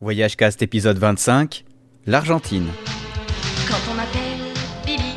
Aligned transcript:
Voyage 0.00 0.36
Cast 0.36 0.62
épisode 0.62 0.96
25, 0.96 1.64
l'Argentine. 2.06 2.68
Quand 3.66 3.80
on 3.90 3.94
m'appelle 3.94 4.54
Bibi, 4.86 5.16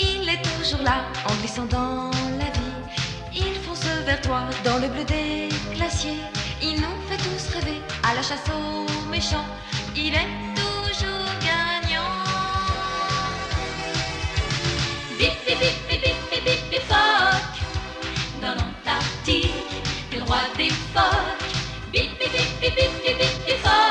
il 0.00 0.28
est 0.28 0.42
toujours 0.58 0.82
là 0.82 1.04
en 1.24 1.34
glissant 1.36 1.66
dans 1.66 2.10
la 2.36 2.46
vie. 2.46 2.96
Il 3.32 3.54
fonce 3.62 3.86
vers 4.04 4.20
toi 4.20 4.40
dans 4.64 4.78
le 4.78 4.88
bleu 4.88 5.04
des 5.04 5.48
glaciers. 5.72 6.18
Il 6.60 6.80
nous 6.80 6.98
fait 7.08 7.16
tous 7.16 7.54
rêver 7.54 7.78
à 8.02 8.16
la 8.16 8.22
chasse 8.22 8.42
aux 8.50 9.08
méchants. 9.08 9.46
Il 9.94 10.12
est 10.12 10.30
toujours 10.56 11.30
gagnant. 11.40 12.10
Bip, 15.16 15.30
bip, 15.46 15.60
bip, 15.60 15.88
bip, 15.88 16.02
bip, 16.02 16.44
bip, 16.44 16.70
bip. 16.72 16.82
Dans 18.42 18.48
l'Antarctique, 18.48 19.52
le 20.10 20.18
des 20.56 20.70
phoques. 20.92 21.38
Bip, 21.92 22.18
bip, 22.18 22.32
bip, 22.32 22.60
bip, 22.60 22.74
bip, 22.74 23.06
bip, 23.06 23.46
bip, 23.46 23.62
bip. 23.62 23.87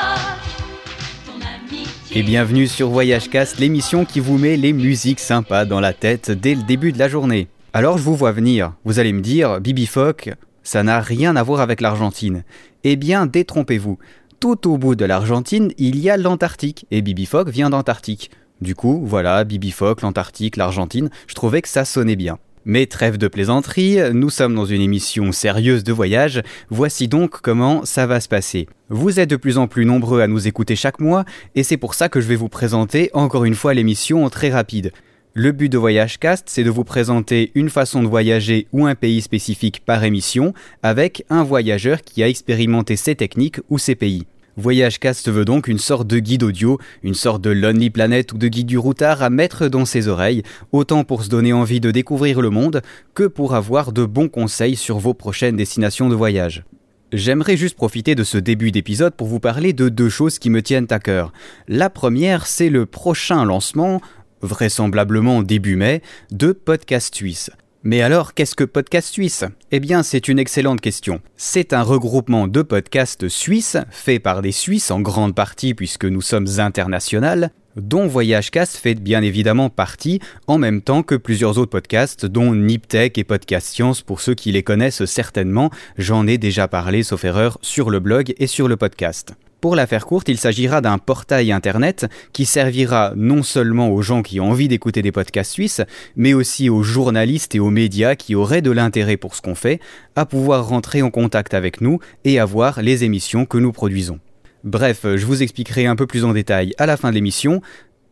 Et 2.17 2.23
bienvenue 2.23 2.65
sur 2.65 2.89
Voyage 2.89 3.29
Cast, 3.29 3.59
l'émission 3.59 4.03
qui 4.03 4.19
vous 4.19 4.39
met 4.39 4.57
les 4.57 4.73
musiques 4.73 5.19
sympas 5.19 5.65
dans 5.65 5.79
la 5.79 5.93
tête 5.93 6.31
dès 6.31 6.55
le 6.55 6.63
début 6.63 6.91
de 6.91 6.97
la 6.97 7.07
journée. 7.07 7.47
Alors 7.73 7.99
je 7.99 8.03
vous 8.03 8.15
vois 8.15 8.31
venir, 8.31 8.73
vous 8.85 8.97
allez 8.97 9.13
me 9.13 9.21
dire, 9.21 9.61
Bibi 9.61 9.85
Fock, 9.85 10.31
ça 10.63 10.81
n'a 10.81 10.99
rien 10.99 11.35
à 11.35 11.43
voir 11.43 11.61
avec 11.61 11.79
l'Argentine. 11.79 12.43
Eh 12.83 12.95
bien, 12.95 13.27
détrompez-vous. 13.27 13.99
Tout 14.39 14.67
au 14.67 14.79
bout 14.79 14.95
de 14.95 15.05
l'Argentine, 15.05 15.71
il 15.77 15.99
y 15.99 16.09
a 16.09 16.17
l'Antarctique, 16.17 16.87
et 16.89 17.03
Bibi 17.03 17.27
Fock 17.27 17.49
vient 17.49 17.69
d'Antarctique. 17.69 18.31
Du 18.61 18.73
coup, 18.73 19.03
voilà, 19.05 19.43
Bibi 19.43 19.69
Fock, 19.69 20.01
l'Antarctique, 20.01 20.57
l'Argentine, 20.57 21.11
je 21.27 21.35
trouvais 21.35 21.61
que 21.61 21.69
ça 21.69 21.85
sonnait 21.85 22.15
bien. 22.15 22.39
Mais 22.69 22.85
trêve 22.85 23.17
de 23.17 23.29
plaisanterie, 23.29 23.97
nous 24.11 24.29
sommes 24.29 24.53
dans 24.53 24.65
une 24.65 24.81
émission 24.81 25.31
sérieuse 25.31 25.85
de 25.85 25.93
voyage, 25.93 26.41
voici 26.69 27.07
donc 27.07 27.39
comment 27.41 27.85
ça 27.85 28.05
va 28.07 28.19
se 28.19 28.27
passer. 28.27 28.67
Vous 28.89 29.21
êtes 29.21 29.29
de 29.29 29.37
plus 29.37 29.57
en 29.57 29.67
plus 29.67 29.85
nombreux 29.85 30.19
à 30.19 30.27
nous 30.27 30.49
écouter 30.49 30.75
chaque 30.75 30.99
mois, 30.99 31.23
et 31.55 31.63
c'est 31.63 31.77
pour 31.77 31.93
ça 31.93 32.09
que 32.09 32.19
je 32.19 32.27
vais 32.27 32.35
vous 32.35 32.49
présenter 32.49 33.09
encore 33.13 33.45
une 33.45 33.55
fois 33.55 33.73
l'émission 33.73 34.29
très 34.29 34.49
rapide. 34.49 34.91
Le 35.33 35.53
but 35.53 35.69
de 35.69 35.77
Voyage 35.77 36.19
Cast, 36.19 36.49
c'est 36.49 36.65
de 36.65 36.69
vous 36.69 36.83
présenter 36.83 37.53
une 37.55 37.69
façon 37.69 38.03
de 38.03 38.07
voyager 38.09 38.67
ou 38.73 38.85
un 38.85 38.95
pays 38.95 39.21
spécifique 39.21 39.85
par 39.85 40.03
émission, 40.03 40.53
avec 40.83 41.23
un 41.29 41.43
voyageur 41.43 42.01
qui 42.01 42.21
a 42.21 42.27
expérimenté 42.27 42.97
ces 42.97 43.15
techniques 43.15 43.61
ou 43.69 43.77
ces 43.77 43.95
pays. 43.95 44.25
Voyage 44.57 44.99
Cast 44.99 45.29
veut 45.29 45.45
donc 45.45 45.67
une 45.67 45.77
sorte 45.77 46.07
de 46.07 46.17
guide 46.17 46.41
audio, 46.41 46.79
une 47.03 47.13
sorte 47.13 47.43
de 47.43 47.51
Lonely 47.51 47.91
Planet 47.91 48.33
ou 48.33 48.39
de 48.39 48.47
guide 48.47 48.65
du 48.65 48.79
routard 48.79 49.21
à 49.21 49.29
mettre 49.29 49.67
dans 49.67 49.85
ses 49.85 50.07
oreilles, 50.07 50.41
autant 50.71 51.03
pour 51.03 51.23
se 51.23 51.29
donner 51.29 51.53
envie 51.53 51.79
de 51.79 51.91
découvrir 51.91 52.41
le 52.41 52.49
monde 52.49 52.81
que 53.13 53.27
pour 53.27 53.53
avoir 53.53 53.91
de 53.91 54.03
bons 54.03 54.29
conseils 54.29 54.75
sur 54.75 54.97
vos 54.97 55.13
prochaines 55.13 55.55
destinations 55.55 56.09
de 56.09 56.15
voyage. 56.15 56.65
J'aimerais 57.13 57.55
juste 57.55 57.75
profiter 57.75 58.15
de 58.15 58.23
ce 58.23 58.39
début 58.39 58.71
d'épisode 58.71 59.13
pour 59.13 59.27
vous 59.27 59.39
parler 59.39 59.73
de 59.73 59.89
deux 59.89 60.09
choses 60.09 60.39
qui 60.39 60.49
me 60.49 60.63
tiennent 60.63 60.87
à 60.89 60.97
cœur. 60.97 61.33
La 61.67 61.91
première, 61.91 62.47
c'est 62.47 62.69
le 62.69 62.87
prochain 62.87 63.45
lancement, 63.45 64.01
vraisemblablement 64.41 65.43
début 65.43 65.75
mai, 65.75 66.01
de 66.31 66.51
Podcast 66.51 67.13
Suisse. 67.13 67.51
Mais 67.89 68.01
alors, 68.01 68.33
qu'est-ce 68.33 68.53
que 68.53 68.65
Podcast 68.65 69.07
Suisse? 69.13 69.45
Eh 69.71 69.79
bien, 69.79 70.03
c'est 70.03 70.27
une 70.27 70.39
excellente 70.39 70.81
question. 70.81 71.21
C'est 71.37 71.71
un 71.71 71.83
regroupement 71.83 72.49
de 72.49 72.61
podcasts 72.61 73.29
suisses, 73.29 73.77
faits 73.91 74.21
par 74.21 74.41
des 74.41 74.51
Suisses 74.51 74.91
en 74.91 74.99
grande 74.99 75.33
partie 75.33 75.73
puisque 75.73 76.03
nous 76.03 76.19
sommes 76.19 76.49
internationales, 76.57 77.51
dont 77.77 78.07
VoyageCast 78.07 78.77
fait 78.77 78.95
bien 78.95 79.21
évidemment 79.21 79.69
partie, 79.69 80.19
en 80.47 80.57
même 80.57 80.81
temps 80.81 81.03
que 81.03 81.15
plusieurs 81.15 81.57
autres 81.57 81.71
podcasts, 81.71 82.25
dont 82.25 82.53
Niptech 82.53 83.17
et 83.17 83.23
Podcast 83.23 83.67
Science 83.67 84.01
pour 84.01 84.19
ceux 84.19 84.33
qui 84.33 84.51
les 84.51 84.63
connaissent 84.63 85.05
certainement, 85.05 85.69
j'en 85.97 86.27
ai 86.27 86.37
déjà 86.37 86.67
parlé 86.67 87.03
sauf 87.03 87.23
erreur 87.23 87.57
sur 87.61 87.89
le 87.89 87.99
blog 87.99 88.33
et 88.37 88.47
sur 88.47 88.67
le 88.67 88.77
podcast. 88.77 89.33
Pour 89.59 89.75
la 89.75 89.87
faire 89.87 90.05
courte, 90.05 90.29
il 90.29 90.37
s'agira 90.37 90.81
d'un 90.81 90.99
portail 90.99 91.51
internet 91.51 92.05
qui 92.31 92.45
servira 92.45 93.13
non 93.15 93.41
seulement 93.41 93.89
aux 93.89 94.03
gens 94.03 94.21
qui 94.21 94.39
ont 94.39 94.51
envie 94.51 94.67
d'écouter 94.67 95.01
des 95.01 95.11
podcasts 95.11 95.51
suisses, 95.51 95.81
mais 96.15 96.35
aussi 96.35 96.69
aux 96.69 96.83
journalistes 96.83 97.55
et 97.55 97.59
aux 97.59 97.71
médias 97.71 98.15
qui 98.15 98.35
auraient 98.35 98.61
de 98.61 98.69
l'intérêt 98.69 99.17
pour 99.17 99.33
ce 99.33 99.41
qu'on 99.41 99.55
fait, 99.55 99.79
à 100.15 100.27
pouvoir 100.27 100.67
rentrer 100.67 101.01
en 101.01 101.09
contact 101.09 101.55
avec 101.55 101.81
nous 101.81 101.99
et 102.23 102.39
avoir 102.39 102.83
les 102.83 103.03
émissions 103.03 103.45
que 103.45 103.57
nous 103.57 103.71
produisons. 103.71 104.19
Bref, 104.67 105.05
je 105.15 105.25
vous 105.25 105.43
expliquerai 105.43 105.85
un 105.85 105.95
peu 105.95 106.05
plus 106.07 106.25
en 106.25 106.33
détail 106.33 106.73
à 106.77 106.85
la 106.85 106.97
fin 106.97 107.09
de 107.11 107.15
l'émission. 107.15 107.61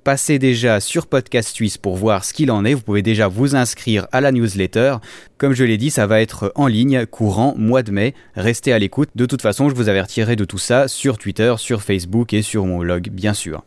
Passez 0.05 0.39
déjà 0.39 0.79
sur 0.79 1.05
Podcast 1.05 1.49
Suisse 1.53 1.77
pour 1.77 1.97
voir 1.97 2.23
ce 2.23 2.31
qu'il 2.31 2.49
en 2.49 2.63
est. 2.63 2.73
Vous 2.73 2.81
pouvez 2.81 3.01
déjà 3.01 3.27
vous 3.27 3.57
inscrire 3.57 4.07
à 4.13 4.21
la 4.21 4.31
newsletter. 4.31 4.95
Comme 5.38 5.51
je 5.51 5.66
l'ai 5.66 5.75
dit, 5.75 5.91
ça 5.91 6.07
va 6.07 6.21
être 6.21 6.53
en 6.55 6.67
ligne 6.67 7.05
courant 7.07 7.55
mois 7.57 7.83
de 7.83 7.91
mai. 7.91 8.13
Restez 8.35 8.71
à 8.71 8.79
l'écoute. 8.79 9.09
De 9.16 9.25
toute 9.25 9.41
façon, 9.41 9.67
je 9.67 9.75
vous 9.75 9.89
avertirai 9.89 10.38
de 10.38 10.45
tout 10.45 10.57
ça 10.57 10.88
sur 10.88 11.17
Twitter, 11.17 11.53
sur 11.57 11.81
Facebook 11.81 12.31
et 12.31 12.41
sur 12.41 12.66
mon 12.66 12.77
blog, 12.77 13.09
bien 13.09 13.33
sûr. 13.33 13.66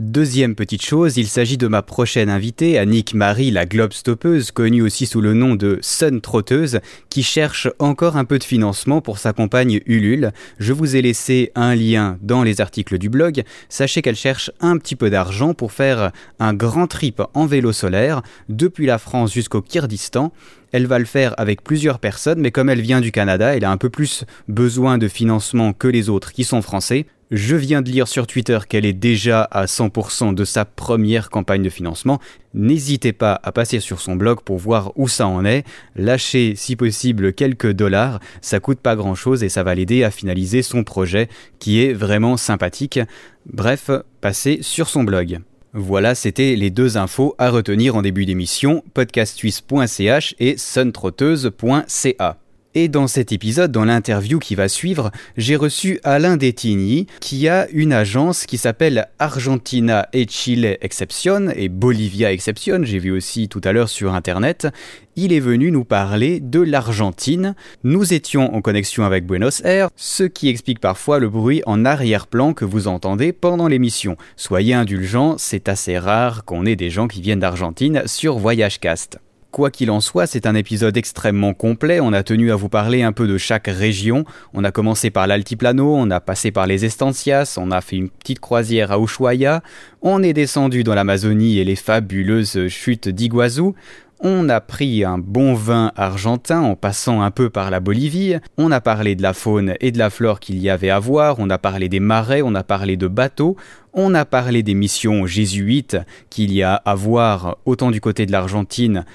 Deuxième 0.00 0.54
petite 0.54 0.80
chose, 0.80 1.18
il 1.18 1.28
s'agit 1.28 1.58
de 1.58 1.66
ma 1.66 1.82
prochaine 1.82 2.30
invitée, 2.30 2.78
Annick 2.78 3.12
Marie, 3.12 3.50
la 3.50 3.66
globe 3.66 3.92
stoppeuse, 3.92 4.50
connue 4.50 4.80
aussi 4.80 5.04
sous 5.04 5.20
le 5.20 5.34
nom 5.34 5.56
de 5.56 5.78
Sun 5.82 6.22
Trotteuse, 6.22 6.80
qui 7.10 7.22
cherche 7.22 7.68
encore 7.78 8.16
un 8.16 8.24
peu 8.24 8.38
de 8.38 8.44
financement 8.44 9.02
pour 9.02 9.18
sa 9.18 9.34
compagne 9.34 9.82
Ulule. 9.84 10.32
Je 10.58 10.72
vous 10.72 10.96
ai 10.96 11.02
laissé 11.02 11.52
un 11.54 11.74
lien 11.74 12.16
dans 12.22 12.42
les 12.42 12.62
articles 12.62 12.96
du 12.96 13.10
blog. 13.10 13.42
Sachez 13.68 14.00
qu'elle 14.00 14.16
cherche 14.16 14.50
un 14.60 14.78
petit 14.78 14.96
peu 14.96 15.10
d'argent 15.10 15.52
pour 15.52 15.70
faire 15.70 16.12
un 16.38 16.54
grand 16.54 16.86
trip 16.86 17.20
en 17.34 17.44
vélo 17.44 17.70
solaire 17.70 18.22
depuis 18.48 18.86
la 18.86 18.96
France 18.96 19.34
jusqu'au 19.34 19.60
Kyrgyzstan. 19.60 20.32
Elle 20.72 20.86
va 20.86 20.98
le 20.98 21.04
faire 21.04 21.34
avec 21.36 21.62
plusieurs 21.62 21.98
personnes, 21.98 22.40
mais 22.40 22.52
comme 22.52 22.70
elle 22.70 22.80
vient 22.80 23.02
du 23.02 23.12
Canada, 23.12 23.54
elle 23.54 23.66
a 23.66 23.70
un 23.70 23.76
peu 23.76 23.90
plus 23.90 24.24
besoin 24.48 24.96
de 24.96 25.08
financement 25.08 25.74
que 25.74 25.88
les 25.88 26.08
autres 26.08 26.32
qui 26.32 26.44
sont 26.44 26.62
français. 26.62 27.04
Je 27.30 27.54
viens 27.54 27.80
de 27.80 27.88
lire 27.88 28.08
sur 28.08 28.26
Twitter 28.26 28.58
qu'elle 28.68 28.84
est 28.84 28.92
déjà 28.92 29.42
à 29.42 29.66
100% 29.66 30.34
de 30.34 30.44
sa 30.44 30.64
première 30.64 31.30
campagne 31.30 31.62
de 31.62 31.68
financement. 31.68 32.18
N'hésitez 32.54 33.12
pas 33.12 33.38
à 33.44 33.52
passer 33.52 33.78
sur 33.78 34.00
son 34.00 34.16
blog 34.16 34.40
pour 34.40 34.58
voir 34.58 34.92
où 34.96 35.06
ça 35.06 35.28
en 35.28 35.44
est. 35.44 35.64
Lâchez 35.94 36.54
si 36.56 36.74
possible 36.74 37.32
quelques 37.32 37.70
dollars, 37.70 38.18
ça 38.40 38.58
coûte 38.58 38.80
pas 38.80 38.96
grand 38.96 39.14
chose 39.14 39.44
et 39.44 39.48
ça 39.48 39.62
va 39.62 39.76
l'aider 39.76 40.02
à 40.02 40.10
finaliser 40.10 40.62
son 40.62 40.82
projet 40.82 41.28
qui 41.60 41.80
est 41.80 41.92
vraiment 41.92 42.36
sympathique. 42.36 42.98
Bref, 43.46 43.92
passez 44.20 44.58
sur 44.62 44.88
son 44.88 45.04
blog. 45.04 45.38
Voilà, 45.72 46.16
c'était 46.16 46.56
les 46.56 46.70
deux 46.70 46.96
infos 46.96 47.36
à 47.38 47.50
retenir 47.50 47.94
en 47.94 48.02
début 48.02 48.26
d'émission, 48.26 48.82
podcastsuisse.ch 48.92 50.34
et 50.40 50.56
suntrotteuse.ca. 50.56 52.38
Et 52.76 52.86
dans 52.86 53.08
cet 53.08 53.32
épisode, 53.32 53.72
dans 53.72 53.84
l'interview 53.84 54.38
qui 54.38 54.54
va 54.54 54.68
suivre, 54.68 55.10
j'ai 55.36 55.56
reçu 55.56 55.98
Alain 56.04 56.36
Detigny, 56.36 57.08
qui 57.20 57.48
a 57.48 57.68
une 57.72 57.92
agence 57.92 58.46
qui 58.46 58.58
s'appelle 58.58 59.08
Argentina 59.18 60.08
et 60.12 60.24
Chile 60.28 60.78
Exception 60.80 61.48
et 61.56 61.68
Bolivia 61.68 62.32
Exception, 62.32 62.80
j'ai 62.84 63.00
vu 63.00 63.10
aussi 63.10 63.48
tout 63.48 63.60
à 63.64 63.72
l'heure 63.72 63.88
sur 63.88 64.14
internet. 64.14 64.68
Il 65.16 65.32
est 65.32 65.40
venu 65.40 65.72
nous 65.72 65.84
parler 65.84 66.38
de 66.38 66.60
l'Argentine. 66.60 67.56
Nous 67.82 68.14
étions 68.14 68.54
en 68.54 68.60
connexion 68.60 69.04
avec 69.04 69.26
Buenos 69.26 69.64
Aires, 69.64 69.88
ce 69.96 70.22
qui 70.22 70.48
explique 70.48 70.78
parfois 70.78 71.18
le 71.18 71.28
bruit 71.28 71.62
en 71.66 71.84
arrière-plan 71.84 72.54
que 72.54 72.64
vous 72.64 72.86
entendez 72.86 73.32
pendant 73.32 73.66
l'émission. 73.66 74.16
Soyez 74.36 74.74
indulgents, 74.74 75.34
c'est 75.38 75.68
assez 75.68 75.98
rare 75.98 76.44
qu'on 76.44 76.66
ait 76.66 76.76
des 76.76 76.90
gens 76.90 77.08
qui 77.08 77.20
viennent 77.20 77.40
d'Argentine 77.40 78.04
sur 78.06 78.38
VoyageCast. 78.38 79.18
Quoi 79.50 79.72
qu'il 79.72 79.90
en 79.90 80.00
soit, 80.00 80.28
c'est 80.28 80.46
un 80.46 80.54
épisode 80.54 80.96
extrêmement 80.96 81.54
complet. 81.54 81.98
On 81.98 82.12
a 82.12 82.22
tenu 82.22 82.52
à 82.52 82.56
vous 82.56 82.68
parler 82.68 83.02
un 83.02 83.10
peu 83.10 83.26
de 83.26 83.36
chaque 83.36 83.66
région. 83.66 84.24
On 84.54 84.62
a 84.62 84.70
commencé 84.70 85.10
par 85.10 85.26
l'Altiplano, 85.26 85.96
on 85.96 86.08
a 86.12 86.20
passé 86.20 86.52
par 86.52 86.68
les 86.68 86.84
Estancias, 86.84 87.58
on 87.60 87.72
a 87.72 87.80
fait 87.80 87.96
une 87.96 88.10
petite 88.10 88.38
croisière 88.38 88.92
à 88.92 89.00
Ushuaia, 89.00 89.62
on 90.02 90.22
est 90.22 90.34
descendu 90.34 90.84
dans 90.84 90.94
l'Amazonie 90.94 91.58
et 91.58 91.64
les 91.64 91.74
fabuleuses 91.74 92.68
chutes 92.68 93.08
d'Iguazu. 93.08 93.72
On 94.20 94.48
a 94.50 94.60
pris 94.60 95.02
un 95.02 95.18
bon 95.18 95.54
vin 95.54 95.92
argentin 95.96 96.60
en 96.60 96.76
passant 96.76 97.22
un 97.22 97.30
peu 97.30 97.48
par 97.48 97.70
la 97.70 97.80
Bolivie, 97.80 98.36
on 98.58 98.70
a 98.70 98.82
parlé 98.82 99.16
de 99.16 99.22
la 99.22 99.32
faune 99.32 99.74
et 99.80 99.92
de 99.92 99.98
la 99.98 100.10
flore 100.10 100.40
qu'il 100.40 100.58
y 100.58 100.68
avait 100.68 100.90
à 100.90 100.98
voir, 100.98 101.36
on 101.38 101.48
a 101.48 101.56
parlé 101.56 101.88
des 101.88 102.00
marais, 102.00 102.42
on 102.42 102.54
a 102.54 102.62
parlé 102.62 102.98
de 102.98 103.08
bateaux, 103.08 103.56
on 103.94 104.14
a 104.14 104.26
parlé 104.26 104.62
des 104.62 104.74
missions 104.74 105.26
jésuites 105.26 105.96
qu'il 106.28 106.52
y 106.52 106.62
a 106.62 106.74
à 106.74 106.94
voir 106.94 107.56
autant 107.64 107.90
du 107.90 108.02
côté 108.02 108.26
de 108.26 108.32
l'Argentine 108.32 109.06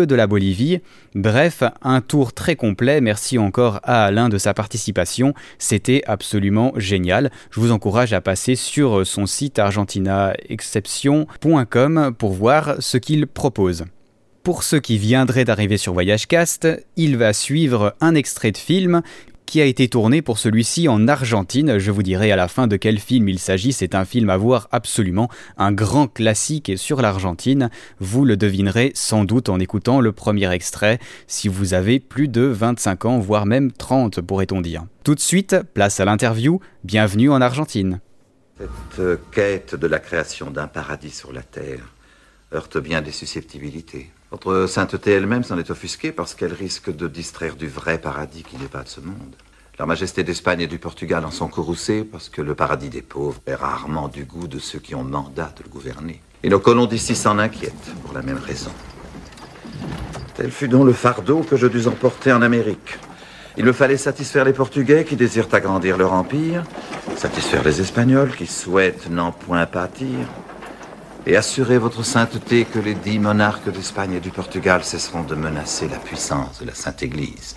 de 0.00 0.14
la 0.14 0.26
Bolivie. 0.26 0.80
Bref, 1.14 1.62
un 1.82 2.00
tour 2.00 2.32
très 2.32 2.56
complet. 2.56 3.00
Merci 3.00 3.38
encore 3.38 3.78
à 3.82 4.04
Alain 4.04 4.28
de 4.28 4.38
sa 4.38 4.54
participation. 4.54 5.34
C'était 5.58 6.02
absolument 6.06 6.72
génial. 6.76 7.30
Je 7.50 7.60
vous 7.60 7.72
encourage 7.72 8.12
à 8.12 8.20
passer 8.20 8.56
sur 8.56 9.06
son 9.06 9.26
site 9.26 9.58
argentinaexception.com 9.58 12.14
pour 12.18 12.32
voir 12.32 12.76
ce 12.80 12.98
qu'il 12.98 13.26
propose. 13.26 13.84
Pour 14.44 14.62
ceux 14.62 14.80
qui 14.80 14.98
viendraient 14.98 15.46
d'arriver 15.46 15.78
sur 15.78 15.94
VoyageCast, 15.94 16.68
il 16.96 17.16
va 17.16 17.32
suivre 17.32 17.94
un 18.02 18.14
extrait 18.14 18.52
de 18.52 18.58
film 18.58 19.00
qui 19.46 19.60
a 19.60 19.64
été 19.64 19.88
tourné 19.88 20.22
pour 20.22 20.38
celui-ci 20.38 20.88
en 20.88 21.08
Argentine. 21.08 21.78
Je 21.78 21.90
vous 21.90 22.02
dirai 22.02 22.32
à 22.32 22.36
la 22.36 22.48
fin 22.48 22.66
de 22.66 22.76
quel 22.76 22.98
film 22.98 23.28
il 23.28 23.38
s'agit. 23.38 23.72
C'est 23.72 23.94
un 23.94 24.04
film 24.04 24.30
à 24.30 24.36
voir 24.36 24.68
absolument, 24.72 25.28
un 25.56 25.72
grand 25.72 26.08
classique 26.08 26.72
sur 26.76 27.02
l'Argentine. 27.02 27.70
Vous 28.00 28.24
le 28.24 28.36
devinerez 28.36 28.92
sans 28.94 29.24
doute 29.24 29.48
en 29.48 29.60
écoutant 29.60 30.00
le 30.00 30.12
premier 30.12 30.50
extrait, 30.52 30.98
si 31.26 31.48
vous 31.48 31.74
avez 31.74 32.00
plus 32.00 32.28
de 32.28 32.42
25 32.42 33.04
ans, 33.04 33.18
voire 33.18 33.46
même 33.46 33.72
30 33.72 34.20
pourrait-on 34.20 34.60
dire. 34.60 34.84
Tout 35.04 35.14
de 35.14 35.20
suite, 35.20 35.56
place 35.74 36.00
à 36.00 36.04
l'interview. 36.04 36.60
Bienvenue 36.82 37.30
en 37.30 37.40
Argentine. 37.40 38.00
Cette 38.58 39.30
quête 39.30 39.74
de 39.74 39.86
la 39.86 39.98
création 39.98 40.50
d'un 40.50 40.68
paradis 40.68 41.10
sur 41.10 41.32
la 41.32 41.42
terre 41.42 41.94
heurte 42.54 42.78
bien 42.78 43.02
des 43.02 43.12
susceptibilités. 43.12 44.10
Votre 44.34 44.66
sainteté 44.66 45.12
elle-même 45.12 45.44
s'en 45.44 45.58
est 45.58 45.70
offusquée 45.70 46.10
parce 46.10 46.34
qu'elle 46.34 46.52
risque 46.52 46.92
de 46.92 47.06
distraire 47.06 47.54
du 47.54 47.68
vrai 47.68 47.98
paradis 47.98 48.42
qui 48.42 48.56
n'est 48.56 48.66
pas 48.66 48.82
de 48.82 48.88
ce 48.88 48.98
monde. 48.98 49.36
Leur 49.78 49.86
Majesté 49.86 50.24
d'Espagne 50.24 50.62
et 50.62 50.66
du 50.66 50.80
Portugal 50.80 51.24
en 51.24 51.30
sont 51.30 51.46
courroucés 51.46 52.02
parce 52.02 52.30
que 52.30 52.42
le 52.42 52.56
paradis 52.56 52.88
des 52.88 53.00
pauvres 53.00 53.40
est 53.46 53.54
rarement 53.54 54.08
du 54.08 54.24
goût 54.24 54.48
de 54.48 54.58
ceux 54.58 54.80
qui 54.80 54.96
ont 54.96 55.04
mandat 55.04 55.54
de 55.56 55.62
le 55.62 55.68
gouverner. 55.68 56.20
Et 56.42 56.48
nos 56.48 56.58
colons 56.58 56.86
d'ici 56.86 57.14
s'en 57.14 57.38
inquiètent 57.38 57.92
pour 58.02 58.12
la 58.12 58.22
même 58.22 58.40
raison. 58.44 58.72
Tel 60.34 60.50
fut 60.50 60.66
donc 60.66 60.86
le 60.86 60.92
fardeau 60.92 61.42
que 61.42 61.56
je 61.56 61.68
dus 61.68 61.86
emporter 61.86 62.32
en 62.32 62.42
Amérique. 62.42 62.98
Il 63.56 63.64
me 63.64 63.72
fallait 63.72 63.96
satisfaire 63.96 64.44
les 64.44 64.52
Portugais 64.52 65.04
qui 65.04 65.14
désirent 65.14 65.46
agrandir 65.52 65.96
leur 65.96 66.12
empire, 66.12 66.64
satisfaire 67.14 67.62
les 67.62 67.80
Espagnols 67.80 68.34
qui 68.34 68.48
souhaitent 68.48 69.08
n'en 69.08 69.30
point 69.30 69.64
pâtir, 69.66 70.26
et 71.26 71.36
assurer 71.36 71.78
votre 71.78 72.04
sainteté 72.04 72.64
que 72.64 72.78
les 72.78 72.94
dix 72.94 73.18
monarques 73.18 73.70
d'Espagne 73.70 74.14
et 74.14 74.20
du 74.20 74.30
Portugal 74.30 74.84
cesseront 74.84 75.22
de 75.22 75.34
menacer 75.34 75.88
la 75.88 75.98
puissance 75.98 76.60
de 76.60 76.66
la 76.66 76.74
Sainte 76.74 77.02
Église. 77.02 77.56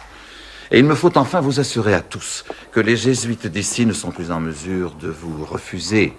Et 0.71 0.79
il 0.79 0.85
me 0.85 0.95
faut 0.95 1.17
enfin 1.17 1.41
vous 1.41 1.59
assurer 1.59 1.93
à 1.93 2.01
tous 2.01 2.45
que 2.71 2.79
les 2.79 2.95
jésuites 2.95 3.47
d'ici 3.47 3.85
ne 3.85 3.93
sont 3.93 4.11
plus 4.11 4.31
en 4.31 4.39
mesure 4.39 4.95
de 4.95 5.07
vous 5.07 5.45
refuser 5.45 6.13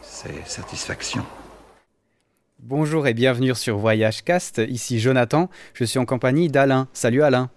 ces 0.00 0.34
satisfactions. 0.46 1.24
Bonjour 2.58 3.06
et 3.06 3.14
bienvenue 3.14 3.54
sur 3.54 3.78
Voyage 3.78 4.22
Cast. 4.22 4.58
Ici 4.58 5.00
Jonathan. 5.00 5.48
Je 5.72 5.84
suis 5.84 5.98
en 5.98 6.04
compagnie 6.04 6.48
d'Alain. 6.48 6.88
Salut 6.92 7.22
Alain. 7.22 7.48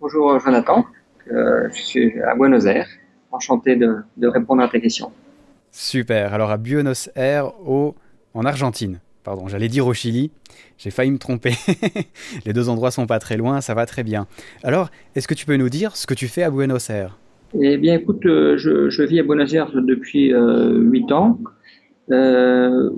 Bonjour 0.00 0.38
Jonathan. 0.38 0.84
Euh, 1.32 1.68
je 1.72 1.82
suis 1.82 2.20
à 2.22 2.34
Buenos 2.34 2.66
Aires. 2.66 2.88
Enchanté 3.32 3.74
de, 3.74 4.04
répondre 4.22 4.62
à 4.62 4.68
tes 4.68 4.80
questions. 4.80 5.10
Super. 5.72 6.34
Alors 6.34 6.52
à 6.52 6.56
Buenos 6.56 7.10
Aires, 7.16 7.52
au, 7.68 7.96
en 8.34 8.44
Argentine. 8.44 9.00
Pardon, 9.24 9.48
j'allais 9.48 9.68
dire 9.68 9.86
au 9.86 9.94
Chili. 9.94 10.30
J'ai 10.76 10.90
failli 10.90 11.10
me 11.10 11.18
tromper. 11.18 11.54
Les 12.46 12.52
deux 12.52 12.68
endroits 12.68 12.90
sont 12.90 13.06
pas 13.06 13.18
très 13.18 13.38
loin, 13.38 13.62
ça 13.62 13.72
va 13.72 13.86
très 13.86 14.02
bien. 14.02 14.26
Alors, 14.62 14.90
est-ce 15.14 15.26
que 15.26 15.34
tu 15.34 15.46
peux 15.46 15.56
nous 15.56 15.70
dire 15.70 15.96
ce 15.96 16.06
que 16.06 16.12
tu 16.12 16.28
fais 16.28 16.42
à 16.42 16.50
Buenos 16.50 16.90
Aires? 16.90 17.18
Eh 17.58 17.78
bien, 17.78 17.94
écoute, 17.94 18.26
euh, 18.26 18.58
je, 18.58 19.02
vis 19.02 19.20
à 19.20 19.22
Buenos 19.22 19.54
Aires 19.54 19.70
depuis 19.74 20.34
euh, 20.34 20.78
8 20.78 21.12
ans. 21.12 21.38
Euh, 22.10 22.90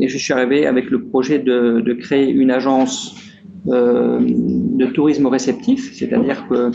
et 0.00 0.08
je 0.08 0.18
suis 0.18 0.32
arrivé 0.32 0.66
avec 0.66 0.90
le 0.90 1.04
projet 1.04 1.38
de, 1.38 1.96
créer 2.00 2.28
une 2.28 2.50
agence 2.50 3.14
euh, 3.68 4.18
de 4.20 4.86
tourisme 4.86 5.26
réceptif, 5.26 5.94
c'est-à-dire 5.94 6.48
que 6.48 6.72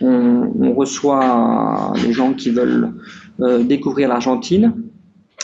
on, 0.00 0.74
reçoit 0.74 1.92
les 2.04 2.12
gens 2.12 2.32
qui 2.32 2.50
veulent 2.50 2.90
découvrir 3.60 4.08
l'Argentine. 4.08 4.74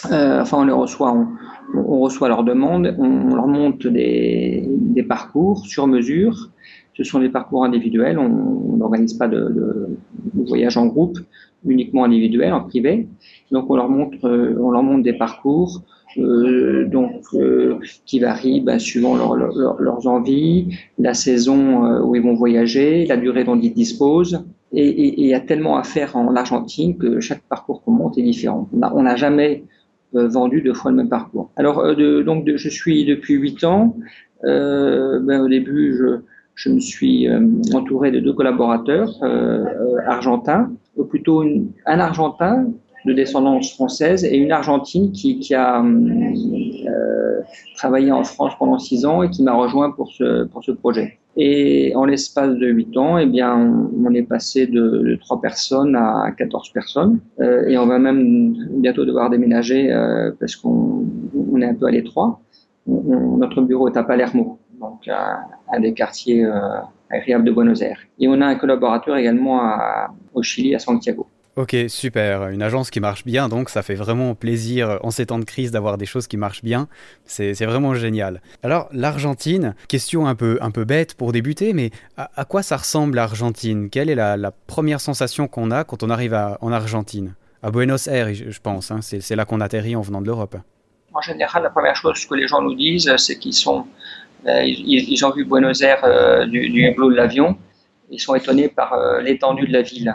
enfin, 0.05 0.59
on 0.59 0.65
les 0.65 0.73
reçoit, 0.73 1.13
on, 1.13 1.29
reçoit 1.75 2.29
leurs 2.29 2.45
demandes, 2.45 2.95
on, 2.99 3.35
leur 3.35 3.47
monte 3.47 3.87
des, 3.87 4.69
parcours 5.09 5.67
sur 5.67 5.87
mesure. 5.87 6.51
Ce 6.95 7.05
sont 7.05 7.21
des 7.21 7.31
parcours 7.31 7.65
individuels, 7.65 8.19
on 8.19 8.77
n'organise 8.77 9.15
pas 9.15 9.29
de, 9.29 9.39
de, 9.41 10.45
voyage 10.47 10.77
en 10.77 10.87
groupe, 10.87 11.19
uniquement 11.67 12.05
individuel, 12.05 12.53
en 12.53 12.63
privé. 12.63 13.09
Donc 13.51 13.71
on 13.71 13.77
leur 13.77 13.89
montre, 13.89 14.27
euh, 14.27 14.57
on 14.61 14.71
leur 14.71 14.83
montre 14.83 15.03
des 15.03 15.15
parcours 15.15 15.83
euh, 16.19 16.87
donc 16.87 17.23
euh, 17.35 17.79
qui 18.05 18.19
varient 18.19 18.61
bah, 18.61 18.81
suivant 18.81 19.15
leurs 19.15 19.37
leurs 19.37 20.23
la 20.99 21.15
saison 21.15 21.85
euh, 21.85 22.01
où 22.03 22.17
ils 22.17 22.23
vont 22.23 22.35
voyager, 22.35 23.07
la 23.07 23.17
durée 23.17 23.45
dont 23.45 23.59
ils 23.59 23.73
disposent. 23.73 24.45
Et 24.73 25.21
il 25.21 25.27
y 25.27 25.35
a 25.35 25.41
tellement 25.41 25.79
à 25.79 25.83
faire 25.83 26.17
en 26.17 26.37
Argentine 26.37 26.97
que 26.97 27.19
chaque 27.19 27.43
parcours 27.43 27.83
qu'on 27.83 27.91
monte 27.91 28.19
est 28.19 28.23
différent. 28.23 28.69
On 28.73 29.03
n'a 29.03 29.17
jamais 29.17 29.65
vendu 30.13 30.61
deux 30.63 30.75
fois 30.75 30.91
le 30.91 30.97
même 30.97 31.09
parcours. 31.09 31.51
Alors 31.57 31.95
de, 31.95 32.23
donc 32.23 32.49
je 32.55 32.69
suis 32.69 33.05
depuis 33.05 33.35
huit 33.35 33.65
ans. 33.65 33.97
Ben, 34.43 35.41
au 35.41 35.49
début, 35.49 35.97
je, 35.99 36.21
je 36.55 36.69
me 36.71 36.81
suis 36.81 37.29
entouré 37.75 38.11
de 38.11 38.21
deux 38.21 38.33
collaborateurs 38.33 39.11
argentins, 40.07 40.71
ou 40.97 41.05
plutôt 41.05 41.45
un 41.87 42.01
argentin 42.01 42.67
de 43.05 43.13
descendance 43.13 43.73
française 43.73 44.25
et 44.25 44.37
une 44.37 44.53
argentine 44.53 45.13
qui, 45.13 45.39
qui 45.39 45.55
a 45.55 45.83
euh, 45.83 47.41
travaillé 47.77 48.13
en 48.13 48.25
France 48.25 48.53
pendant 48.59 48.79
six 48.79 49.05
ans 49.05 49.23
et 49.23 49.31
qui 49.31 49.43
m'a 49.43 49.55
rejoint 49.55 49.91
pour 49.91 50.13
ce, 50.13 50.45
pour 50.45 50.63
ce 50.63 50.73
projet. 50.73 51.20
Et 51.37 51.93
en 51.95 52.05
l'espace 52.05 52.57
de 52.57 52.67
huit 52.67 52.97
ans, 52.97 53.17
eh 53.19 53.27
bien, 53.27 53.55
on, 54.05 54.13
est 54.15 54.23
passé 54.23 54.67
de, 54.67 55.17
trois 55.21 55.41
personnes 55.41 55.95
à 55.95 56.33
14 56.37 56.73
personnes. 56.73 57.21
Euh, 57.41 57.69
et 57.69 57.79
on 57.79 57.87
va 57.87 57.99
même 57.99 58.55
bientôt 58.79 59.05
devoir 59.05 59.31
déménager 59.31 59.93
euh, 59.93 60.33
parce 60.41 60.57
qu'on 60.57 61.05
on 61.53 61.61
est 61.61 61.67
un 61.67 61.75
peu 61.75 61.87
à 61.87 61.91
l'étroit. 61.91 62.41
notre 62.87 63.63
bureau 63.63 63.89
est 63.89 63.97
à 63.97 64.03
Palermo, 64.03 64.59
donc 64.81 65.09
un, 65.09 65.81
des 65.81 65.95
quartiers 65.95 66.45
euh, 66.45 66.81
agréables 67.11 67.45
de 67.45 67.53
Buenos 67.53 67.81
Aires. 67.81 68.01
Et 68.19 68.27
on 68.27 68.41
a 68.41 68.47
un 68.47 68.57
collaborateur 68.57 69.17
également 69.17 69.61
à, 69.63 70.13
au 70.35 70.43
Chili, 70.43 70.75
à 70.75 70.81
Santiago. 70.81 71.27
Ok, 71.57 71.75
super. 71.89 72.49
Une 72.49 72.63
agence 72.63 72.91
qui 72.91 73.01
marche 73.01 73.25
bien, 73.25 73.49
donc 73.49 73.71
ça 73.71 73.83
fait 73.83 73.97
vraiment 73.97 74.37
plaisir 74.37 75.01
en 75.03 75.11
ces 75.11 75.27
temps 75.27 75.41
de 75.41 75.45
crise 75.45 75.73
d'avoir 75.73 75.99
des 75.99 76.07
choses 76.07 76.29
qui 76.29 76.37
marchent 76.37 76.63
bien. 76.63 76.87
C'est 77.25 77.65
vraiment 77.65 77.95
génial. 77.95 78.41
Alors, 78.63 78.89
l'Argentine, 78.93 79.75
question 79.89 80.27
un 80.27 80.37
peu, 80.37 80.59
un 80.61 80.71
peu 80.71 80.85
bête 80.85 81.15
pour 81.15 81.33
débuter, 81.33 81.73
mais 81.73 81.91
à, 82.17 82.45
quoi 82.45 82.63
ça 82.63 82.77
ressemble 82.77 83.17
l'Argentine? 83.17 83.91
Quelle 83.91 84.11
est 84.11 84.15
la, 84.15 84.53
première 84.69 85.01
sensation 85.01 85.49
qu'on 85.49 85.73
a 85.73 85.83
quand 85.83 86.05
on 86.05 86.11
arrive 86.11 86.35
en 86.35 86.73
Argentine? 86.73 87.35
À 87.63 87.71
Buenos 87.71 88.07
Aires, 88.07 88.33
je 88.33 88.61
pense. 88.61 88.91
Hein. 88.93 89.01
c'est 89.03 89.37
là 89.37 89.45
qu'on 89.45 89.61
atterrit 89.61 89.97
en 89.97 90.03
venant 90.03 90.23
de 90.23 90.27
l'Europe. 90.27 90.57
En 91.13 91.21
général, 91.21 91.65
la 91.65 91.71
première 91.71 91.97
chose 91.97 92.25
que 92.27 92.35
les 92.37 92.47
gens 92.47 92.63
nous 92.63 92.77
disent, 92.77 93.13
c'est 93.17 93.39
qu'ils 93.39 93.55
sont, 93.55 93.87
euh, 94.47 94.63
ils, 94.65 95.25
ont 95.25 95.33
vu 95.33 95.45
Buenos 95.45 95.83
Aires 95.83 96.05
euh, 96.05 96.47
du, 96.47 96.71
du 96.71 96.83
de 96.83 97.15
l'avion. 97.15 97.59
Ils 98.09 98.21
sont 98.21 98.37
étonnés 98.37 98.69
par 98.69 98.93
euh, 98.93 99.21
l'étendue 99.21 99.67
de 99.67 99.73
la 99.73 99.83
ville 99.83 100.15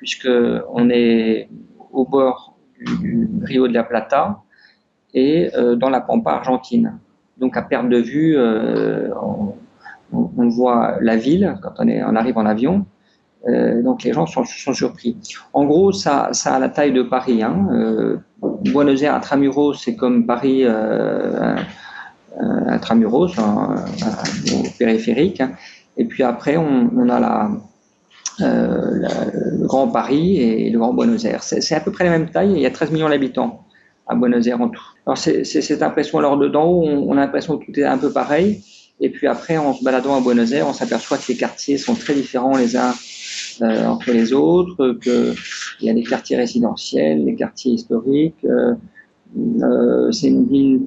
puisqu'on 0.00 0.88
est 0.88 1.50
au 1.92 2.06
bord 2.06 2.56
du 2.80 3.28
Rio 3.42 3.68
de 3.68 3.74
la 3.74 3.84
Plata 3.84 4.40
et 5.12 5.50
euh, 5.54 5.76
dans 5.76 5.90
la 5.90 6.00
pampa 6.00 6.30
argentine. 6.30 6.98
Donc 7.36 7.54
à 7.58 7.62
perte 7.62 7.90
de 7.90 7.98
vue, 7.98 8.34
euh, 8.38 9.10
on, 9.20 10.48
voit 10.48 10.96
la 11.02 11.16
ville 11.16 11.54
quand 11.62 11.74
on, 11.78 12.16
arrive 12.16 12.38
en 12.38 12.46
avion. 12.46 12.86
Euh, 13.46 13.82
donc 13.82 14.04
les 14.04 14.14
gens 14.14 14.24
sont, 14.24 14.44
surpris. 14.44 15.18
En 15.52 15.66
gros, 15.66 15.92
ça, 15.92 16.30
a 16.44 16.58
la 16.58 16.70
taille 16.70 16.92
de 16.92 17.02
Paris. 17.02 17.42
Hein. 17.42 17.68
Buenos 18.40 19.02
Aires 19.02 19.14
intramuros, 19.14 19.74
c'est 19.74 19.96
comme 19.96 20.24
Paris 20.26 20.64
intramuros, 22.38 23.38
au 23.38 24.78
périphérique. 24.78 25.42
Et 25.98 26.06
puis 26.06 26.22
après, 26.22 26.56
on 26.56 27.08
a 27.10 27.20
la, 27.20 27.50
euh, 28.42 29.58
le 29.58 29.66
Grand 29.66 29.88
Paris 29.88 30.38
et 30.38 30.70
le 30.70 30.78
Grand 30.78 30.94
Buenos 30.94 31.24
Aires. 31.24 31.42
C'est 31.42 31.74
à 31.74 31.80
peu 31.80 31.92
près 31.92 32.04
la 32.04 32.10
même 32.10 32.30
taille, 32.30 32.52
il 32.52 32.60
y 32.60 32.66
a 32.66 32.70
13 32.70 32.90
millions 32.90 33.08
d'habitants 33.08 33.64
à 34.06 34.14
Buenos 34.14 34.46
Aires 34.46 34.60
en 34.60 34.68
tout. 34.68 34.82
Alors 35.06 35.18
c'est 35.18 35.44
cette 35.44 35.82
impression, 35.82 36.18
alors 36.18 36.36
dedans, 36.36 36.68
on, 36.68 37.08
on 37.08 37.12
a 37.12 37.20
l'impression 37.20 37.58
que 37.58 37.66
tout 37.66 37.78
est 37.78 37.84
un 37.84 37.98
peu 37.98 38.12
pareil, 38.12 38.62
et 39.00 39.08
puis 39.08 39.26
après, 39.26 39.56
en 39.56 39.72
se 39.72 39.82
baladant 39.82 40.16
à 40.16 40.20
Buenos 40.20 40.52
Aires, 40.52 40.66
on 40.68 40.74
s'aperçoit 40.74 41.16
que 41.16 41.28
les 41.28 41.36
quartiers 41.36 41.78
sont 41.78 41.94
très 41.94 42.14
différents 42.14 42.56
les 42.56 42.76
uns 42.76 42.92
euh, 43.62 43.86
entre 43.86 44.12
les 44.12 44.32
autres, 44.32 44.98
qu'il 45.02 45.86
y 45.86 45.90
a 45.90 45.94
des 45.94 46.02
quartiers 46.02 46.36
résidentiels, 46.36 47.24
des 47.24 47.34
quartiers 47.34 47.72
historiques. 47.72 48.44
Euh, 48.44 50.12
c'est 50.12 50.28
une 50.28 50.46
ville 50.46 50.80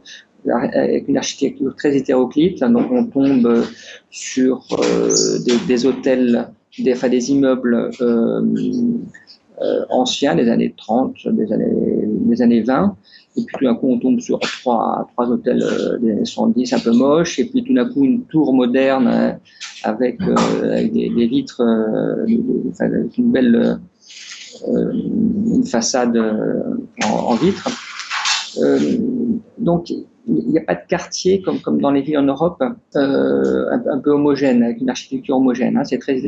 avec 0.47 1.07
une 1.07 1.17
architecture 1.17 1.73
très 1.75 1.95
hétéroclite, 1.95 2.63
donc 2.63 2.91
on 2.91 3.05
tombe 3.05 3.63
sur 4.11 4.65
des, 5.67 5.85
hôtels 5.85 6.49
des, 6.79 6.93
enfin, 6.93 7.09
des 7.09 7.31
immeubles 7.31 7.91
euh, 8.01 8.41
euh, 9.61 9.85
anciens 9.89 10.35
des 10.35 10.49
années 10.49 10.73
30, 10.75 11.15
des 11.27 11.51
années, 11.51 12.07
des 12.07 12.41
années 12.41 12.61
20. 12.61 12.95
Et 13.35 13.41
puis 13.43 13.55
tout 13.57 13.65
d'un 13.65 13.75
coup, 13.75 13.89
on 13.89 13.99
tombe 13.99 14.19
sur 14.19 14.39
trois, 14.39 15.07
trois 15.13 15.27
hôtels 15.29 15.63
euh, 15.63 15.97
des 15.99 16.11
années 16.11 16.25
70 16.25 16.73
un 16.73 16.79
peu 16.79 16.91
moches. 16.91 17.39
Et 17.39 17.45
puis 17.45 17.63
tout 17.63 17.73
d'un 17.73 17.85
coup, 17.85 18.03
une 18.03 18.23
tour 18.25 18.53
moderne 18.53 19.37
avec, 19.83 20.19
des, 20.21 21.27
vitres, 21.27 21.61
une 22.27 23.31
belle 23.31 23.79
une 24.67 25.65
façade 25.65 26.17
en, 27.03 27.09
en 27.09 27.35
vitre. 27.35 27.69
Donc, 29.63 29.89
il 29.89 30.05
n'y 30.27 30.57
a 30.57 30.61
pas 30.61 30.75
de 30.75 30.85
quartier 30.87 31.41
comme, 31.41 31.79
dans 31.79 31.91
les 31.91 32.01
villes 32.01 32.17
en 32.17 32.23
Europe 32.23 32.61
euh, 32.95 33.65
un, 33.71 33.99
peu 33.99 34.11
homogène, 34.11 34.63
avec 34.63 34.81
une 34.81 34.89
architecture 34.89 35.37
homogène. 35.37 35.77
Hein, 35.77 35.83
c'est 35.83 35.97
très 35.97 36.21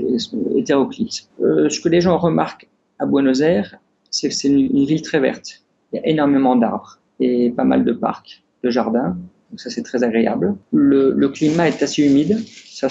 hétéroclite. 0.55 1.29
Euh, 1.41 1.69
ce 1.69 1.79
que 1.79 1.89
les 1.89 2.01
gens 2.01 2.17
remarquent 2.17 2.67
à 2.99 3.05
Buenos 3.05 3.41
Aires, 3.41 3.75
c'est 4.09 4.29
que 4.29 4.35
c'est 4.35 4.47
une, 4.47 4.85
ville 4.85 5.01
très 5.01 5.19
verte. 5.19 5.63
Il 5.91 5.97
y 5.97 5.99
a 5.99 6.07
énormément 6.07 6.55
d'arbres 6.55 6.99
et 7.19 7.51
pas 7.51 7.63
mal 7.63 7.83
de 7.83 7.91
parcs, 7.91 8.43
de 8.63 8.69
jardins. 8.69 9.17
Donc 9.51 9.59
ça, 9.59 9.69
c'est 9.69 9.83
très 9.83 10.03
agréable. 10.03 10.55
Le, 10.73 11.27
climat 11.29 11.67
est 11.67 11.81
assez 11.83 12.03
humide. 12.03 12.37
Ça, 12.69 12.87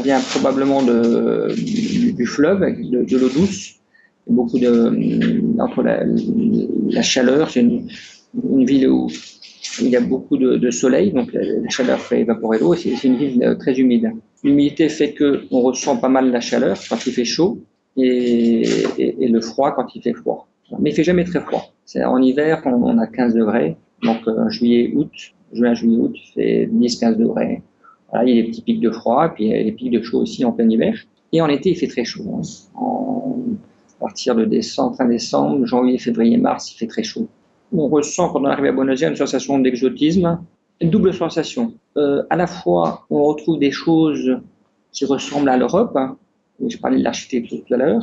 vient 0.00 0.20
probablement 0.20 0.82
du, 0.82 2.26
fleuve, 2.26 2.60
de, 2.60 3.18
l'eau 3.18 3.28
douce. 3.28 3.76
beaucoup 4.26 4.58
de 4.58 5.60
entre 5.60 5.82
la, 5.82 7.02
chaleur, 7.02 7.50
c'est 7.50 7.60
une, 7.60 7.86
ville 8.64 8.88
où 8.88 9.08
il 9.80 9.88
y 9.88 9.96
a 9.96 10.00
beaucoup 10.00 10.36
de, 10.36 10.70
soleil, 10.70 11.12
donc 11.12 11.32
la, 11.32 11.68
chaleur 11.68 12.00
fait 12.00 12.20
évaporer 12.20 12.58
l'eau. 12.58 12.74
C'est 12.74 13.04
une 13.04 13.16
ville 13.16 13.56
très 13.58 13.74
humide. 13.74 14.10
L'humidité 14.42 14.88
fait 14.88 15.12
que 15.12 15.44
on 15.50 15.60
ressent 15.62 15.96
pas 15.96 16.08
mal 16.08 16.30
la 16.30 16.40
chaleur 16.40 16.78
quand 16.88 17.06
il 17.06 17.12
fait 17.12 17.24
chaud 17.24 17.58
et, 17.96 18.62
le 18.98 19.40
froid 19.40 19.72
quand 19.72 19.94
il 19.94 20.02
fait 20.02 20.12
froid. 20.12 20.46
Mais 20.80 20.90
il 20.90 20.94
fait 20.94 21.04
jamais 21.04 21.24
très 21.24 21.40
froid. 21.40 21.72
C'est 21.84 22.04
en 22.04 22.18
hiver 22.18 22.62
on, 22.64 22.82
on 22.82 22.98
a 22.98 23.06
15 23.06 23.34
degrés, 23.34 23.76
donc 24.02 24.26
euh, 24.26 24.48
juillet, 24.48 24.92
août, 24.94 25.10
juin, 25.52 25.74
juillet, 25.74 25.98
août, 25.98 26.14
il 26.14 26.32
fait 26.32 26.66
10-15 26.66 27.16
degrés. 27.16 27.62
Il 28.22 28.28
y 28.28 28.38
a 28.38 28.42
des 28.42 28.48
petits 28.48 28.62
pics 28.62 28.80
de 28.80 28.90
froid, 28.90 29.28
puis 29.34 29.46
il 29.46 29.50
y 29.50 29.54
a 29.54 29.64
des 29.64 29.72
pics 29.72 29.90
de 29.90 30.00
chaud 30.00 30.20
aussi 30.20 30.44
en 30.44 30.52
plein 30.52 30.68
hiver. 30.68 30.94
Et 31.32 31.40
en 31.40 31.48
été, 31.48 31.70
il 31.70 31.76
fait 31.76 31.88
très 31.88 32.04
chaud. 32.04 32.22
À 32.76 34.00
partir 34.00 34.36
de 34.36 34.44
décembre, 34.44 34.96
fin 34.96 35.06
décembre, 35.06 35.66
janvier, 35.66 35.98
février, 35.98 36.36
mars, 36.36 36.72
il 36.72 36.76
fait 36.76 36.86
très 36.86 37.02
chaud. 37.02 37.26
On 37.76 37.88
ressent 37.88 38.28
quand 38.32 38.40
on 38.40 38.44
arrive 38.44 38.66
à 38.66 38.72
Buenos 38.72 39.02
Aires 39.02 39.10
une 39.10 39.16
sensation 39.16 39.58
d'exotisme, 39.58 40.38
une 40.80 40.90
double 40.90 41.12
sensation. 41.12 41.74
Euh, 41.96 42.22
à 42.30 42.36
la 42.36 42.46
fois, 42.46 43.04
on 43.10 43.24
retrouve 43.24 43.58
des 43.58 43.72
choses 43.72 44.38
qui 44.92 45.04
ressemblent 45.04 45.48
à 45.48 45.56
l'Europe. 45.56 45.96
Hein. 45.96 46.16
Je 46.66 46.76
parlais 46.78 46.98
de 46.98 47.04
l'architecture 47.04 47.58
tout 47.66 47.74
à 47.74 47.76
l'heure. 47.76 48.02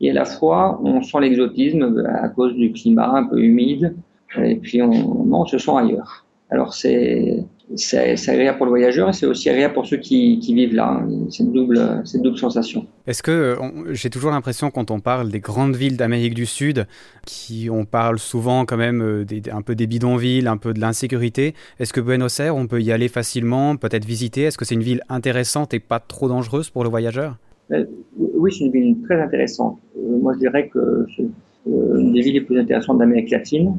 Et 0.00 0.10
à 0.10 0.12
la 0.12 0.26
fois, 0.26 0.78
on 0.84 1.02
sent 1.02 1.20
l'exotisme 1.20 2.04
à 2.06 2.28
cause 2.28 2.54
du 2.54 2.72
climat 2.72 3.08
un 3.08 3.24
peu 3.24 3.38
humide. 3.38 3.96
Et 4.36 4.56
puis, 4.56 4.82
on, 4.82 4.90
on 5.32 5.46
se 5.46 5.56
sent 5.56 5.72
ailleurs. 5.74 6.26
Alors, 6.50 6.74
c'est 6.74 7.42
c'est 7.74 8.28
agréable 8.28 8.58
pour 8.58 8.66
le 8.66 8.70
voyageur 8.70 9.08
et 9.08 9.12
c'est 9.12 9.26
aussi 9.26 9.50
agréable 9.50 9.74
pour 9.74 9.86
ceux 9.86 9.96
qui, 9.96 10.38
vivent 10.54 10.74
là. 10.74 11.02
C'est 11.30 11.42
une 11.42 11.52
double, 11.52 12.02
double 12.14 12.38
sensation. 12.38 12.86
Est-ce 13.06 13.22
que 13.22 13.56
j'ai 13.90 14.08
toujours 14.08 14.30
l'impression 14.30 14.70
quand 14.70 14.90
on 14.90 15.00
parle 15.00 15.30
des 15.30 15.40
grandes 15.40 15.74
villes 15.74 15.96
d'Amérique 15.96 16.34
du 16.34 16.46
Sud, 16.46 16.86
qui 17.26 17.68
on 17.70 17.84
parle 17.84 18.18
souvent 18.18 18.64
quand 18.64 18.76
même 18.76 19.02
euh, 19.02 19.24
un 19.52 19.62
peu 19.62 19.74
des 19.74 19.86
bidonvilles, 19.86 20.46
un 20.46 20.56
peu 20.56 20.74
de 20.74 20.80
l'insécurité. 20.80 21.54
Est-ce 21.80 21.92
que 21.92 22.00
Buenos 22.00 22.38
Aires, 22.38 22.54
on 22.54 22.68
peut 22.68 22.80
y 22.80 22.92
aller 22.92 23.08
facilement, 23.08 23.76
peut-être 23.76 24.04
visiter? 24.04 24.42
Est-ce 24.42 24.58
que 24.58 24.64
c'est 24.64 24.76
une 24.76 24.82
ville 24.82 25.02
intéressante 25.08 25.74
et 25.74 25.80
pas 25.80 25.98
trop 25.98 26.28
dangereuse 26.28 26.70
pour 26.70 26.84
le 26.84 26.90
voyageur? 26.90 27.36
Euh, 27.72 27.84
Oui, 28.16 28.52
c'est 28.56 28.64
une 28.64 28.72
ville 28.72 28.96
très 29.02 29.20
intéressante. 29.20 29.78
Euh, 29.96 30.18
moi, 30.20 30.34
je 30.34 30.38
dirais 30.38 30.68
que 30.68 31.06
c'est 31.16 31.26
une 31.66 32.12
des 32.12 32.20
villes 32.20 32.34
les 32.34 32.40
plus 32.42 32.60
intéressantes 32.60 32.98
d'Amérique 32.98 33.30
latine 33.30 33.76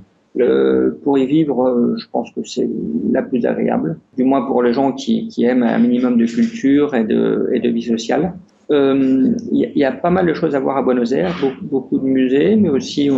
pour 1.04 1.18
y 1.18 1.26
vivre, 1.26 1.68
euh, 1.68 1.96
je 1.98 2.06
pense 2.12 2.32
que 2.32 2.42
c'est 2.44 2.70
la 3.12 3.24
plus 3.24 3.46
agréable, 3.46 3.98
du 4.16 4.24
moins 4.24 4.46
pour 4.46 4.62
les 4.62 4.74
gens 4.74 4.92
qui, 4.92 5.30
aiment 5.44 5.64
un 5.64 5.80
minimum 5.80 6.18
de 6.18 6.26
culture 6.26 6.94
et 6.96 7.04
de, 7.04 7.70
vie 7.70 7.82
sociale. 7.82 8.34
Il 8.70 8.76
euh, 8.76 9.32
y, 9.52 9.86
a 9.86 9.92
pas 9.94 10.10
mal 10.10 10.28
de 10.28 10.34
choses 10.34 10.54
à 10.54 10.60
voir 10.60 10.78
à 10.78 10.84
Buenos 10.84 11.14
Aires, 11.14 11.36
beaucoup, 11.62 12.00
de 12.00 12.06
musées, 12.06 12.56
mais 12.56 12.70
aussi 12.70 13.10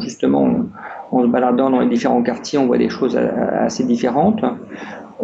justement 0.00 0.66
en 1.10 1.22
se 1.22 1.26
baladant 1.26 1.70
dans 1.70 1.80
les 1.80 1.88
différents 1.88 2.22
quartiers, 2.22 2.58
on 2.58 2.66
voit 2.66 2.78
des 2.78 2.90
choses 2.90 3.16
assez 3.16 3.84
différentes. 3.84 4.44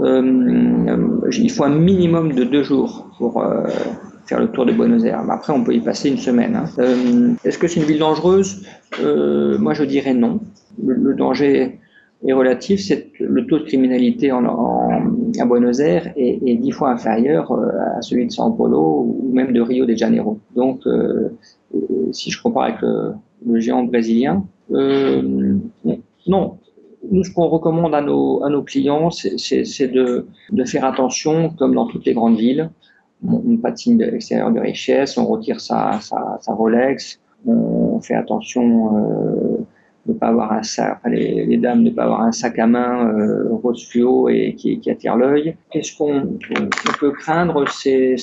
Euh, 0.03 1.25
il 1.33 1.51
faut 1.51 1.65
un 1.65 1.71
minimum 1.71 2.33
de 2.33 2.45
deux 2.45 2.63
jours 2.63 3.09
pour 3.19 3.43
euh, 3.43 3.67
faire 4.27 4.41
le 4.41 4.49
tour 4.49 4.67
de 4.67 4.73
Buenos 4.73 5.05
Aires. 5.05 5.25
Après, 5.31 5.53
on 5.53 5.63
peut 5.63 5.75
y 5.75 5.81
passer 5.81 6.09
une 6.09 6.19
semaine. 6.19 6.57
Hein. 6.57 6.65
Euh, 6.79 7.33
Est-ce 7.45 7.59
que 7.59 7.69
c'est 7.69 7.81
une 7.81 7.87
ville 7.87 7.99
dangereuse? 7.99 8.67
Euh, 9.01 9.59
Moi, 9.59 9.75
je 9.75 9.85
dirais 9.85 10.15
non 10.15 10.41
le, 10.83 11.15
danger 11.15 11.79
est 12.27 12.33
relatif, 12.33 12.93
le 13.19 13.47
taux 13.47 13.59
de 13.59 13.65
criminalité 13.65 14.31
à 14.31 15.45
Buenos 15.47 15.81
Aires 15.81 16.13
est, 16.17 16.57
dix 16.57 16.73
fois 16.73 16.91
inférieur 16.91 17.53
euh, 17.53 17.69
à 17.97 18.03
celui 18.03 18.27
de 18.27 18.31
São 18.31 18.55
Paulo 18.55 19.17
ou 19.21 19.31
même 19.33 19.53
de 19.53 19.61
Rio 19.61 19.87
de 19.87 19.95
Janeiro. 19.95 20.39
Donc, 20.55 20.83
si 22.13 22.31
je 22.31 22.43
compare 22.43 22.65
avec 22.65 22.81
le, 22.83 23.61
géant 23.61 23.85
brésilien, 23.85 24.45
non. 24.71 26.59
Nous, 27.09 27.23
ce 27.23 27.31
qu'on 27.33 27.47
recommande 27.47 27.95
à 27.95 28.01
nos, 28.01 28.63
clients, 28.63 29.11
c'est 29.11 29.89
de 29.89 30.65
faire 30.67 30.85
attention, 30.85 31.51
comme 31.51 31.75
dans 31.75 31.87
toutes 31.87 32.05
les 32.05 32.15
grandes 32.15 32.37
villes. 32.37 32.71
On, 33.27 33.57
patine 33.57 33.97
de 33.97 34.05
l'extérieur 34.05 34.53
de 34.53 34.61
richesse, 34.61 35.17
on 35.17 35.27
retire 35.27 35.61
sa, 35.61 36.01
sa, 36.01 36.39
sa 36.41 36.53
Rolex, 36.53 37.19
on 37.47 38.01
fait 38.01 38.15
attention 38.15 38.97
euh, 38.97 39.67
ne 40.07 40.13
pas 40.13 40.29
avoir 40.29 40.53
un 40.53 40.63
sac, 40.63 41.01
les, 41.07 41.57
dames 41.57 41.83
ne 41.83 41.91
pas 41.91 42.05
avoir 42.05 42.23
un 42.23 42.33
sac 42.33 42.59
à 42.59 42.67
main 42.67 43.09
euh, 43.09 43.49
rose 43.51 43.87
fluo 43.89 44.29
et 44.29 44.55
qui, 44.55 44.81
attire 44.91 45.17
l'œil. 45.17 45.57
Qu'est-ce 45.71 45.97
qu'on 45.97 46.39
peut 47.01 47.13
craindre, 47.13 47.65
c'est 47.69 48.17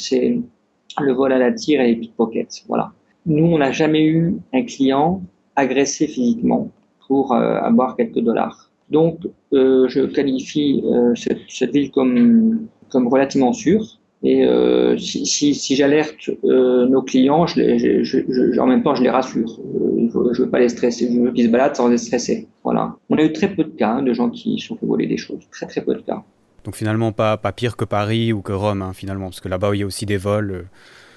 le 1.01 1.11
vol 1.11 1.33
à 1.33 1.39
la 1.39 1.51
tire 1.51 1.81
et 1.81 1.87
les 1.87 1.95
pickpockets. 1.95 2.63
Voilà. 2.67 2.91
Nous, 3.25 3.45
on 3.45 3.57
n'a 3.57 3.71
jamais 3.71 4.05
eu 4.05 4.37
un 4.53 4.63
client 4.63 5.21
agressé 5.55 6.07
physiquement 6.07 6.69
pour 7.07 7.33
euh, 7.33 7.57
avoir 7.57 7.95
quelques 7.95 8.19
dollars. 8.19 8.69
Donc, 8.89 9.19
euh, 9.53 9.87
je 9.87 10.01
qualifie 10.01 10.83
cette, 11.15 11.41
cette, 11.47 11.71
ville 11.71 11.91
comme, 11.91 12.67
comme 12.89 13.07
relativement 13.07 13.53
sûre. 13.53 13.99
Et 14.23 14.45
euh, 14.45 14.97
si, 14.97 15.25
si, 15.25 15.53
si 15.53 15.75
j'alerte 15.75 16.29
euh, 16.45 16.87
nos 16.87 17.01
clients, 17.01 17.45
je 17.45 17.59
les, 17.59 17.77
je, 17.77 18.03
je, 18.03 18.59
en 18.59 18.65
même 18.65 18.81
temps, 18.81 18.95
je 18.95 19.03
les 19.03 19.09
rassure. 19.09 19.59
Euh, 19.59 20.09
je 20.13 20.17
ne 20.17 20.45
veux 20.45 20.49
pas 20.49 20.59
les 20.59 20.69
stresser, 20.69 21.09
je 21.13 21.19
veux 21.19 21.31
qu'ils 21.33 21.47
se 21.47 21.49
baladent 21.49 21.75
sans 21.75 21.91
être 21.91 21.99
stressés. 21.99 22.47
Voilà. 22.63 22.95
On 23.09 23.17
a 23.17 23.23
eu 23.23 23.33
très 23.33 23.53
peu 23.53 23.65
de 23.65 23.69
cas 23.69 23.89
hein, 23.89 24.01
de 24.01 24.13
gens 24.13 24.29
qui 24.29 24.57
sont 24.59 24.77
fait 24.77 24.85
voler 24.85 25.07
des 25.07 25.17
choses. 25.17 25.41
Très, 25.51 25.65
très 25.65 25.81
peu 25.81 25.93
de 25.93 25.99
cas. 26.01 26.23
Donc 26.63 26.75
finalement, 26.75 27.11
pas, 27.11 27.35
pas 27.35 27.51
pire 27.51 27.75
que 27.75 27.83
Paris 27.83 28.31
ou 28.31 28.41
que 28.41 28.53
Rome, 28.53 28.81
hein, 28.81 28.93
finalement, 28.93 29.25
parce 29.25 29.41
que 29.41 29.49
là-bas, 29.49 29.71
il 29.73 29.79
y 29.79 29.83
a 29.83 29.85
aussi 29.85 30.05
des 30.05 30.15
vols. 30.15 30.67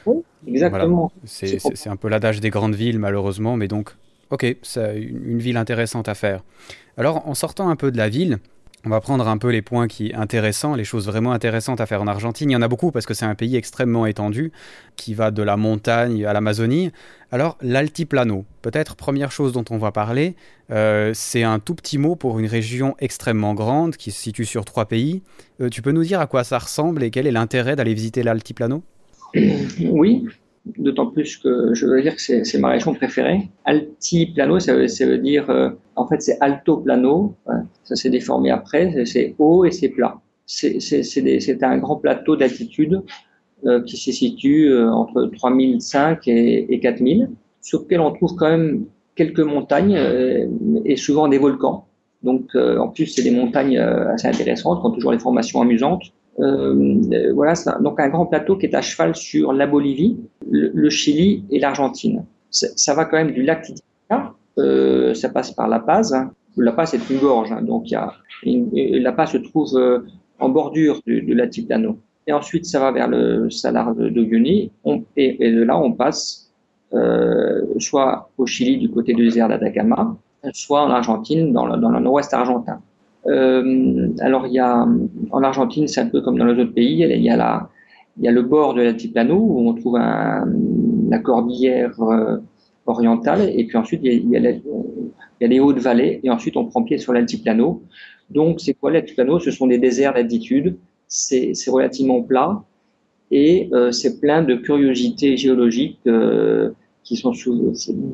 Oui, 0.05 0.23
exactement. 0.49 1.13
Voilà. 1.25 1.59
C'est 1.77 1.89
un 1.89 1.97
peu 1.97 2.09
l'adage 2.09 2.41
des 2.41 2.51
grandes 2.51 2.75
villes, 2.75 2.99
malheureusement, 2.99 3.57
mais 3.57 3.69
donc, 3.69 3.91
ok, 4.31 4.57
c'est 4.63 5.01
une 5.01 5.39
ville 5.39 5.57
intéressante 5.57 6.09
à 6.09 6.15
faire. 6.15 6.43
Alors, 6.97 7.29
en 7.29 7.35
sortant 7.35 7.69
un 7.69 7.77
peu 7.77 7.93
de 7.93 7.99
la 7.99 8.09
ville, 8.09 8.39
on 8.87 8.89
va 8.89 9.01
prendre 9.01 9.27
un 9.27 9.37
peu 9.37 9.51
les 9.51 9.63
points 9.63 9.89
qui 9.89 10.13
intéressants, 10.15 10.77
les 10.77 10.85
choses 10.85 11.07
vraiment 11.07 11.33
intéressantes 11.33 11.81
à 11.81 11.87
faire 11.87 12.01
en 12.01 12.07
Argentine. 12.07 12.49
Il 12.51 12.53
y 12.53 12.57
en 12.57 12.63
a 12.63 12.69
beaucoup 12.69 12.93
parce 12.93 13.05
que 13.05 13.15
c'est 13.15 13.25
un 13.25 13.35
pays 13.35 13.57
extrêmement 13.57 14.07
étendu 14.07 14.53
qui 14.95 15.13
va 15.13 15.33
de 15.33 15.43
la 15.43 15.57
montagne 15.57 16.25
à 16.25 16.33
l'Amazonie. 16.33 16.93
Alors 17.33 17.59
l'altiplano, 17.61 18.45
peut-être 18.63 18.95
première 18.95 19.33
chose 19.33 19.53
dont 19.53 19.65
on 19.71 19.79
va 19.79 19.91
parler, 19.91 20.37
euh, 20.71 21.11
c'est 21.15 21.43
un 21.43 21.59
tout 21.59 21.75
petit 21.75 21.99
mot 21.99 22.15
pour 22.15 22.39
une 22.39 22.47
région 22.47 22.95
extrêmement 23.01 23.55
grande 23.55 23.97
qui 23.97 24.13
se 24.13 24.23
situe 24.23 24.45
sur 24.45 24.65
trois 24.65 24.85
pays. 24.85 25.21
Euh, 25.61 25.69
tu 25.69 25.83
peux 25.83 25.91
nous 25.91 26.05
dire 26.05 26.21
à 26.21 26.29
quoi 26.29 26.45
ça 26.45 26.59
ressemble 26.59 27.03
et 27.03 27.11
quel 27.11 27.27
est 27.27 27.33
l'intérêt 27.33 27.75
d'aller 27.75 27.93
visiter 27.93 28.23
l'altiplano? 28.23 28.85
Oui, 29.35 30.29
d'autant 30.79 31.07
plus 31.07 31.37
que 31.37 31.75
je 31.75 31.87
veux 31.87 32.03
dire 32.03 32.17
que 32.17 32.21
c'est 32.21 32.59
ma 32.59 32.71
région 32.71 32.95
préférée. 32.95 33.49
Altiplano, 33.65 34.59
ça 34.59 34.75
veut, 34.75 34.89
ça 34.89 35.07
veut 35.07 35.19
dire, 35.19 35.49
euh, 35.49 35.71
en 35.95 36.07
fait, 36.07 36.21
c'est 36.21 36.39
alto 36.41 36.79
plano, 36.79 37.35
ça 37.85 37.95
s'est 37.97 38.11
déformé 38.11 38.51
après, 38.51 39.05
c'est 39.07 39.35
haut 39.39 39.65
et 39.65 39.71
c'est 39.71 39.89
plat. 39.89 40.21
C'est 40.47 41.63
un 41.63 41.79
grand 41.79 41.97
plateau 41.97 42.37
d'altitude 42.37 43.03
euh, 43.65 43.83
qui 43.83 43.97
se 43.97 44.13
situe 44.13 44.71
euh, 44.71 44.91
entre 44.91 45.31
3005 45.37 46.27
et, 46.29 46.73
et 46.73 46.81
4000, 46.81 47.31
sur 47.63 47.83
lequel 47.83 48.01
on 48.01 48.13
trouve 48.13 48.35
quand 48.35 48.51
même 48.51 48.87
quelques 49.15 49.41
montagnes 49.41 49.99
et 50.85 50.97
souvent 50.97 51.27
des 51.27 51.39
volcans. 51.39 51.87
Donc, 52.23 52.55
en 52.55 52.89
plus, 52.89 53.07
c'est 53.07 53.23
des 53.23 53.31
montagnes 53.31 53.79
assez 53.79 54.29
intéressantes, 54.29 54.81
qui 54.81 54.87
ont 54.87 54.91
toujours 54.91 55.13
les 55.13 55.19
formations 55.19 55.63
amusantes. 55.63 56.13
Euh, 56.39 57.33
voilà, 57.35 57.55
donc 57.81 57.99
un 57.99 58.09
grand 58.09 58.27
plateau 58.27 58.57
qui 58.57 58.67
est 58.67 58.75
à 58.75 58.83
cheval 58.83 59.15
sur 59.15 59.53
la 59.53 59.67
Bolivie, 59.67 60.19
le, 60.51 60.91
Chili 60.91 61.45
et 61.51 61.59
l'Argentine. 61.59 62.25
Ça 62.51 62.95
va 62.95 63.05
quand 63.05 63.17
même 63.17 63.33
du 63.33 63.43
lac 63.43 63.63
Titicaca, 63.63 64.35
euh, 64.59 65.15
ça 65.15 65.29
passe 65.29 65.53
par 65.53 65.69
La 65.69 65.81
Paz. 65.81 66.15
La 66.57 66.73
Paz 66.73 66.95
est 66.95 67.11
une 67.11 67.19
gorge, 67.19 67.53
hein, 67.53 67.63
donc 67.63 67.91
y 67.91 67.95
a 67.95 68.13
La 68.45 69.13
Paz 69.13 69.33
se 69.33 69.39
trouve 69.39 69.77
euh, 69.77 70.01
en 70.39 70.49
bordure 70.49 71.01
de, 71.07 71.21
de 71.21 71.35
l'altiplano. 71.35 71.99
Et 72.27 72.33
ensuite, 72.33 72.67
ça 72.67 72.81
va 72.81 72.91
vers 72.91 73.09
le 73.09 73.51
Salar 73.51 73.95
de, 73.95 74.09
de 74.09 74.23
et, 74.25 74.71
et, 75.17 75.53
de 75.53 75.63
là, 75.63 75.79
on 75.79 75.93
passe 75.93 76.51
euh, 76.93 77.63
soit 77.79 78.31
au 78.37 78.47
Chili 78.47 78.79
du 78.79 78.91
côté 78.91 79.15
du 79.15 79.25
désert 79.25 79.49
d'Atacama, 79.49 80.17
soit 80.53 80.83
en 80.83 80.91
Argentine, 80.91 81.53
dans 81.53 81.67
le, 81.67 81.77
dans 81.77 81.91
le 81.91 82.01
nord-ouest 82.01 82.33
argentin. 82.35 82.81
Euh, 83.29 84.09
alors, 84.21 84.47
il 84.47 84.53
y 84.53 84.59
a, 84.59 84.87
en 85.31 85.43
Argentine, 85.43 85.89
c'est 85.89 86.01
un 86.01 86.09
peu 86.09 86.21
comme 86.21 86.39
dans 86.39 86.45
les 86.45 86.61
autres 86.61 86.73
pays, 86.73 87.03
il 87.03 87.23
y 87.23 87.31
a, 87.31 87.37
la, 87.37 87.69
il 88.19 88.25
y 88.25 88.29
a 88.29 88.33
le 88.33 88.43
bord 88.43 88.75
de 88.75 88.83
l'altiplano 88.83 89.37
où 89.37 89.69
on 89.69 89.75
trouve 89.75 89.99
la 89.99 91.19
cordillère 91.19 92.01
euh, 92.03 92.39
orientale, 92.87 93.51
et 93.55 93.65
puis 93.67 93.77
ensuite, 93.77 94.01
il 94.05 94.13
y 94.13 94.15
a, 94.15 94.19
il 94.19 94.31
y 94.31 94.37
a, 94.37 94.51
il 94.51 94.63
y 95.41 95.45
a 95.45 95.49
les 95.49 95.61
hautes 95.61 95.79
vallées, 95.79 96.21
et 96.23 96.31
ensuite, 96.31 96.57
on 96.57 96.67
prend 96.67 96.83
pied 96.83 96.99
sur 96.99 97.13
l'altiplano. 97.13 97.83
Donc, 98.31 98.61
c'est 98.61 98.75
quoi 98.75 98.91
l'altiplano? 98.91 99.39
Ce 99.39 99.51
sont 99.51 99.67
des 99.67 99.79
déserts 99.79 100.15
d'altitude, 100.15 100.77
c'est 101.07 101.53
relativement 101.69 102.23
plat, 102.23 102.63
et 103.31 103.69
euh, 103.73 103.91
c'est 103.91 104.21
plein 104.21 104.43
de 104.43 104.55
curiosités 104.55 105.37
géologiques 105.37 106.01
qui 107.07 107.17
sont 107.17 107.33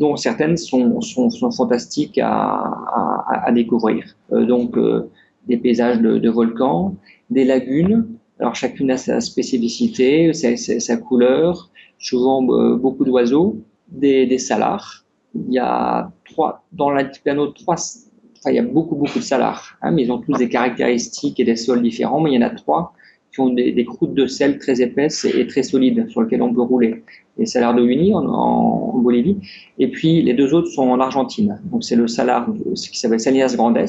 dont 0.03 0.17
certaines 0.17 0.57
sont, 0.57 1.01
sont, 1.01 1.31
sont 1.31 1.51
fantastiques 1.51 2.19
à, 2.19 2.31
à, 2.31 3.49
à 3.49 3.53
découvrir. 3.53 4.05
Euh, 4.33 4.45
donc 4.45 4.77
euh, 4.77 5.11
des 5.49 5.57
paysages 5.57 5.99
de, 6.07 6.19
de, 6.19 6.31
volcans, 6.31 6.95
des 7.31 7.45
lagunes. 7.45 8.07
Alors 8.39 8.55
chacune 8.55 8.91
a 8.91 8.99
sa 8.99 9.21
spécificité, 9.21 10.33
sa, 10.33 10.57
sa, 10.57 10.79
sa 10.79 10.97
couleur. 10.97 11.71
Souvent 11.99 12.39
euh, 12.51 12.77
beaucoup 12.77 13.05
d'oiseaux, 13.05 13.49
des, 13.89 14.27
des 14.27 14.39
salars 14.39 15.03
il 15.35 15.55
y 15.55 15.59
a 15.59 16.13
trois, 16.25 16.65
dans 16.73 16.91
l'altiplano, 16.91 17.49
trois, 17.49 17.77
enfin, 17.77 18.51
il 18.51 18.57
y 18.57 18.59
a 18.59 18.63
beaucoup, 18.63 18.97
beaucoup 18.97 19.19
de 19.19 19.25
salars, 19.25 19.79
hein, 19.83 19.91
mais 19.93 20.03
ils 20.03 20.13
ont 20.13 20.19
tous 20.19 20.37
des 20.37 20.49
caractéristiques 20.49 21.41
et 21.41 21.45
des 21.45 21.57
sols 21.57 21.83
différents, 21.83 22.21
mais 22.21 22.33
il 22.33 22.35
y 22.35 22.39
en 22.39 22.47
a 22.47 22.51
trois 22.51 22.93
qui 23.33 23.41
ont 23.41 23.51
des, 23.51 23.85
croûtes 23.85 24.15
de 24.15 24.27
sel 24.27 24.59
très 24.59 24.81
épaisses 24.83 25.25
et, 25.25 25.47
très 25.47 25.63
solides 25.63 26.09
sur 26.11 26.23
lesquelles 26.23 26.43
on 26.43 26.53
peut 26.53 26.63
rouler. 26.63 27.03
Les 27.39 27.47
salars 27.47 27.75
de 27.75 27.83
Uyuni 27.83 28.13
en, 28.15 28.99
Bolivie, 28.99 29.39
et 29.79 29.89
puis 29.89 30.23
les 30.23 30.35
deux 30.35 30.55
autres 30.55 30.69
sont 30.69 30.89
en 30.89 31.01
Argentine. 31.01 31.61
Donc 31.73 31.83
c'est 31.83 31.97
le 31.97 32.07
salar 32.07 32.47
qui 32.75 32.99
s'appelle 32.99 33.21
Salinas 33.21 33.55
Grandes, 33.57 33.85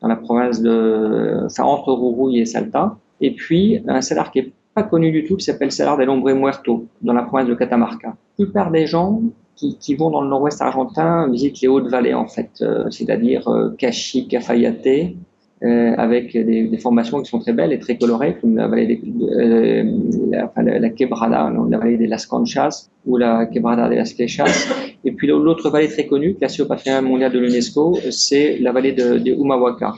dans 0.00 0.08
la 0.08 0.16
province 0.16 0.60
de, 0.60 1.42
enfin 1.44 1.64
entre 1.64 1.92
Rourouille 1.92 2.40
et 2.40 2.46
Salta, 2.46 2.96
et 3.20 3.32
puis 3.32 3.80
un 3.86 4.00
salar 4.00 4.32
qui 4.32 4.40
est 4.40 4.52
pas 4.74 4.82
connu 4.82 5.10
du 5.10 5.24
tout, 5.24 5.36
qui 5.36 5.44
s'appelle 5.44 5.72
Salar 5.72 5.96
del 5.96 6.08
Hombre 6.10 6.32
Muerto, 6.32 6.86
dans 7.02 7.12
la 7.12 7.22
province 7.22 7.48
de 7.48 7.54
Catamarca. 7.54 8.08
La 8.08 8.44
plupart 8.44 8.70
des 8.70 8.86
gens 8.86 9.22
qui, 9.54 9.78
qui 9.78 9.94
vont 9.94 10.10
dans 10.10 10.20
le 10.20 10.28
nord-ouest 10.28 10.60
argentin 10.60 11.28
visitent 11.30 11.60
les 11.62 11.68
hautes 11.68 11.88
vallées, 11.88 12.12
en 12.12 12.26
fait, 12.26 12.50
euh, 12.60 12.90
c'est-à-dire 12.90 13.48
euh, 13.48 13.70
Cachi, 13.78 14.28
Cafayate, 14.28 15.14
euh, 15.62 15.94
avec 15.96 16.32
des, 16.36 16.78
formations 16.78 17.22
qui 17.22 17.30
sont 17.30 17.38
très 17.38 17.52
belles 17.52 17.72
et 17.72 17.78
très 17.78 17.96
colorées, 17.96 18.36
comme 18.40 18.56
la 18.56 18.68
vallée 18.68 18.86
des, 18.86 19.00
euh, 19.22 19.84
la, 20.30 20.44
enfin, 20.46 20.62
la, 20.62 20.90
Quebrada, 20.90 21.50
la 21.70 21.78
vallée 21.78 21.96
des 21.96 22.06
Las 22.06 22.26
Conchas 22.26 22.88
ou 23.06 23.16
la 23.16 23.46
Quebrada 23.46 23.88
de 23.88 23.94
las 23.94 24.12
Flechas. 24.14 24.68
Et 25.04 25.12
puis 25.12 25.28
l'autre 25.28 25.70
vallée 25.70 25.88
très 25.88 26.06
connue, 26.06 26.34
classée 26.34 26.62
au 26.62 26.66
patrimoine 26.66 27.04
mondial 27.04 27.32
de 27.32 27.38
l'UNESCO, 27.38 27.98
c'est 28.10 28.58
la 28.58 28.72
vallée 28.72 28.92
de, 28.92 29.18
de 29.18 29.32
Humahuaca. 29.32 29.94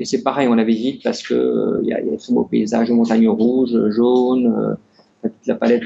Et 0.00 0.06
c'est 0.06 0.22
pareil, 0.22 0.48
on 0.48 0.54
la 0.54 0.64
visite 0.64 1.02
parce 1.04 1.22
que 1.22 1.80
il 1.82 1.88
y, 1.88 1.92
a, 1.92 2.00
y 2.00 2.12
a 2.12 2.16
très 2.16 2.32
beaux 2.32 2.44
paysages 2.44 2.88
de 2.88 2.94
montagnes 2.94 3.28
rouges, 3.28 3.90
jaunes, 3.90 4.46
euh, 4.46 4.74
toute 5.28 5.46
la 5.46 5.54
palette 5.54 5.82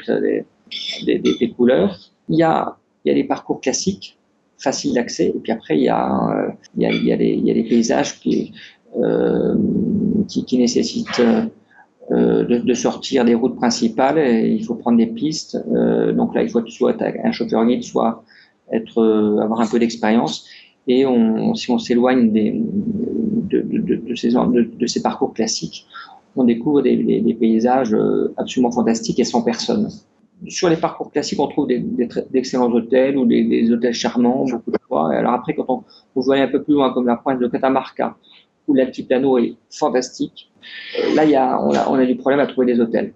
des, 1.04 1.52
couleurs. 1.56 1.98
Il 2.28 2.38
y 2.38 2.42
a, 2.42 2.76
des 3.04 3.24
parcours 3.24 3.60
classiques, 3.60 4.16
faciles 4.56 4.94
d'accès, 4.94 5.26
et 5.26 5.40
puis 5.42 5.52
après 5.52 5.76
il 5.76 5.82
y 5.82 5.88
a, 5.88 6.52
paysages 7.68 8.20
qui 8.20 8.52
euh, 8.52 8.56
qui, 10.28 10.44
qui, 10.44 10.58
nécessite 10.58 11.20
euh, 12.10 12.44
de, 12.44 12.74
sortir 12.74 13.24
des 13.24 13.34
routes 13.34 13.56
principales. 13.56 14.18
Il 14.18 14.62
faut 14.62 14.74
prendre 14.74 14.98
des 14.98 15.06
pistes. 15.06 15.56
Euh, 15.72 16.12
donc 16.12 16.34
là, 16.34 16.42
il 16.42 16.50
faut 16.50 16.60
soit 16.66 16.90
être 16.90 17.02
un 17.24 17.32
chauffeur 17.32 17.64
guide, 17.64 17.82
soit 17.82 18.22
avoir 18.70 19.60
un 19.60 19.66
peu 19.66 19.78
d'expérience. 19.78 20.46
Et 20.86 21.06
si 21.54 21.70
on 21.70 21.78
s'éloigne 21.78 22.30
de, 23.50 24.14
ces, 24.86 25.02
parcours 25.02 25.32
classiques, 25.32 25.86
on 26.36 26.44
découvre 26.44 26.82
des, 26.82 27.36
paysages 27.40 27.96
absolument 28.36 28.70
fantastiques 28.70 29.18
et 29.18 29.24
sans 29.24 29.40
personne. 29.40 29.88
Sur 30.48 30.68
les 30.68 30.76
parcours 30.76 31.10
classiques, 31.10 31.40
on 31.40 31.46
trouve 31.46 31.68
d'excellents 31.68 32.70
hôtels 32.70 33.16
ou 33.16 33.24
des, 33.24 33.72
hôtels 33.72 33.94
charmants, 33.94 34.44
beaucoup 34.44 34.72
de 34.72 34.78
fois. 34.86 35.14
Alors 35.14 35.32
après, 35.32 35.54
quand 35.54 35.64
on, 35.68 35.84
on 36.16 36.30
un 36.32 36.48
peu 36.48 36.62
plus 36.62 36.74
loin, 36.74 36.92
comme 36.92 37.06
la 37.06 37.16
pointe 37.16 37.40
de 37.40 37.48
Catamarca, 37.48 38.18
où 38.66 38.74
l'altiplano 38.74 39.38
est 39.38 39.54
fantastique. 39.70 40.50
Euh, 40.98 41.14
là, 41.14 41.24
y 41.24 41.36
a, 41.36 41.60
on, 41.62 41.74
a, 41.74 41.88
on 41.88 41.94
a 41.94 42.04
du 42.04 42.16
problème 42.16 42.40
à 42.40 42.46
trouver 42.46 42.66
des 42.66 42.80
hôtels. 42.80 43.12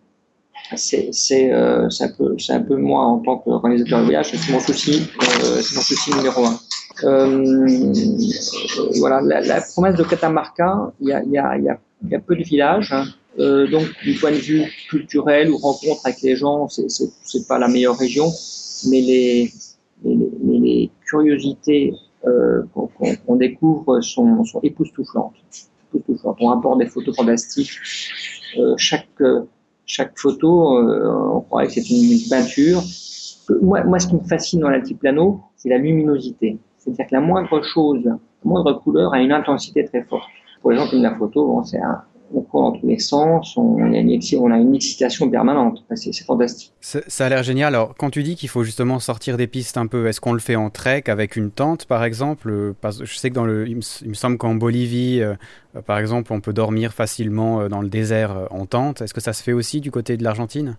C'est 0.77 1.53
euh, 1.53 1.89
un, 2.01 2.09
peu, 2.09 2.37
un 2.51 2.61
peu 2.61 2.77
moi 2.77 3.05
en 3.05 3.19
tant 3.21 3.39
qu'organisateur 3.39 4.01
de 4.01 4.05
voyage, 4.05 4.33
c'est 4.35 4.53
mon 4.53 4.61
souci, 4.61 5.03
euh, 5.23 5.57
mon 5.75 5.81
souci 5.81 6.15
numéro 6.15 6.45
un. 6.45 6.59
Euh, 7.05 7.93
voilà, 8.99 9.21
la, 9.23 9.61
promesse 9.63 9.95
de 9.97 10.03
Catamarca, 10.05 10.93
il 11.01 11.09
y 11.09 11.13
a, 11.13 11.23
y, 11.25 11.39
a, 11.39 11.57
y, 11.59 11.69
a, 11.69 11.79
y 12.11 12.15
a 12.15 12.19
peu 12.19 12.37
de 12.37 12.43
villages, 12.43 12.93
hein. 12.93 13.07
donc 13.39 13.85
du 14.03 14.15
point 14.15 14.33
de 14.33 14.37
vue 14.37 14.65
culturel 14.91 15.51
ou 15.51 15.57
rencontre 15.57 16.01
avec 16.05 16.21
les 16.23 16.37
gens, 16.37 16.69
c'est 16.69 17.49
pas 17.49 17.59
la 17.59 17.69
meilleure 17.69 17.97
région, 17.97 18.31
mais 18.91 19.01
les, 19.01 19.53
les 20.05 20.91
curiosités 21.07 21.95
euh, 22.27 22.63
qu'on 23.27 23.37
découvre 23.37 24.01
sont, 24.01 24.45
sont 24.45 24.61
époustouflantes. 24.63 25.35
époustouflantes. 25.95 26.37
On 26.41 26.51
apporte 26.51 26.79
des 26.79 26.87
photos 26.87 27.15
fantastiques. 27.15 27.71
Euh, 28.59 28.75
chaque, 28.77 29.23
chaque 29.87 30.19
photo, 30.19 30.79
euh, 30.79 31.31
on 31.35 31.41
croirait 31.43 31.67
que 31.67 31.75
c'est 31.75 31.89
une, 31.91 32.13
une, 32.13 32.29
peinture. 32.29 32.83
Moi, 33.63 33.85
moi, 33.85 33.99
ce 33.99 34.09
qui 34.09 34.17
me 34.17 34.25
fascine 34.25 34.61
dans 34.61 34.71
l'altiplano, 34.71 35.41
c'est 35.57 35.69
la 35.69 35.79
luminosité. 35.79 36.59
C'est-à-dire 36.79 37.07
que 37.07 37.15
la 37.15 37.21
moindre 37.21 37.63
chose, 37.63 38.03
la 38.05 38.19
moindre 38.45 38.73
couleur 38.75 39.15
a 39.15 39.21
une 39.21 39.33
intensité 39.33 39.85
très 39.85 40.03
forte. 40.03 40.29
Pour 40.61 40.73
les 40.73 40.79
la 40.99 41.15
photo, 41.15 41.47
bon, 41.47 41.63
c'est 41.63 41.79
un, 41.79 42.03
on 42.33 42.43
court 42.43 42.63
dans 42.63 42.79
tous 42.79 42.87
les 42.87 42.99
sens, 42.99 43.57
on, 43.57 43.93
a, 43.93 43.99
une, 43.99 44.21
on 44.39 44.51
a 44.51 44.59
une 44.59 44.75
excitation 44.75 45.31
permanente. 45.31 45.85
C'est 45.95 46.13
fantastique. 46.25 46.73
Ça 46.81 47.27
a 47.27 47.29
l'air 47.29 47.43
génial. 47.43 47.75
Alors, 47.75 47.95
quand 47.97 48.11
tu 48.11 48.23
dis 48.23 48.37
qu'il 48.37 48.49
faut 48.49 48.65
justement 48.65 48.99
sortir 48.99 49.37
des 49.37 49.47
pistes 49.47 49.77
un 49.77 49.87
peu, 49.87 50.07
est-ce 50.07 50.21
qu'on 50.21 50.33
le 50.33 50.39
fait 50.39 50.57
en 50.57 50.71
trek 50.71 51.05
avec 51.07 51.37
une 51.37 51.51
tente, 51.51 51.87
par 51.87 52.05
exemple 52.05 52.75
Je 52.83 53.19
sais 53.19 53.31
que 53.31 53.35
dans 53.35 53.45
le, 53.45 53.69
il 53.69 53.77
me, 53.77 54.15
semble 54.15 54.39
qu'en 54.39 54.55
Bolivie, 54.55 55.21
euh, 55.23 55.35
par 55.87 55.99
exemple, 55.99 56.33
on 56.33 56.41
peut 56.41 56.53
dormir 56.53 56.93
facilement 56.93 57.61
euh, 57.61 57.69
dans 57.69 57.81
le 57.81 57.89
désert 57.89 58.37
euh, 58.37 58.47
en 58.51 58.67
tente. 58.67 59.03
Est-ce 59.03 59.15
que 59.15 59.21
ça 59.21 59.33
se 59.33 59.43
fait 59.43 59.53
aussi 59.53 59.81
du 59.81 59.91
côté 59.91 60.17
de 60.17 60.25
l'Argentine? 60.25 60.77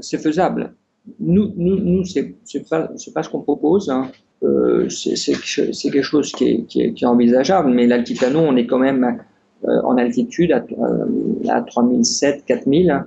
C'est 0.00 0.18
faisable. 0.18 0.74
Nous, 1.18 1.52
nous, 1.56 1.76
nous 1.76 2.04
c'est 2.04 2.36
pas, 2.68 2.90
pas 3.14 3.22
ce 3.22 3.28
qu'on 3.30 3.40
propose. 3.40 3.88
Hein. 3.88 4.10
Euh, 4.42 4.88
c'est 4.88 5.90
quelque 5.90 6.02
chose 6.02 6.32
qui 6.32 6.44
est, 6.44 6.64
qui 6.66 6.82
est, 6.82 6.92
qui 6.94 7.04
est 7.04 7.06
envisageable, 7.06 7.70
mais 7.70 7.86
l'altiplano, 7.86 8.40
on 8.40 8.56
est 8.56 8.66
quand 8.66 8.78
même 8.78 9.04
euh, 9.04 9.22
en 9.66 9.96
altitude 9.98 10.52
à, 10.52 10.64
euh, 10.78 11.06
à 11.48 11.62
3007, 11.62 12.44
4000. 12.46 13.04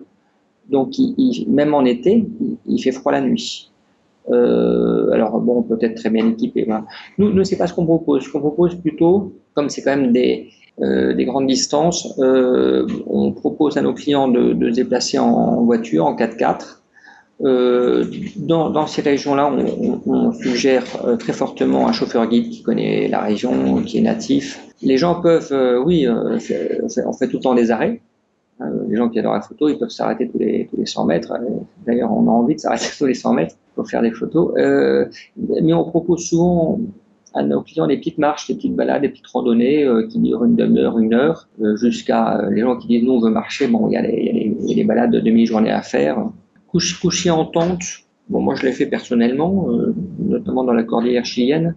Donc, 0.70 0.98
il, 0.98 1.14
il, 1.18 1.50
même 1.50 1.74
en 1.74 1.86
été, 1.86 2.26
il, 2.40 2.58
il, 2.66 2.82
fait 2.82 2.92
froid 2.92 3.12
la 3.12 3.22
nuit. 3.22 3.72
Euh, 4.30 5.12
alors, 5.12 5.40
bon, 5.40 5.62
peut-être 5.64 5.96
très 5.96 6.10
bien 6.10 6.28
équipé. 6.28 6.64
Voilà. 6.66 6.86
Nous, 7.18 7.34
nous 7.34 7.44
c'est 7.44 7.58
pas 7.58 7.68
ce 7.68 7.74
qu'on 7.74 7.86
propose. 7.86 8.24
Ce 8.24 8.32
qu'on 8.32 8.40
propose 8.40 8.76
plutôt, 8.76 9.34
comme 9.54 9.70
c'est 9.70 9.82
quand 9.82 9.96
même 9.96 10.12
des, 10.12 10.50
euh, 10.82 11.14
des 11.14 11.26
grandes 11.26 11.48
distances, 11.48 12.14
euh, 12.20 12.88
on 13.08 13.32
propose 13.32 13.78
à 13.78 13.82
nos 13.82 13.94
clients 13.94 14.28
de, 14.28 14.54
de 14.54 14.70
se 14.70 14.76
déplacer 14.76 15.20
en 15.20 15.64
voiture, 15.64 16.06
en 16.06 16.16
4x4. 16.16 16.83
Euh, 17.42 18.06
dans, 18.38 18.88
ces 18.88 19.02
régions-là, 19.02 19.52
on, 20.06 20.32
suggère 20.34 20.86
très 21.20 21.34
fortement 21.34 21.88
un 21.88 21.92
chauffeur 21.92 22.28
guide 22.28 22.50
qui 22.50 22.62
connaît 22.62 23.08
la 23.08 23.22
région, 23.22 23.82
qui 23.82 23.98
est 23.98 24.02
natif, 24.02 24.60
les 24.84 24.98
gens 24.98 25.22
peuvent, 25.22 25.52
euh, 25.52 25.82
oui, 25.82 26.06
euh, 26.06 26.38
on 27.06 27.14
fait 27.14 27.28
tout 27.28 27.38
le 27.38 27.42
temps 27.42 27.56
des 27.56 27.72
arrêts. 27.72 28.02
Euh, 28.62 28.66
les 28.88 28.96
gens 28.96 29.10
qui 29.10 29.20
adorent 29.20 29.34
la 29.34 29.42
photo, 29.42 29.70
ils 29.70 29.78
peuvent 29.78 29.90
s'arrêter 29.90 30.30
tous 30.30 30.38
les, 30.38 30.68
tous 30.70 30.78
les 30.78 30.86
100 30.86 31.06
mètres. 31.06 31.34
D'ailleurs, 31.86 32.12
on 32.12 32.28
a 32.28 32.32
envie 32.32 32.56
de 32.56 32.60
s'arrêter 32.60 32.88
tous 32.98 33.06
les 33.06 33.14
100 33.14 33.34
mètres 33.34 33.56
pour 33.76 33.90
faire 33.90 34.02
des 34.02 34.12
photos. 34.12 34.54
Euh, 34.58 35.06
mais 35.38 35.74
on 35.74 35.86
propose 35.86 36.28
souvent 36.28 36.80
à 37.34 37.42
nos 37.42 37.62
clients 37.62 37.88
des 37.88 37.98
petites 37.98 38.20
marches, 38.20 38.48
des 38.48 38.56
petites 38.56 38.76
balades, 38.76 39.02
des 39.02 39.10
petites 39.10 39.28
randonnées 39.28 39.84
euh, 39.84 40.08
qui 40.08 40.20
durent 40.20 40.44
une 40.44 40.56
demi-heure, 40.56 41.00
une 41.00 41.16
heure, 41.16 41.48
euh, 41.62 41.76
jusqu'à 41.78 42.48
les 42.52 42.62
gens 42.62 42.78
qui 42.78 42.88
disent 42.88 43.04
nous 43.04 43.14
on 43.14 43.20
veut 43.20 43.32
marcher. 43.32 43.68
Bon, 43.68 43.88
il 43.88 43.94
y 43.94 43.96
y 43.96 43.98
a 43.98 44.76
les, 44.76 44.84
balades 44.84 45.12
de 45.12 45.20
demi-journée 45.20 45.72
à 45.72 45.82
faire. 45.82 46.30
Coucher, 46.74 46.96
coucher 47.02 47.30
en 47.30 47.46
tente. 47.46 47.84
Bon, 48.28 48.42
moi 48.42 48.56
je 48.56 48.64
l'ai 48.64 48.74
fait 48.74 48.88
personnellement, 48.88 49.70
notamment 50.20 50.66
dans 50.66 50.74
la 50.74 50.84
cordillère 50.84 51.26
chilienne 51.26 51.76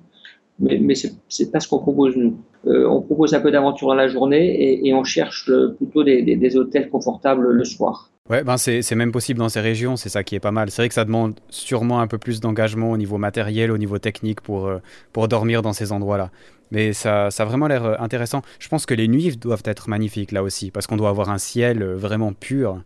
mais, 0.59 0.79
mais 0.81 0.95
c'est 0.95 1.53
pas 1.53 1.61
ce 1.61 1.69
qu'on 1.69 1.79
propose 1.79 2.17
nous. 2.17 2.39
Euh, 2.67 2.89
on 2.89 3.03
propose 3.03 3.35
un 3.35 3.41
peu 3.41 3.51
d'aventure 3.51 3.89
dans 3.89 3.95
la 3.95 4.09
journée 4.09 4.47
et, 4.47 4.89
et 4.89 4.95
on 4.95 5.05
cherche 5.05 5.51
plutôt 5.77 6.03
des, 6.03 6.23
des, 6.23 6.37
des, 6.37 6.57
hôtels 6.57 6.89
confortables 6.89 7.47
le 7.53 7.65
soir. 7.65 8.11
Ouais, 8.29 8.43
ben 8.43 8.57
c'est 8.57 8.95
même 8.97 9.13
possible 9.13 9.39
dans 9.39 9.49
ces 9.49 9.61
régions, 9.61 9.95
c'est 9.95 10.09
ça 10.09 10.25
qui 10.25 10.35
est 10.35 10.41
pas 10.41 10.51
mal. 10.51 10.69
C'est 10.71 10.83
vrai 10.83 10.89
que 10.89 10.95
ça 10.95 11.05
demande 11.05 11.35
sûrement 11.49 12.01
un 12.01 12.09
peu 12.09 12.19
plus 12.19 12.41
d'engagement 12.41 12.91
au 12.91 12.97
niveau 12.97 13.19
matériel, 13.19 13.71
au 13.71 13.79
niveau 13.79 13.99
technique 13.99 14.41
pour, 14.41 14.67
euh, 14.67 14.79
pour 15.13 15.29
dormir 15.29 15.63
dans 15.63 15.73
ces 15.73 15.93
endroits-là. 15.93 16.31
Mais 16.73 16.93
ça, 16.93 17.31
ça 17.31 17.45
a 17.45 17.47
vraiment 17.47 17.69
l'air 17.69 17.85
euh, 17.85 17.95
intéressant. 18.01 18.43
Je 18.59 18.69
pense 18.69 18.85
que 18.85 18.95
les 18.95 19.07
nuits 19.07 19.37
doivent 19.37 19.63
être 19.65 19.89
magnifiques 19.89 20.33
là 20.33 20.43
aussi, 20.43 20.73
parce 20.73 20.89
qu'on 20.89 20.97
doit 20.97 21.11
avoir 21.11 21.31
un 21.31 21.39
ciel 21.39 21.85
vraiment 21.85 22.33
pur. 22.33 22.83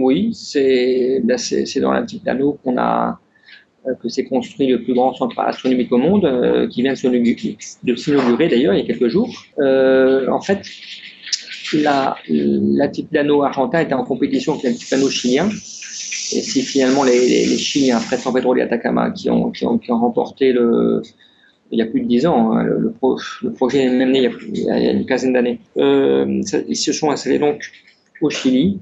Oui, 0.00 0.32
c'est 0.34 1.22
dans 1.76 1.92
la 1.92 2.02
petite 2.02 2.26
anneau 2.26 2.58
qu'on 2.64 2.78
a 2.78 3.18
euh, 3.86 3.94
que 3.94 4.10
s'est 4.10 4.24
construit 4.24 4.66
le 4.66 4.82
plus 4.82 4.92
grand 4.92 5.14
centre 5.14 5.38
astronomique 5.40 5.90
au 5.90 5.96
monde, 5.96 6.26
euh, 6.26 6.68
qui 6.68 6.82
vient 6.82 6.92
de 6.92 7.96
s'inaugurer 7.96 8.48
d'ailleurs 8.48 8.74
il 8.74 8.80
y 8.80 8.82
a 8.82 8.84
quelques 8.84 9.08
jours. 9.08 9.30
Euh, 9.58 10.28
en 10.28 10.42
fait, 10.42 10.60
l'altiplano 11.72 13.42
argentin 13.42 13.80
était 13.80 13.94
en 13.94 14.04
compétition 14.04 14.52
avec 14.52 14.64
l'altiplano 14.64 15.08
chilien. 15.08 15.48
Et 15.48 16.42
c'est 16.42 16.60
finalement 16.60 17.04
les, 17.04 17.56
Chiliens, 17.56 17.96
après 17.96 18.18
San 18.18 18.34
Pedro 18.34 18.54
de 18.54 18.60
Atacama, 18.60 19.10
qui 19.12 19.30
ont, 19.30 19.50
remporté 19.88 20.54
il 21.72 21.78
y 21.78 21.82
a 21.82 21.86
plus 21.86 22.02
de 22.02 22.06
dix 22.06 22.26
ans. 22.26 22.52
Hein, 22.52 22.64
le, 22.64 22.78
le, 22.78 22.90
pro, 22.90 23.18
le, 23.42 23.52
projet 23.52 23.84
est 23.84 23.90
même 23.90 24.10
né 24.10 24.18
il 24.18 24.24
y 24.24 24.70
a, 24.70 24.78
il 24.78 24.84
y 24.84 24.88
a 24.88 24.92
une 24.92 25.06
quinzaine 25.06 25.32
d'années. 25.32 25.58
Ils 25.76 26.76
se 26.76 26.92
sont 26.92 27.10
installés 27.10 27.38
donc 27.38 27.62
au 28.20 28.28
Chili. 28.28 28.78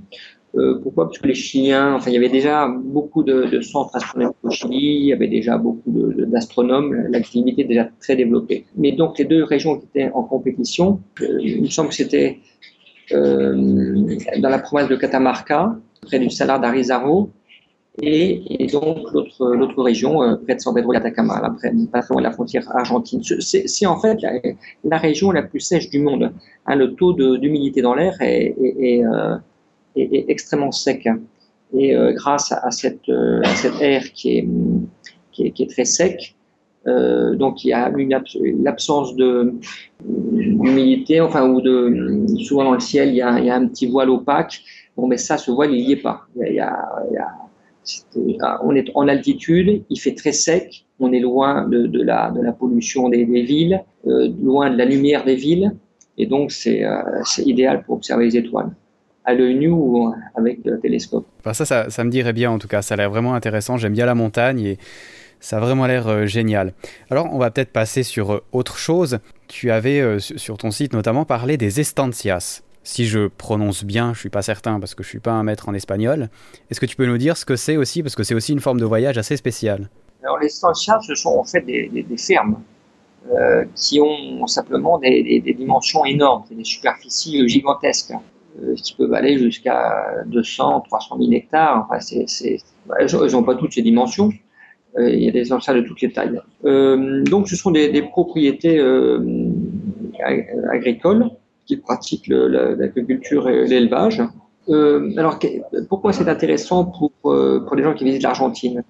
Euh, 0.56 0.80
pourquoi? 0.82 1.06
Parce 1.06 1.18
que 1.18 1.26
les 1.26 1.34
Chiliens, 1.34 1.94
enfin, 1.94 2.10
il 2.10 2.14
y 2.14 2.16
avait 2.16 2.28
déjà 2.28 2.68
beaucoup 2.68 3.22
de, 3.22 3.60
centres 3.60 3.94
astronomiques 3.94 4.36
au 4.42 4.50
Chili, 4.50 5.00
il 5.00 5.06
y 5.06 5.12
avait 5.12 5.28
déjà 5.28 5.58
beaucoup 5.58 5.90
d'astronomes, 5.90 6.94
l'activité 7.10 7.62
est 7.62 7.66
déjà 7.66 7.88
très 8.00 8.16
développée. 8.16 8.64
Mais 8.76 8.92
donc 8.92 9.18
les 9.18 9.24
deux 9.24 9.44
régions 9.44 9.78
qui 9.78 9.86
étaient 9.86 10.10
en 10.12 10.22
compétition, 10.22 11.00
euh, 11.20 11.38
il 11.40 11.62
me 11.62 11.68
semble 11.68 11.90
que 11.90 11.96
c'était 11.96 12.38
euh, 13.12 14.16
dans 14.38 14.48
la 14.48 14.58
province 14.58 14.88
de 14.88 14.96
Catamarca, 14.96 15.76
près 16.02 16.18
du 16.18 16.30
Salar 16.30 16.60
d'Arizaro, 16.60 17.30
et, 18.00 18.68
donc 18.72 19.10
l'autre 19.12 19.82
région 19.82 20.38
près 20.44 20.54
de 20.54 20.60
San 20.60 20.72
Pedro 20.72 20.92
de 20.92 20.98
Atacama, 20.98 21.54
près, 21.58 21.72
de 21.72 22.22
la 22.22 22.30
frontière 22.30 22.64
argentine. 22.76 23.20
C'est 23.22 23.86
en 23.86 23.98
fait 23.98 24.18
la, 24.84 24.98
région 24.98 25.32
la 25.32 25.42
plus 25.42 25.58
sèche 25.58 25.90
du 25.90 25.98
monde. 25.98 26.32
Hein, 26.66 26.76
le 26.76 26.94
taux 26.94 27.12
d'humidité 27.38 27.82
dans 27.82 27.94
l'air 27.94 28.14
est, 28.20 28.54
euh, 30.06 30.24
extrêmement 30.28 30.72
sec. 30.72 31.08
Et 31.74 31.94
euh, 31.94 32.12
grâce 32.12 32.52
à 32.52 32.70
cette, 32.70 33.08
à 33.08 33.54
cette 33.54 33.80
air 33.80 34.12
qui 34.12 34.38
est, 34.38 34.48
qui 35.32 35.46
est, 35.46 35.60
est 35.60 35.70
très 35.70 35.84
sec, 35.84 36.34
euh, 36.86 37.34
donc 37.34 37.64
il 37.64 37.68
y 37.68 37.72
a 37.72 37.90
l'absence 38.62 39.14
de 39.16 39.54
d'humidité, 40.02 41.20
enfin 41.20 41.46
ou 41.48 41.60
de 41.60 42.24
souvent 42.38 42.64
dans 42.64 42.74
le 42.74 42.80
ciel 42.80 43.08
il 43.10 43.16
y 43.16 43.22
a, 43.22 43.38
il 43.38 43.44
y 43.44 43.50
a 43.50 43.56
un 43.56 43.66
petit 43.66 43.86
voile 43.86 44.10
opaque. 44.10 44.62
Bon, 44.96 45.06
mais 45.06 45.18
ça, 45.18 45.36
ce 45.36 45.50
voile, 45.50 45.72
il 45.74 45.86
n'y 45.86 45.92
est 45.92 46.02
pas. 46.02 46.22
Il 46.36 46.54
y 46.54 46.60
a, 46.60 46.76
il 47.10 47.14
y 47.14 47.18
a 47.18 47.28
on 48.62 48.74
est 48.74 48.90
en 48.94 49.08
altitude, 49.08 49.82
il 49.88 49.98
fait 49.98 50.14
très 50.14 50.32
sec, 50.32 50.84
on 51.00 51.12
est 51.12 51.20
loin 51.20 51.66
de, 51.68 52.02
la, 52.02 52.30
de 52.30 52.42
la, 52.42 52.52
pollution 52.52 53.08
des, 53.08 53.24
villes, 53.24 53.82
euh, 54.06 54.28
loin 54.42 54.70
de 54.70 54.76
la 54.76 54.84
lumière 54.84 55.24
des 55.24 55.36
villes, 55.36 55.74
et 56.18 56.26
donc 56.26 56.50
c'est 56.52 56.84
euh, 56.84 57.22
idéal 57.38 57.84
pour 57.84 57.96
observer 57.96 58.26
les 58.26 58.36
étoiles 58.36 58.70
à 59.28 59.34
l'œil 59.34 59.56
nu 59.56 59.70
ou 59.70 60.12
avec 60.36 60.60
le 60.64 60.78
télescope. 60.80 61.26
ça, 61.44 61.64
ça, 61.64 61.90
ça, 61.90 62.04
me 62.04 62.10
dirait 62.10 62.32
bien 62.32 62.50
en 62.50 62.58
tout 62.58 62.68
cas, 62.68 62.82
ça 62.82 62.94
a 62.94 62.96
l'air 62.96 63.10
vraiment 63.10 63.34
intéressant, 63.34 63.76
j'aime 63.76 63.92
bien 63.92 64.06
la 64.06 64.14
montagne 64.14 64.60
et 64.60 64.78
ça 65.40 65.58
a 65.58 65.60
vraiment 65.60 65.86
l'air 65.86 66.08
euh, 66.08 66.26
génial. 66.26 66.72
Alors 67.10 67.28
on 67.32 67.38
va 67.38 67.50
peut-être 67.50 67.72
passer 67.72 68.02
sur 68.02 68.42
autre 68.52 68.78
chose. 68.78 69.18
Tu 69.46 69.70
avais 69.70 70.18
sur 70.18 70.58
ton 70.58 70.70
site 70.70 70.92
notamment 70.92 71.24
parlé 71.24 71.56
des 71.56 71.80
estancias 71.80 72.62
si 72.88 73.04
je 73.04 73.26
prononce 73.28 73.84
bien, 73.84 74.14
je 74.14 74.20
suis 74.20 74.30
pas 74.30 74.40
certain 74.40 74.80
parce 74.80 74.94
que 74.94 75.02
je 75.02 75.08
suis 75.10 75.20
pas 75.20 75.32
un 75.32 75.42
maître 75.42 75.68
en 75.68 75.74
espagnol. 75.74 76.30
Est-ce 76.70 76.80
que 76.80 76.86
tu 76.86 76.96
peux 76.96 77.04
nous 77.04 77.18
dire 77.18 77.36
ce 77.36 77.44
que 77.44 77.54
c'est 77.54 77.76
aussi? 77.76 78.02
Parce 78.02 78.16
que 78.16 78.22
c'est 78.22 78.34
aussi 78.34 78.54
une 78.54 78.60
forme 78.60 78.80
de 78.80 78.86
voyage 78.86 79.18
assez 79.18 79.36
spéciale. 79.36 79.90
Alors 80.22 80.38
les 80.38 80.46
estancias, 80.46 80.98
ce 81.00 81.14
sont 81.14 81.36
en 81.36 81.44
fait 81.44 81.60
des, 81.60 82.06
fermes 82.16 82.62
euh, 83.30 83.66
qui 83.74 84.00
ont 84.00 84.46
simplement 84.46 84.98
des, 84.98 85.54
dimensions 85.54 86.06
énormes, 86.06 86.44
des 86.50 86.64
superficies 86.64 87.46
gigantesques, 87.46 88.12
euh, 88.12 88.16
qui 88.76 88.94
peuvent 88.94 89.14
aller 89.14 89.38
jusqu'à 89.38 90.24
200, 90.26 90.82
300 90.88 91.18
000 91.18 91.32
hectares. 91.32 91.86
Enfin, 91.88 92.00
c'est, 92.00 92.58
elles 92.98 93.32
n'ont 93.32 93.42
pas 93.42 93.54
toutes 93.54 93.72
ces 93.72 93.82
dimensions. 93.82 94.30
Euh, 94.98 95.10
il 95.10 95.22
y 95.22 95.28
a 95.28 95.32
des 95.32 95.40
estancias 95.40 95.74
de 95.74 95.82
toutes 95.82 96.00
les 96.00 96.12
tailles. 96.12 96.40
donc 96.62 97.48
ce 97.48 97.56
sont 97.56 97.70
des, 97.70 98.02
propriétés 98.02 98.80
agricoles 100.70 101.30
qui 101.66 101.76
pratiquent 101.76 102.28
l'agriculture 102.28 103.48
et 103.48 103.66
l'élevage. 103.66 104.22
Euh, 104.68 105.12
alors, 105.16 105.38
pourquoi 105.88 106.12
c'est 106.12 106.28
intéressant 106.28 106.84
pour, 106.84 107.12
euh, 107.32 107.64
pour 107.66 107.76
les 107.76 107.82
gens 107.82 107.94
qui 107.94 108.04
visitent 108.04 108.22
l'Argentine? 108.22 108.82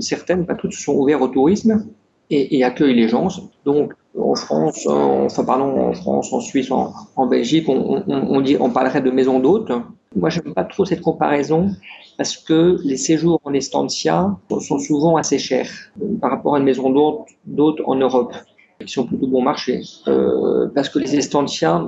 Certaines, 0.00 0.46
pas 0.46 0.54
toutes, 0.54 0.72
sont 0.72 0.94
ouvertes 0.94 1.22
au 1.22 1.28
tourisme 1.28 1.86
et, 2.30 2.56
et, 2.56 2.64
accueillent 2.64 2.94
les 2.94 3.08
gens. 3.08 3.28
Donc, 3.64 3.92
en 4.18 4.34
France, 4.34 4.86
en, 4.86 5.24
enfin, 5.24 5.44
pardon, 5.44 5.88
en 5.88 5.92
France, 5.92 6.32
en 6.32 6.40
Suisse, 6.40 6.70
en, 6.70 7.26
Belgique, 7.26 7.68
on, 7.68 8.02
on, 8.06 8.44
on, 8.60 8.70
parlerait 8.70 9.00
de 9.00 9.10
maison 9.10 9.40
d'hôtes. 9.40 9.72
Moi, 10.14 10.30
j'aime 10.30 10.54
pas 10.54 10.64
trop 10.64 10.84
cette 10.84 11.00
comparaison 11.00 11.70
parce 12.16 12.36
que 12.36 12.78
les 12.84 12.96
séjours 12.96 13.40
en 13.44 13.52
estancia 13.52 14.36
sont 14.60 14.78
souvent 14.78 15.16
assez 15.16 15.38
chers 15.38 15.68
par 16.20 16.30
rapport 16.30 16.54
à 16.54 16.58
une 16.58 16.64
maison 16.64 16.90
d'hôtes 17.44 17.80
en 17.84 17.96
Europe 17.96 18.34
qui 18.84 18.92
sont 18.92 19.06
plutôt 19.06 19.26
bon 19.26 19.42
marché. 19.42 19.82
Euh, 20.06 20.68
parce 20.74 20.88
que 20.88 20.98
les 20.98 21.16
estancias 21.16 21.82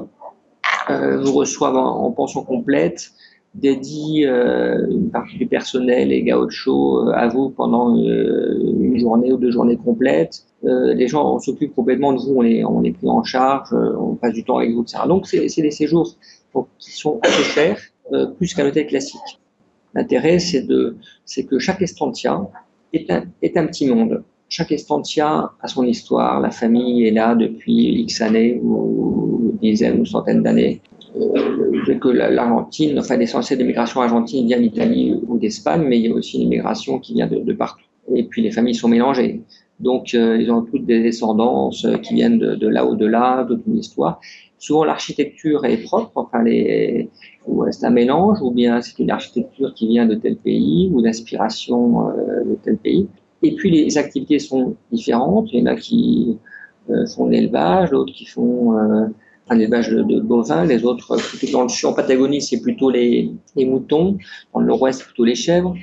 euh, 0.91 1.23
vous 1.23 1.33
reçoivent 1.33 1.77
en, 1.77 2.11
pension 2.11 2.43
complète, 2.43 3.11
dédient 3.61 4.29
euh, 4.29 4.87
une 4.91 5.11
partie 5.11 5.39
du 5.39 5.47
personnel 5.47 6.13
et 6.13 6.23
gaucho 6.23 7.09
euh, 7.09 7.13
à 7.13 7.29
vous 7.29 7.51
pendant 7.51 7.97
une 7.97 8.99
journée 8.99 9.33
ou 9.33 9.37
deux 9.37 9.51
journées 9.51 9.77
complètes. 9.77 10.45
les 10.63 11.09
gens 11.09 11.39
s'occupent 11.39 11.75
complètement 11.75 12.13
de 12.13 12.19
vous, 12.19 12.35
on 12.37 12.43
est, 12.43 12.65
on 12.65 12.83
est 12.85 12.93
pris 12.93 13.09
en 13.09 13.23
charge, 13.23 13.73
on 13.73 14.15
passe 14.15 14.35
du 14.35 14.45
temps 14.45 14.59
avec 14.59 14.73
vous, 14.73 14.83
etc. 14.83 15.05
Donc 15.07 15.27
c'est 15.27 15.63
des 15.63 15.71
séjours 15.71 16.09
qui 16.79 16.93
sont 16.93 17.21
assez 17.23 17.45
chers, 17.55 17.81
plus 18.39 18.55
qu'un 18.55 18.67
hôtel 18.67 18.87
classique. 18.87 19.41
L'intérêt, 19.95 20.39
c'est 20.39 20.63
de, 20.63 20.97
c'est 21.25 21.45
que 21.45 21.59
chaque 21.59 21.83
estancia 21.83 22.41
est 22.93 23.11
un, 23.11 23.25
est 23.43 23.57
un 23.57 23.67
petit 23.67 23.87
monde 23.87 24.23
chaque 24.49 24.73
estancia 24.73 25.51
a 25.61 25.69
son 25.69 25.85
histoire. 25.85 26.41
La 26.41 26.51
famille 26.51 27.07
est 27.07 27.11
là 27.11 27.35
depuis 27.35 28.03
X 28.03 28.21
années 28.21 28.61
ou 28.63 29.57
dizaines 29.61 30.01
ou 30.01 30.07
centaines 30.07 30.43
d'années. 30.43 30.81
Euh, 31.67 31.99
que 31.99 32.09
l'Argentine, 32.09 32.99
enfin 32.99 33.17
l'essentiel 33.17 33.59
des 33.59 33.65
migrations 33.65 34.01
argentines 34.01 34.47
vient 34.47 34.61
d'Italie 34.61 35.15
ou 35.27 35.39
d'Espagne, 35.39 35.85
mais 35.87 35.99
il 35.99 36.07
y 36.07 36.13
a 36.13 36.15
aussi 36.15 36.37
une 36.37 36.45
immigration 36.45 36.99
qui 36.99 37.15
vient 37.15 37.27
de, 37.27 37.39
de 37.39 37.53
partout. 37.53 37.85
Et 38.15 38.25
puis 38.25 38.43
les 38.43 38.51
familles 38.51 38.75
sont 38.75 38.89
mélangées. 38.89 39.43
Donc 39.81 40.15
euh, 40.15 40.39
ils 40.41 40.51
ont 40.51 40.63
toutes 40.63 40.87
des 40.87 41.03
descendances 41.03 41.85
euh, 41.85 41.97
qui 41.99 42.15
viennent 42.15 42.39
de, 42.39 42.55
de 42.55 42.69
là 42.69 42.87
au 42.87 42.95
delà, 42.95 43.45
toute 43.47 43.67
une 43.67 43.79
histoire. 43.79 44.21
Souvent 44.59 44.85
l'architecture 44.85 45.65
est 45.65 45.77
propre, 45.79 46.13
enfin 46.15 46.43
c'est 46.45 47.87
un 47.87 47.91
mélange, 47.91 48.39
ou 48.41 48.51
bien 48.51 48.81
c'est 48.81 48.99
une 48.99 49.11
architecture 49.11 49.75
qui 49.75 49.87
vient 49.89 50.07
de 50.07 50.15
tel 50.15 50.37
pays 50.37 50.91
ou 50.93 51.03
d'inspiration 51.03 52.09
euh, 52.09 52.45
de 52.45 52.59
tel 52.63 52.77
pays. 52.79 53.07
Et 53.43 53.55
puis 53.55 53.71
les 53.71 53.99
activités 53.99 54.39
sont 54.39 54.77
différentes. 54.91 55.53
Il 55.53 55.61
y 55.61 55.63
en 55.63 55.67
a 55.67 55.77
qui 55.77 56.39
font 57.15 57.27
de 57.27 57.33
l'élevage, 57.33 57.91
d'autres 57.91 58.15
qui 58.15 58.25
font 58.25 58.73
euh, 59.51 59.55
l'élevage 59.55 59.91
de, 59.91 60.21
bovins, 60.21 60.65
les 60.65 60.85
autres 60.85 61.17
plutôt 61.17 61.53
dans 61.53 61.63
le 61.63 61.87
en 61.87 61.93
Patagonie, 61.93 62.43
c'est 62.43 62.61
plutôt 62.61 62.91
les, 62.91 63.31
moutons, 63.57 64.19
dans 64.53 64.61
le 64.61 64.67
nord-ouest 64.67 65.05
plutôt 65.05 65.25
les 65.25 65.35
chèvres. 65.35 65.75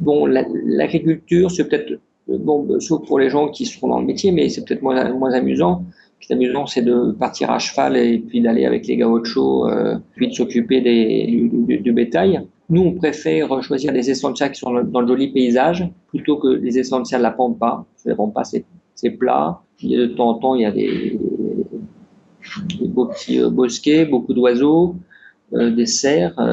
Bon, 0.00 0.26
l'agriculture, 0.26 1.50
c'est 1.50 1.68
peut-être 1.68 2.00
bon, 2.28 2.80
sauf 2.80 3.06
pour 3.06 3.18
les 3.18 3.30
gens 3.30 3.48
qui 3.48 3.66
sont 3.66 3.88
dans 3.88 4.00
le 4.00 4.06
métier, 4.06 4.32
mais 4.32 4.48
c'est 4.48 4.64
peut-être 4.64 4.82
moins, 4.82 5.12
moins 5.12 5.32
amusant. 5.32 5.84
Ce 6.20 6.26
qui 6.26 6.32
est 6.32 6.36
amusant, 6.36 6.66
c'est 6.66 6.82
de 6.82 7.12
partir 7.12 7.50
à 7.50 7.58
cheval 7.58 7.96
et 7.96 8.18
puis 8.18 8.40
d'aller 8.40 8.64
avec 8.64 8.86
les 8.86 8.96
gauchos, 8.96 9.68
euh, 9.68 9.96
puis 10.16 10.28
de 10.28 10.32
s'occuper 10.32 10.80
du, 10.80 11.78
du, 11.78 11.92
bétail. 11.92 12.40
Nous, 12.68 12.82
on 12.82 12.92
préfère 12.94 13.62
choisir 13.62 13.92
des 13.92 14.10
essentiels 14.10 14.50
qui 14.50 14.58
sont 14.58 14.82
dans 14.82 15.00
le 15.00 15.06
joli 15.06 15.28
paysage 15.28 15.88
plutôt 16.08 16.38
que 16.38 16.48
les 16.48 16.78
essentiels 16.78 17.20
de 17.20 17.24
la 17.24 17.30
pampa. 17.30 17.84
La 18.04 18.16
pampa, 18.16 18.42
c'est 18.44 19.10
plat. 19.10 19.60
de 19.80 20.06
temps 20.06 20.30
en 20.30 20.34
temps, 20.34 20.54
il 20.56 20.62
y 20.62 20.64
a 20.64 20.72
des, 20.72 21.16
des 22.78 22.86
beaux 22.86 23.06
petits 23.06 23.40
euh, 23.40 23.50
bosquets, 23.50 24.04
beaucoup 24.04 24.34
d'oiseaux, 24.34 24.96
euh, 25.54 25.70
des 25.70 25.86
cerfs. 25.86 26.34
Euh, 26.38 26.52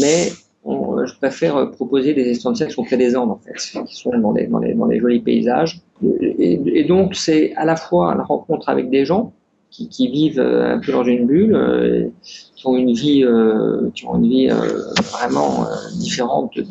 mais 0.00 0.32
je 0.64 1.16
préfère 1.16 1.70
proposer 1.72 2.14
des 2.14 2.28
essentiels 2.28 2.68
qui 2.68 2.74
sont 2.74 2.84
près 2.84 2.96
des 2.96 3.16
Andes, 3.16 3.32
en 3.32 3.38
fait, 3.38 3.82
qui 3.84 3.96
sont 3.96 4.16
dans 4.16 4.32
les, 4.32 5.00
jolis 5.00 5.20
paysages. 5.20 5.80
Et, 6.20 6.84
donc, 6.84 7.16
c'est 7.16 7.52
à 7.56 7.64
la 7.64 7.74
fois 7.74 8.14
la 8.14 8.22
rencontre 8.22 8.68
avec 8.68 8.88
des 8.88 9.04
gens, 9.04 9.32
qui, 9.70 10.08
vivent 10.08 10.38
un 10.38 10.78
peu 10.78 10.92
dans 10.92 11.02
une 11.02 11.26
bulle, 11.26 12.12
qui 12.22 12.66
ont 12.68 12.76
une 12.76 12.92
vie, 12.92 13.24
vraiment 13.24 15.66
différente 15.94 16.56
de, 16.56 16.64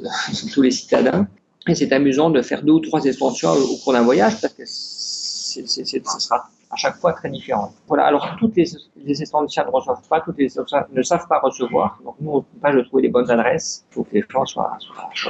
tous 0.54 0.62
les 0.62 0.72
citadins. 0.72 1.28
Et 1.68 1.76
c'est 1.76 1.92
amusant 1.92 2.30
de 2.30 2.42
faire 2.42 2.64
deux 2.64 2.74
ou 2.74 2.80
trois 2.80 3.04
extensions 3.04 3.52
au, 3.52 3.76
cours 3.84 3.92
d'un 3.92 4.04
voyage 4.04 4.40
parce 4.40 4.54
que 4.54 4.64
ce 4.66 5.66
sera 5.66 6.50
à 6.72 6.76
chaque 6.78 6.96
fois 6.96 7.14
très 7.14 7.30
différent. 7.30 7.72
Voilà. 7.88 8.06
Alors 8.06 8.36
toutes 8.40 8.56
les, 8.56 8.66
les 8.96 9.14
ne 9.14 9.72
reçoivent 9.72 10.08
pas, 10.08 10.22
toutes 10.22 10.38
les 10.38 10.48
ne 10.94 11.04
savent 11.04 11.28
pas 11.28 11.40
recevoir. 11.40 12.00
Donc 12.04 12.16
nous, 12.22 12.32
on 12.32 12.42
pas 12.62 12.74
de 12.74 12.82
trouver 12.82 13.04
les 13.04 13.10
bonnes 13.10 13.30
adresses. 13.30 13.86
Il 13.92 13.94
faut 13.94 14.04
que 14.04 14.14
les 14.14 14.24
gens 14.30 14.46
soient, 14.46 14.78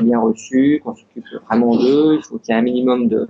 bien 0.02 0.20
reçus, 0.20 0.82
qu'on 0.84 0.96
s'occupe 0.96 1.26
vraiment 1.48 1.76
d'eux. 1.76 2.16
Il 2.16 2.24
faut 2.24 2.38
qu'il 2.38 2.54
y 2.54 2.58
ait 2.58 2.60
un 2.60 2.64
minimum 2.64 3.08
de, 3.08 3.28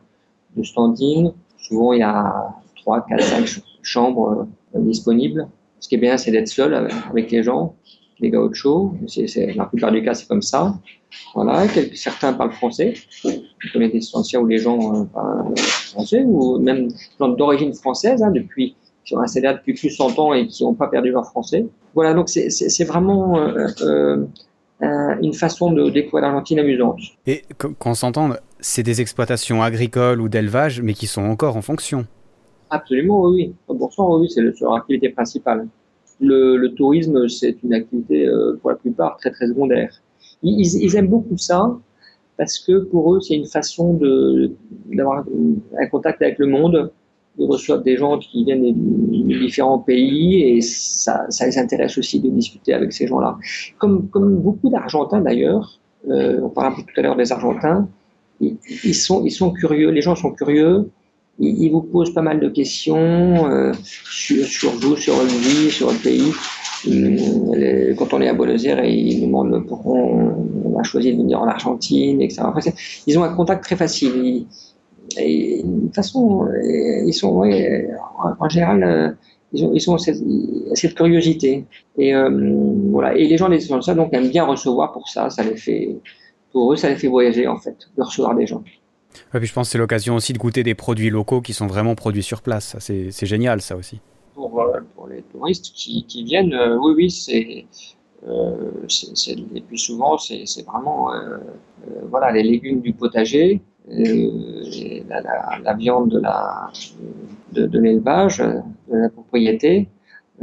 de 0.56 0.63
standing. 0.63 1.32
Souvent, 1.58 1.93
il 1.93 2.00
y 2.00 2.04
a 2.04 2.54
trois, 2.76 3.06
quatre, 3.06 3.24
cinq 3.24 3.63
chambres 3.82 4.47
disponibles. 4.76 5.47
Ce 5.80 5.88
qui 5.88 5.95
est 5.95 6.00
bien, 6.00 6.17
c'est 6.17 6.32
d'être 6.32 6.47
seul 6.47 6.74
avec 7.10 7.32
les 7.32 7.43
gens, 7.43 7.76
les 8.19 8.30
gauchos. 8.30 8.93
C'est, 9.08 9.54
la 9.56 9.65
plupart 9.65 9.91
du 9.91 10.04
cas, 10.04 10.13
c'est 10.13 10.28
comme 10.28 10.41
ça. 10.41 10.76
Voilà, 11.34 11.65
certains 11.93 12.34
parlent 12.34 12.52
français. 12.52 12.93
Je 13.24 13.74
connais 13.74 13.89
des 13.89 14.02
où 14.38 14.45
les 14.45 14.58
gens 14.58 14.95
euh, 14.95 15.04
parlent 15.06 15.58
français, 15.58 16.24
ou 16.26 16.60
même 16.60 16.89
d'origine 17.19 17.74
française, 17.74 18.21
hein, 18.21 18.32
depuis, 18.32 18.76
qui 19.04 19.13
sont 19.13 19.19
installés 19.19 19.47
là 19.47 19.54
depuis 19.54 19.74
plus 19.74 19.89
de 19.89 19.93
100 19.93 20.19
ans 20.19 20.34
et 20.34 20.47
qui 20.47 20.63
n'ont 20.63 20.74
pas 20.74 20.88
perdu 20.88 21.12
leur 21.12 21.26
français. 21.26 21.65
Voilà, 21.93 22.13
donc 22.13 22.30
c'est, 22.30 22.84
vraiment 22.84 23.38
euh, 23.38 23.67
euh, 23.82 25.15
une 25.21 25.34
façon 25.34 25.71
de 25.71 25.89
découvrir 25.89 26.24
l'Argentine 26.24 26.60
amusante. 26.60 27.00
Et 27.28 27.43
qu'on 27.80 27.93
s'entende, 27.93 28.39
c'est 28.60 28.84
des 28.84 29.02
exploitations 29.02 29.62
agricoles 29.62 30.21
ou 30.21 30.30
d'élevage, 30.30 30.82
mais 30.82 30.93
qui 30.93 31.08
sont 31.08 31.24
encore 31.24 31.58
en 31.58 31.62
fonction. 31.62 32.06
Absolument, 32.69 33.24
oui, 33.24 33.54
oui. 33.69 33.78
100%, 33.78 34.21
oui, 34.21 34.30
c'est 34.30 34.41
leur 34.41 34.76
activité 34.76 35.10
principale. 35.10 35.67
Le, 36.21 36.56
le 36.56 36.74
tourisme, 36.74 37.28
c'est 37.28 37.58
une 37.63 37.74
activité 37.74 38.30
pour 38.62 38.69
la 38.69 38.78
plupart 38.78 39.17
très 39.17 39.32
très 39.32 39.47
secondaire. 39.47 40.02
Ils, 40.43 40.95
aiment 40.95 41.08
beaucoup 41.08 41.38
ça 41.38 41.77
parce 42.38 42.58
que 42.58 42.80
pour 42.80 43.13
eux, 43.13 43.21
c'est 43.21 43.36
une 43.36 43.45
façon 43.45 43.99
d'avoir 44.88 45.23
un 45.80 45.86
contact 45.88 46.21
avec 46.21 46.39
le 46.39 46.47
monde. 46.47 46.91
Ils 47.38 47.45
reçoivent 47.45 47.84
des 47.84 47.95
gens 47.97 48.17
qui 48.17 48.43
viennent 48.43 48.63
de 48.63 49.39
différents 49.39 49.80
pays 49.80 50.41
et 50.43 50.62
ça, 50.62 51.27
les 51.45 51.58
intéresse 51.58 51.97
aussi 51.97 52.19
de 52.19 52.30
discuter 52.30 52.73
avec 52.73 52.91
ces 52.91 53.08
gens-là. 53.08 53.38
Comme, 53.77 54.10
beaucoup 54.12 54.69
d'Argentins 54.69 55.21
d'ailleurs, 55.21 55.80
on 56.08 56.49
parlait 56.49 56.75
tout 56.75 56.99
à 56.99 57.01
l'heure 57.01 57.15
des 57.15 57.32
Argentins, 57.32 57.88
ils, 58.41 58.95
sont, 58.95 59.51
curieux, 59.51 59.91
les 59.91 60.01
gens 60.01 60.15
sont 60.15 60.32
curieux, 60.32 60.89
ils, 61.39 61.69
vous 61.69 61.84
posent 61.84 62.13
pas 62.13 62.23
mal 62.23 62.39
de 62.39 62.49
questions 62.49 63.71
sur, 63.84 64.45
sur, 64.45 64.71
vous, 64.71 64.97
sur 64.97 65.13
votre 65.13 65.36
vie, 65.36 65.69
sur 65.69 65.91
le 65.91 65.97
pays. 65.97 66.34
Quand 66.83 68.13
on 68.13 68.21
est 68.21 68.27
à 68.27 68.33
Buenos 68.33 68.65
Aires, 68.65 68.83
ils 68.85 69.19
nous 69.21 69.27
demandent 69.27 69.65
pourquoi 69.67 69.95
on, 69.95 70.79
a 70.79 70.83
choisi 70.83 71.11
de 71.11 71.17
venir 71.17 71.39
en 71.39 71.47
Argentine, 71.47 72.21
etc. 72.21 72.41
ils 73.05 73.19
ont 73.19 73.23
un 73.23 73.33
contact 73.33 73.63
très 73.63 73.75
facile. 73.75 74.45
et 75.17 75.61
de 75.63 75.81
toute 75.81 75.95
façon, 75.95 76.47
ils 77.05 77.13
sont, 77.13 77.43
en, 78.39 78.49
général, 78.49 79.15
ils 79.53 79.65
ont, 79.65 79.73
ils 79.73 79.81
sont 79.81 79.97
cette, 79.97 80.95
curiosité. 80.95 81.65
Et 81.97 82.15
euh, 82.15 82.29
voilà. 82.89 83.15
Et 83.15 83.27
les 83.27 83.37
gens 83.37 83.49
des 83.49 83.59
ça 83.59 83.93
donc 83.93 84.13
aiment 84.13 84.29
bien 84.29 84.45
recevoir 84.45 84.91
pour 84.91 85.09
ça. 85.09 85.29
Ça 85.29 85.43
les 85.43 85.57
fait, 85.57 85.97
pour 86.51 86.73
eux, 86.73 86.75
ça 86.75 86.89
les 86.89 86.95
fait 86.95 87.07
voyager 87.07 87.47
en 87.47 87.57
fait, 87.57 87.75
de 87.97 88.03
recevoir 88.03 88.35
des 88.35 88.47
gens. 88.47 88.63
Et 89.33 89.39
puis 89.39 89.47
je 89.47 89.53
pense 89.53 89.67
que 89.67 89.71
c'est 89.73 89.77
l'occasion 89.77 90.15
aussi 90.15 90.31
de 90.31 90.37
goûter 90.37 90.63
des 90.63 90.75
produits 90.75 91.09
locaux 91.09 91.41
qui 91.41 91.53
sont 91.53 91.67
vraiment 91.67 91.95
produits 91.95 92.23
sur 92.23 92.41
place. 92.41 92.77
C'est 92.79 93.25
génial 93.25 93.61
ça 93.61 93.75
aussi. 93.75 93.99
Pour, 94.33 94.61
euh, 94.61 94.79
pour 94.95 95.07
les 95.07 95.21
touristes 95.23 95.71
qui, 95.73 96.23
viennent, 96.23 96.53
euh, 96.53 96.77
oui, 96.77 96.93
oui, 96.95 97.11
c'est. 97.11 97.65
Euh, 98.27 98.71
et 99.55 99.61
puis 99.61 99.79
souvent, 99.79 100.17
c'est 100.17 100.45
vraiment 100.65 101.09
voilà, 102.09 102.31
les 102.31 102.43
légumes 102.43 102.81
du 102.81 102.93
potager, 102.93 103.61
la, 103.87 105.73
viande 105.73 106.11
de 106.11 107.67
de, 107.67 107.79
l'élevage, 107.79 108.37
de 108.37 108.97
la 108.97 109.09
propriété. 109.09 109.89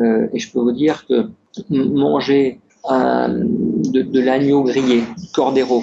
Euh, 0.01 0.29
et 0.33 0.39
je 0.39 0.53
peux 0.53 0.61
vous 0.61 0.73
dire 0.73 1.07
que 1.07 1.31
manger 1.71 2.61
de, 2.89 4.21
l'agneau 4.21 4.63
grillé, 4.63 5.03
cordero, 5.35 5.83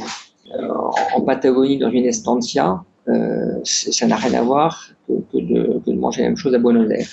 euh, 0.53 0.67
en 1.15 1.21
Patagonie 1.21 1.77
dans 1.77 1.89
une 1.89 2.05
estancia, 2.05 2.83
euh, 3.07 3.59
ça 3.63 4.07
n'a 4.07 4.15
rien 4.15 4.33
à 4.39 4.41
voir 4.41 4.89
que, 5.09 5.37
de, 5.37 5.93
manger 5.93 6.21
la 6.21 6.29
même 6.29 6.37
chose 6.37 6.53
à 6.53 6.59
Buenos 6.59 6.89
Aires. 6.89 7.09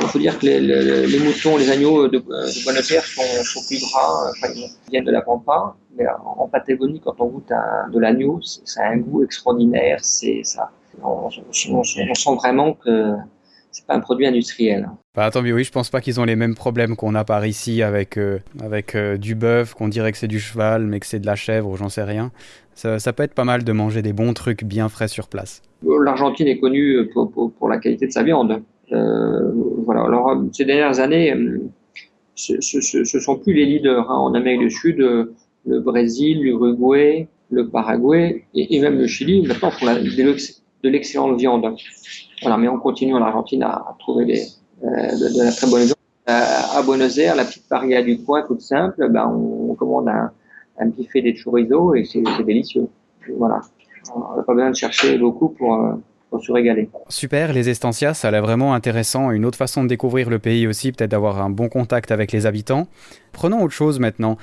Il 0.00 0.06
faut 0.06 0.18
dire 0.18 0.38
que 0.38 0.46
les, 0.46 1.18
moutons, 1.18 1.56
les 1.56 1.70
agneaux 1.70 2.08
de, 2.08 2.18
Buenos 2.18 2.90
Aires 2.90 3.04
sont, 3.04 3.60
plus 3.66 3.80
gras, 3.80 4.30
ils 4.54 4.68
viennent 4.90 5.04
de 5.04 5.10
la 5.10 5.22
pampa, 5.22 5.74
mais 5.96 6.04
en, 6.24 6.48
Patagonie, 6.48 7.00
quand 7.00 7.14
on 7.20 7.26
goûte 7.26 7.50
de 7.92 7.98
l'agneau, 7.98 8.40
ça 8.42 8.82
a 8.84 8.90
un 8.90 8.98
goût 8.98 9.24
extraordinaire. 9.24 9.98
C'est 10.02 10.42
ça. 10.44 10.70
on, 11.02 11.30
sent 11.30 12.34
vraiment 12.36 12.74
que 12.74 13.14
c'est 13.70 13.86
pas 13.86 13.94
un 13.94 14.00
produit 14.00 14.26
industriel. 14.26 14.88
Bah, 15.14 15.24
attends, 15.24 15.42
mais 15.42 15.52
oui, 15.52 15.64
je 15.64 15.72
pense 15.72 15.90
pas 15.90 16.00
qu'ils 16.00 16.20
ont 16.20 16.24
les 16.24 16.36
mêmes 16.36 16.54
problèmes 16.54 16.96
qu'on 16.96 17.14
a 17.14 17.24
par 17.24 17.46
ici 17.46 17.82
avec, 17.82 18.16
euh, 18.16 18.38
avec 18.60 18.94
euh, 18.94 19.16
du 19.16 19.34
bœuf, 19.34 19.74
qu'on 19.74 19.88
dirait 19.88 20.12
que 20.12 20.18
c'est 20.18 20.28
du 20.28 20.40
cheval, 20.40 20.86
mais 20.86 21.00
que 21.00 21.06
c'est 21.06 21.20
de 21.20 21.26
la 21.26 21.36
chèvre 21.36 21.68
ou 21.68 21.76
j'en 21.76 21.88
sais 21.88 22.02
rien. 22.02 22.32
Ça, 22.74 22.98
ça, 22.98 23.12
peut 23.12 23.22
être 23.22 23.34
pas 23.34 23.44
mal 23.44 23.64
de 23.64 23.72
manger 23.72 24.02
des 24.02 24.12
bons 24.12 24.32
trucs 24.32 24.64
bien 24.64 24.88
frais 24.88 25.08
sur 25.08 25.28
place. 25.28 25.62
L'Argentine 25.82 26.46
est 26.46 26.58
connue 26.58 27.08
pour, 27.12 27.30
pour, 27.32 27.68
la 27.68 27.78
qualité 27.78 28.06
de 28.06 28.12
sa 28.12 28.22
viande. 28.22 28.62
Euh, 28.92 29.52
voilà. 29.84 30.02
Alors, 30.02 30.42
ces 30.52 30.64
dernières 30.64 31.00
années, 31.00 31.34
ce, 32.34 32.54
ne 32.54 33.20
sont 33.20 33.36
plus 33.36 33.52
les 33.52 33.66
leaders. 33.66 34.10
Hein. 34.10 34.16
En 34.16 34.34
Amérique 34.34 34.60
du 34.60 34.70
Sud, 34.70 34.98
le 34.98 35.80
Brésil, 35.80 36.40
l'Uruguay, 36.42 37.28
le 37.50 37.68
Paraguay 37.68 38.44
et, 38.54 38.80
même 38.80 38.98
le 38.98 39.06
Chili, 39.06 39.46
maintenant, 39.46 39.70
font 39.70 39.86
de 39.86 40.88
l'excellente 40.88 41.38
viande. 41.38 41.76
Voilà, 42.42 42.56
mais 42.56 42.68
on 42.68 42.78
continue 42.78 43.14
en 43.14 43.22
Argentine 43.22 43.62
à, 43.62 43.96
trouver 43.98 44.24
des, 44.24 44.42
euh, 44.84 44.88
de, 44.88 45.44
la 45.44 45.52
très 45.52 45.68
bonne 45.68 45.82
viande. 45.82 45.94
Euh, 46.28 46.78
à 46.78 46.82
Buenos 46.82 47.18
Aires, 47.18 47.34
la 47.34 47.44
petite 47.44 47.68
paria 47.68 48.02
du 48.02 48.22
coin, 48.22 48.42
toute 48.46 48.60
simple, 48.60 49.08
ben, 49.10 49.26
on, 49.26 49.74
commande 49.74 50.08
un, 50.08 50.30
un 50.78 50.86
buffet 50.86 51.22
des 51.22 51.34
chorizo 51.34 51.94
et 51.94 52.04
c'est 52.04 52.22
délicieux. 52.44 52.88
Voilà. 53.36 53.60
On 54.14 54.36
n'a 54.36 54.42
pas 54.42 54.54
besoin 54.54 54.70
de 54.70 54.76
chercher 54.76 55.18
beaucoup 55.18 55.48
pour, 55.48 55.76
pour 56.30 56.42
se 56.42 56.52
régaler. 56.52 56.88
Super, 57.08 57.52
les 57.52 57.68
estancias, 57.68 58.14
ça 58.14 58.28
a 58.28 58.30
l'air 58.30 58.42
vraiment 58.42 58.72
intéressant. 58.74 59.30
Une 59.30 59.44
autre 59.44 59.58
façon 59.58 59.82
de 59.82 59.88
découvrir 59.88 60.30
le 60.30 60.38
pays 60.38 60.66
aussi, 60.66 60.92
peut-être 60.92 61.10
d'avoir 61.10 61.42
un 61.42 61.50
bon 61.50 61.68
contact 61.68 62.10
avec 62.10 62.32
les 62.32 62.46
habitants. 62.46 62.86
Prenons 63.32 63.62
autre 63.62 63.74
chose 63.74 63.98
maintenant. 63.98 64.38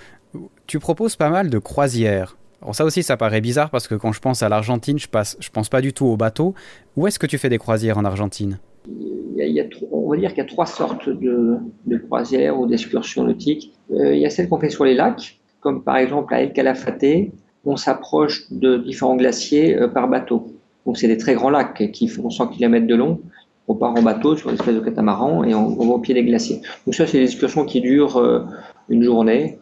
Tu 0.68 0.80
proposes 0.80 1.16
pas 1.16 1.30
mal 1.30 1.50
de 1.50 1.58
croisières. 1.58 2.38
Alors 2.62 2.76
ça 2.76 2.86
aussi, 2.86 3.04
ça 3.04 3.18
paraît 3.18 3.42
bizarre 3.42 3.70
parce 3.70 3.88
que 3.88 3.96
quand 3.96 4.12
je 4.12 4.20
pense 4.20 4.44
à 4.44 4.50
l'Argentine, 4.50 5.00
je 5.00 5.08
passe, 5.08 5.38
je 5.40 5.50
pense 5.50 5.70
pas 5.70 5.82
du 5.82 5.94
tout 5.94 6.06
au 6.06 6.18
bateau. 6.18 6.54
Où 6.96 7.08
est-ce 7.08 7.20
que 7.20 7.28
tu 7.28 7.38
fais 7.38 7.50
des 7.50 7.60
croisières 7.60 7.98
en 7.98 8.06
Argentine? 8.06 8.60
Il 8.88 9.54
y, 9.54 9.62
a, 9.62 9.66
On 9.92 10.10
va 10.10 10.18
dire 10.18 10.30
qu'il 10.30 10.40
y 10.40 10.42
a 10.42 10.50
trois 10.50 10.66
sortes 10.66 11.10
de, 11.10 11.60
croisières 12.06 12.60
ou 12.60 12.66
d'excursions 12.66 13.24
nautiques. 13.24 13.74
Euh, 13.92 14.16
il 14.16 14.22
y 14.22 14.26
a 14.26 14.30
celles 14.30 14.50
qu'on 14.50 14.60
fait 14.60 14.70
sur 14.70 14.84
les 14.84 14.96
lacs, 14.96 15.40
comme 15.60 15.84
par 15.84 15.98
exemple 15.98 16.34
à 16.34 16.42
El 16.42 16.54
Calafate, 16.54 17.32
on 17.66 17.76
s'approche 17.76 18.52
de 18.52 18.78
différents 18.78 19.16
glaciers 19.16 19.78
euh, 19.78 19.88
par 19.88 20.08
bateau. 20.08 20.57
Donc 20.88 20.98
c'est 20.98 21.10
des 21.10 21.18
très 21.18 21.36
grands 21.36 21.50
lacs 21.50 21.92
qui 21.92 22.08
font 22.08 22.30
100 22.30 22.48
km 22.48 22.88
de 22.88 22.96
long. 22.96 23.20
On 23.68 23.76
part 23.76 23.92
en 23.92 24.02
bateau 24.02 24.38
sur 24.38 24.50
une 24.50 24.56
espèce 24.56 24.74
de 24.74 24.80
catamaran 24.80 25.44
et 25.44 25.54
on, 25.54 25.76
va 25.76 25.94
au 25.96 26.00
pied 26.00 26.14
des 26.14 26.24
glaciers. 26.24 26.62
Donc 26.86 26.96
ça, 26.96 27.06
c'est 27.06 27.20
des 27.20 27.26
excursions 27.26 27.66
qui 27.66 27.82
durent 27.82 28.18
euh, 28.18 28.46
une 28.88 29.04
journée, 29.04 29.60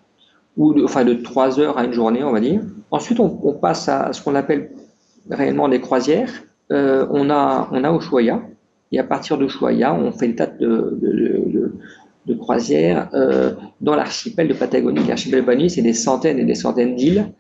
ou 0.56 0.76
de, 0.76 0.84
enfin 0.84 1.04
de 1.04 1.16
3 1.16 1.60
heures 1.60 1.80
à 1.80 1.86
une 1.86 1.94
journée, 1.94 2.24
on 2.24 2.32
va 2.32 2.40
dire. 2.40 2.62
Ensuite, 2.92 3.20
on, 3.20 3.54
passe 3.54 3.90
à 3.90 4.14
ce 4.14 4.22
qu'on 4.22 4.36
appelle 4.36 4.70
réellement 5.32 5.68
des 5.68 5.82
croisières. 5.82 6.32
Euh, 6.72 7.08
on 7.10 7.32
a 7.32 7.70
on 7.72 7.84
a 7.84 8.00
et 8.92 9.00
à 9.00 9.04
partir 9.04 9.40
de 9.40 9.46
Ushuaia, 9.46 9.96
on 9.96 10.12
fait 10.12 10.28
une 10.28 10.36
tas 10.36 10.46
de 10.46 12.34
croisières 12.38 13.10
euh, 13.16 13.54
dans 13.82 13.96
l'archipel 13.96 14.48
de 14.48 14.54
Patagonie. 14.54 15.08
L'archipel 15.08 15.42
de 15.42 15.46
Patagonie, 15.46 15.72
c'est 15.72 15.82
des 15.82 15.94
centaines 15.94 16.38
et 16.38 16.46
des 16.46 16.56
centaines 16.56 16.96
d'îles 16.96 17.32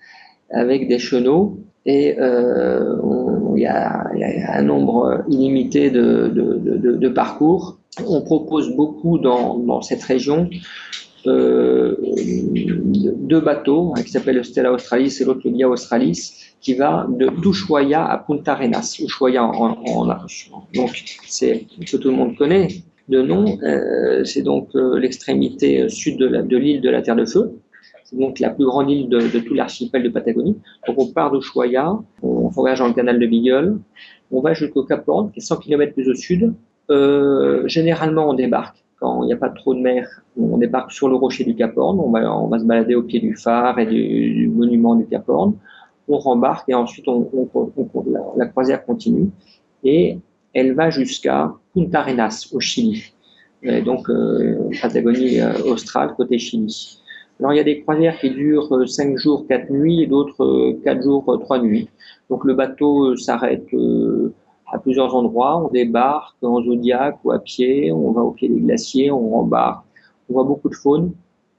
avec 0.49 0.87
des 0.87 0.99
chenaux 0.99 1.57
et 1.85 2.15
euh, 2.19 2.95
il 3.55 3.61
y, 3.61 3.67
a, 3.67 4.09
un 4.53 4.61
nombre 4.63 5.23
illimité 5.29 5.91
de, 5.91 7.09
parcours. 7.09 7.77
On 8.05 8.21
propose 8.21 8.75
beaucoup 8.75 9.19
dans, 9.19 9.81
cette 9.81 10.03
région 10.03 10.49
euh, 11.27 11.95
deux 13.15 13.39
bateaux, 13.39 13.93
un 13.97 14.01
qui 14.01 14.11
s'appelle 14.11 14.35
le 14.35 14.43
Stella 14.43 14.71
Australis 14.71 15.17
et 15.21 15.25
l'autre 15.25 15.41
le 15.45 15.51
Guia 15.51 15.69
Australis, 15.69 16.33
qui 16.59 16.73
va 16.73 17.07
de 17.09 17.29
d'Ushuaia 17.41 18.05
à 18.05 18.17
Punta 18.17 18.53
Arenas. 18.53 18.97
Ushuaia 18.99 19.43
en, 19.43 19.77
en, 19.87 20.05
donc 20.73 21.03
c'est 21.27 21.65
que 21.85 21.97
tout 21.97 22.09
le 22.09 22.15
monde 22.15 22.35
connaît 22.35 22.67
de 23.09 23.21
nom. 23.21 23.57
Euh, 23.63 24.23
c'est 24.23 24.41
donc 24.41 24.69
l'extrémité 24.73 25.87
sud 25.89 26.17
de 26.17 26.57
l'île 26.57 26.81
de, 26.81 26.89
la 26.89 27.01
Terre 27.01 27.15
de 27.15 27.25
Feu. 27.25 27.59
C'est 28.05 28.17
donc 28.17 28.39
la 28.39 28.51
plus 28.51 28.65
grande 28.65 28.89
île 28.89 29.09
de, 29.09 29.19
de 29.19 29.39
tout 29.39 29.55
l'archipel 29.55 30.03
de 30.03 30.09
Patagonie. 30.09 30.57
Donc 30.87 30.99
on 30.99 31.07
part 31.07 31.31
d'Ushuaia, 31.31 31.97
on 32.21 32.47
voyage 32.49 32.79
dans 32.79 32.87
le 32.87 32.93
canal 32.93 33.19
de 33.19 33.25
Beagle, 33.25 33.79
on 34.31 34.41
va 34.41 34.53
jusqu'au 34.53 34.83
Cap 34.83 35.07
Horn, 35.07 35.31
qui 35.31 35.39
est 35.39 35.43
100 35.43 35.57
km 35.57 35.93
plus 35.93 36.07
au 36.09 36.13
sud. 36.13 36.53
Euh, 36.91 37.67
généralement, 37.67 38.29
on 38.29 38.33
débarque 38.33 38.85
quand 38.99 39.23
il 39.23 39.27
n'y 39.27 39.33
a 39.33 39.37
pas 39.37 39.49
trop 39.49 39.73
de 39.73 39.79
mer, 39.79 40.07
on 40.39 40.57
débarque 40.57 40.91
sur 40.91 41.09
le 41.09 41.15
rocher 41.15 41.43
du 41.43 41.55
Cap 41.55 41.77
Horn, 41.77 41.99
on 41.99 42.11
va, 42.11 42.33
on 42.33 42.47
va 42.47 42.59
se 42.59 42.63
balader 42.63 42.95
au 42.95 43.03
pied 43.03 43.19
du 43.19 43.35
phare 43.35 43.77
et 43.79 43.85
du, 43.85 44.47
monument 44.47 44.95
du 44.95 45.05
Cap 45.05 45.27
Horn, 45.27 45.53
on 46.07 46.17
rembarque 46.17 46.69
et 46.69 46.73
ensuite 46.73 47.07
on, 47.07 47.27
la, 48.37 48.45
croisière 48.45 48.85
continue 48.85 49.29
et 49.83 50.17
elle 50.53 50.73
va 50.73 50.89
jusqu'à 50.89 51.53
Punta 51.73 51.99
Arenas 51.99 52.49
au 52.53 52.59
Chili, 52.59 53.13
donc 53.83 54.09
euh, 54.09 54.69
Patagonie 54.81 55.41
euh, 55.41 55.53
australe 55.65 56.13
côté 56.15 56.39
Chili. 56.39 57.01
Alors 57.39 57.53
il 57.53 57.57
y 57.57 57.59
a 57.59 57.63
des 57.63 57.81
croisières 57.81 58.17
qui 58.19 58.29
durent 58.31 58.87
5 58.87 59.13
euh, 59.13 59.17
jours, 59.17 59.45
4 59.47 59.69
nuits 59.69 60.01
et 60.01 60.07
d'autres 60.07 60.77
4 60.83 61.01
jours, 61.01 61.37
3 61.39 61.61
nuits. 61.61 61.89
Donc 62.29 62.45
le 62.45 62.53
bateau 62.53 63.15
s'arrête 63.17 63.67
à 64.71 64.79
plusieurs 64.79 65.15
endroits. 65.15 65.63
On 65.63 65.69
débarque 65.69 66.37
en 66.41 66.61
zodiac 66.63 67.17
ou 67.23 67.31
à 67.31 67.39
pied, 67.39 67.91
on 67.91 68.11
va 68.11 68.21
au 68.21 68.31
pied 68.31 68.49
des 68.49 68.59
glaciers, 68.59 69.11
on 69.11 69.29
rembarque. 69.29 69.83
On 70.29 70.33
voit 70.33 70.43
beaucoup 70.43 70.69
de 70.69 70.75
faune, 70.75 71.13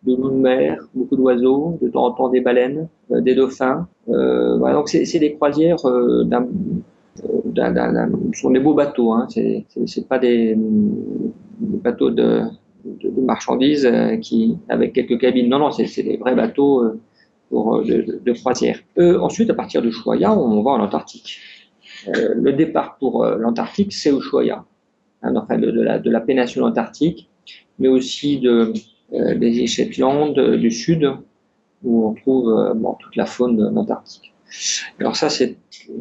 de 0.04 0.14
loups 0.14 0.30
de 0.30 0.36
mer, 0.36 0.78
beaucoup 0.94 1.16
d'oiseaux, 1.16 1.78
de 1.80 1.88
temps 1.88 2.06
en 2.06 2.10
temps 2.12 2.28
des 2.28 2.40
baleines, 2.40 2.88
euh, 3.10 3.20
des 3.20 3.34
dauphins. 3.34 3.86
Euh, 4.08 4.56
voilà, 4.58 4.76
donc 4.76 4.88
c'est 4.88 5.18
des 5.18 5.34
croisières 5.34 5.84
euh, 5.86 6.24
d'un 6.24 6.46
sont 8.34 8.50
des 8.50 8.60
beaux 8.60 8.74
bateaux, 8.74 9.12
hein. 9.12 9.26
c'est 9.30 10.06
pas 10.06 10.18
des 10.18 10.54
bateaux 11.60 12.10
de, 12.10 12.42
de, 13.00 13.20
marchandises 13.20 13.86
euh, 13.86 14.16
qui 14.16 14.56
avec 14.68 14.92
quelques 14.92 15.18
cabines. 15.18 15.48
Non, 15.48 15.58
non, 15.58 15.70
c'est 15.70 16.02
des 16.02 16.16
vrais 16.16 16.34
bateaux 16.34 16.82
euh, 16.82 17.00
pour 17.50 17.82
de, 17.82 18.20
de 18.24 18.32
croisière. 18.32 18.80
ensuite, 18.98 19.50
à 19.50 19.54
partir 19.54 19.82
de 19.82 19.90
Choya, 19.90 20.36
on 20.36 20.62
va 20.62 20.72
en 20.72 20.80
Antarctique. 20.80 21.40
Euh, 22.08 22.34
le 22.34 22.52
départ 22.52 22.96
pour 22.98 23.24
euh, 23.24 23.36
l'Antarctique, 23.36 23.92
c'est 23.92 24.12
Ushuaia, 24.12 24.64
hein, 25.22 25.34
enfin 25.36 25.58
de, 25.58 25.70
la, 25.70 25.98
de, 25.98 26.10
la, 26.10 26.20
péninsule 26.20 26.62
antarctique, 26.62 27.28
mais 27.78 27.88
aussi 27.88 28.38
de, 28.38 28.72
euh, 29.12 29.34
des 29.34 29.66
Shetland 29.66 30.38
du 30.38 30.70
sud, 30.70 31.10
où 31.84 32.08
on 32.08 32.14
trouve 32.14 32.72
bon, 32.76 32.94
toute 32.98 33.16
la 33.16 33.26
faune 33.26 33.72
d'Antarctique. 33.74 34.32
Alors 34.98 35.16
ça, 35.16 35.28
c'est 35.28 35.56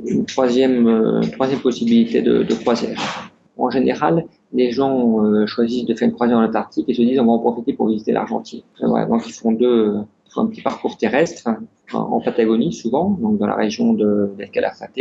une 0.05 0.25
troisième, 0.25 1.21
troisième 1.33 1.59
possibilité 1.59 2.21
de, 2.21 2.53
croisière. 2.53 3.31
En 3.57 3.69
général, 3.69 4.25
les 4.53 4.71
gens 4.71 5.45
choisissent 5.47 5.85
de 5.85 5.93
faire 5.95 6.07
une 6.07 6.13
croisière 6.13 6.37
en 6.37 6.43
Antarctique 6.43 6.87
et 6.87 6.93
se 6.93 7.01
disent 7.01 7.19
on 7.19 7.25
va 7.25 7.33
en 7.33 7.39
profiter 7.39 7.73
pour 7.73 7.87
visiter 7.87 8.11
l'Argentine. 8.11 8.61
Donc 8.81 9.27
ils 9.27 9.33
font 9.33 9.51
deux, 9.51 9.95
un 10.37 10.45
petit 10.47 10.61
parcours 10.61 10.97
terrestre 10.97 11.49
en 11.93 12.19
Patagonie 12.21 12.73
souvent, 12.73 13.11
donc 13.11 13.37
dans 13.37 13.47
la 13.47 13.55
région 13.55 13.93
de, 13.93 14.31
del 14.37 14.49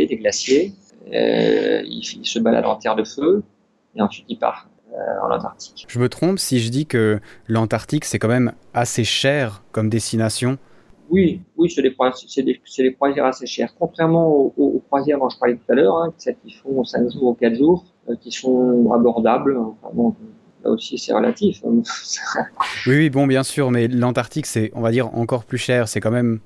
des 0.07 0.17
glaciers. 0.17 0.73
Euh, 1.13 1.83
il, 1.85 2.03
se 2.03 2.39
balade 2.39 2.65
en 2.65 2.75
terre 2.75 2.95
de 2.95 3.03
feu 3.03 3.43
et 3.95 4.01
ensuite 4.01 4.25
il 4.27 4.39
part 4.39 4.69
en 5.21 5.29
Antarctique. 5.29 5.85
Je 5.87 5.99
me 5.99 6.09
trompe 6.09 6.39
si 6.39 6.59
je 6.59 6.69
dis 6.69 6.85
que 6.85 7.19
l'Antarctique 7.47 8.05
c'est 8.05 8.17
quand 8.17 8.29
même 8.29 8.53
assez 8.73 9.03
cher 9.03 9.61
comme 9.71 9.89
destination 9.89 10.57
oui, 11.09 11.41
oui, 11.57 11.69
c'est 11.69 11.81
des, 11.81 11.95
des, 12.79 12.93
croisières 12.93 13.25
assez 13.25 13.45
chères. 13.45 13.73
Contrairement 13.77 14.53
aux, 14.57 14.81
croisières 14.87 15.19
dont 15.19 15.29
je 15.29 15.37
parlais 15.37 15.55
tout 15.55 15.71
à 15.71 15.75
l'heure, 15.75 15.97
hein, 15.97 16.13
celles 16.17 16.37
qui 16.43 16.51
font 16.51 16.83
5 16.83 17.11
jours 17.11 17.23
ou 17.23 17.33
4 17.33 17.55
jours, 17.55 17.85
euh, 18.09 18.15
qui 18.19 18.31
sont 18.31 18.91
abordables. 18.91 19.57
là 20.63 20.71
aussi, 20.71 20.97
c'est 20.97 21.13
relatif. 21.13 21.61
Hein. 21.65 21.81
oui, 22.87 22.95
oui, 22.97 23.09
bon, 23.09 23.27
bien 23.27 23.43
sûr, 23.43 23.71
mais 23.71 23.87
l'Antarctique, 23.87 24.45
c'est, 24.45 24.71
on 24.73 24.81
va 24.81 24.91
dire, 24.91 25.15
encore 25.15 25.45
plus 25.45 25.57
cher. 25.57 25.87
C'est 25.87 25.99
quand 25.99 26.11
même 26.11 26.39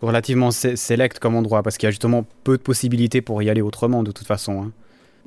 relativement 0.00 0.50
sélect 0.50 1.18
comme 1.18 1.36
endroit, 1.36 1.62
parce 1.62 1.76
qu'il 1.78 1.86
y 1.86 1.88
a 1.88 1.90
justement 1.90 2.24
peu 2.44 2.56
de 2.56 2.62
possibilités 2.62 3.20
pour 3.20 3.42
y 3.42 3.50
aller 3.50 3.62
autrement, 3.62 4.02
de 4.02 4.12
toute 4.12 4.26
façon. 4.26 4.62
Hein. 4.62 4.72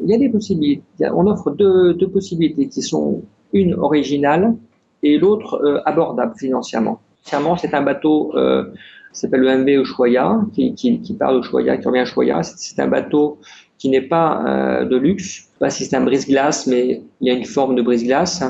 Il 0.01 0.09
y 0.09 0.13
a 0.13 0.17
des 0.17 0.29
possibilités. 0.29 0.83
On 1.13 1.27
offre 1.27 1.51
deux, 1.51 1.93
deux 1.93 2.09
possibilités 2.09 2.69
qui 2.69 2.81
sont 2.81 3.21
une 3.53 3.73
originale 3.73 4.55
et 5.03 5.17
l'autre 5.17 5.55
euh, 5.63 5.81
abordable 5.85 6.33
financièrement 6.37 7.01
c'est 7.23 7.73
un 7.73 7.81
bateau 7.81 8.31
euh, 8.35 8.65
s'appelle 9.11 9.41
le 9.41 9.57
MV 9.57 9.81
Ushuaia, 9.81 10.41
qui, 10.53 10.73
qui, 10.75 11.01
qui 11.01 11.13
part 11.13 11.33
qui 11.77 11.87
revient 11.87 11.99
à. 12.05 12.43
C'est 12.43 12.79
un 12.79 12.87
bateau 12.87 13.39
qui 13.77 13.89
n'est 13.89 14.01
pas 14.01 14.43
euh, 14.45 14.85
de 14.85 14.97
luxe, 14.97 15.49
pas 15.59 15.69
si 15.69 15.85
c'est 15.85 15.95
un 15.95 16.01
brise-glace, 16.01 16.67
mais 16.67 17.01
il 17.21 17.27
y 17.27 17.31
a 17.31 17.33
une 17.33 17.45
forme 17.45 17.75
de 17.75 17.81
brise-glace. 17.81 18.43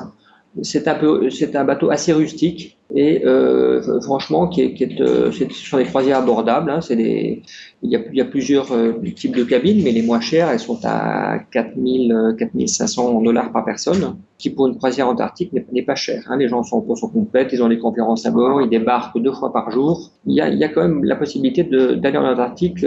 C'est 0.63 0.87
un 0.87 0.95
peu, 0.95 1.29
c'est 1.29 1.55
un 1.55 1.63
bateau 1.63 1.91
assez 1.91 2.11
rustique 2.11 2.79
et 2.95 3.23
euh, 3.23 4.01
franchement 4.01 4.47
qui 4.47 4.61
est, 4.61 4.73
qui 4.73 4.83
est, 4.83 4.99
euh, 4.99 5.31
ce 5.31 5.47
sont 5.51 5.77
des 5.77 5.85
croisières 5.85 6.17
abordables. 6.17 6.71
Hein, 6.71 6.79
des, 6.89 7.43
il 7.83 7.91
y 7.91 8.21
a, 8.21 8.25
plusieurs 8.25 8.71
euh, 8.71 8.93
types 9.15 9.35
de 9.35 9.43
cabines, 9.43 9.83
mais 9.83 9.91
les 9.91 10.01
moins 10.01 10.19
chères, 10.19 10.49
elles 10.49 10.59
sont 10.59 10.79
à 10.83 11.37
4000, 11.51 12.35
4500 12.39 13.21
dollars 13.21 13.51
par 13.51 13.63
personne, 13.63 14.15
qui 14.39 14.49
pour 14.49 14.65
une 14.65 14.75
croisière 14.75 15.07
antarctique 15.07 15.53
n'est 15.71 15.83
pas 15.83 15.93
cher. 15.93 16.23
Hein. 16.27 16.37
Les 16.37 16.49
gens 16.49 16.63
sont, 16.63 16.83
sont 16.95 17.09
complètes, 17.09 17.49
ils 17.53 17.61
ont 17.61 17.69
des 17.69 17.77
conférences 17.77 18.25
à 18.25 18.31
bord, 18.31 18.59
ils 18.59 18.69
débarquent 18.69 19.21
deux 19.21 19.33
fois 19.33 19.53
par 19.53 19.69
jour. 19.69 20.11
Il 20.25 20.33
y 20.33 20.41
a, 20.41 20.49
il 20.49 20.57
y 20.57 20.63
a 20.63 20.69
quand 20.69 20.81
même 20.81 21.03
la 21.03 21.15
possibilité 21.15 21.63
d'aller 21.63 22.17
en 22.17 22.25
Antarctique 22.25 22.83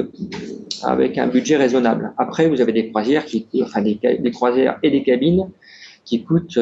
avec 0.83 1.17
un 1.17 1.29
budget 1.29 1.57
raisonnable. 1.57 2.13
Après, 2.19 2.49
vous 2.49 2.61
avez 2.61 2.73
des 2.73 2.91
croisières 2.91 3.25
qui, 3.25 3.47
enfin 3.63 3.83
des 3.83 4.31
croisières 4.33 4.79
et 4.83 4.91
des 4.91 5.05
cabines 5.05 5.47
qui 6.05 6.25
coûtent 6.25 6.59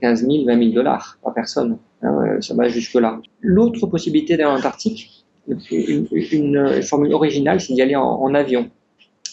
15 0.00 0.26
000, 0.26 0.44
20 0.46 0.58
000 0.58 0.70
dollars 0.72 1.18
par 1.22 1.34
personne. 1.34 1.78
Hein, 2.02 2.40
ça 2.40 2.54
va 2.54 2.68
jusque-là. 2.68 3.20
L'autre 3.40 3.86
possibilité 3.86 4.36
d'aller 4.36 4.50
en 4.50 4.56
Antarctique, 4.56 5.24
une, 5.70 6.82
formule 6.82 7.14
originale, 7.14 7.60
c'est 7.60 7.74
d'y 7.74 7.82
aller 7.82 7.96
en, 7.96 8.34
avion. 8.34 8.70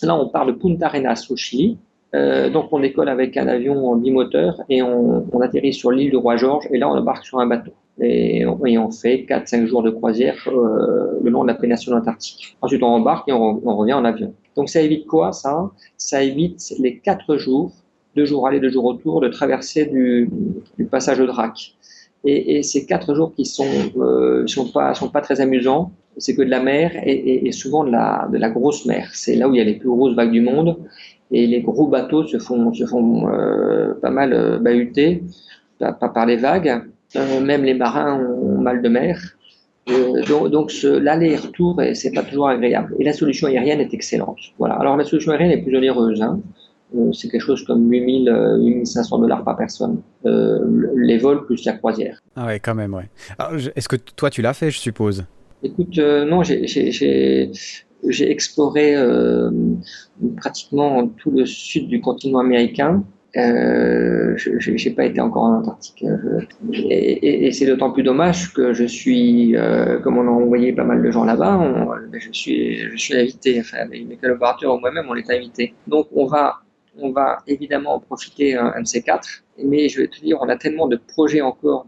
Là, 0.04 0.16
on 0.16 0.30
part 0.30 0.46
de 0.46 0.52
Punta 0.52 0.88
Arenas 0.88 1.28
au 1.30 1.36
Chili. 1.36 1.78
Euh, 2.16 2.50
donc, 2.50 2.70
on 2.72 2.80
décolle 2.80 3.10
avec 3.10 3.36
un 3.38 3.48
avion 3.48 3.96
bimoteur 3.96 4.62
et 4.70 4.82
on, 4.82 5.42
atterrit 5.42 5.74
sur 5.74 5.92
l'île 5.92 6.12
de 6.12 6.18
Roi-Georges 6.18 6.68
et 6.72 6.78
là, 6.78 6.90
on 6.90 6.94
embarque 6.94 7.26
sur 7.26 7.40
un 7.40 7.48
bateau. 7.48 7.72
Et 8.00 8.46
on, 8.46 8.64
et 8.66 8.78
on 8.78 8.92
fait 8.92 9.26
4-5 9.28 9.66
jours 9.66 9.82
de 9.82 9.90
croisière 9.90 10.38
euh, 10.48 11.20
le 11.22 11.30
long 11.30 11.44
de 11.44 11.48
la 11.48 11.56
péninsule 11.56 11.94
antarctique. 11.94 12.56
Ensuite, 12.62 12.84
on 12.84 12.88
embarque 12.88 13.28
et 13.28 13.34
on, 13.34 13.62
on, 13.68 13.76
revient 13.76 13.94
en 13.94 14.06
avion. 14.06 14.34
Donc, 14.56 14.70
ça 14.70 14.82
évite 14.82 15.08
quoi, 15.08 15.32
ça? 15.32 15.72
Ça 15.98 16.24
évite 16.24 16.62
les 16.80 17.00
4 17.00 17.38
jours 17.38 17.74
deux 18.18 18.26
jours 18.26 18.48
aller, 18.48 18.60
deux 18.60 18.70
jours 18.70 18.86
retour, 18.92 19.22
de 19.22 19.30
traverser 19.30 19.86
du, 19.86 20.30
passage 20.92 21.20
de 21.20 21.26
Drac. 21.26 21.56
Et, 22.26 22.64
ces 22.64 22.86
quatre 22.86 23.16
jours 23.16 23.32
qui 23.36 23.46
sont 23.46 23.76
euh, 23.98 24.46
sont 24.48 24.70
pas 24.76 24.94
sont 24.94 25.10
pas 25.16 25.22
très 25.22 25.40
amusants, 25.40 25.92
c'est 26.18 26.36
que 26.36 26.42
de 26.42 26.50
la 26.50 26.62
mer 26.62 26.92
et, 27.06 27.52
souvent 27.52 27.84
de 27.88 27.92
la 27.92 28.28
de 28.34 28.38
la 28.38 28.50
grosse 28.50 28.86
mer. 28.86 29.04
C'est 29.14 29.36
là 29.36 29.48
où 29.48 29.54
il 29.54 29.58
y 29.60 29.62
a 29.62 29.64
les 29.72 29.76
plus 29.82 29.90
grosses 29.90 30.16
vagues 30.16 30.32
du 30.32 30.42
monde 30.42 30.70
et 31.32 31.46
les 31.48 31.62
gros 31.62 31.88
bateaux 31.88 32.26
se 32.26 32.40
font 32.40 32.74
se 32.74 32.86
font 32.86 33.30
euh, 33.30 33.94
pas 34.02 34.10
mal 34.10 34.34
euh, 34.34 34.58
bahuter 34.60 35.24
pas, 35.80 35.94
par 35.94 36.26
les 36.26 36.38
vagues. 36.38 36.82
Euh, 37.16 37.40
même 37.40 37.64
les 37.64 37.74
marins 37.74 38.20
ont 38.20 38.58
mal 38.68 38.82
de 38.82 38.90
mer. 38.90 39.16
Donc, 40.28 40.50
donc 40.50 40.74
l'aller-retour, 40.84 41.82
c'est 41.94 42.12
pas 42.12 42.24
toujours 42.24 42.50
agréable. 42.50 42.94
Et 43.00 43.06
la 43.06 43.14
solution 43.14 43.48
aérienne 43.48 43.80
est 43.80 43.94
excellente. 43.94 44.42
Voilà. 44.60 44.76
Alors 44.76 44.98
la 44.98 45.06
solution 45.06 45.32
aérienne 45.32 45.52
est 45.52 45.62
plus 45.62 45.78
onéreuse. 45.78 46.22
Hein. 46.22 46.42
Euh, 46.96 47.12
c'est 47.12 47.28
quelque 47.28 47.42
chose 47.42 47.66
comme 47.66 47.92
8000, 47.92 48.30
8500 48.60 49.18
euh, 49.18 49.22
dollars 49.22 49.44
par 49.44 49.58
personne, 49.58 50.02
euh, 50.26 50.90
les 50.96 51.18
vols 51.18 51.46
plus 51.46 51.66
la 51.66 51.74
croisière. 51.74 52.22
Ah 52.36 52.48
ouais, 52.48 52.60
quand 52.60 52.76
même, 52.76 52.94
ouais. 52.94 53.10
Est-ce 53.76 53.90
que 53.90 53.98
toi, 53.98 54.30
tu 54.30 54.42
l'as 54.42 54.54
fait, 54.54 54.72
je 54.72 54.80
suppose? 54.80 55.26
Écoute, 55.64 55.98
non, 55.98 56.44
j'ai 56.44 57.52
exploré 58.32 58.96
pratiquement 60.38 61.08
tout 61.08 61.32
le 61.32 61.46
sud 61.46 61.88
du 61.88 62.00
continent 62.00 62.40
américain. 62.40 63.04
Euh, 63.36 64.36
je 64.38 64.72
n'ai 64.72 64.96
pas 64.96 65.06
été 65.06 65.20
encore 65.20 65.44
en 65.44 65.60
Antarctique. 65.60 66.06
et, 66.72 67.48
et, 67.48 67.52
c'est 67.52 67.66
d'autant 67.66 67.92
plus 67.92 68.04
dommage 68.04 68.54
que 68.54 68.74
je 68.74 68.86
suis, 68.86 69.56
comme 70.04 70.18
on 70.18 70.28
a 70.28 70.32
envoyé 70.32 70.74
pas 70.74 70.86
mal 70.86 71.04
de 71.04 71.12
gens 71.12 71.26
là-bas, 71.26 71.60
je 72.14 72.32
suis, 72.32 72.78
je 72.78 72.96
suis 72.96 73.16
invité. 73.16 73.60
Enfin, 73.60 73.86
mes 73.90 74.16
collaborateurs 74.16 74.76
ou 74.76 74.80
moi-même, 74.80 75.08
on 75.10 75.16
est 75.16 75.30
invités. 75.30 75.74
Donc, 75.88 76.08
on 76.14 76.28
va 76.28 76.62
on 77.00 77.12
va 77.12 77.40
évidemment 77.48 77.96
en 77.96 78.00
profiter 78.00 78.56
un, 78.56 78.82
de 78.82 78.88
ces 78.88 79.02
quatre. 79.02 79.44
Mais 79.64 79.90
je 79.90 80.02
vais 80.02 80.08
te 80.08 80.20
dire, 80.20 80.38
on 80.42 80.50
a 80.50 80.58
tellement 80.58 80.88
de 80.88 80.98
projets 80.98 81.42
encore 81.42 81.86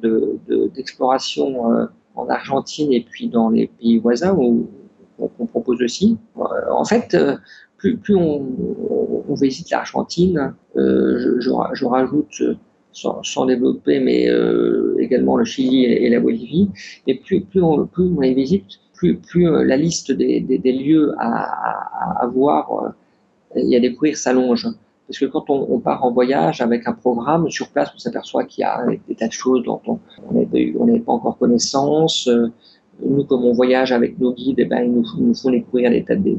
d'exploration 0.75 1.69
de, 1.69 1.75
euh, 1.75 1.85
en 2.15 2.27
Argentine 2.27 2.91
et 2.91 3.01
puis 3.01 3.29
dans 3.29 3.49
les 3.49 3.67
pays 3.67 3.97
voisins 3.99 4.35
où, 4.37 4.67
qu'on 5.17 5.45
propose 5.45 5.81
aussi. 5.81 6.17
Euh, 6.37 6.41
en 6.71 6.85
fait, 6.85 7.13
euh, 7.13 7.37
plus, 7.77 8.15
on, 8.15 8.45
on, 9.27 9.33
visite 9.35 9.69
l'Argentine, 9.69 10.53
je, 10.75 11.85
rajoute 11.85 12.41
sans, 12.91 13.45
développer, 13.45 14.01
mais 14.01 14.27
également 14.97 15.37
le 15.37 15.45
Chili 15.45 15.85
et, 15.85 16.09
la 16.09 16.19
Bolivie. 16.19 16.69
Et 17.07 17.15
plus, 17.15 17.45
on, 17.55 17.87
on 17.97 18.19
les 18.19 18.33
visite, 18.33 18.65
plus, 18.91 19.17
la 19.65 19.77
liste 19.77 20.11
des, 20.11 20.59
lieux 20.65 21.13
à 21.19 22.27
voir 22.33 22.93
et 23.55 23.77
à 23.77 23.79
découvrir 23.79 24.17
s'allonge. 24.17 24.67
Parce 25.09 25.17
que 25.17 25.25
quand 25.25 25.49
on, 25.49 25.79
part 25.79 26.05
en 26.05 26.11
voyage 26.11 26.61
avec 26.61 26.87
un 26.87 26.93
programme, 26.93 27.49
sur 27.49 27.69
place, 27.69 27.89
on 27.95 27.97
s'aperçoit 27.97 28.43
qu'il 28.43 28.61
y 28.61 28.63
a 28.63 28.85
des 29.07 29.15
tas 29.15 29.27
de 29.27 29.31
choses 29.31 29.63
dont 29.63 29.81
on 29.87 29.99
n'avait 30.31 30.99
pas 30.99 31.11
encore 31.11 31.39
connaissance. 31.39 32.29
Nous, 33.05 33.23
comme 33.23 33.45
on 33.45 33.53
voyage 33.53 33.91
avec 33.91 34.19
nos 34.19 34.33
guides, 34.33 34.59
eh 34.59 34.65
ben, 34.65 34.83
ils 34.83 34.91
nous, 34.91 35.33
font 35.33 35.51
découvrir 35.51 35.89
des 35.89 36.03
tas 36.03 36.15
de, 36.15 36.35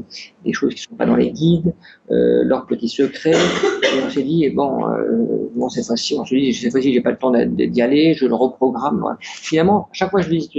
choses 0.51 0.75
qui 0.75 0.81
ne 0.81 0.89
sont 0.91 0.95
pas 0.95 1.05
dans 1.05 1.15
les 1.15 1.31
guides, 1.31 1.73
euh, 2.11 2.43
leurs 2.43 2.65
petits 2.65 2.89
secrets. 2.89 3.31
Et 3.31 4.03
on 4.05 4.09
s'est 4.09 4.23
dit, 4.23 4.45
eh 4.45 4.49
bon, 4.49 4.87
euh, 4.87 5.49
bon 5.55 5.69
cette 5.69 5.85
fois-ci, 5.85 6.15
on 6.19 6.25
s'est 6.25 6.35
dit, 6.35 6.53
cette 6.53 6.71
fois-ci, 6.71 6.93
j'ai 6.93 7.01
pas 7.01 7.11
le 7.11 7.17
temps 7.17 7.31
d'y 7.31 7.81
aller, 7.81 8.13
je 8.13 8.25
le 8.25 8.35
reprogramme. 8.35 9.03
Finalement, 9.21 9.89
chaque 9.91 10.11
fois 10.11 10.19
que 10.21 10.25
je 10.25 10.31
visite 10.31 10.51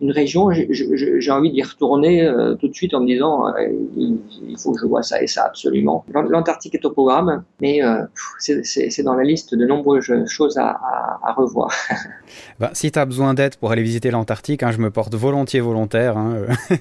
une, 0.00 0.10
région, 0.10 0.50
j'ai 0.50 1.30
envie 1.30 1.50
d'y 1.50 1.62
retourner 1.62 2.24
euh, 2.24 2.54
tout 2.54 2.68
de 2.68 2.74
suite 2.74 2.94
en 2.94 3.00
me 3.00 3.06
disant, 3.06 3.48
euh, 3.48 3.68
il, 3.96 4.56
faut 4.58 4.72
que 4.72 4.80
je 4.80 4.86
vois 4.86 5.02
ça 5.02 5.22
et 5.22 5.26
ça 5.26 5.44
absolument. 5.44 6.04
L'Antarctique 6.12 6.74
est 6.74 6.84
au 6.84 6.90
programme, 6.90 7.42
mais 7.60 7.80
c'est 8.38 9.02
dans 9.02 9.14
la 9.14 9.24
liste 9.24 9.54
de 9.54 9.66
nombreuses 9.66 10.12
choses 10.26 10.56
à, 10.56 10.78
revoir. 11.36 11.72
bah, 12.58 12.70
si 12.72 12.90
tu 12.90 12.98
as 12.98 13.04
besoin 13.04 13.34
d'aide 13.34 13.56
pour 13.56 13.70
aller 13.70 13.82
visiter 13.82 14.10
l'Antarctique, 14.10 14.62
hein, 14.62 14.72
je 14.72 14.78
me 14.78 14.90
porte 14.90 15.14
volontaire. 15.56 16.16
Hein. 16.16 16.46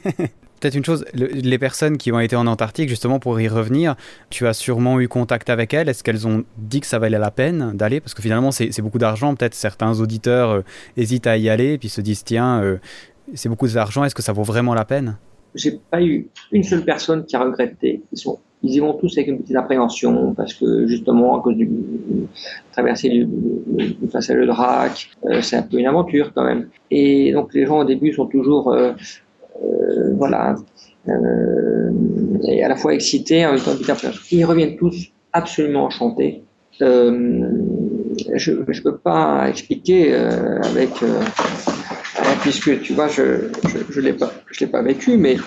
Peut-être 0.59 0.75
une 0.75 0.85
chose, 0.85 1.05
les 1.13 1.59
personnes 1.59 1.97
qui 1.97 2.11
ont 2.11 2.19
été 2.19 2.35
en 2.35 2.47
Antarctique, 2.47 2.89
justement 2.89 3.19
pour 3.19 3.39
y 3.39 3.47
revenir, 3.47 3.95
tu 4.31 4.47
as 4.47 4.53
sûrement 4.53 4.99
eu 4.99 5.07
contact 5.07 5.51
avec 5.51 5.71
elles. 5.73 5.87
Est-ce 5.87 6.03
qu'elles 6.03 6.27
ont 6.27 6.45
dit 6.57 6.81
que 6.81 6.87
ça 6.87 6.97
valait 6.97 7.19
la 7.19 7.29
peine 7.29 7.77
d'aller? 7.77 7.99
Parce 7.99 8.15
que 8.15 8.23
finalement, 8.23 8.51
c'est 8.51 8.81
beaucoup 8.81 8.97
d'argent. 8.97 9.35
Peut-être 9.35 9.53
certains 9.53 9.99
auditeurs 9.99 10.49
euh, 10.49 10.61
hésitent 10.95 11.27
à 11.27 11.37
y 11.37 11.47
aller 11.49 11.73
et 11.73 11.77
puis 11.77 11.89
se 11.89 12.01
disent 12.01 12.23
tiens, 12.23 12.59
euh, 12.63 12.77
c'est 13.35 13.49
beaucoup 13.49 13.67
d'argent, 13.67 14.03
est-ce 14.03 14.15
que 14.15 14.23
ça 14.23 14.33
vaut 14.33 14.43
vraiment 14.43 14.73
la 14.73 14.85
peine? 14.85 15.17
J'ai 15.53 15.79
pas 15.91 16.01
eu 16.01 16.27
une 16.51 16.63
seule 16.63 16.83
personne 16.83 17.23
qui 17.25 17.35
a 17.35 17.43
regretté. 17.43 18.01
Ils, 18.11 18.17
sont, 18.17 18.39
ils 18.63 18.73
y 18.73 18.79
vont 18.79 18.93
tous 18.93 19.17
avec 19.17 19.27
une 19.27 19.39
petite 19.39 19.55
appréhension 19.55 20.33
parce 20.33 20.53
que 20.53 20.87
justement, 20.87 21.39
à 21.39 21.41
cause 21.43 21.55
du 21.55 21.69
traverser 22.71 23.09
du, 23.09 23.25
du 23.25 24.07
passage 24.11 24.37
de 24.37 24.45
Drac, 24.45 25.09
euh, 25.25 25.41
c'est 25.41 25.57
un 25.57 25.61
peu 25.61 25.77
une 25.77 25.85
aventure 25.85 26.31
quand 26.33 26.43
même. 26.43 26.69
Et 26.89 27.31
donc 27.33 27.53
les 27.53 27.65
gens 27.65 27.79
au 27.79 27.83
début 27.85 28.13
sont 28.13 28.25
toujours 28.25 28.71
euh, 28.71 28.93
euh, 29.63 30.13
voilà 30.15 30.55
à 31.07 32.67
la 32.67 32.75
fois 32.75 32.93
excités 32.93 33.45
en 33.45 33.53
même 33.53 33.61
temps 33.61 33.71
Ils 34.31 34.43
reviennent 34.43 34.75
tous 34.75 35.07
absolument 35.31 35.85
enchantés. 35.85 36.43
je 36.79 38.51
ne 38.51 38.81
peux 38.81 38.97
pas 38.97 39.47
expliquer 39.47 40.13
avec 40.13 40.89
puisque 42.41 42.81
tu 42.81 42.93
vois 42.93 43.07
je 43.07 43.49
je, 43.69 43.77
je 43.89 44.01
l'ai 44.01 44.13
pas 44.13 44.31
je 44.51 44.59
l'ai 44.59 44.67
pas 44.69 44.81
vécu 44.81 45.15
mais 45.15 45.37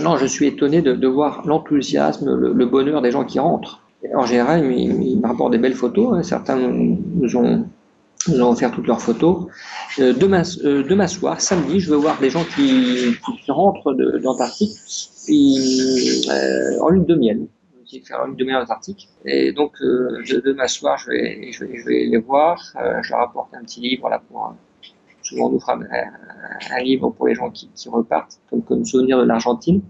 non 0.00 0.16
je 0.16 0.26
suis 0.26 0.46
étonné 0.46 0.82
de, 0.82 1.06
voir 1.06 1.46
l'enthousiasme 1.46 2.34
le, 2.34 2.66
bonheur 2.66 3.02
des 3.02 3.10
gens 3.10 3.24
qui 3.24 3.38
rentrent 3.38 3.80
en 4.14 4.26
général 4.26 4.70
ils, 4.70 5.02
ils 5.02 5.20
me 5.20 5.26
rapportent 5.26 5.52
des 5.52 5.58
belles 5.58 5.74
photos 5.74 6.14
hein. 6.14 6.22
certains 6.22 6.56
nous 6.56 7.36
ont 7.36 7.66
faire 8.56 8.70
toutes 8.70 8.86
leurs 8.86 9.02
photos. 9.02 9.48
demain, 9.98 10.40
demain 10.62 11.06
soir, 11.06 11.42
samedi, 11.42 11.78
je 11.78 11.90
veux 11.90 11.98
voir 11.98 12.18
des 12.20 12.30
gens 12.30 12.44
qui, 12.56 13.14
qui 13.44 13.50
rentrent 13.50 13.92
d'Antarctique 13.92 14.78
en 16.80 16.88
lune 16.88 17.04
de 17.04 17.14
miel 17.14 17.46
faire 18.00 18.24
une 18.26 18.36
demi-heure 18.36 18.60
d'Antarctique. 18.60 19.08
Et 19.24 19.52
donc, 19.52 19.72
euh, 19.80 20.22
demain 20.44 20.66
soir, 20.66 20.98
je 20.98 21.10
vais, 21.10 22.06
les 22.06 22.18
voir. 22.18 22.60
Euh, 22.80 23.02
je 23.02 23.12
leur 23.12 23.20
apporte 23.22 23.54
un 23.54 23.62
petit 23.62 23.80
livre 23.80 24.08
là 24.08 24.20
pour. 24.28 24.54
Souvent, 25.34 25.48
on 25.48 25.52
nous 25.52 25.60
fera 25.60 25.74
un, 25.74 26.82
livre 26.82 27.10
pour 27.10 27.26
les 27.26 27.34
gens 27.34 27.50
qui, 27.50 27.68
repartent, 27.88 28.40
comme, 28.50 28.62
comme 28.62 28.84
souvenir 28.84 29.18
de 29.18 29.24
l'Argentine. 29.24 29.82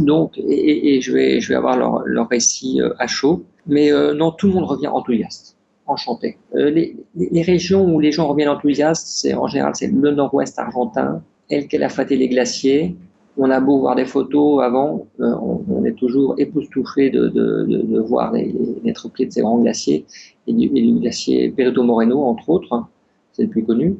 Donc, 0.00 0.38
et, 0.38 0.96
et, 0.96 1.00
je 1.00 1.12
vais, 1.12 1.54
avoir 1.54 1.76
leur, 1.76 2.28
récit 2.28 2.80
euh, 2.80 2.94
à 2.98 3.06
chaud. 3.06 3.44
Mais 3.66 3.92
euh, 3.92 4.14
non, 4.14 4.32
tout 4.32 4.48
le 4.48 4.54
monde 4.54 4.64
revient 4.64 4.88
enthousiaste, 4.88 5.56
enchanté. 5.86 6.38
Euh, 6.54 6.70
les, 6.70 7.42
régions 7.42 7.84
où 7.94 8.00
les 8.00 8.12
gens 8.12 8.26
reviennent 8.28 8.48
enthousiastes, 8.48 9.06
c'est 9.06 9.34
en 9.34 9.46
général 9.46 9.72
c'est 9.74 9.86
le 9.86 10.10
nord-ouest 10.10 10.58
argentin, 10.58 11.22
El 11.50 11.68
Calafate 11.68 12.12
et 12.12 12.16
les 12.16 12.28
glaciers, 12.28 12.96
on 13.36 13.50
a 13.50 13.60
beau 13.60 13.80
voir 13.80 13.96
des 13.96 14.06
photos 14.06 14.62
avant, 14.62 15.06
on, 15.18 15.84
est 15.84 15.94
toujours 15.98 16.34
époustouflé 16.38 17.10
de, 17.10 17.28
de, 17.28 17.64
de, 17.64 17.82
de 17.82 18.00
voir 18.00 18.32
les, 18.32 18.54
les, 18.84 18.92
de 18.92 19.30
ces 19.30 19.40
grands 19.40 19.58
glaciers, 19.58 20.06
et 20.46 20.52
du, 20.52 20.68
glacier 21.00 21.50
Perito 21.50 21.82
Moreno, 21.82 22.22
entre 22.22 22.48
autres, 22.48 22.72
hein, 22.72 22.88
c'est 23.32 23.42
le 23.42 23.48
plus 23.48 23.64
connu. 23.64 23.96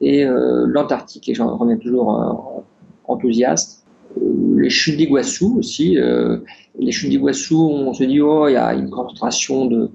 Et 0.00 0.24
euh, 0.24 0.66
l'Antarctique, 0.66 1.26
les 1.26 1.34
gens 1.34 1.56
reviennent 1.56 1.78
toujours 1.78 2.20
euh, 2.20 2.60
enthousiastes. 3.06 3.84
les 4.56 4.70
chutes 4.70 4.96
d'Iguassou 4.96 5.58
aussi. 5.58 5.96
les 6.78 6.92
chutes 6.92 7.10
d'Iguassou, 7.10 7.60
on 7.60 7.92
se 7.94 8.04
dit, 8.04 8.20
oh, 8.20 8.48
il 8.48 8.52
y 8.52 8.56
a 8.56 8.74
une 8.74 8.90
concentration 8.90 9.66
de, 9.66 9.90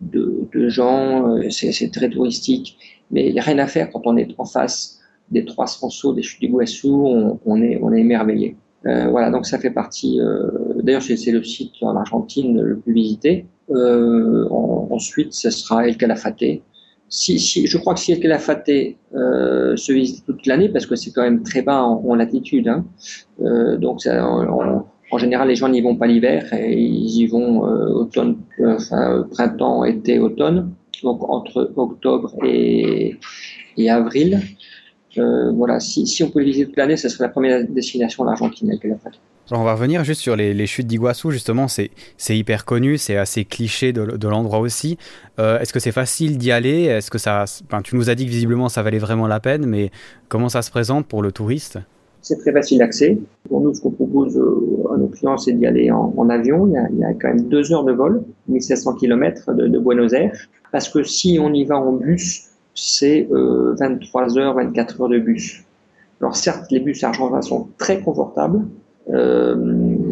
de, 0.00 0.46
de 0.52 0.68
gens, 0.68 1.36
c'est 1.50 1.90
très 1.90 2.08
touristique. 2.10 2.78
Mais 3.10 3.28
il 3.28 3.32
n'y 3.34 3.40
a 3.40 3.42
rien 3.42 3.58
à 3.58 3.66
faire 3.66 3.90
quand 3.90 4.02
on 4.04 4.16
est 4.16 4.28
en 4.38 4.44
face 4.44 5.00
des 5.30 5.44
300 5.44 5.90
sauts 5.90 6.12
des 6.12 6.22
chutes 6.22 6.40
d'Iguassou, 6.40 7.06
on, 7.06 7.40
on, 7.44 7.62
est, 7.62 7.78
on 7.82 7.92
est 7.92 8.00
émerveillé. 8.00 8.56
Euh, 8.86 9.08
voilà, 9.08 9.30
donc 9.30 9.46
ça 9.46 9.58
fait 9.58 9.70
partie. 9.70 10.20
Euh, 10.20 10.48
D'ailleurs, 10.82 11.02
c'est 11.02 11.32
le 11.32 11.42
site 11.42 11.72
en 11.80 11.96
Argentine 11.96 12.60
le 12.60 12.76
plus 12.78 12.92
visité. 12.92 13.46
Euh, 13.70 14.48
ensuite, 14.50 15.32
ce 15.32 15.50
sera 15.50 15.88
El 15.88 15.96
Calafate. 15.96 16.62
Si, 17.08 17.66
je 17.66 17.78
crois 17.78 17.94
que 17.94 18.00
si 18.00 18.12
El 18.12 18.20
Calafate 18.20 18.96
euh, 19.14 19.76
se 19.76 19.92
visite 19.92 20.24
toute 20.24 20.44
l'année, 20.46 20.68
parce 20.68 20.86
que 20.86 20.96
c'est 20.96 21.12
quand 21.12 21.22
même 21.22 21.42
très 21.44 21.62
bas 21.62 21.82
en, 21.82 22.14
latitude, 22.16 22.66
hein, 22.66 22.84
euh, 23.42 23.76
donc 23.76 24.00
en, 24.06 25.18
général, 25.18 25.48
les 25.48 25.54
gens 25.54 25.68
n'y 25.68 25.80
vont 25.80 25.96
pas 25.96 26.08
l'hiver, 26.08 26.48
ils 26.52 27.20
y 27.20 27.26
vont 27.28 27.64
euh, 27.64 27.92
automne, 27.92 28.38
printemps, 29.30 29.84
été, 29.84 30.18
automne, 30.18 30.72
donc 31.02 31.28
entre 31.28 31.72
octobre 31.76 32.34
et, 32.44 33.18
avril. 33.88 34.40
Euh, 35.18 35.50
voilà, 35.52 35.80
si, 35.80 36.22
on 36.22 36.30
pouvait 36.30 36.44
visiter 36.44 36.66
toute 36.66 36.76
l'année, 36.76 36.96
ce 36.96 37.08
serait 37.08 37.24
la 37.24 37.30
première 37.30 37.66
destination 37.66 38.24
en 38.24 38.28
Argentine 38.28 38.70
avec 38.70 38.84
la 38.84 38.96
on 39.50 39.64
va 39.64 39.74
revenir 39.74 40.04
juste 40.04 40.20
sur 40.20 40.36
les, 40.36 40.66
chutes 40.66 40.86
d'Iguassou, 40.86 41.30
justement, 41.30 41.66
c'est 41.68 41.90
hyper 42.36 42.64
connu, 42.64 42.98
c'est 42.98 43.16
assez 43.16 43.44
cliché 43.44 43.92
de, 43.92 44.28
l'endroit 44.28 44.58
aussi. 44.58 44.98
Euh, 45.38 45.58
Est-ce 45.58 45.72
que 45.72 45.80
c'est 45.80 45.92
facile 45.92 46.38
d'y 46.38 46.50
aller? 46.50 46.84
Est-ce 46.84 47.10
que 47.10 47.18
ça, 47.18 47.44
tu 47.84 47.96
nous 47.96 48.10
as 48.10 48.14
dit 48.14 48.26
que 48.26 48.30
visiblement 48.30 48.68
ça 48.68 48.82
valait 48.82 48.98
vraiment 48.98 49.26
la 49.26 49.40
peine, 49.40 49.66
mais 49.66 49.90
comment 50.28 50.48
ça 50.48 50.62
se 50.62 50.70
présente 50.70 51.06
pour 51.06 51.22
le 51.22 51.32
touriste? 51.32 51.78
C'est 52.22 52.38
très 52.38 52.52
facile 52.52 52.78
d'accès. 52.78 53.18
Pour 53.48 53.60
nous, 53.60 53.72
ce 53.72 53.80
qu'on 53.80 53.92
propose 53.92 54.36
euh, 54.36 54.92
à 54.92 54.96
nos 54.96 55.06
clients, 55.06 55.36
c'est 55.36 55.52
d'y 55.52 55.64
aller 55.64 55.92
en, 55.92 56.28
avion. 56.28 56.66
Il 56.66 56.98
y, 56.98 57.04
a, 57.04 57.12
quand 57.14 57.28
même 57.28 57.46
deux 57.48 57.72
heures 57.72 57.84
de 57.84 57.92
vol, 57.92 58.24
1700 58.48 58.94
km 58.94 59.52
de, 59.52 59.68
de 59.68 59.78
Buenos 59.78 60.12
Aires. 60.12 60.36
Parce 60.72 60.88
que 60.88 61.04
si 61.04 61.38
on 61.40 61.52
y 61.52 61.64
va 61.64 61.78
en 61.78 61.92
bus, 61.92 62.46
c'est 62.74 63.28
23 63.30 64.38
euh, 64.38 64.40
heures, 64.40 64.54
24 64.54 65.00
heures 65.00 65.08
de 65.08 65.18
bus. 65.18 65.62
Alors 66.20 66.36
certes, 66.36 66.70
les 66.70 66.80
bus 66.80 67.02
argentins 67.04 67.42
sont 67.42 67.68
très 67.78 68.00
confortables, 68.00 68.62
euh, 69.10 69.54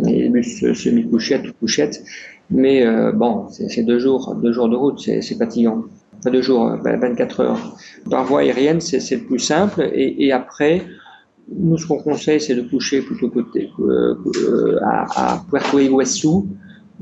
les 0.04 0.28
bus 0.28 0.72
semi-couchettes 0.72 1.48
ou 1.48 1.52
couchettes, 1.60 2.02
mais 2.50 2.86
euh, 2.86 3.12
bon, 3.12 3.48
c'est 3.48 3.82
deux 3.82 3.98
jours, 3.98 4.34
deux 4.36 4.52
jours 4.52 4.68
de 4.68 4.76
route, 4.76 5.00
c'est 5.00 5.38
fatigant. 5.38 5.84
Enfin, 6.18 6.30
deux 6.30 6.42
jours, 6.42 6.76
24 6.82 7.40
heures. 7.40 7.76
Par 8.10 8.24
voie 8.24 8.40
aérienne, 8.40 8.80
c'est 8.80 9.16
le 9.16 9.22
plus 9.22 9.38
simple, 9.38 9.90
et, 9.92 10.26
et 10.26 10.32
après, 10.32 10.82
nous, 11.48 11.76
ce 11.78 11.86
qu'on 11.86 11.98
conseille, 11.98 12.40
c'est 12.40 12.54
de 12.54 12.62
coucher 12.62 13.02
plutôt 13.02 13.28
côté 13.28 13.70
euh, 13.80 14.78
à, 14.82 15.42
Puerto 15.48 15.78
Iguaçu, 15.78 16.28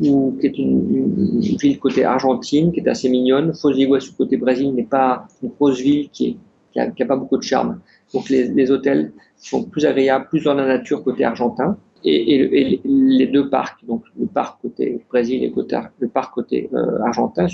ou 0.02 0.36
qui 0.40 0.46
est 0.46 0.58
une, 0.58 1.40
ville 1.60 1.78
côté 1.78 2.04
Argentine, 2.04 2.72
qui 2.72 2.80
est 2.80 2.88
assez 2.88 3.08
mignonne. 3.08 3.54
Foz 3.54 3.78
Iguaçu 3.78 4.12
côté 4.12 4.36
Brésil 4.36 4.74
n'est 4.74 4.84
pas 4.84 5.26
une 5.42 5.50
grosse 5.50 5.80
ville 5.80 6.08
qui, 6.10 6.38
n'a 6.74 6.84
a, 6.84 7.04
pas 7.04 7.16
beaucoup 7.16 7.36
de 7.36 7.42
charme. 7.42 7.80
Donc 8.12 8.28
les, 8.30 8.70
hôtels 8.70 9.12
sont 9.42 9.64
plus 9.64 9.86
agréables, 9.86 10.26
plus 10.28 10.44
dans 10.44 10.54
la 10.54 10.66
nature 10.66 11.02
côté 11.02 11.24
argentin. 11.24 11.76
Et, 12.04 12.80
les 12.84 13.26
deux 13.28 13.48
parcs, 13.48 13.84
donc 13.86 14.02
le 14.18 14.26
parc 14.26 14.60
côté 14.60 15.00
Brésil 15.08 15.44
et 15.44 15.52
le 16.00 16.08
parc 16.08 16.34
côté 16.34 16.68
euh, 16.74 16.98
argentin, 17.00 17.46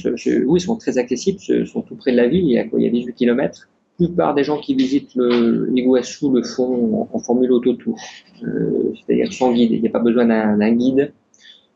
oui, 0.47 0.59
sont 0.59 0.77
très 0.77 0.97
accessibles, 0.97 1.39
sont 1.67 1.83
tout 1.83 1.97
près 1.97 2.13
de 2.13 2.17
la 2.17 2.29
ville, 2.29 2.45
il 2.45 2.53
y 2.53 2.59
a, 2.59 2.65
il 2.77 2.83
y 2.83 2.87
a 2.87 2.91
18 2.91 3.13
km. 3.13 3.69
La 4.01 4.07
plupart 4.07 4.35
des 4.35 4.45
gens 4.45 4.59
qui 4.59 4.75
visitent 4.75 5.17
l'Iguassou 5.17 6.33
le, 6.33 6.43
font 6.45 7.09
en, 7.13 7.19
formule 7.19 7.53
auto-tour, 7.53 7.99
euh, 8.43 8.93
c'est-à-dire 8.95 9.31
sans 9.33 9.53
guide. 9.53 9.73
Il 9.73 9.83
n'y 9.83 9.89
a 9.89 9.91
pas 9.91 9.99
besoin 9.99 10.25
d'un 10.25 10.73
guide 10.73 11.13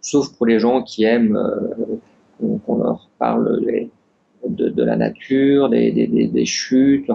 sauf 0.02 0.36
pour 0.36 0.46
les 0.46 0.58
gens 0.58 0.82
qui 0.82 1.04
aiment 1.04 1.36
euh, 1.36 2.58
qu'on 2.66 2.78
leur 2.78 3.08
parle 3.18 3.64
de, 4.46 4.82
la 4.82 4.96
nature, 4.96 5.70
des, 5.70 5.92
des, 5.92 6.26
des 6.26 6.44
chutes, 6.44 7.08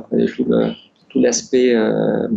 tout 1.10 1.20
l'aspect 1.20 1.74
euh, 1.76 2.28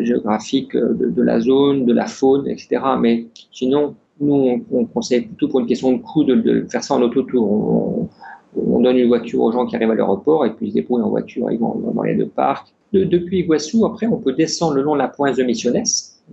géographique 0.00 0.76
de, 0.76 1.10
de, 1.10 1.22
la 1.22 1.40
zone, 1.40 1.84
de 1.84 1.92
la 1.92 2.06
faune, 2.06 2.48
etc. 2.48 2.80
Mais 3.00 3.26
sinon, 3.52 3.94
nous, 4.20 4.64
on, 4.70 4.84
conseille 4.84 5.22
plutôt 5.22 5.48
pour 5.48 5.60
une 5.60 5.66
question 5.66 5.92
de 5.92 5.98
coût 5.98 6.24
de, 6.24 6.66
faire 6.70 6.82
ça 6.82 6.94
en 6.94 7.02
autotour. 7.02 7.50
On, 7.50 8.08
on, 8.56 8.80
donne 8.80 8.96
une 8.96 9.08
voiture 9.08 9.42
aux 9.42 9.52
gens 9.52 9.66
qui 9.66 9.76
arrivent 9.76 9.90
à 9.90 9.94
l'aéroport 9.94 10.44
et 10.46 10.52
puis 10.52 10.66
ils 10.66 10.70
se 10.70 10.74
débrouillent 10.74 11.02
en 11.02 11.10
voiture, 11.10 11.50
ils 11.50 11.58
vont 11.58 11.74
dans 11.94 12.02
les 12.02 12.14
deux 12.14 12.28
parcs. 12.28 12.68
depuis 12.92 13.40
Iguassou, 13.40 13.86
après, 13.86 14.06
on 14.06 14.18
peut 14.18 14.32
descendre 14.32 14.74
le 14.74 14.82
long 14.82 14.94
de 14.94 14.98
la 14.98 15.08
pointe 15.08 15.36
de 15.36 15.42
Missionnes. 15.42 15.82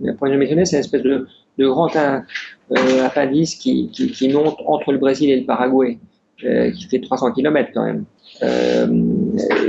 La 0.00 0.14
pointe 0.14 0.32
de 0.32 0.36
Missionnes, 0.36 0.64
c'est 0.64 0.76
une 0.76 0.80
espèce 0.80 1.02
de, 1.02 1.26
grand 1.58 1.94
euh, 1.96 3.04
appendice 3.04 3.54
qui, 3.54 3.90
monte 4.32 4.56
entre 4.66 4.92
le 4.92 4.98
Brésil 4.98 5.30
et 5.30 5.40
le 5.40 5.46
Paraguay, 5.46 5.98
euh, 6.44 6.70
qui 6.70 6.86
fait 6.86 7.00
300 7.00 7.32
km 7.32 7.70
quand 7.74 7.84
même. 7.84 8.04
Euh, 8.42 8.86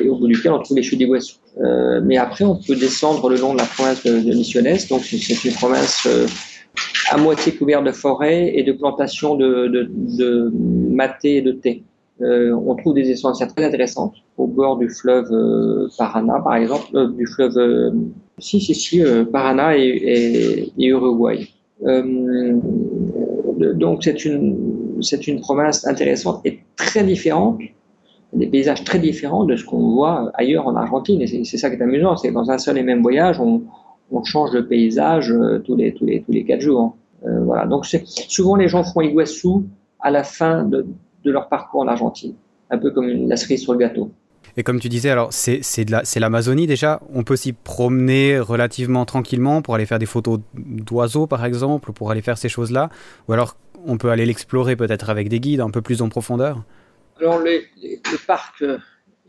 et 0.01 0.09
au 0.09 0.17
bout 0.17 0.27
duquel 0.27 0.51
on 0.51 0.59
trouve 0.59 0.75
les 0.77 0.83
chutes 0.83 0.99
d'Iguassou. 0.99 1.37
Euh, 1.59 2.01
mais 2.03 2.17
après, 2.17 2.43
on 2.43 2.55
peut 2.55 2.75
descendre 2.75 3.29
le 3.29 3.37
long 3.37 3.53
de 3.53 3.59
la 3.59 3.65
province 3.65 4.03
de, 4.03 4.19
de 4.19 4.33
Misiones, 4.33 4.77
donc 4.89 5.03
c'est 5.03 5.45
une 5.45 5.53
province 5.53 6.05
euh, 6.07 6.27
à 7.09 7.17
moitié 7.17 7.53
couverte 7.53 7.85
de 7.85 7.91
forêts 7.91 8.51
et 8.55 8.63
de 8.63 8.73
plantations 8.73 9.35
de, 9.35 9.67
de, 9.67 10.51
maté 10.91 11.37
et 11.37 11.41
de 11.41 11.53
thé. 11.53 11.83
On 12.19 12.75
trouve 12.75 12.95
des 12.95 13.09
essences 13.11 13.43
très 13.55 13.65
intéressantes 13.65 14.15
au 14.37 14.47
bord 14.47 14.77
du 14.77 14.89
fleuve 14.89 15.29
Paraná, 15.97 16.41
par 16.43 16.55
exemple, 16.55 17.13
du 17.15 17.27
fleuve 17.27 17.93
si 18.39 18.59
si 18.59 18.73
si 18.73 19.03
Paraná 19.31 19.77
et, 19.77 20.71
et, 20.77 20.85
Uruguay. 20.87 21.47
Donc 23.75 24.03
c'est 24.03 24.25
une, 24.25 24.76
c'est 25.01 25.27
une 25.27 25.39
province 25.39 25.85
intéressante 25.87 26.41
et 26.45 26.59
très 26.75 27.03
différente, 27.03 27.59
des 28.33 28.47
paysages 28.47 28.83
très 28.83 28.99
différents 28.99 29.45
de 29.45 29.55
ce 29.55 29.63
qu'on 29.63 29.95
voit 29.95 30.31
ailleurs 30.33 30.67
en 30.67 30.75
Argentine. 30.75 31.21
Et 31.21 31.43
c'est 31.45 31.57
ça 31.57 31.69
qui 31.69 31.77
est 31.77 31.81
amusant, 31.81 32.17
c'est 32.17 32.29
que 32.29 32.33
dans 32.33 32.51
un 32.51 32.57
seul 32.57 32.77
et 32.77 32.83
même 32.83 33.01
voyage, 33.01 33.39
on, 33.39 33.63
change 34.23 34.51
de 34.51 34.61
paysage 34.61 35.31
euh, 35.31 35.59
tous 35.59 35.75
les, 35.75 35.93
tous 35.93 36.05
les, 36.05 36.21
tous 36.21 36.31
les 36.31 36.43
quatre 36.45 36.61
jours. 36.61 36.95
Euh, 37.25 37.41
voilà. 37.43 37.65
Donc 37.65 37.85
souvent 37.85 38.55
les 38.55 38.67
gens 38.67 38.83
font 38.83 39.01
Iguassou 39.01 39.65
à 39.99 40.11
la 40.11 40.23
fin 40.23 40.63
de, 40.63 40.85
de 41.23 41.31
leur 41.31 41.49
parcours 41.49 41.81
en 41.81 41.87
Argentine, 41.87 42.33
un 42.69 42.77
peu 42.77 42.91
comme 42.91 43.09
une, 43.09 43.27
la 43.27 43.37
cerise 43.37 43.61
sur 43.61 43.73
le 43.73 43.79
gâteau. 43.79 44.11
Et 44.59 44.63
comme 44.63 44.79
tu 44.79 44.89
disais, 44.89 45.11
alors 45.11 45.29
c'est 45.31 46.19
l'Amazonie 46.19 46.63
la, 46.63 46.67
déjà. 46.67 46.99
On 47.13 47.23
peut 47.23 47.35
s'y 47.35 47.53
promener 47.53 48.39
relativement 48.39 49.05
tranquillement 49.05 49.61
pour 49.61 49.75
aller 49.75 49.85
faire 49.85 49.99
des 49.99 50.07
photos 50.07 50.39
d'oiseaux, 50.55 51.27
par 51.27 51.45
exemple, 51.45 51.93
pour 51.93 52.09
aller 52.09 52.23
faire 52.23 52.39
ces 52.39 52.49
choses-là. 52.49 52.89
Ou 53.27 53.33
alors 53.33 53.55
on 53.87 53.97
peut 53.97 54.09
aller 54.09 54.25
l'explorer 54.25 54.75
peut-être 54.75 55.09
avec 55.09 55.29
des 55.29 55.39
guides 55.39 55.61
un 55.61 55.71
peu 55.71 55.81
plus 55.81 56.01
en 56.01 56.09
profondeur. 56.09 56.63
Alors 57.19 57.39
le 57.39 57.61
parc 58.27 58.61
euh, 58.61 58.77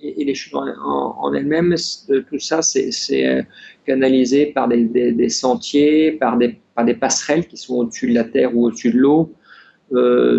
et, 0.03 0.25
les 0.25 0.35
chutes 0.35 0.55
en, 0.55 1.33
elles-mêmes, 1.33 1.75
euh, 2.11 2.23
tout 2.29 2.39
ça, 2.39 2.61
c'est 2.61 2.91
euh, 3.27 3.43
canalisé 3.87 4.47
par 4.47 4.69
des, 4.69 5.29
sentiers, 5.29 6.13
par 6.13 6.37
des, 6.37 6.95
passerelles 6.95 7.47
qui 7.47 7.57
sont 7.57 7.77
au-dessus 7.77 8.11
de 8.11 8.15
la 8.15 8.25
terre 8.25 8.55
ou 8.55 8.67
au-dessus 8.67 8.93
de 8.93 8.99
l'eau. 8.99 9.33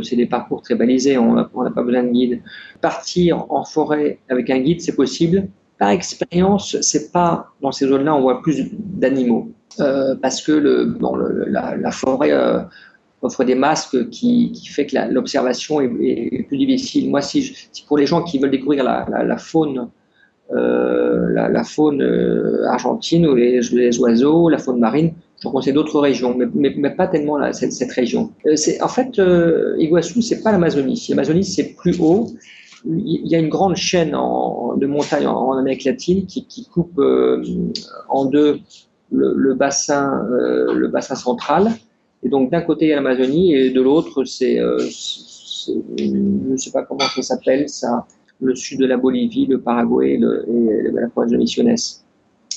C'est 0.04 0.16
des 0.16 0.28
parcours 0.28 0.62
très 0.62 0.76
balisés, 0.76 1.18
on 1.18 1.34
n'a 1.34 1.46
pas 1.46 1.82
besoin 1.82 2.04
de 2.04 2.12
guide. 2.12 2.42
Partir 2.82 3.52
en 3.52 3.64
forêt 3.64 4.20
avec 4.30 4.50
un 4.52 4.60
guide, 4.60 4.80
c'est 4.80 4.96
possible. 4.96 5.48
Par 5.80 5.90
expérience, 5.90 6.80
c'est 6.82 7.12
pas 7.12 7.48
dans 7.62 7.72
ces 7.72 7.88
zones-là, 7.88 8.14
on 8.14 8.22
voit 8.22 8.42
plus 8.44 8.70
d'animaux 8.74 9.52
parce 10.22 10.42
que 10.42 10.52
la, 10.52 11.92
forêt 11.92 12.32
offre 13.22 13.44
des 13.44 13.56
masques 13.56 14.10
qui, 14.10 14.52
qui 14.52 14.68
fait 14.68 14.86
que 14.86 14.96
l'observation 15.12 15.82
est, 15.82 16.46
plus 16.48 16.58
difficile. 16.58 17.10
Moi, 17.10 17.22
si, 17.22 17.54
pour 17.88 17.98
les 17.98 18.06
gens 18.06 18.24
qui 18.24 18.40
veulent 18.40 18.52
découvrir 18.52 18.84
la, 18.84 19.06
la, 19.10 19.24
la 19.24 19.38
faune 19.38 19.90
la, 20.52 21.64
faune 21.64 22.02
argentine 22.68 23.28
ou 23.28 23.36
les, 23.36 24.00
oiseaux, 24.00 24.50
la 24.50 24.58
faune 24.58 24.80
marine. 24.80 25.14
Je 25.44 25.48
conseille 25.48 25.74
d'autres 25.74 26.00
régions, 26.00 26.36
mais, 26.36 26.90
pas 26.90 27.08
tellement 27.08 27.38
cette, 27.54 27.92
région. 27.92 28.32
c'est 28.56 28.82
en 28.82 28.88
fait, 28.88 29.22
Iguassou, 29.78 30.22
c'est 30.22 30.42
pas 30.42 30.52
l'Amazonie. 30.52 31.06
L'Amazonie, 31.10 31.44
c'est 31.44 31.76
plus 31.76 32.00
haut 32.00 32.28
il 32.86 33.28
y 33.28 33.36
a 33.36 33.40
une 33.40 33.50
grande 33.50 33.76
chaîne 33.76 34.12
de 34.12 34.86
montagnes 34.86 35.28
en, 35.28 35.58
Amérique 35.58 35.84
latine 35.84 36.26
qui, 36.26 36.68
coupe 36.72 37.00
euh, 37.00 37.44
en 38.08 38.26
deux 38.26 38.60
euh, 39.14 39.34
le 39.36 39.54
bassin 39.54 41.16
central. 41.16 41.72
Et 42.24 42.30
donc 42.30 42.52
d'un 42.52 42.62
côté 42.62 42.86
il 42.86 42.90
y 42.90 42.94
a 42.94 42.96
l'Amazonie 42.96 43.56
et 43.56 43.70
de 43.70 43.82
l'autre 43.82 44.24
c'est, 44.24 44.60
euh, 44.60 44.78
je 44.80 46.04
ne 46.04 46.58
sais 46.58 46.72
pas 46.72 46.84
comment 46.84 47.08
ça 47.16 47.22
s'appelle, 47.22 47.70
ça, 47.70 48.06
le 48.42 48.56
sud 48.56 48.80
de 48.80 48.86
la 48.86 48.98
Bolivie, 48.98 49.46
le 49.46 49.60
Paraguay 49.60 50.18
le, 50.18 50.46
et 50.50 50.92
la 50.92 51.08
province 51.10 51.32
de 51.32 51.38
Misiones. 51.38 51.76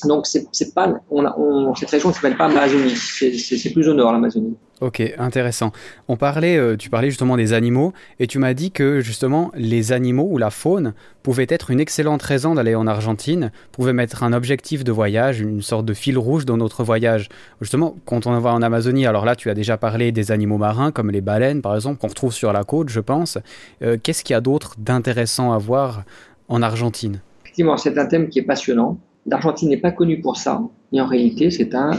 Donc 0.06 0.26
c'est 0.26 0.74
pas, 0.74 0.94
on, 1.10 1.24
on, 1.24 1.74
cette 1.74 1.90
région 1.90 2.08
ne 2.08 2.14
s'appelle 2.14 2.36
pas 2.36 2.46
Amazonie, 2.46 2.94
c'est 2.96 3.70
plus 3.72 3.88
au 3.88 3.94
nord 3.94 4.12
l'Amazonie. 4.12 4.56
Ok, 4.80 5.00
intéressant. 5.16 5.70
On 6.08 6.16
parlait, 6.16 6.56
euh, 6.56 6.76
tu 6.76 6.90
parlais 6.90 7.08
justement 7.08 7.36
des 7.36 7.52
animaux, 7.52 7.92
et 8.18 8.26
tu 8.26 8.40
m'as 8.40 8.52
dit 8.52 8.72
que 8.72 8.98
justement 9.00 9.52
les 9.54 9.92
animaux 9.92 10.26
ou 10.28 10.38
la 10.38 10.50
faune 10.50 10.94
pouvaient 11.22 11.46
être 11.48 11.70
une 11.70 11.78
excellente 11.78 12.20
raison 12.20 12.56
d'aller 12.56 12.74
en 12.74 12.88
Argentine, 12.88 13.52
pouvaient 13.70 13.92
mettre 13.92 14.24
un 14.24 14.32
objectif 14.32 14.82
de 14.82 14.90
voyage, 14.90 15.40
une 15.40 15.62
sorte 15.62 15.86
de 15.86 15.94
fil 15.94 16.18
rouge 16.18 16.46
dans 16.46 16.56
notre 16.56 16.82
voyage. 16.82 17.28
Justement, 17.60 17.94
quand 18.06 18.26
on 18.26 18.36
va 18.40 18.52
en 18.52 18.60
Amazonie, 18.60 19.06
alors 19.06 19.24
là 19.24 19.36
tu 19.36 19.50
as 19.50 19.54
déjà 19.54 19.76
parlé 19.76 20.10
des 20.10 20.32
animaux 20.32 20.58
marins 20.58 20.90
comme 20.90 21.12
les 21.12 21.20
baleines 21.20 21.62
par 21.62 21.76
exemple, 21.76 22.00
qu'on 22.00 22.08
retrouve 22.08 22.32
sur 22.32 22.52
la 22.52 22.64
côte, 22.64 22.88
je 22.88 23.00
pense. 23.00 23.38
Euh, 23.82 23.96
qu'est-ce 24.02 24.24
qu'il 24.24 24.34
y 24.34 24.36
a 24.36 24.40
d'autre 24.40 24.74
d'intéressant 24.78 25.52
à 25.52 25.58
voir 25.58 26.02
en 26.48 26.60
Argentine? 26.60 27.20
Effectivement, 27.44 27.76
c'est 27.76 27.96
un 27.98 28.06
thème 28.06 28.28
qui 28.28 28.40
est 28.40 28.42
passionnant. 28.42 28.98
L'Argentine 29.26 29.68
n'est 29.68 29.76
pas 29.76 29.92
connue 29.92 30.20
pour 30.20 30.36
ça, 30.36 30.62
et 30.92 31.00
en 31.00 31.06
réalité 31.06 31.50
c'est 31.50 31.74
un, 31.74 31.92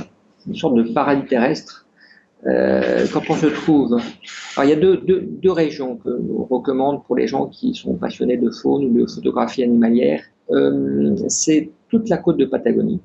une 0.48 0.56
sorte 0.56 0.76
de 0.76 0.84
paradis 0.84 1.28
terrestre 1.28 1.84
euh, 2.46 3.06
quand 3.14 3.22
on 3.30 3.36
se 3.36 3.48
trouve, 3.48 3.94
alors 3.94 4.66
il 4.66 4.70
y 4.70 4.74
a 4.74 4.80
deux, 4.80 4.98
deux, 4.98 5.22
deux, 5.22 5.52
régions 5.52 5.96
que 5.96 6.10
nous 6.10 6.44
recommande 6.44 7.04
pour 7.06 7.16
les 7.16 7.26
gens 7.26 7.48
qui 7.48 7.74
sont 7.74 7.94
passionnés 7.94 8.36
de 8.36 8.50
faune 8.50 8.86
ou 8.86 9.02
de 9.02 9.06
photographie 9.06 9.64
animalière. 9.64 10.22
Euh, 10.52 11.16
c'est 11.30 11.70
toute 11.88 12.10
la 12.10 12.18
côte 12.18 12.38
de 12.38 12.46
Patagonie. 12.46 13.00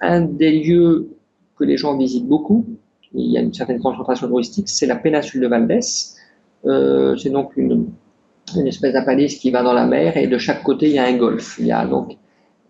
Un 0.00 0.20
des 0.20 0.52
lieux 0.52 1.08
que 1.58 1.64
les 1.64 1.76
gens 1.76 1.96
visitent 1.96 2.28
beaucoup, 2.28 2.64
il 3.12 3.32
y 3.32 3.38
a 3.38 3.40
une 3.40 3.52
certaine 3.52 3.80
concentration 3.80 4.28
touristique, 4.28 4.68
c'est 4.68 4.86
la 4.86 4.96
péninsule 4.96 5.40
de 5.40 5.48
Valdés. 5.48 5.80
Euh, 6.66 7.16
c'est 7.16 7.30
donc 7.30 7.56
une, 7.56 7.88
une 8.54 8.66
espèce 8.68 8.92
d'appendice 8.92 9.38
qui 9.38 9.50
va 9.50 9.64
dans 9.64 9.72
la 9.72 9.86
mer 9.86 10.16
et 10.16 10.28
de 10.28 10.38
chaque 10.38 10.62
côté 10.62 10.90
il 10.90 10.94
y 10.94 10.98
a 10.98 11.06
un 11.06 11.16
golfe. 11.16 11.56
Il 11.58 11.66
y 11.66 11.72
a 11.72 11.84
donc 11.86 12.16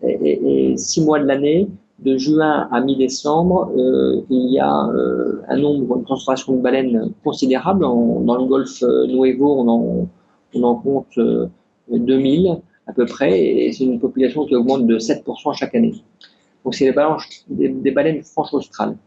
et, 0.03 0.73
six 0.77 1.03
mois 1.03 1.19
de 1.19 1.25
l'année, 1.25 1.67
de 1.99 2.17
juin 2.17 2.67
à 2.71 2.81
mi-décembre, 2.81 3.71
euh, 3.77 4.21
il 4.29 4.51
y 4.51 4.59
a 4.59 4.87
euh, 4.87 5.41
un 5.47 5.57
nombre, 5.57 5.97
une 5.97 6.03
concentration 6.03 6.55
de 6.55 6.61
baleines 6.61 7.13
considérable. 7.23 7.81
dans 7.81 8.37
le 8.37 8.45
golfe 8.45 8.81
euh, 8.83 9.05
Nuevo, 9.07 9.59
on 9.59 9.67
en, 9.67 10.07
on 10.55 10.63
en 10.63 10.75
compte 10.75 11.19
2000 11.89 12.59
à 12.87 12.93
peu 12.93 13.05
près, 13.05 13.39
et 13.39 13.71
c'est 13.71 13.83
une 13.83 13.99
population 13.99 14.45
qui 14.45 14.55
augmente 14.55 14.87
de 14.87 14.97
7% 14.97 15.55
chaque 15.55 15.75
année. 15.75 15.93
Donc 16.65 16.73
c'est 16.73 16.91
des, 17.49 17.69
des, 17.69 17.91
baleines 17.91 18.23
franches 18.23 18.53
australes. 18.53 18.97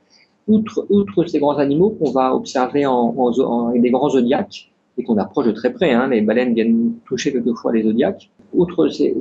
Outre, 0.47 0.87
outre 0.91 1.25
ces 1.27 1.39
grands 1.39 1.59
animaux 1.59 1.91
qu'on 1.91 2.11
va 2.11 2.35
observer 2.35 2.87
en, 2.87 3.73
des 3.73 3.91
grands 3.91 4.11
zodiaques, 4.11 4.71
et 4.97 5.03
qu'on 5.03 5.19
approche 5.19 5.47
de 5.47 5.53
très 5.53 5.73
près, 5.73 5.93
hein, 5.93 6.09
les 6.09 6.21
baleines 6.21 6.55
viennent 6.55 6.95
toucher 7.05 7.33
quelquefois 7.33 7.73
les 7.73 7.83
zodiaques, 7.83 8.31
outre 8.53 8.89
ces, 8.89 9.15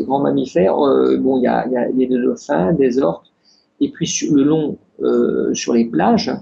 grands 0.00 0.20
mammifères, 0.20 0.78
euh, 0.78 1.16
bon, 1.16 1.38
il 1.38 1.44
y 1.44 1.46
a, 1.46 1.66
y 1.96 2.06
des 2.06 2.18
dauphins, 2.18 2.72
des 2.72 3.00
orques, 3.00 3.26
et 3.80 3.90
puis 3.90 4.06
sur, 4.06 4.34
le 4.34 4.42
long, 4.42 4.78
euh, 5.02 5.54
sur 5.54 5.72
les 5.72 5.84
plages, 5.84 6.32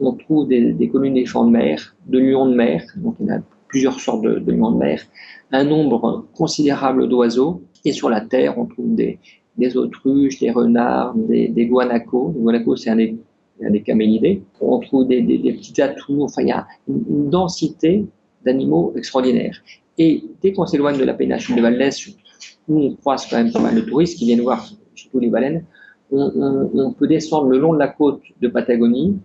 on 0.00 0.12
trouve 0.12 0.46
des, 0.46 0.72
des 0.72 0.88
colonies 0.88 1.14
d'éléphants 1.14 1.44
de 1.44 1.50
mer, 1.50 1.96
de 2.06 2.18
lions 2.18 2.46
de 2.46 2.54
mer, 2.54 2.82
donc 2.96 3.16
il 3.20 3.26
y 3.26 3.30
a 3.30 3.42
plusieurs 3.66 3.98
sortes 3.98 4.22
de, 4.22 4.38
de 4.38 4.52
lions 4.52 4.70
de 4.70 4.78
mer, 4.78 5.02
un 5.50 5.64
nombre 5.64 6.26
considérable 6.34 7.08
d'oiseaux, 7.08 7.62
et 7.84 7.92
sur 7.92 8.10
la 8.10 8.20
terre, 8.20 8.58
on 8.58 8.66
trouve 8.66 8.94
des, 8.94 9.18
autruches, 9.76 10.38
des 10.40 10.50
renards, 10.50 11.14
des, 11.14 11.48
des 11.48 11.66
guanacos. 11.66 12.32
Les 12.34 12.42
guanacos, 12.42 12.76
c'est 12.76 12.90
un 12.90 12.96
des, 12.96 13.16
des 13.60 13.82
camélidés. 13.82 14.42
On 14.60 14.78
trouve 14.78 15.06
des, 15.08 15.22
petits 15.22 15.80
atouts, 15.80 16.22
enfin, 16.22 16.42
il 16.42 16.48
y 16.48 16.52
a 16.52 16.66
une, 16.88 17.30
densité 17.30 18.06
d'animaux 18.44 18.92
extraordinaires. 18.96 19.58
Et 19.98 20.24
dès 20.42 20.52
qu'on 20.52 20.66
s'éloigne 20.66 20.98
de 20.98 21.04
la 21.04 21.14
péninsule 21.14 21.56
de 21.56 21.62
Valdez, 21.62 21.90
où 22.68 22.80
on 22.80 22.94
croise 22.96 23.26
quand 23.26 23.36
même 23.36 23.52
pas 23.52 23.60
mal 23.60 23.74
de 23.74 23.80
touristes 23.80 24.18
qui 24.18 24.26
viennent 24.26 24.40
voir 24.40 24.68
surtout 24.94 25.18
les 25.18 25.28
baleines, 25.28 25.64
on, 26.10 26.94
peut 26.98 27.06
descendre 27.06 27.48
le 27.48 27.58
long 27.58 27.74
de 27.74 27.78
la 27.78 27.88
côte 27.88 28.22
de 28.40 28.48
Patagonie, 28.48 29.18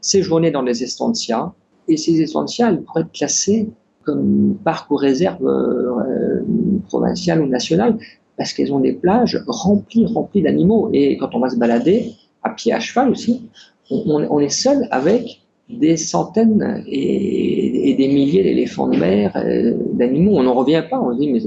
séjourner 0.00 0.50
dans 0.50 0.62
les 0.62 0.82
estancias, 0.82 1.52
et 1.86 1.96
ces 1.96 2.20
estancias, 2.20 2.72
pourraient 2.74 3.02
être 3.02 3.12
classées 3.12 3.70
comme 4.02 4.56
parc 4.64 4.90
ou 4.90 4.96
réserve 4.96 5.46
euh, 5.46 6.42
provinciale 6.88 7.42
ou 7.42 7.46
nationale, 7.46 7.98
parce 8.36 8.52
qu'elles 8.52 8.72
ont 8.72 8.80
des 8.80 8.94
plages 8.94 9.42
remplies, 9.46 10.06
remplies 10.06 10.42
d'animaux. 10.42 10.88
Et 10.92 11.18
quand 11.18 11.34
on 11.34 11.40
va 11.40 11.50
se 11.50 11.56
balader, 11.56 12.14
à 12.48 12.54
pied, 12.54 12.72
à 12.72 12.80
cheval 12.80 13.10
aussi, 13.10 13.48
on, 13.90 14.38
est 14.40 14.48
seul 14.48 14.86
avec 14.90 15.40
des 15.68 15.96
centaines 15.96 16.82
et, 16.86 17.94
des 17.96 18.08
milliers 18.08 18.42
d'éléphants 18.42 18.88
de 18.88 18.96
mer, 18.96 19.32
euh, 19.36 19.74
d'animaux. 19.92 20.36
On 20.36 20.42
n'en 20.42 20.54
revient 20.54 20.82
pas, 20.88 21.00
on 21.00 21.12
se 21.12 21.18
dit, 21.18 21.30
mais 21.30 21.40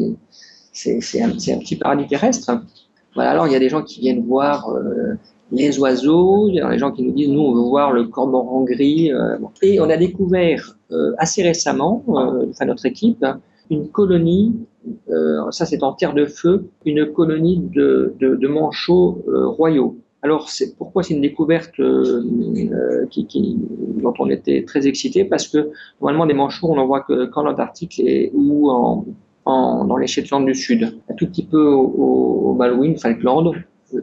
c'est 0.73 1.21
un, 1.21 1.29
petit 1.29 1.75
paradis 1.75 2.07
terrestre. 2.07 2.51
Voilà, 3.15 3.31
alors 3.31 3.47
il 3.47 3.53
y 3.53 3.55
a 3.55 3.59
des 3.59 3.69
gens 3.69 3.83
qui 3.83 3.99
viennent 3.99 4.25
voir 4.25 4.69
euh, 4.69 5.15
les 5.51 5.79
oiseaux, 5.79 6.47
il 6.47 6.55
y 6.55 6.61
a 6.61 6.69
des 6.69 6.77
gens 6.77 6.91
qui 6.91 7.03
nous 7.03 7.11
disent, 7.11 7.29
nous, 7.29 7.41
on 7.41 7.53
veut 7.53 7.69
voir 7.69 7.91
le 7.91 8.05
cormoran 8.05 8.63
gris. 8.63 9.11
Euh, 9.11 9.37
et 9.61 9.79
on 9.79 9.89
a 9.89 9.97
découvert 9.97 10.77
assez 11.17 11.41
récemment, 11.41 12.03
enfin 12.07 12.65
notre 12.65 12.85
équipe, 12.85 13.25
une 13.69 13.87
colonie, 13.87 14.53
ça 15.51 15.65
c'est 15.65 15.83
en 15.83 15.93
terre 15.93 16.13
de 16.13 16.25
feu, 16.25 16.69
une 16.85 17.13
colonie 17.13 17.61
de 17.73 18.47
manchots 18.47 19.23
royaux. 19.57 19.95
Alors, 20.23 20.49
c'est 20.49 20.77
pourquoi 20.77 21.01
c'est 21.03 21.15
une 21.15 21.21
découverte 21.21 21.79
euh, 21.79 22.23
euh, 22.71 23.05
qui, 23.09 23.57
dont 24.03 24.13
on 24.19 24.29
était 24.29 24.63
très 24.63 24.87
excité? 24.87 25.25
Parce 25.25 25.47
que 25.47 25.71
normalement 25.99 26.27
des 26.27 26.35
manchots, 26.35 26.69
on 26.69 26.77
en 26.77 26.85
voit 26.85 27.01
que 27.01 27.25
qu'en 27.25 27.47
Antarctique 27.47 28.01
ou 28.33 28.69
en, 28.69 29.05
dans 29.45 29.97
les 29.97 30.07
Shetland 30.07 30.45
du 30.45 30.53
Sud, 30.53 30.93
un 31.09 31.15
tout 31.15 31.27
petit 31.27 31.45
peu 31.45 31.63
au, 31.63 32.49
au 32.49 32.53
Malouine, 32.53 32.97
Falkland, 32.97 33.51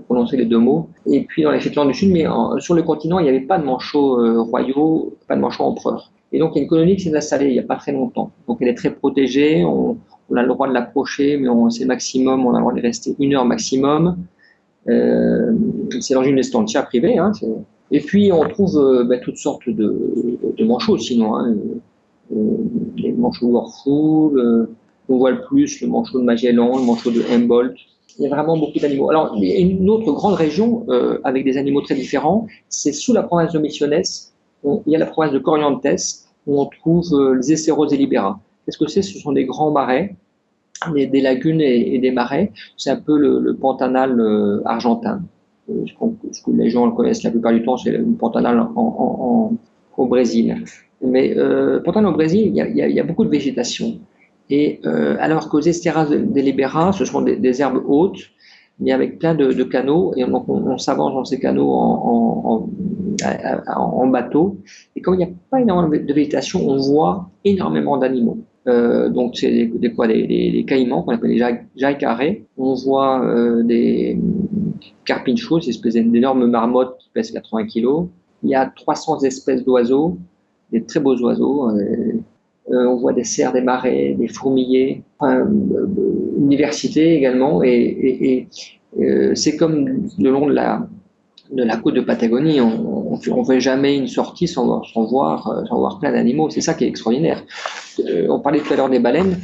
prononcer 0.07 0.37
les 0.37 0.45
deux 0.45 0.59
mots, 0.59 0.89
et 1.07 1.23
puis 1.23 1.45
dans 1.45 1.53
les 1.53 1.61
Shetland 1.61 1.87
du 1.87 1.95
Sud, 1.95 2.11
mais 2.11 2.27
sur 2.59 2.75
le 2.75 2.83
continent, 2.83 3.21
il 3.21 3.23
n'y 3.23 3.29
avait 3.29 3.41
pas 3.41 3.59
de 3.59 3.65
manchots 3.65 4.21
euh, 4.21 4.43
royaux, 4.43 5.15
pas 5.29 5.37
de 5.37 5.41
manchots 5.41 5.65
empereurs. 5.65 6.11
Et 6.33 6.39
donc, 6.39 6.53
il 6.55 6.59
y 6.59 6.61
a 6.61 6.63
une 6.65 6.69
colonie 6.69 6.97
qui 6.97 7.05
s'est 7.05 7.17
installée 7.17 7.47
il 7.47 7.53
n'y 7.53 7.59
a 7.59 7.63
pas 7.63 7.77
très 7.77 7.93
longtemps. 7.93 8.33
Donc, 8.47 8.59
elle 8.61 8.69
est 8.69 8.75
très 8.75 8.91
protégée, 8.91 9.65
on, 9.65 9.97
on 10.29 10.37
a 10.37 10.43
le 10.43 10.49
droit 10.49 10.69
de 10.69 10.75
l'approcher, 10.75 11.39
mais 11.39 11.49
c'est 11.71 11.87
maximum, 11.87 12.45
on 12.45 12.51
a 12.51 12.59
le 12.59 12.63
droit 12.63 12.75
de 12.75 12.83
rester 12.83 13.15
une 13.19 13.35
heure 13.35 13.47
maximum. 13.47 14.17
Euh, 14.89 15.53
c'est 16.01 16.15
dans 16.15 16.23
une 16.23 16.39
estancia 16.39 16.83
privée. 16.83 17.19
Hein, 17.19 17.33
et 17.91 18.01
puis 18.01 18.33
on 18.33 18.49
trouve 18.49 18.79
euh, 18.79 19.05
ben, 19.05 19.21
toutes 19.21 19.37
sortes 19.37 19.69
de, 19.69 20.65
manchots 20.65 20.99
sinon. 20.99 21.37
Hein, 21.37 21.57
euh, 22.33 22.37
les 22.97 23.13
manchots 23.13 23.49
Warful, 23.49 24.69
on 25.09 25.17
voit 25.17 25.31
le 25.31 25.43
plus 25.43 25.81
le 25.81 25.89
manchot 25.89 26.19
de 26.19 26.25
Magellan, 26.25 26.79
le 26.79 26.85
manchot 26.85 27.11
de 27.11 27.23
Humboldt. 27.33 27.75
Il 28.19 28.25
y 28.25 28.27
a 28.27 28.31
vraiment 28.31 28.57
beaucoup 28.57 28.79
d'animaux. 28.79 29.11
Alors, 29.11 29.35
il 29.37 29.45
y 29.45 29.53
a 29.53 29.61
une 29.61 29.89
autre 29.89 30.11
grande 30.13 30.35
région 30.35 30.85
avec 31.23 31.45
des 31.45 31.57
animaux 31.57 31.83
très 31.83 31.95
différents, 31.95 32.49
c'est 32.69 32.93
sous 32.93 33.13
la 33.13 33.23
province 33.23 33.53
de 33.53 33.61
Misiones. 33.61 34.03
il 34.65 34.93
y 34.93 34.97
a 34.97 34.99
la 34.99 35.07
province 35.07 35.33
de 35.33 35.39
Corrientes 35.39 35.87
où 36.47 36.61
on 36.61 36.67
trouve 36.67 37.37
les 37.37 37.53
Eceros 37.53 37.87
et 37.87 37.97
Libera. 37.97 38.41
Qu'est-ce 38.67 38.77
que 38.77 38.89
c'est? 38.89 39.03
Ce 39.03 39.19
sont 39.21 39.33
des 39.33 39.45
grands 39.45 39.71
marais 39.71 40.17
des, 40.95 41.07
des 41.07 41.21
lagunes 41.21 41.61
et, 41.61 41.99
des 41.99 42.11
marais. 42.11 42.53
C'est 42.77 42.91
un 42.91 42.97
peu 42.97 43.19
le, 43.19 43.41
le 43.41 43.55
pantanal 43.55 44.21
euh, 44.21 44.61
argentin. 44.65 45.23
Euh, 45.71 45.85
ce, 46.33 46.43
que 46.43 46.51
les 46.51 46.71
gens 46.71 46.91
connaissent 46.93 47.23
la 47.23 47.31
plupart 47.31 47.53
du 47.53 47.63
temps, 47.63 47.77
c'est 47.77 47.91
le 47.91 48.05
pantanal 48.19 48.61
en, 48.61 48.73
en, 48.77 49.53
au 49.97 50.07
Brésil. 50.07 50.65
Mais 51.03 51.37
euh, 51.37 51.81
pantanal 51.81 52.13
au 52.13 52.15
Brésil, 52.15 52.47
il 52.47 52.55
y 52.55 52.61
a, 52.61 52.69
il 52.69 52.95
y 52.95 53.01
a, 53.01 53.05
beaucoup 53.05 53.25
de 53.25 53.31
végétation. 53.31 53.99
Et 54.51 54.81
euh, 54.87 55.17
alors 55.21 55.49
qu'aux 55.49 55.61
Esteras 55.61 56.07
de 56.07 56.41
Libera, 56.41 56.93
ce 56.93 57.05
sont 57.05 57.21
des, 57.21 57.37
des, 57.37 57.61
herbes 57.61 57.83
hautes, 57.87 58.21
mais 58.81 58.93
avec 58.93 59.19
plein 59.19 59.35
de, 59.35 59.53
de 59.53 59.65
canaux. 59.65 60.15
Et 60.17 60.25
donc 60.25 60.49
on, 60.49 60.67
on 60.67 60.79
s'avance 60.79 61.13
dans 61.13 61.25
ces 61.25 61.39
canaux 61.39 61.71
en, 61.71 62.69
en, 63.77 64.07
bateau. 64.07 64.57
Et 64.97 65.03
quand 65.03 65.13
il 65.13 65.19
n'y 65.19 65.25
a 65.25 65.31
pas 65.51 65.61
énormément 65.61 66.05
de 66.05 66.13
végétation, 66.13 66.67
on 66.67 66.79
voit 66.79 67.29
énormément 67.45 67.99
d'animaux. 67.99 68.39
Euh, 68.69 69.09
donc 69.09 69.37
c'est 69.37 69.67
des, 69.67 69.93
quoi, 69.93 70.07
des, 70.07 70.65
caïmans 70.69 71.03
qu'on 71.03 71.13
appelle 71.13 71.31
des 71.31 71.39
jailles 71.77 71.99
carrés. 71.99 72.47
On 72.57 72.75
voit 72.75 73.25
euh, 73.25 73.63
des 73.63 74.19
carpinchos, 75.05 75.63
ces 75.63 75.71
espèces 75.71 75.95
d'énormes 75.95 76.47
marmottes 76.47 76.97
qui 76.99 77.11
pèsent 77.13 77.33
80 77.33 77.67
kg. 77.67 78.09
Il 78.43 78.51
y 78.51 78.55
a 78.55 78.67
300 78.67 79.21
espèces 79.21 79.65
d'oiseaux, 79.65 80.19
des 80.71 80.85
très 80.85 81.01
beaux 81.01 81.17
oiseaux. 81.17 81.71
Euh, 81.71 82.13
euh, 82.71 82.87
on 82.87 82.97
voit 82.97 83.15
des 83.15 83.25
cerfs 83.25 83.55
des 83.55 83.63
marais, 83.63 84.15
des 84.19 84.29
fourmiliers, 84.29 85.03
une 85.23 85.89
une 86.39 86.49
diversité 86.49 87.15
également. 87.17 87.63
Et, 87.63 88.47
euh, 89.01 89.35
c'est 89.35 89.57
comme 89.57 90.09
le 90.19 90.31
long 90.31 90.47
de 90.47 90.53
la, 90.53 90.87
de 91.51 91.63
la 91.63 91.77
côte 91.77 91.95
de 91.95 92.01
Patagonie, 92.01 92.61
on 92.61 93.19
ne 93.19 93.45
fait 93.45 93.61
jamais 93.61 93.97
une 93.97 94.07
sortie 94.07 94.49
sans, 94.49 94.83
voir, 94.95 95.65
sans 95.69 95.79
voir 95.79 95.99
plein 95.99 96.13
d'animaux. 96.13 96.51
C'est 96.51 96.61
ça 96.61 96.75
qui 96.75 96.85
est 96.85 96.89
extraordinaire. 96.89 97.45
on 98.29 98.41
parlait 98.41 98.61
tout 98.61 98.73
à 98.73 98.77
l'heure 98.77 98.91
des 98.91 98.99
baleines. 98.99 99.39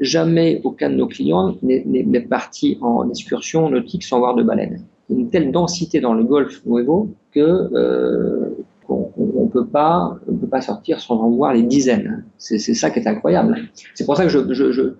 Jamais 0.00 0.60
aucun 0.64 0.90
de 0.90 0.94
nos 0.94 1.06
clients 1.06 1.54
n'est 1.62 2.20
parti 2.20 2.78
en 2.80 3.08
excursion 3.08 3.68
nautique 3.68 4.04
sans 4.04 4.18
voir 4.18 4.34
de 4.34 4.42
baleines. 4.42 4.82
Une 5.10 5.28
telle 5.28 5.50
densité 5.50 6.00
dans 6.00 6.14
le 6.14 6.24
golfe 6.24 6.64
Nuevo 6.66 7.10
que 7.32 7.40
euh, 7.40 8.56
on 8.90 9.44
ne 9.44 9.48
peut 9.48 9.66
pas, 9.66 10.18
sortir 10.60 11.00
sans 11.00 11.16
en 11.16 11.30
voir 11.30 11.54
les 11.54 11.62
dizaines. 11.62 12.24
C'est 12.38 12.58
ça 12.58 12.90
qui 12.90 12.98
est 12.98 13.06
incroyable. 13.06 13.56
C'est 13.94 14.04
pour 14.04 14.16
ça 14.16 14.24
que 14.24 14.30
j'emploie 14.30 14.54
je, 14.54 14.72
je, 14.72 14.94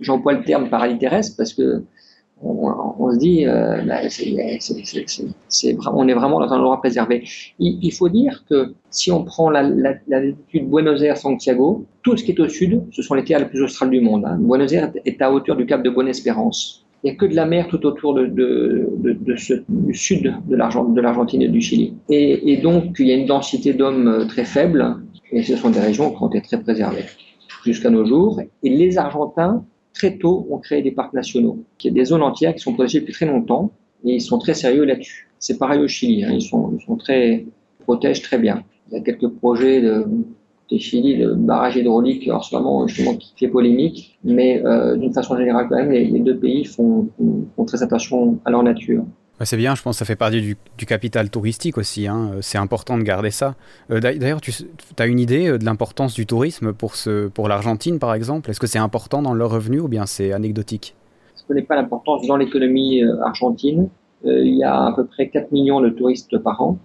je, 0.00 0.12
le 0.12 0.44
terme 0.44 0.68
terrestre 0.98 1.36
parce 1.36 1.52
que 1.52 1.82
on, 2.42 3.10
se 3.12 3.18
dit, 3.18 3.46
euh, 3.46 3.82
bah, 3.86 4.00
on 5.92 6.08
est 6.08 6.14
vraiment 6.14 6.40
dans 6.40 6.52
un 6.52 6.58
endroit 6.58 6.78
préservé. 6.78 7.24
Il, 7.58 7.90
faut 7.92 8.08
dire 8.08 8.44
que 8.48 8.74
si 8.90 9.10
on 9.10 9.24
prend 9.24 9.50
la, 9.50 9.62
Buenos 10.52 11.02
Aires-Santiago, 11.02 11.86
tout 12.02 12.16
ce 12.16 12.24
qui 12.24 12.32
est 12.32 12.40
au 12.40 12.48
sud, 12.48 12.82
ce 12.90 13.02
sont 13.02 13.14
les 13.14 13.24
terres 13.24 13.38
les 13.38 13.46
plus 13.46 13.62
australes 13.62 13.90
du 13.90 14.00
monde. 14.00 14.24
Hein. 14.26 14.36
Buenos 14.40 14.72
Aires 14.72 14.92
est 15.04 15.22
à 15.22 15.32
hauteur 15.32 15.56
du 15.56 15.66
cap 15.66 15.82
de 15.82 15.90
Bonne-Espérance. 15.90 16.84
Il 17.02 17.10
n'y 17.10 17.16
a 17.16 17.16
que 17.16 17.26
de 17.26 17.34
la 17.34 17.44
mer 17.44 17.68
tout 17.68 17.84
autour 17.84 18.14
de 18.14 19.36
ce, 19.36 19.54
du 19.68 19.94
sud 19.94 20.34
de 20.46 20.56
l'Argentine 20.56 21.42
et 21.42 21.48
du 21.48 21.60
Chili. 21.60 21.94
Et, 22.08 22.52
et, 22.52 22.56
donc, 22.56 22.96
il 22.98 23.08
y 23.08 23.12
a 23.12 23.14
une 23.14 23.26
densité 23.26 23.74
d'hommes 23.74 24.08
euh, 24.08 24.24
très 24.24 24.46
faible, 24.46 24.96
et 25.30 25.42
ce 25.42 25.54
sont 25.56 25.68
des 25.68 25.80
régions 25.80 26.10
qui 26.10 26.22
ont 26.22 26.28
été 26.28 26.40
très 26.40 26.60
préservées 26.60 27.04
jusqu'à 27.64 27.90
nos 27.90 28.06
jours. 28.06 28.40
Et 28.62 28.70
les 28.70 28.96
Argentins, 28.96 29.64
très 29.94 30.18
tôt, 30.18 30.46
ont 30.50 30.58
créé 30.58 30.82
des 30.82 30.90
parcs 30.90 31.14
nationaux. 31.14 31.64
Il 31.82 31.86
y 31.86 31.90
a 31.90 31.92
des 31.94 32.04
zones 32.04 32.22
entières 32.22 32.54
qui 32.54 32.60
sont 32.60 32.74
protégées 32.74 33.00
depuis 33.00 33.14
très 33.14 33.26
longtemps, 33.26 33.70
et 34.04 34.16
ils 34.16 34.20
sont 34.20 34.38
très 34.38 34.54
sérieux 34.54 34.84
là-dessus. 34.84 35.28
C'est 35.38 35.58
pareil 35.58 35.80
au 35.80 35.88
Chili, 35.88 36.24
hein. 36.24 36.32
ils, 36.32 36.42
sont, 36.42 36.76
très, 36.98 37.46
protègent 37.80 38.22
très 38.22 38.38
bien. 38.38 38.64
Il 38.90 38.98
y 38.98 39.00
a 39.00 39.02
quelques 39.02 39.28
projets 39.28 39.80
de, 39.80 40.04
des 40.70 40.78
Chili, 40.78 41.16
le 41.16 41.34
barrage 41.34 41.76
hydraulique 41.76 42.28
ce 42.42 42.54
moment 42.54 42.86
justement 42.86 43.16
qui 43.16 43.32
fait 43.36 43.48
polémique, 43.48 44.18
mais 44.24 44.62
euh, 44.64 44.96
d'une 44.96 45.12
façon 45.12 45.36
générale 45.36 45.66
quand 45.68 45.76
même, 45.76 45.90
les, 45.92 46.20
deux 46.20 46.36
pays 46.36 46.64
font, 46.64 47.08
très 47.66 47.82
attention 47.82 48.38
à 48.44 48.50
leur 48.50 48.62
nature. 48.62 49.04
C'est 49.40 49.56
bien, 49.56 49.74
je 49.74 49.82
pense 49.82 49.96
que 49.96 49.98
ça 49.98 50.04
fait 50.04 50.16
partie 50.16 50.40
du, 50.40 50.86
capital 50.86 51.28
touristique 51.30 51.76
aussi, 51.78 52.06
hein. 52.06 52.32
c'est 52.40 52.58
important 52.58 52.96
de 52.96 53.02
garder 53.02 53.30
ça. 53.30 53.54
Euh, 53.90 54.00
D'ailleurs, 54.00 54.40
tu 54.40 54.52
as 54.98 55.06
une 55.06 55.18
idée 55.18 55.48
euh, 55.48 55.58
de 55.58 55.64
l'importance 55.64 56.14
du 56.14 56.26
tourisme 56.26 56.72
pour, 56.72 57.48
l'Argentine 57.48 57.98
par 57.98 58.14
exemple? 58.14 58.50
Est-ce 58.50 58.60
que 58.60 58.66
c'est 58.66 58.78
important 58.78 59.22
dans 59.22 59.34
leur 59.34 59.50
revenu 59.50 59.80
ou 59.80 59.88
bien 59.88 60.06
c'est 60.06 60.32
anecdotique? 60.32 60.94
Je 61.36 61.42
ne 61.42 61.48
connais 61.48 61.66
pas 61.66 61.76
l'importance 61.76 62.26
dans 62.26 62.36
l'économie 62.36 63.02
euh, 63.02 63.22
argentine. 63.22 63.88
Euh, 64.24 64.42
il 64.44 64.56
y 64.56 64.64
a 64.64 64.86
à 64.86 64.92
peu 64.92 65.04
près 65.04 65.28
4 65.28 65.52
millions 65.52 65.80
de 65.80 65.90
touristes 65.90 66.38
par 66.38 66.62
an. 66.62 66.78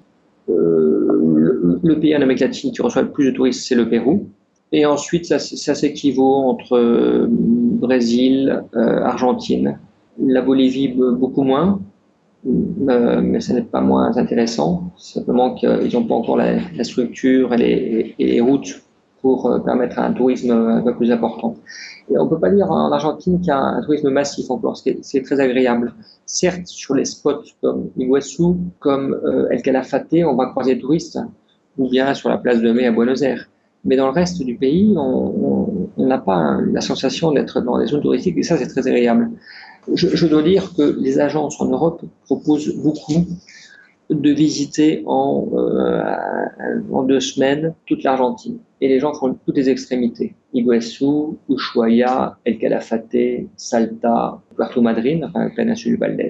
Euh, 0.49 1.79
le, 1.83 1.99
pays 1.99 2.15
en 2.15 2.21
Amérique 2.21 2.41
latine 2.41 2.71
qui 2.71 2.81
reçoit 2.81 3.03
le 3.03 3.11
plus 3.11 3.25
de 3.25 3.31
touristes, 3.31 3.65
c'est 3.67 3.75
le 3.75 3.87
Pérou. 3.87 4.27
Et 4.71 4.85
ensuite, 4.85 5.25
ça, 5.25 5.39
ça 5.39 5.75
s'équivaut 5.75 6.35
entre 6.35 6.77
euh, 6.77 7.27
Brésil, 7.29 8.63
euh, 8.75 9.03
Argentine. 9.03 9.79
La 10.21 10.41
Bolivie, 10.41 10.89
beaucoup 10.89 11.43
moins, 11.43 11.79
mais 12.45 13.39
ça 13.41 13.53
n'est 13.53 13.61
pas 13.61 13.81
moins 13.81 14.15
intéressant. 14.17 14.91
Simplement 14.97 15.53
qu'ils 15.55 15.93
n'ont 15.93 16.05
pas 16.05 16.15
encore 16.15 16.37
la, 16.37 16.83
structure 16.83 17.53
et 17.53 18.15
les, 18.17 18.41
routes 18.41 18.81
pour 19.21 19.61
permettre 19.65 19.99
un 19.99 20.13
tourisme 20.13 20.51
un 20.51 20.81
peu 20.81 20.95
plus 20.95 21.11
important. 21.11 21.55
Et 22.09 22.17
on 22.17 22.27
peut 22.27 22.39
pas 22.39 22.49
dire 22.49 22.71
en 22.71 22.91
Argentine 22.91 23.39
qu'il 23.39 23.49
y 23.49 23.51
a 23.51 23.59
un 23.59 23.81
tourisme 23.81 24.09
massif 24.09 24.49
encore, 24.49 24.77
c'est 24.77 25.21
très 25.21 25.39
agréable. 25.39 25.93
Certes, 26.25 26.65
sur 26.65 26.95
les 26.95 27.05
spots 27.05 27.43
comme 27.61 27.89
Iguazu, 27.97 28.55
comme 28.79 29.19
euh, 29.25 29.49
El 29.49 29.61
Calafate, 29.61 30.23
on 30.25 30.35
va 30.35 30.47
croiser 30.47 30.75
des 30.75 30.81
touristes, 30.81 31.19
ou 31.77 31.89
bien 31.89 32.13
sur 32.13 32.29
la 32.29 32.37
place 32.37 32.61
de 32.61 32.71
Mai 32.71 32.87
à 32.87 32.91
Buenos 32.91 33.21
Aires. 33.21 33.49
Mais 33.85 33.95
dans 33.95 34.07
le 34.07 34.11
reste 34.11 34.41
du 34.43 34.55
pays, 34.55 34.93
on 34.97 35.87
n'a 35.97 36.17
pas 36.17 36.59
la 36.71 36.81
sensation 36.81 37.31
d'être 37.31 37.61
dans 37.61 37.77
des 37.77 37.85
zones 37.87 38.01
touristiques, 38.01 38.37
et 38.37 38.43
ça, 38.43 38.57
c'est 38.57 38.67
très 38.67 38.87
agréable. 38.87 39.29
Je, 39.93 40.27
dois 40.27 40.43
dire 40.43 40.73
que 40.75 40.97
les 40.99 41.19
agences 41.19 41.59
en 41.61 41.65
Europe 41.65 42.03
proposent 42.25 42.75
beaucoup 42.75 43.25
de 44.09 44.31
visiter 44.31 45.03
en, 45.05 45.47
euh, 45.53 46.81
en 46.91 47.03
deux 47.03 47.19
semaines 47.19 47.73
toute 47.85 48.03
l'Argentine. 48.03 48.57
Et 48.81 48.87
les 48.87 48.99
gens 48.99 49.13
font 49.13 49.37
toutes 49.45 49.57
les 49.57 49.69
extrémités. 49.69 50.35
Iguazu, 50.53 51.37
Ushuaia, 51.49 52.37
El 52.45 52.57
Calafate, 52.57 53.47
Salta, 53.55 54.41
Puerto 54.55 54.81
Madryn, 54.81 55.23
enfin 55.23 55.43
la 55.45 55.49
péninsule 55.51 55.93
du 55.93 55.97
Valdez. 55.97 56.29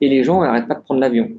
Et 0.00 0.08
les 0.08 0.22
gens 0.22 0.40
n'arrêtent 0.42 0.68
pas 0.68 0.74
de 0.74 0.82
prendre 0.82 1.00
l'avion. 1.00 1.30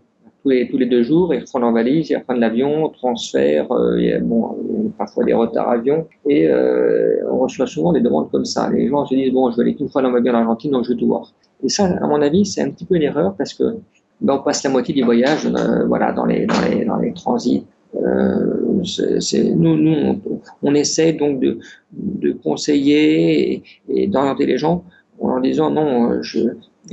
Tous 0.43 0.49
les, 0.49 0.67
tous 0.67 0.77
les 0.77 0.87
deux 0.87 1.03
jours, 1.03 1.33
ils 1.33 1.41
refont 1.41 1.59
leur 1.59 1.71
valise, 1.71 2.09
ils 2.09 2.15
reprennent 2.15 2.39
l'avion, 2.39 2.89
transfert, 2.89 3.71
euh, 3.71 4.01
il 4.01 4.19
bon, 4.23 4.55
parfois 4.97 5.23
des 5.23 5.33
retards 5.33 5.69
avion. 5.69 6.07
Et 6.27 6.47
euh, 6.47 7.17
on 7.31 7.39
reçoit 7.39 7.67
souvent 7.67 7.93
des 7.93 8.01
demandes 8.01 8.31
comme 8.31 8.45
ça. 8.45 8.69
Les 8.69 8.87
gens 8.87 9.05
se 9.05 9.13
disent, 9.13 9.31
bon, 9.31 9.51
je 9.51 9.57
vais 9.57 9.63
aller 9.63 9.77
une 9.79 9.89
fois 9.89 10.01
dans 10.01 10.09
ma 10.09 10.19
vie 10.19 10.29
en 10.31 10.35
Argentine, 10.35 10.71
donc 10.71 10.85
je 10.85 10.93
vais 10.93 10.99
tout 10.99 11.07
voir. 11.07 11.31
Et 11.63 11.69
ça, 11.69 11.85
à 11.85 12.07
mon 12.07 12.21
avis, 12.21 12.45
c'est 12.45 12.61
un 12.61 12.71
petit 12.71 12.85
peu 12.85 12.95
une 12.95 13.03
erreur 13.03 13.35
parce 13.37 13.53
que 13.53 13.75
ben, 14.21 14.35
on 14.35 14.43
passe 14.43 14.63
la 14.63 14.69
moitié 14.69 14.93
du 14.93 15.03
voyage 15.03 15.45
euh, 15.45 15.85
voilà, 15.85 16.11
dans, 16.11 16.25
les, 16.25 16.45
dans, 16.45 16.61
les, 16.69 16.85
dans 16.85 16.97
les 16.97 17.13
transits. 17.13 17.65
Euh, 17.95 18.83
c'est, 19.19 19.43
nous, 19.43 19.75
nous 19.75 19.93
on, 19.93 20.39
on, 20.63 20.73
essaie 20.73 21.13
donc 21.13 21.39
de, 21.39 21.59
de 21.91 22.31
conseiller 22.31 23.53
et, 23.53 23.63
et 23.89 24.07
d'orienter 24.07 24.45
les 24.45 24.57
gens 24.57 24.85
en 25.19 25.27
leur 25.27 25.41
disant 25.41 25.69
non, 25.69 26.21
je, 26.21 26.39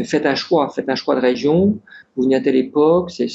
faites 0.04 0.26
un 0.26 0.34
choix, 0.34 0.68
faites 0.70 0.88
un 0.88 0.94
choix 0.94 1.14
de 1.14 1.20
région, 1.20 1.78
vous 2.16 2.22
venez 2.24 2.36
à 2.36 2.40
telle 2.40 2.56
époque, 2.56 3.10
c'est, 3.10 3.28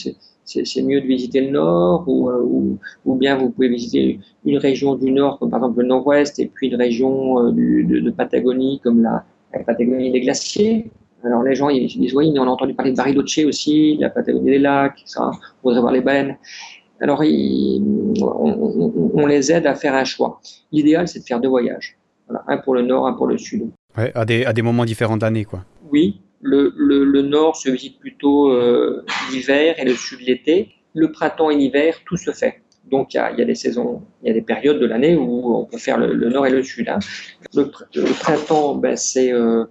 c'est 0.46 0.82
mieux 0.82 1.02
de 1.02 1.08
visiter 1.08 1.42
le 1.42 1.52
nord 1.52 2.04
ou, 2.08 2.30
euh, 2.30 2.42
ou, 2.44 2.78
ou, 3.06 3.16
bien 3.16 3.38
vous 3.38 3.50
pouvez 3.50 3.70
visiter 3.70 4.20
une 4.46 4.58
région 4.58 4.96
du 4.96 5.12
nord 5.12 5.40
comme 5.40 5.50
par 5.50 5.60
exemple 5.60 5.82
le 5.82 5.88
nord-ouest 5.88 6.38
et 6.40 6.48
puis 6.48 6.68
une 6.68 6.76
région 6.76 7.48
euh, 7.48 7.52
du, 7.52 7.86
de, 7.86 8.00
de, 8.00 8.12
Patagonie 8.12 8.82
comme 8.84 9.02
la, 9.02 9.24
la 9.54 9.64
Patagonie 9.64 10.12
des 10.12 10.22
glaciers 10.22 10.92
alors 11.24 11.44
les 11.44 11.56
gens 11.56 11.70
ils 11.70 11.88
disent 11.88 12.14
oui 12.14 12.32
mais 12.32 12.40
on 12.40 12.44
a 12.44 12.48
entendu 12.48 12.74
parler 12.74 12.92
de 12.92 12.98
Bariloche 12.98 13.40
aussi, 13.46 13.96
de 13.98 14.02
la 14.02 14.10
Patagonie 14.10 14.52
des 14.52 14.60
lacs, 14.60 15.02
ça, 15.06 15.32
on 15.64 15.70
voudrait 15.70 15.82
voir 15.82 15.94
les 15.94 16.02
baleines. 16.02 16.38
Alors 17.00 17.24
ils, 17.24 17.82
on, 18.22 19.12
on, 19.14 19.26
les 19.26 19.52
aide 19.52 19.66
à 19.66 19.76
faire 19.76 19.96
un 19.96 20.06
choix. 20.06 20.40
L'idéal 20.72 21.08
c'est 21.08 21.20
de 21.20 21.26
faire 21.26 21.40
deux 21.40 21.50
voyages, 21.50 21.98
voilà, 22.28 22.44
un 22.48 22.58
pour 22.58 22.76
le 22.76 22.82
nord, 22.82 23.08
un 23.08 23.14
pour 23.14 23.28
le 23.28 23.38
sud. 23.38 23.70
Ouais, 23.98 24.12
à 24.16 24.26
des, 24.26 24.44
à 24.46 24.54
des 24.54 24.62
moments 24.62 24.86
différents 24.86 25.18
d'année 25.18 25.46
quoi. 25.46 25.64
Oui, 25.90 26.22
le, 26.44 27.22
nord 27.22 27.56
se 27.56 27.70
visite 27.70 28.00
plutôt 28.00 28.52
euh, 28.52 29.06
l'hiver 29.32 29.76
et 29.78 29.86
le 29.86 29.96
sud 29.96 30.20
l'été. 30.22 30.70
Le 30.94 31.12
printemps 31.12 31.50
et 31.50 31.56
l'hiver, 31.56 31.96
tout 32.06 32.18
se 32.18 32.32
fait. 32.32 32.62
Donc 32.92 33.14
il 33.14 33.18
y, 33.18 33.20
a, 33.20 33.46
des 33.46 33.56
saisons, 33.56 34.04
il 34.22 34.28
y 34.28 34.32
a 34.32 34.34
des 34.34 34.42
périodes 34.42 34.80
de 34.80 34.86
l'année 34.86 35.16
où 35.16 35.56
on 35.56 35.66
peut 35.66 35.78
faire 35.78 35.98
le, 35.98 36.30
nord 36.30 36.46
et 36.46 36.52
le 36.52 36.62
sud. 36.62 36.90
Hein. 36.90 37.00
Le, 37.56 37.64
printemps, 38.20 38.76
ben, 38.76 38.96
c'est 38.98 39.32
euh, 39.32 39.66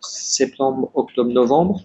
septembre, 0.00 0.90
octobre, 0.94 1.30
novembre. 1.30 1.80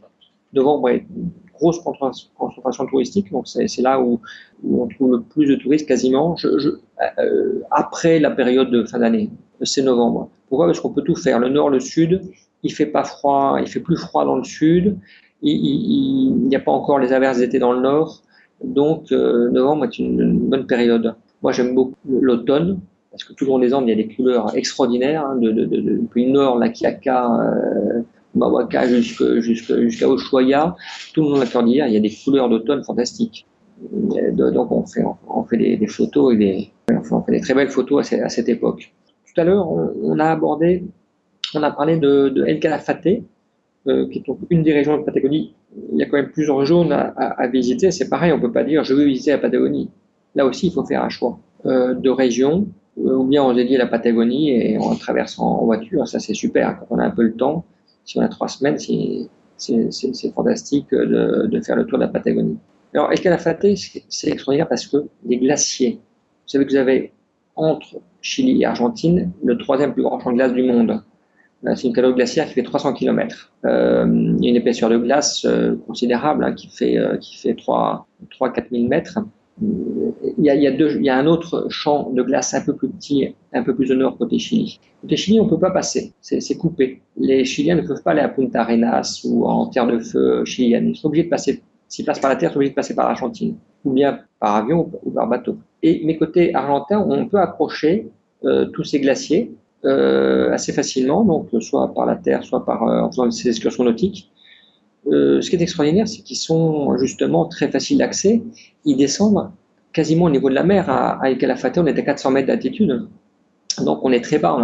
Novembre 0.53 0.89
une 0.89 1.29
grosse 1.53 1.79
concentration 1.79 2.85
touristique, 2.87 3.31
donc 3.31 3.47
c'est 3.47 3.81
là 3.81 4.01
où, 4.01 4.19
on 4.67 4.87
trouve 4.87 5.11
le 5.11 5.21
plus 5.21 5.45
de 5.45 5.55
touristes 5.55 5.87
quasiment. 5.87 6.35
Euh, 6.43 7.61
après 7.69 8.19
la 8.19 8.31
période 8.31 8.71
de 8.71 8.83
fin 8.83 8.99
d'année, 8.99 9.29
c'est 9.61 9.83
novembre. 9.83 10.29
Pourquoi? 10.49 10.65
Parce 10.65 10.79
qu'on 10.79 10.89
peut 10.89 11.03
tout 11.03 11.15
faire. 11.15 11.39
Le 11.39 11.49
nord, 11.49 11.69
le 11.69 11.79
sud, 11.79 12.21
il 12.63 12.71
fait 12.73 12.85
pas 12.85 13.03
froid, 13.03 13.57
il 13.59 13.67
fait 13.67 13.79
plus 13.79 13.97
froid 13.97 14.25
dans 14.25 14.35
le 14.35 14.43
sud. 14.43 14.97
Il 15.41 16.47
n'y 16.47 16.55
a 16.55 16.59
pas 16.59 16.71
encore 16.71 16.99
les 16.99 17.13
averses 17.13 17.39
d'été 17.39 17.59
dans 17.59 17.73
le 17.73 17.81
nord. 17.81 18.21
Donc, 18.63 19.11
euh, 19.11 19.49
novembre 19.49 19.85
est 19.85 19.97
une, 19.97 20.37
bonne 20.37 20.67
période. 20.67 21.15
Moi, 21.41 21.51
j'aime 21.51 21.73
beaucoup 21.73 21.95
l'automne, 22.07 22.79
parce 23.09 23.23
que 23.23 23.33
tout 23.33 23.45
le 23.45 23.49
long 23.49 23.59
des 23.59 23.73
Andes, 23.73 23.85
il 23.87 23.89
y 23.89 23.93
a 23.93 23.95
des 23.95 24.13
couleurs 24.13 24.55
extraordinaires, 24.55 25.25
hein, 25.25 25.37
de, 25.37 25.51
de, 25.51 25.65
de, 25.65 25.81
depuis 25.81 26.25
le 26.25 26.31
nord, 26.33 26.59
la 26.59 26.69
Kiaka, 26.69 27.41
euh, 27.41 28.01
Mawaka 28.35 28.87
jusqu'à 28.87 29.41
jusqu 29.41 29.89
jusqu 29.89 30.05
tout 31.13 31.21
le 31.21 31.29
long 31.29 31.35
de 31.35 31.39
la 31.39 31.47
cordillère, 31.47 31.87
il 31.87 31.93
y 31.93 31.97
a 31.97 31.99
des 31.99 32.13
couleurs 32.23 32.49
d'automne 32.49 32.83
fantastiques. 32.83 33.45
Donc 34.33 34.71
on 34.71 34.85
fait, 34.85 35.03
on 35.27 35.43
fait 35.43 35.57
des, 35.57 35.87
photos 35.87 36.35
et 36.35 36.37
des, 36.37 36.71
on 36.89 37.21
fait 37.23 37.31
des 37.31 37.41
très 37.41 37.55
belles 37.55 37.71
photos 37.71 38.13
à, 38.13 38.29
cette 38.29 38.47
époque. 38.47 38.93
Tout 39.25 39.41
à 39.41 39.43
l'heure, 39.43 39.67
on, 39.69 40.19
a 40.19 40.25
abordé, 40.25 40.83
on 41.55 41.63
a 41.63 41.71
parlé 41.71 41.97
de, 41.97 42.43
El 42.45 42.59
Calafate, 42.59 43.23
euh, 43.87 44.07
qui 44.09 44.19
est 44.19 44.25
donc 44.25 44.39
une 44.49 44.63
des 44.63 44.73
régions 44.73 44.97
de 44.97 45.03
Patagonie. 45.03 45.53
Il 45.91 45.97
y 45.97 46.03
a 46.03 46.05
quand 46.05 46.17
même 46.17 46.31
plusieurs 46.31 46.65
zones 46.65 46.91
à, 46.91 47.47
visiter. 47.47 47.91
C'est 47.91 48.09
pareil, 48.09 48.31
on 48.31 48.39
peut 48.39 48.51
pas 48.51 48.63
dire 48.63 48.83
je 48.83 48.93
veux 48.93 49.05
visiter 49.05 49.31
la 49.31 49.37
Patagonie. 49.37 49.89
Là 50.35 50.45
aussi, 50.45 50.67
il 50.67 50.73
faut 50.73 50.85
faire 50.85 51.03
un 51.03 51.09
choix 51.09 51.39
euh, 51.65 51.93
de 51.93 52.09
région 52.09 52.67
euh, 52.99 53.15
ou 53.15 53.23
bien 53.23 53.43
on 53.43 53.53
dédie 53.53 53.77
la 53.77 53.87
Patagonie 53.87 54.51
et 54.51 54.77
on 54.77 54.95
traverse 54.95 55.39
en 55.39 55.63
voiture, 55.65 56.07
ça 56.07 56.19
c'est 56.19 56.33
super 56.33 56.79
quand 56.79 56.87
on 56.89 56.99
a 56.99 57.05
un 57.05 57.11
peu 57.11 57.23
le 57.23 57.33
temps. 57.33 57.65
Si 58.03 58.17
on 58.17 58.21
a 58.21 58.27
trois 58.27 58.47
semaines, 58.47 58.77
c'est 58.77 60.31
fantastique 60.33 60.91
de, 60.91 61.47
de, 61.47 61.61
faire 61.61 61.75
le 61.75 61.85
tour 61.85 61.97
de 61.97 62.03
la 62.03 62.09
Patagonie. 62.09 62.57
Alors, 62.93 63.11
El 63.11 63.21
Calafate, 63.21 63.67
c'est 64.09 64.27
extraordinaire 64.29 64.67
parce 64.67 64.85
que 64.87 64.97
les 65.25 65.37
glaciers, 65.37 65.93
vous 65.93 66.47
savez 66.47 66.65
que 66.65 66.71
vous 66.71 66.77
avez 66.77 67.13
entre 67.55 68.01
Chili 68.21 68.61
et 68.61 68.65
Argentine 68.65 69.31
le 69.43 69.57
troisième 69.57 69.93
plus 69.93 70.03
grand 70.03 70.19
champ 70.19 70.31
de 70.31 70.35
glace 70.35 70.53
du 70.53 70.63
monde. 70.63 71.01
C'est 71.75 71.87
une 71.87 71.93
calotte 71.93 72.15
glaciaire 72.15 72.47
qui 72.47 72.53
fait 72.53 72.63
300 72.63 72.93
km. 72.93 73.51
Euh, 73.65 74.05
il 74.39 74.43
y 74.43 74.47
a 74.47 74.49
une 74.49 74.55
épaisseur 74.55 74.89
de 74.89 74.97
glace 74.97 75.45
euh, 75.45 75.75
considérable 75.85 76.43
hein, 76.43 76.53
qui 76.53 76.67
fait, 76.67 76.97
euh, 76.97 77.17
qui 77.17 77.37
fait 77.37 77.53
3-4 77.53 78.05
000 78.71 78.87
mètres. 78.87 79.19
Il 79.61 80.43
y, 80.43 80.49
a, 80.49 80.55
il, 80.55 80.63
y 80.63 80.67
a 80.67 80.71
deux, 80.71 80.95
il 80.95 81.05
y 81.05 81.09
a 81.09 81.17
un 81.17 81.27
autre 81.27 81.67
champ 81.69 82.09
de 82.09 82.23
glace 82.23 82.55
un 82.55 82.61
peu 82.61 82.75
plus 82.75 82.89
petit, 82.89 83.35
un 83.53 83.61
peu 83.61 83.75
plus 83.75 83.91
au 83.91 83.95
nord 83.95 84.17
côté 84.17 84.39
Chili. 84.39 84.79
Côté 85.01 85.17
Chili, 85.17 85.39
on 85.39 85.45
ne 85.45 85.49
peut 85.49 85.59
pas 85.59 85.69
passer, 85.69 86.13
c'est 86.19 86.57
coupé. 86.57 87.01
Les 87.17 87.45
Chiliens 87.45 87.75
ne 87.75 87.81
peuvent 87.81 88.01
pas 88.01 88.11
aller 88.11 88.21
à 88.21 88.29
Punta 88.29 88.61
Arenas 88.61 89.21
ou 89.23 89.45
en 89.45 89.67
terre 89.67 89.85
de 89.85 89.99
feu 89.99 90.43
chilienne. 90.45 90.89
Ils 90.89 90.95
sont 90.95 91.09
obligés 91.09 91.25
de 91.25 91.29
passer, 91.29 91.61
s'ils 91.87 92.05
passent 92.05 92.19
par 92.19 92.31
la 92.31 92.37
terre, 92.37 92.49
ils 92.49 92.53
sont 92.53 92.57
obligés 92.57 92.71
de 92.71 92.75
passer 92.75 92.95
par 92.95 93.07
l'Argentine, 93.07 93.55
ou 93.85 93.91
bien 93.91 94.21
par 94.39 94.55
avion 94.55 94.89
ou 95.03 95.11
par 95.11 95.27
bateau. 95.27 95.57
Et 95.83 96.03
mes 96.05 96.17
côtés 96.17 96.55
argentins, 96.55 97.05
on 97.07 97.27
peut 97.27 97.39
approcher 97.39 98.09
euh, 98.43 98.65
tous 98.65 98.83
ces 98.83 98.99
glaciers 98.99 99.51
euh, 99.85 100.51
assez 100.51 100.73
facilement, 100.73 101.23
donc 101.23 101.49
soit 101.61 101.93
par 101.93 102.05
la 102.05 102.15
terre, 102.15 102.43
soit 102.43 102.65
par 102.65 102.83
euh, 102.83 103.01
en 103.01 103.09
faisant 103.11 103.29
ces 103.31 103.49
excursions 103.49 103.83
nautiques. 103.83 104.31
Euh, 105.07 105.41
ce 105.41 105.49
qui 105.49 105.55
est 105.55 105.61
extraordinaire, 105.61 106.07
c'est 106.07 106.21
qu'ils 106.21 106.37
sont 106.37 106.97
justement 106.97 107.45
très 107.45 107.69
faciles 107.69 107.97
d'accès. 107.97 108.41
Ils 108.85 108.97
descendent 108.97 109.49
quasiment 109.93 110.25
au 110.25 110.29
niveau 110.29 110.49
de 110.49 110.55
la 110.55 110.63
mer. 110.63 110.89
À, 110.89 111.23
à 111.23 111.33
Calafate, 111.35 111.77
on 111.77 111.87
est 111.87 111.97
à 111.97 112.01
400 112.01 112.31
mètres 112.31 112.47
d'altitude. 112.47 113.07
Donc 113.79 113.99
on 114.03 114.11
est 114.11 114.21
très 114.21 114.37
bas. 114.37 114.55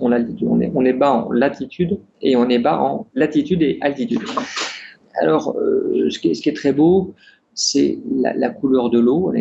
On 0.00 0.12
est, 0.12 0.92
bas 0.92 1.12
en 1.12 1.32
latitude 1.32 1.98
et 2.20 2.36
on 2.36 2.48
est 2.48 2.58
bas 2.58 2.80
en 2.80 3.06
latitude 3.14 3.62
et 3.62 3.78
altitude. 3.80 4.20
Alors, 5.20 5.56
euh, 5.56 6.10
ce, 6.10 6.18
qui 6.18 6.28
est, 6.28 6.56
très 6.56 6.72
beau, 6.72 7.14
c'est 7.56 7.98
la, 8.20 8.50
couleur 8.50 8.90
de 8.90 9.00
l'eau. 9.00 9.32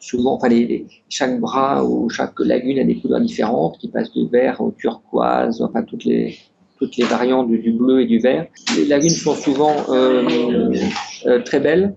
Souvent, 0.00 0.34
enfin, 0.34 0.48
les, 0.48 0.86
chaque 1.08 1.40
bras 1.40 1.84
ou 1.84 2.10
chaque 2.10 2.38
lagune 2.40 2.80
a 2.80 2.84
des 2.84 2.96
couleurs 2.96 3.20
différentes 3.20 3.78
qui 3.78 3.88
passent 3.88 4.12
du 4.12 4.26
vert 4.26 4.60
au 4.60 4.74
turquoise, 4.76 5.62
enfin 5.62 5.82
toutes 5.84 6.04
les 6.04 6.36
toutes 6.78 6.96
les 6.96 7.04
variantes 7.04 7.48
du, 7.48 7.72
bleu 7.72 8.02
et 8.02 8.06
du 8.06 8.20
vert. 8.20 8.46
Les 8.76 8.84
lagunes 8.84 9.10
sont 9.10 9.34
souvent 9.34 9.74
euh, 9.88 10.72
euh, 11.26 11.42
très 11.42 11.58
belles. 11.58 11.96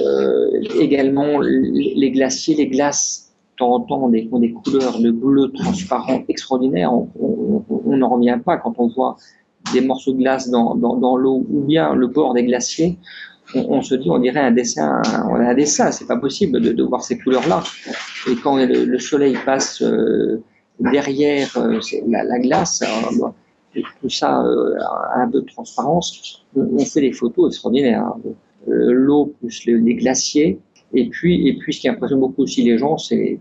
Euh, 0.00 0.50
également, 0.80 1.38
les 1.40 2.10
glaciers, 2.10 2.56
les 2.56 2.66
glaces, 2.66 3.32
de 3.52 3.58
temps 3.58 3.74
en 3.74 3.80
temps, 3.80 4.02
ont 4.02 4.08
des, 4.08 4.26
couleurs 4.26 4.98
de 4.98 5.12
bleu 5.12 5.52
transparent 5.52 6.24
extraordinaires. 6.28 6.92
On 6.92 7.96
n'en 7.96 8.08
revient 8.08 8.38
pas 8.44 8.56
quand 8.56 8.74
on 8.78 8.88
voit 8.88 9.16
des 9.72 9.80
morceaux 9.80 10.12
de 10.12 10.18
glace 10.18 10.50
dans, 10.50 10.74
dans 10.74 11.16
l'eau 11.16 11.46
ou 11.48 11.60
bien 11.60 11.94
le 11.94 12.08
bord 12.08 12.34
des 12.34 12.44
glaciers 12.44 12.98
on, 13.54 13.76
on, 13.76 13.82
se 13.82 13.94
dit, 13.94 14.10
on 14.10 14.18
dirait 14.18 14.40
un 14.40 14.50
dessin, 14.50 15.02
on 15.30 15.34
a 15.36 15.50
un 15.50 15.54
dessin, 15.54 15.92
c'est 15.92 16.06
pas 16.06 16.16
possible 16.16 16.60
de, 16.60 16.72
de, 16.72 16.82
voir 16.82 17.02
ces 17.02 17.18
couleurs-là. 17.18 17.62
Et 18.28 18.36
quand 18.36 18.56
le, 18.56 18.84
le 18.84 18.98
soleil 18.98 19.36
passe 19.44 19.82
euh, 19.82 20.42
derrière 20.80 21.56
euh, 21.56 21.80
la, 22.08 22.24
la, 22.24 22.38
glace, 22.38 22.82
euh, 22.82 23.28
et 23.74 23.82
tout 24.00 24.08
ça 24.08 24.38
a 24.38 25.20
un 25.20 25.30
peu 25.30 25.42
de 25.42 25.46
transparence, 25.46 26.44
on, 26.56 26.78
fait 26.84 27.02
des 27.02 27.12
photos 27.12 27.52
extraordinaires. 27.52 28.02
Hein. 28.02 28.20
L'eau 28.66 29.34
plus 29.38 29.64
les, 29.66 29.78
les 29.78 29.94
glaciers. 29.94 30.58
Et 30.92 31.08
puis, 31.08 31.48
et 31.48 31.56
puis, 31.58 31.72
ce 31.74 31.80
qui 31.80 31.88
impressionne 31.88 32.20
beaucoup 32.20 32.42
aussi 32.42 32.62
les 32.62 32.78
gens, 32.78 32.96
c'est 32.96 33.38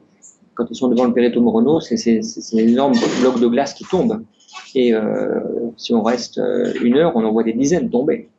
quand 0.53 0.65
ils 0.69 0.75
sont 0.75 0.87
devant 0.87 1.05
le 1.05 1.13
Perito 1.13 1.41
Moreno, 1.41 1.79
c'est 1.79 1.97
ces 1.97 2.59
énormes 2.59 2.95
blocs 3.21 3.39
de 3.39 3.47
glace 3.47 3.73
qui 3.73 3.85
tombent. 3.85 4.23
Et 4.73 4.93
euh, 4.93 5.39
si 5.77 5.93
on 5.93 6.03
reste 6.03 6.39
une 6.81 6.97
heure, 6.97 7.13
on 7.15 7.23
en 7.23 7.31
voit 7.31 7.43
des 7.43 7.53
dizaines 7.53 7.89
tomber 7.89 8.29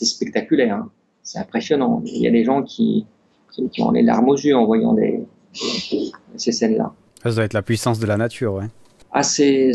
c'est 0.00 0.14
spectaculaire. 0.14 0.76
Hein. 0.76 0.90
C'est 1.22 1.38
impressionnant. 1.38 2.02
Il 2.06 2.22
y 2.22 2.26
a 2.26 2.30
des 2.30 2.44
gens 2.44 2.62
qui, 2.62 3.06
qui, 3.52 3.68
qui, 3.68 3.82
ont 3.82 3.90
les 3.90 4.02
larmes 4.02 4.28
aux 4.28 4.36
yeux 4.36 4.56
en 4.56 4.64
voyant 4.64 4.94
des, 4.94 5.20
des 5.52 6.12
ces 6.36 6.52
scènes-là. 6.52 6.92
Ça 7.22 7.30
doit 7.30 7.44
être 7.44 7.52
la 7.52 7.62
puissance 7.62 7.98
de 7.98 8.06
la 8.06 8.16
nature, 8.16 8.54
ouais. 8.54 8.66
Ah, 9.12 9.22
c'est, 9.22 9.72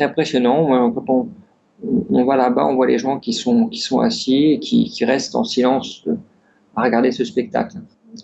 impressionnant. 0.00 0.92
Quand 0.92 1.04
on, 1.08 1.28
on 2.10 2.24
va 2.24 2.36
là-bas, 2.36 2.66
on 2.66 2.76
voit 2.76 2.86
les 2.86 2.98
gens 2.98 3.18
qui 3.18 3.32
sont, 3.32 3.66
qui 3.66 3.80
sont 3.80 3.98
assis 4.00 4.52
et 4.52 4.58
qui, 4.60 4.84
qui 4.84 5.04
restent 5.04 5.34
en 5.34 5.44
silence 5.44 6.06
à 6.76 6.82
regarder 6.82 7.10
ce 7.10 7.24
spectacle. 7.24 7.78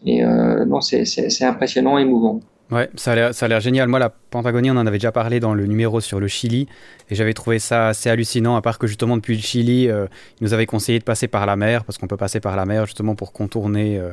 Et 0.05 0.23
euh, 0.23 0.65
non, 0.65 0.81
c'est 0.81 1.45
impressionnant 1.45 1.99
et 1.99 2.03
émouvant. 2.03 2.41
Ouais, 2.71 2.91
ça 2.97 3.13
a 3.13 3.49
l'air 3.49 3.61
génial. 3.61 3.89
Moi, 3.89 3.99
la 3.99 4.11
Pentagonie, 4.11 4.71
on 4.71 4.77
en 4.77 4.87
avait 4.87 4.99
déjà 4.99 5.11
parlé 5.11 5.41
dans 5.41 5.55
le 5.55 5.65
numéro 5.65 6.01
sur 6.01 6.21
le 6.21 6.29
Chili, 6.29 6.69
et 7.09 7.15
j'avais 7.15 7.33
trouvé 7.33 7.59
ça 7.59 7.89
assez 7.89 8.11
hallucinant, 8.11 8.57
à 8.57 8.63
part 8.63 8.79
que 8.79 8.87
justement, 8.87 9.17
depuis 9.17 9.37
le 9.37 9.43
Chili, 9.43 9.89
euh, 9.89 10.07
ils 10.39 10.45
nous 10.45 10.53
avaient 10.53 10.67
conseillé 10.67 10.99
de 10.99 11.05
passer 11.05 11.29
par 11.29 11.47
la 11.47 11.57
mer, 11.57 11.85
parce 11.85 11.97
qu'on 11.97 12.09
peut 12.09 12.19
passer 12.19 12.41
par 12.41 12.57
la 12.57 12.67
mer 12.67 12.85
justement 12.85 13.15
pour 13.15 13.33
contourner 13.33 13.99
euh, 13.99 14.11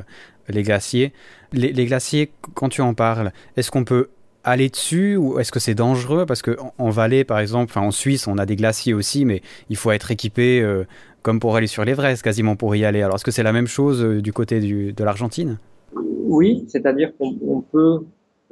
les 0.48 0.62
glaciers. 0.62 1.12
Les, 1.52 1.84
glaciers, 1.84 2.32
quand 2.54 2.70
tu 2.70 2.80
en 2.80 2.94
parles, 2.94 3.30
est-ce 3.58 3.70
qu'on 3.70 3.84
peut 3.84 4.08
aller 4.42 4.70
dessus, 4.70 5.16
ou 5.16 5.38
est-ce 5.38 5.52
que 5.52 5.60
c'est 5.60 5.74
dangereux? 5.74 6.24
Parce 6.24 6.40
qu'en 6.40 6.72
en 6.78 6.88
Valais, 6.88 7.24
par 7.24 7.40
exemple, 7.40 7.78
en 7.78 7.90
Suisse, 7.90 8.26
on 8.26 8.38
a 8.38 8.46
des 8.46 8.56
glaciers 8.56 8.94
aussi, 8.94 9.26
mais 9.26 9.42
il 9.68 9.76
faut 9.76 9.90
être 9.90 10.10
équipé 10.10 10.62
euh, 10.62 10.84
comme 11.20 11.40
pour 11.40 11.56
aller 11.56 11.66
sur 11.66 11.84
l'Everest, 11.84 12.22
quasiment 12.22 12.56
pour 12.56 12.74
y 12.74 12.86
aller. 12.86 13.02
Alors, 13.02 13.16
est-ce 13.16 13.24
que 13.24 13.30
c'est 13.30 13.42
la 13.42 13.52
même 13.52 13.66
chose 13.66 14.02
du 14.02 14.32
côté 14.32 14.60
de 14.60 15.04
l'Argentine? 15.04 15.58
Oui, 15.92 16.64
c'est-à-dire 16.68 17.12
qu'on 17.18 17.60
peut 17.60 18.00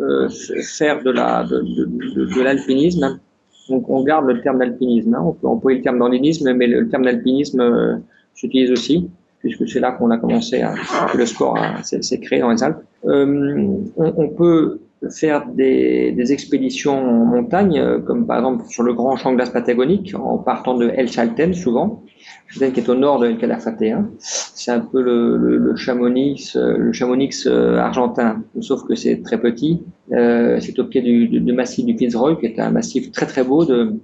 euh, 0.01 0.29
faire 0.63 1.03
de 1.03 1.11
la 1.11 1.45
de, 1.45 1.61
de, 1.61 2.25
de, 2.27 2.43
l'alpinisme. 2.43 3.21
Donc 3.69 3.89
on 3.89 4.03
garde 4.03 4.27
le 4.27 4.41
terme 4.41 4.59
d'alpinisme. 4.59 5.15
Hein. 5.15 5.23
On 5.25 5.33
peut 5.33 5.47
employer 5.47 5.79
le 5.79 5.85
terme 5.85 5.99
d'andinisme, 5.99 6.53
mais 6.53 6.67
le, 6.67 6.89
terme 6.89 7.05
d'alpinisme 7.05 7.61
euh, 7.61 7.97
s'utilise 8.35 8.73
aussi, 8.73 9.09
puisque 9.39 9.69
c'est 9.69 9.81
là 9.81 9.93
qu'on 9.93 10.11
a 10.11 10.19
commencé 10.19 10.63
à, 10.63 10.75
que 11.13 11.17
le 11.17 11.27
sport 11.27 11.59
s'est 11.83 12.21
créé 12.21 12.41
dans 12.41 12.51
les 12.51 12.63
Alpes. 12.63 12.83
Euh, 13.07 13.69
on, 13.97 14.29
peut 14.29 14.81
faire 15.09 15.47
des, 15.47 16.13
des, 16.13 16.33
expéditions 16.33 16.97
en 16.97 17.25
montagne, 17.25 17.79
euh, 17.79 17.99
comme 17.99 18.27
par 18.27 18.39
exemple 18.39 18.65
sur 18.69 18.83
le 18.83 18.95
grand 18.95 19.17
champ 19.17 19.31
de 19.31 19.37
glace 19.37 19.51
patagonique, 19.51 20.15
en 20.15 20.39
partant 20.39 20.75
de 20.77 20.89
El 20.89 21.09
Chalten 21.09 21.55
souvent, 21.55 22.03
Chalten 22.49 22.73
qui 22.73 22.81
est 22.81 22.89
au 22.89 22.95
nord 22.95 23.19
de 23.21 23.27
El 23.27 23.39
Calafate. 23.39 23.83
Hein. 23.83 24.11
C'est 24.19 24.71
un 24.71 24.81
peu 24.81 25.03
le, 25.03 25.37
le, 25.37 25.57
le, 25.57 25.77
Chamonix, 25.77 26.53
le 26.55 26.93
Chamonix 26.93 27.47
euh, 27.47 27.79
argentin, 27.79 28.43
sauf 28.61 28.85
que 28.85 28.95
c'est 28.95 29.23
très 29.23 29.41
petit. 29.41 29.83
Euh, 30.13 30.59
c'est 30.61 30.79
au 30.79 30.85
pied 30.85 31.03
du, 31.03 31.29
du, 31.29 31.41
du, 31.41 31.53
massif 31.53 31.85
du 31.85 31.97
Fitzroy, 31.97 32.37
qui 32.37 32.47
est 32.47 32.61
un 32.61 32.71
massif 32.71 33.11
très 33.13 33.27
très 33.27 33.45
beau 33.45 33.65
de 33.65 33.95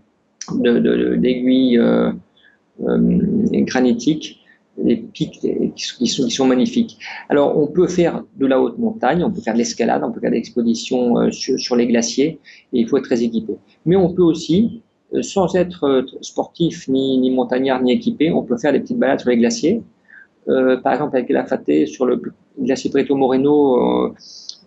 d'aiguilles 0.52 1.78
euh, 1.78 2.10
granitiques 2.78 4.39
les 4.82 4.96
pics 4.96 5.40
qui 5.74 6.06
sont, 6.06 6.46
magnifiques. 6.46 6.98
Alors, 7.28 7.56
on 7.56 7.66
peut 7.66 7.86
faire 7.86 8.22
de 8.36 8.46
la 8.46 8.60
haute 8.60 8.78
montagne, 8.78 9.22
on 9.24 9.30
peut 9.30 9.40
faire 9.40 9.54
de 9.54 9.58
l'escalade, 9.58 10.02
on 10.04 10.12
peut 10.12 10.20
faire 10.20 10.30
des 10.30 10.38
expéditions 10.38 11.18
euh, 11.18 11.30
sur, 11.30 11.76
les 11.76 11.86
glaciers, 11.86 12.38
et 12.72 12.80
il 12.80 12.88
faut 12.88 12.96
être 12.96 13.04
très 13.04 13.22
équipé. 13.22 13.54
Mais 13.86 13.96
on 13.96 14.12
peut 14.12 14.22
aussi, 14.22 14.82
euh, 15.14 15.22
sans 15.22 15.54
être 15.54 15.84
euh, 15.84 16.02
sportif, 16.20 16.88
ni, 16.88 17.30
montagnard, 17.30 17.82
ni 17.82 17.92
équipé, 17.92 18.30
on 18.32 18.42
peut 18.42 18.58
faire 18.58 18.72
des 18.72 18.80
petites 18.80 18.98
balades 18.98 19.20
sur 19.20 19.30
les 19.30 19.38
glaciers. 19.38 19.82
Par 20.82 20.94
exemple, 20.94 21.16
avec 21.16 21.28
la 21.28 21.44
Faté, 21.44 21.86
sur 21.86 22.06
le 22.06 22.20
glacier 22.60 22.90
Preto 22.90 23.14
Moreno, 23.14 24.12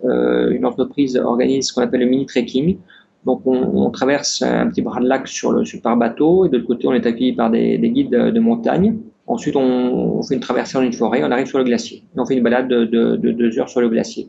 une 0.03 0.65
entreprise 0.65 1.17
organise 1.17 1.67
ce 1.67 1.73
qu'on 1.73 1.81
appelle 1.81 2.01
le 2.01 2.05
mini 2.05 2.25
trekking. 2.25 2.77
Donc, 3.25 3.41
on, 3.45 3.89
traverse 3.89 4.41
un 4.43 4.67
petit 4.67 4.81
bras 4.81 5.01
de 5.01 5.07
lac 5.07 5.27
sur 5.27 5.51
le, 5.51 5.65
sur, 5.65 5.81
par 5.81 5.97
bateau, 5.97 6.45
et 6.45 6.49
de 6.49 6.57
l'autre 6.57 6.67
côté, 6.67 6.87
on 6.87 6.93
est 6.93 7.05
accueilli 7.05 7.33
par 7.33 7.49
des, 7.49 7.77
des 7.77 7.89
guides 7.89 8.11
de, 8.11 8.29
de 8.29 8.39
montagne. 8.39 8.97
Ensuite, 9.25 9.55
on, 9.55 10.21
fait 10.23 10.35
une 10.35 10.41
traversée 10.41 10.73
dans 10.73 10.83
une 10.83 10.93
forêt, 10.93 11.23
on 11.23 11.31
arrive 11.31 11.47
sur 11.47 11.57
le 11.57 11.63
glacier. 11.63 12.03
On 12.17 12.25
fait 12.25 12.35
une 12.35 12.43
balade 12.43 12.67
de, 12.67 12.85
de, 12.85 13.15
de, 13.15 13.31
deux 13.31 13.57
heures 13.57 13.69
sur 13.69 13.79
le 13.79 13.89
glacier. 13.89 14.27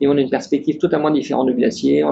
Et 0.00 0.06
on 0.06 0.16
a 0.16 0.20
une 0.20 0.30
perspective 0.30 0.78
totalement 0.78 1.10
différente 1.10 1.46
du 1.46 1.54
glacier, 1.54 2.04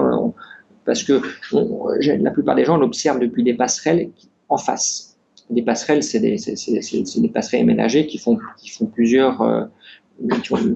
parce 0.85 1.03
que 1.03 1.21
la 1.51 2.31
plupart 2.31 2.55
des 2.55 2.65
gens 2.65 2.77
l'observent 2.77 3.19
depuis 3.19 3.43
des 3.43 3.53
passerelles 3.53 4.09
en 4.49 4.57
face. 4.57 5.17
Des 5.49 5.61
passerelles, 5.61 6.03
c'est 6.03 6.19
des, 6.19 7.29
passerelles 7.33 7.61
aménagées 7.61 8.07
qui 8.07 8.17
font, 8.17 8.37
plusieurs. 8.93 9.41
Euh, 9.41 9.63
ont, 10.51 10.75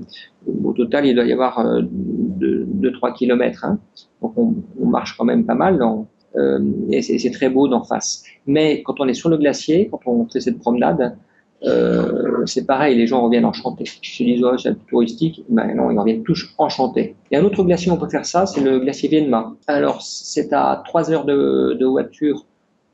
au 0.63 0.73
total, 0.73 1.05
il 1.07 1.15
doit 1.15 1.25
y 1.25 1.33
avoir 1.33 1.65
2-3 1.65 1.89
euh, 2.43 3.11
kilomètres. 3.13 3.65
Hein. 3.65 3.79
Donc, 4.21 4.33
on, 4.37 4.85
marche 4.85 5.17
quand 5.17 5.25
même 5.25 5.45
pas 5.45 5.55
mal 5.55 5.79
euh, 6.35 6.59
et 6.89 7.01
c'est 7.01 7.31
très 7.31 7.49
beau 7.49 7.67
d'en 7.67 7.83
face. 7.83 8.23
Mais 8.45 8.83
quand 8.83 8.99
on 8.99 9.07
est 9.07 9.13
sur 9.13 9.29
le 9.29 9.37
glacier, 9.37 9.89
quand 9.89 9.99
on 10.05 10.25
fait 10.27 10.39
cette 10.39 10.59
promenade, 10.59 11.17
euh, 11.64 12.45
c'est 12.45 12.66
pareil, 12.66 12.97
les 12.97 13.07
gens 13.07 13.22
reviennent 13.22 13.45
enchantés. 13.45 13.86
Je 14.01 14.09
se 14.09 14.24
disent, 14.24 14.43
oh, 14.43 14.57
c'est 14.57 14.74
touristique. 14.88 15.43
Ben 15.49 15.76
non, 15.76 15.91
ils 15.91 15.99
reviennent 15.99 16.24
tous 16.24 16.53
enchantés. 16.57 17.16
Et 17.30 17.38
un 17.38 17.43
autre 17.43 17.64
glacier, 17.64 17.91
on 17.91 17.97
peut 17.97 18.09
faire 18.09 18.26
ça, 18.26 18.45
c'est 18.45 18.62
le 18.62 18.80
glacier 18.80 19.09
Vienma. 19.09 19.53
Alors, 19.68 20.01
c'est 20.01 20.53
à 20.53 20.82
3 20.86 21.12
heures 21.12 21.26
de, 21.26 21.78
de 21.80 21.86
voiture 21.86 22.45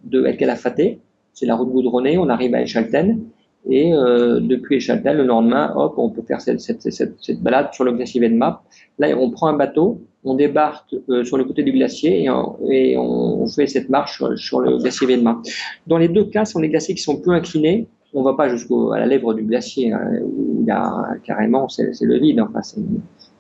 de 0.04 0.26
El 0.26 0.38
Calafate. 0.38 1.00
C'est 1.34 1.46
la 1.46 1.56
route 1.56 1.70
goudronnée. 1.70 2.18
On 2.18 2.30
arrive 2.30 2.56
à 2.56 2.62
Echalten. 2.62 3.22
Et 3.70 3.94
euh, 3.94 4.40
depuis 4.40 4.78
Echalten, 4.78 5.16
le 5.16 5.24
lendemain, 5.24 5.74
hop, 5.76 5.96
on 5.98 6.10
peut 6.10 6.22
faire 6.22 6.42
cette, 6.42 6.60
cette, 6.60 6.82
cette, 6.82 7.16
cette 7.22 7.42
balade 7.42 7.74
sur 7.74 7.84
le 7.84 7.94
glacier 7.94 8.20
Vienma. 8.20 8.64
Là, 9.00 9.16
on 9.18 9.30
prend 9.30 9.48
un 9.48 9.58
bateau, 9.58 10.02
on 10.24 10.36
débarque 10.36 10.96
euh, 11.10 11.24
sur 11.24 11.38
le 11.38 11.44
côté 11.44 11.64
du 11.64 11.72
glacier 11.72 12.24
et, 12.24 12.30
on, 12.30 13.42
on, 13.42 13.48
fait 13.48 13.68
cette 13.68 13.90
marche 13.90 14.18
sur, 14.18 14.38
sur, 14.38 14.60
le 14.62 14.78
glacier 14.78 15.08
Vienma. 15.08 15.42
Dans 15.86 15.98
les 15.98 16.08
deux 16.08 16.26
cas, 16.26 16.46
ce 16.46 16.54
sont 16.54 16.60
des 16.60 16.70
glaciers 16.70 16.96
qui 16.96 17.02
sont 17.02 17.18
peu 17.18 17.32
inclinés 17.32 17.88
on 18.18 18.24
va 18.24 18.34
pas 18.34 18.50
jusqu'à 18.50 18.76
la 18.98 19.06
lèvre 19.06 19.34
du 19.34 19.44
glacier, 19.44 19.94
hein, 19.94 20.02
où 20.24 20.58
il 20.62 20.66
y 20.66 20.72
a 20.72 21.16
carrément, 21.24 21.70
c'est 21.70 21.94
le 22.02 22.18
vide, 22.18 22.42
enfin, 22.42 22.62
c'est 22.62 22.82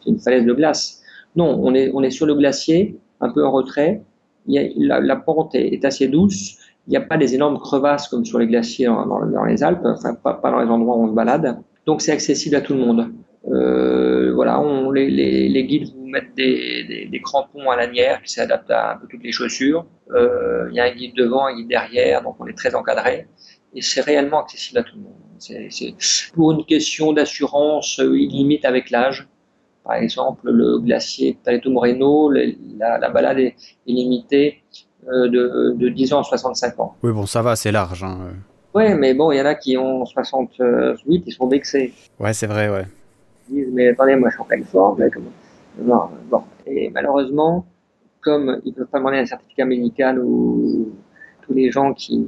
une, 0.06 0.20
falaise 0.20 0.46
de 0.46 0.54
glace. 0.54 1.02
Non, 1.36 1.60
on 1.62 1.74
est, 1.74 1.92
on 1.94 2.02
est 2.04 2.12
sur 2.12 2.26
le 2.26 2.36
glacier, 2.36 2.98
un 3.20 3.30
peu 3.30 3.46
en 3.46 3.52
retrait, 3.52 4.02
la, 4.48 5.16
pente 5.16 5.56
est, 5.56 5.84
assez 5.84 6.08
douce. 6.08 6.58
Il 6.88 6.92
n'y 6.92 6.98
a 6.98 7.02
pas 7.02 7.18
des 7.18 7.36
énormes 7.36 7.60
crevasses 7.60 8.08
comme 8.08 8.24
sur 8.24 8.40
les 8.40 8.48
glaciers 8.48 8.86
dans, 8.86 9.44
les 9.46 9.64
Alpes, 9.64 9.82
enfin 9.84 10.14
pas, 10.14 10.40
dans 10.44 10.60
les 10.60 10.70
endroits 10.70 10.96
où 10.96 11.04
on 11.04 11.10
se 11.10 11.14
balade. 11.14 11.58
Donc 11.86 12.02
c'est 12.02 12.12
accessible 12.12 12.56
à 12.56 12.62
tout 12.62 12.74
le 12.74 12.80
monde. 12.80 13.12
Euh, 13.50 14.34
voilà, 14.34 14.62
les, 14.94 15.66
guides 15.66 15.90
vous 15.96 16.06
mettent 16.06 16.36
des, 16.36 17.22
crampons 17.24 17.70
à 17.70 17.76
lanière 17.76 18.22
qui 18.22 18.32
s'adaptent 18.32 18.72
à 18.72 19.00
toutes 19.10 19.24
les 19.24 19.32
chaussures. 19.32 19.86
Euh, 20.12 20.68
il 20.70 20.76
y 20.76 20.80
a 20.80 20.86
un 20.86 20.92
guide 20.92 21.16
devant, 21.16 21.46
un 21.46 21.56
guide 21.56 21.68
derrière, 21.68 22.24
donc 22.24 22.36
on 22.40 22.48
est 22.48 22.58
très 22.58 22.76
encadré. 22.76 23.28
Et 23.78 23.82
c'est 23.84 24.02
réellement 24.02 24.42
accessible 24.42 24.80
à 24.80 24.84
tout 24.84 24.96
le 24.96 25.04
monde. 25.04 25.14
C'est 25.38 25.94
pour 26.34 26.52
une 26.52 26.66
question 26.66 27.14
d'assurance, 27.14 28.00
euh, 28.00 28.18
il 28.18 28.30
limite 28.30 28.66
avec 28.66 28.90
l'âge. 28.90 29.28
Par 29.84 29.94
exemple, 29.98 30.50
le 30.50 30.80
glacier 30.80 31.38
Paleto 31.46 31.70
Moreno, 31.70 32.32
la, 32.32 32.98
la, 32.98 33.10
balade 33.10 33.38
est, 33.38 33.56
limitée 33.86 34.64
euh, 35.08 35.30
de, 35.30 35.76
de, 35.78 35.90
10 35.90 36.14
ans 36.14 36.22
à 36.22 36.24
65 36.24 36.80
ans. 36.80 36.96
Oui, 37.04 37.12
bon, 37.12 37.28
ça 37.28 37.44
va, 37.44 37.56
c'est 37.56 37.72
large. 37.72 38.04
Hein. 38.04 38.18
Ouais, 38.74 38.96
mais 38.96 39.14
bon, 39.14 39.32
il 39.32 39.38
y 39.38 39.42
en 39.42 39.46
a 39.46 39.54
qui 39.54 39.78
ont 39.78 40.04
68, 40.08 41.24
ils 41.28 41.32
sont 41.32 41.48
vexés. 41.48 41.94
Ouais, 42.20 42.34
c'est 42.34 42.48
vrai, 42.48 42.70
ouais. 42.70 42.86
Ils 43.52 43.58
disent, 43.58 43.74
mais 43.74 43.90
attendez, 43.90 44.16
moi 44.16 44.30
je 44.30 44.34
suis 44.34 44.42
en 44.42 44.46
pleine 44.46 44.66
forme. 44.66 45.08
Non, 45.80 46.10
bon. 46.32 46.42
Et 46.66 46.90
malheureusement, 46.90 47.64
comme 48.22 48.60
ils 48.66 48.72
ne 48.72 48.76
peuvent 48.76 48.88
pas 48.88 48.98
demander 48.98 49.20
un 49.20 49.26
certificat 49.28 49.66
médical 49.66 50.18
ou 50.20 50.94
tous 51.48 51.54
les 51.54 51.72
gens 51.72 51.94
qui, 51.94 52.28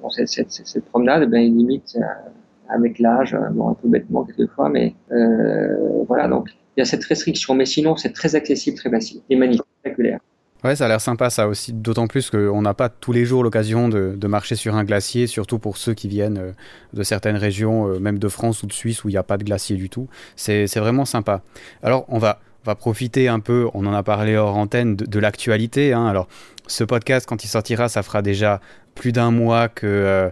font 0.00 0.10
cette, 0.10 0.84
promenade, 0.86 1.28
ben, 1.30 1.38
ils 1.38 1.56
limitent 1.56 1.96
euh, 1.96 2.30
avec 2.68 2.98
l'âge, 2.98 3.36
bon, 3.52 3.68
un 3.68 3.74
peu 3.74 3.88
bêtement 3.88 4.24
quelquefois, 4.24 4.68
mais 4.68 4.94
euh, 5.12 6.02
voilà, 6.08 6.28
donc 6.28 6.48
il 6.76 6.80
y 6.80 6.82
a 6.82 6.86
cette 6.86 7.04
restriction, 7.04 7.54
mais 7.54 7.66
sinon 7.66 7.96
c'est 7.96 8.12
très 8.12 8.34
accessible, 8.34 8.76
très 8.76 8.90
facile 8.90 9.20
et 9.28 9.52
spectaculaire. 9.52 10.20
Ouais, 10.64 10.74
ça 10.76 10.86
a 10.86 10.88
l'air 10.88 11.00
sympa 11.00 11.28
ça 11.28 11.46
aussi, 11.46 11.74
d'autant 11.74 12.06
plus 12.06 12.30
qu'on 12.30 12.62
n'a 12.62 12.72
pas 12.72 12.88
tous 12.88 13.12
les 13.12 13.26
jours 13.26 13.44
l'occasion 13.44 13.90
de, 13.90 14.26
marcher 14.26 14.54
sur 14.54 14.74
un 14.74 14.84
glacier, 14.84 15.26
surtout 15.26 15.58
pour 15.58 15.76
ceux 15.76 15.92
qui 15.92 16.08
viennent 16.08 16.38
euh, 16.38 16.52
de 16.94 17.02
certaines 17.02 17.36
régions, 17.36 17.86
euh, 17.86 17.98
même 17.98 18.18
de 18.18 18.28
France 18.28 18.62
ou 18.62 18.66
de 18.66 18.72
Suisse 18.72 19.04
où 19.04 19.10
il 19.10 19.12
n'y 19.12 19.18
a 19.18 19.22
pas 19.22 19.36
de 19.36 19.44
glacier 19.44 19.76
du 19.76 19.90
tout. 19.90 20.08
C'est 20.36 20.66
vraiment 20.76 21.04
sympa. 21.04 21.42
Alors 21.82 22.06
on 22.08 22.18
va, 22.18 22.40
profiter 22.78 23.28
un 23.28 23.40
peu, 23.40 23.68
on 23.74 23.84
en 23.84 23.92
a 23.92 24.02
parlé 24.02 24.36
hors 24.36 24.56
antenne, 24.56 24.96
de, 24.96 25.04
de 25.04 25.18
l'actualité. 25.18 25.92
Hein. 25.92 26.06
Alors 26.06 26.28
ce 26.66 26.84
podcast, 26.84 27.26
quand 27.26 27.44
il 27.44 27.48
sortira, 27.48 27.88
ça 27.88 28.02
fera 28.02 28.22
déjà 28.22 28.60
plus 28.94 29.12
d'un 29.12 29.30
mois 29.30 29.68
que... 29.68 29.86
Euh, 29.86 30.30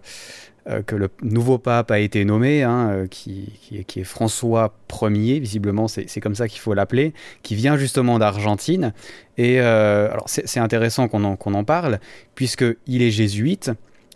euh, 0.69 0.81
le 0.93 1.09
nouveau 1.23 1.59
pape 1.59 1.91
a 1.91 1.99
été 1.99 2.25
nommé, 2.25 2.63
hein, 2.63 2.91
euh, 2.93 3.07
qui, 3.09 3.51
est 3.73 4.05
François 4.05 4.73
Ier, 5.03 5.41
visiblement 5.41 5.89
c'est 5.89 6.21
comme 6.21 6.37
ça 6.37 6.47
qu'il 6.47 6.61
faut 6.61 6.73
l'appeler, 6.73 7.15
qui 7.43 7.57
vient 7.57 7.77
justement 7.77 8.21
d'Argentine. 8.21 8.93
Et 9.39 9.59
alors 9.59 10.27
c'est 10.29 10.61
intéressant 10.61 11.09
qu'on 11.09 11.25
en, 11.25 11.37
en, 11.37 11.65
parle, 11.65 11.99
puisqu'il 12.37 13.03
est 13.03 13.11
jésuite, 13.11 13.73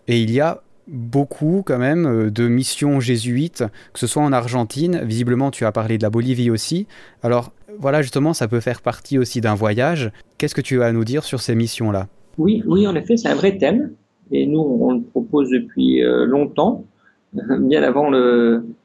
et 0.07 0.21
il 0.21 0.31
y 0.31 0.41
a 0.41 0.63
beaucoup 0.87 1.65
quand 1.67 1.79
même 1.79 2.31
de 2.31 2.47
missions 2.47 3.01
jésuites, 3.01 3.65
que 3.93 3.99
ce 3.99 4.07
soit 4.07 4.23
en 4.23 4.33
Argentine, 4.33 5.03
visiblement 5.03 5.51
tu 5.51 5.65
as 5.65 5.73
parlé 5.73 5.99
de 5.99 6.05
la 6.05 6.11
Bolivie 6.11 6.51
aussi. 6.51 6.87
Alors 7.25 7.51
voilà, 7.79 8.03
justement, 8.03 8.33
ça 8.33 8.49
peut 8.49 8.61
faire 8.61 8.81
partie 8.81 9.19
aussi 9.19 9.41
d'un 9.41 9.55
voyage. 9.55 10.11
Qu'est-ce 10.39 10.55
que 10.55 10.61
tu 10.61 10.83
as 10.83 10.87
à 10.87 10.93
nous 10.93 11.05
dire 11.05 11.25
sur 11.25 11.41
ces 11.41 11.55
missions-là? 11.55 12.09
Oui, 12.39 12.63
oui, 12.67 12.87
en 12.87 12.95
effet, 12.95 13.17
c'est 13.17 13.29
un 13.29 13.35
vrai 13.35 13.59
thème. 13.59 13.93
Et 14.31 14.47
nous, 14.47 14.61
on 14.61 14.93
le 14.93 15.03
propose 15.03 15.51
depuis 15.51 16.03
euh, 16.03 16.27
longtemps, 16.27 16.85
bien 17.33 17.83
avant 17.83 18.11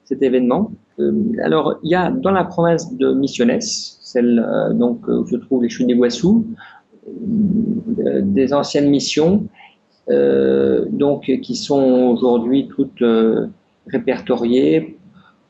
cet 0.04 0.22
événement. 0.22 0.72
Euh, 1.00 1.12
alors, 1.44 1.80
il 1.84 1.92
y 1.92 1.96
a 1.96 2.12
dans 2.12 2.32
la 2.32 2.44
province 2.44 2.96
de 2.96 3.14
Misiones, 3.14 3.62
celle 3.62 4.40
euh, 4.40 4.74
donc 4.74 5.08
où 5.08 5.26
se 5.28 5.38
trouvent 5.38 5.64
les 5.64 5.70
chutes 5.70 5.88
d'Iguassou, 5.88 6.46
des 7.08 8.54
anciennes 8.54 8.90
missions, 8.90 9.48
donc 10.08 11.32
qui 11.42 11.56
sont 11.56 12.14
aujourd'hui 12.14 12.68
toutes 12.68 13.04
répertoriées. 13.88 14.98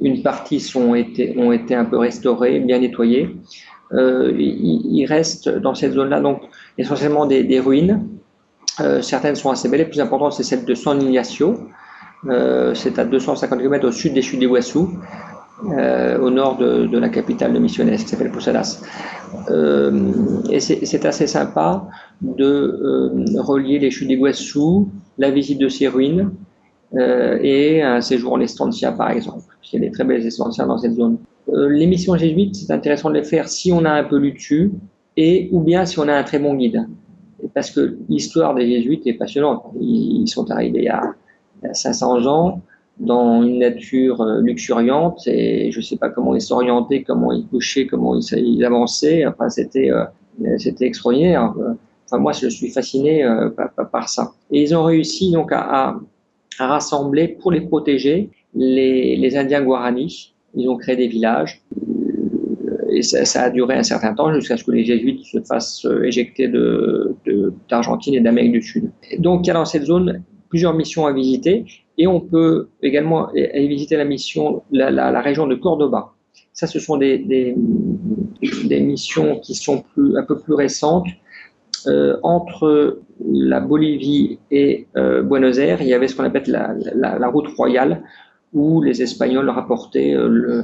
Une 0.01 0.23
partie 0.23 0.59
sont 0.59 0.95
été, 0.95 1.35
ont 1.37 1.51
été 1.51 1.75
un 1.75 1.85
peu 1.85 1.97
restaurées, 1.97 2.59
bien 2.59 2.79
nettoyées. 2.79 3.29
il, 3.93 4.81
il, 4.89 5.05
reste 5.05 5.49
dans 5.49 5.75
cette 5.75 5.93
zone-là 5.93 6.21
donc 6.21 6.41
essentiellement 6.77 7.25
des, 7.25 7.59
ruines 7.59 8.07
euh, 8.79 9.01
certaines 9.01 9.35
sont 9.35 9.51
assez 9.51 9.67
belles. 9.69 9.81
Les 9.81 9.85
plus 9.85 9.99
importantes, 9.99 10.33
c'est 10.33 10.43
celle 10.43 10.65
de 10.65 10.73
San 10.73 11.01
Ignacio. 11.01 11.67
Euh, 12.27 12.73
c'est 12.73 12.99
à 12.99 13.05
250 13.05 13.59
km 13.59 13.87
au 13.87 13.91
sud 13.91 14.13
des 14.13 14.21
chutes 14.21 14.39
d'Iguassou, 14.39 14.91
euh, 15.77 16.19
au 16.19 16.29
nord 16.29 16.57
de, 16.57 16.97
la 16.97 17.09
capitale 17.09 17.53
de 17.53 17.59
Misiones, 17.59 17.91
qui 17.91 18.07
s'appelle 18.07 18.31
Posadas. 18.31 18.81
et 20.49 20.59
c'est 20.59 21.05
assez 21.05 21.27
sympa 21.27 21.87
de 22.21 23.39
relier 23.39 23.79
les 23.79 23.89
chutes 23.89 24.07
d'Iguassou, 24.07 24.89
la 25.17 25.31
visite 25.31 25.59
de 25.59 25.67
ces 25.67 25.87
ruines, 25.87 26.31
et 26.97 27.81
un 27.81 28.01
séjour 28.01 28.33
en 28.33 28.41
estancia, 28.41 28.91
par 28.91 29.11
exemple. 29.11 29.43
Il 29.71 29.81
y 29.81 29.85
a 29.85 29.87
des 29.87 29.91
très 29.91 30.03
belles 30.03 30.25
estancias 30.25 30.65
dans 30.65 30.77
cette 30.77 30.93
zone. 30.93 31.17
les 31.47 31.87
missions 31.87 32.17
jésuites, 32.17 32.55
c'est 32.55 32.73
intéressant 32.73 33.09
de 33.09 33.15
les 33.15 33.23
faire 33.23 33.47
si 33.47 33.71
on 33.71 33.85
a 33.85 33.91
un 33.91 34.03
peu 34.03 34.17
lu 34.17 34.33
dessus, 34.33 34.71
et 35.15 35.47
ou 35.51 35.61
bien 35.61 35.85
si 35.85 35.99
on 35.99 36.07
a 36.07 36.13
un 36.13 36.23
très 36.23 36.39
bon 36.39 36.55
guide 36.55 36.85
parce 37.53 37.71
que 37.71 37.97
l'histoire 38.09 38.53
des 38.55 38.67
jésuites 38.67 39.07
est 39.07 39.13
passionnante. 39.13 39.63
Ils 39.79 40.27
sont 40.27 40.49
arrivés 40.51 40.83
y 40.83 40.89
a, 40.89 41.13
500 41.73 42.25
ans 42.25 42.61
dans 42.99 43.43
une 43.43 43.59
nature 43.59 44.21
euh, 44.21 44.41
luxuriante 44.41 45.27
et 45.27 45.71
je 45.71 45.77
ne 45.77 45.83
sais 45.83 45.97
pas 45.97 46.09
comment 46.09 46.35
ils 46.35 46.41
s'orientaient, 46.41 47.03
comment 47.03 47.31
ils 47.31 47.45
couchaient, 47.47 47.87
comment 47.87 48.19
ils, 48.19 48.65
avançaient. 48.65 49.25
Enfin, 49.25 49.49
c'était 49.49 49.91
euh, 49.91 50.05
c'était 50.57 50.85
extraordinaire. 50.85 51.53
Enfin, 52.05 52.17
moi, 52.17 52.31
je 52.31 52.47
suis 52.47 52.69
fasciné 52.69 53.23
euh, 53.23 53.49
par, 53.91 54.09
ça. 54.09 54.33
Et 54.49 54.63
ils 54.63 54.75
ont 54.75 54.83
réussi 54.83 55.31
donc 55.31 55.51
à, 55.51 55.59
à, 55.61 55.99
rassembler 56.67 57.27
pour 57.27 57.51
les 57.51 57.61
protéger 57.61 58.29
les, 58.55 59.37
Indiens 59.37 59.61
Guarani. 59.61 60.33
Ils 60.55 60.67
ont 60.67 60.77
créé 60.77 60.95
des 60.95 61.07
villages 61.07 61.61
et 62.91 63.03
ça, 63.03 63.43
a 63.43 63.49
duré 63.49 63.75
un 63.75 63.83
certain 63.83 64.13
temps 64.13 64.33
jusqu'à 64.33 64.57
ce 64.57 64.65
que 64.65 64.71
les 64.71 64.83
jésuites 64.83 65.23
se 65.23 65.39
fassent 65.41 65.85
euh, 65.85 66.03
éjecter 66.03 66.49
d'Argentine 67.69 68.13
de, 68.13 68.19
et 68.19 68.21
d'Amérique 68.21 68.51
du 68.51 68.61
Sud. 68.61 68.91
Donc 69.19 69.45
il 69.45 69.47
y 69.47 69.51
a 69.51 69.53
dans 69.53 69.65
cette 69.65 69.85
zone 69.85 70.23
plusieurs 70.49 70.73
missions 70.73 71.05
à 71.05 71.13
visiter 71.13 71.63
et 71.97 72.07
on 72.07 72.19
peut 72.19 72.67
également 72.81 73.29
visiter 73.33 73.95
la 73.95 74.03
mission, 74.03 74.63
la, 74.71 75.21
région 75.21 75.47
de 75.47 75.55
Cordoba. 75.55 76.13
Ça, 76.51 76.67
ce 76.67 76.79
sont 76.79 76.97
des, 76.97 77.17
des, 77.17 77.55
des 78.65 78.81
missions 78.81 79.39
qui 79.39 79.55
sont 79.55 79.83
plus, 79.93 80.17
un 80.17 80.23
peu 80.23 80.37
plus 80.37 80.53
récentes. 80.53 81.07
Euh, 81.87 82.17
entre 82.23 82.99
la 83.25 83.59
Bolivie 83.59 84.39
et 84.49 84.87
euh, 84.95 85.21
Buenos 85.21 85.57
Aires, 85.57 85.81
il 85.81 85.87
y 85.87 85.93
avait 85.93 86.07
ce 86.07 86.15
qu'on 86.15 86.23
appelle 86.23 86.43
la, 86.47 86.73
la, 86.95 87.19
la, 87.19 87.27
route 87.27 87.47
royale, 87.57 88.03
où 88.53 88.81
les 88.81 89.01
Espagnols 89.01 89.49
rapportaient 89.49 90.13
euh, 90.13 90.63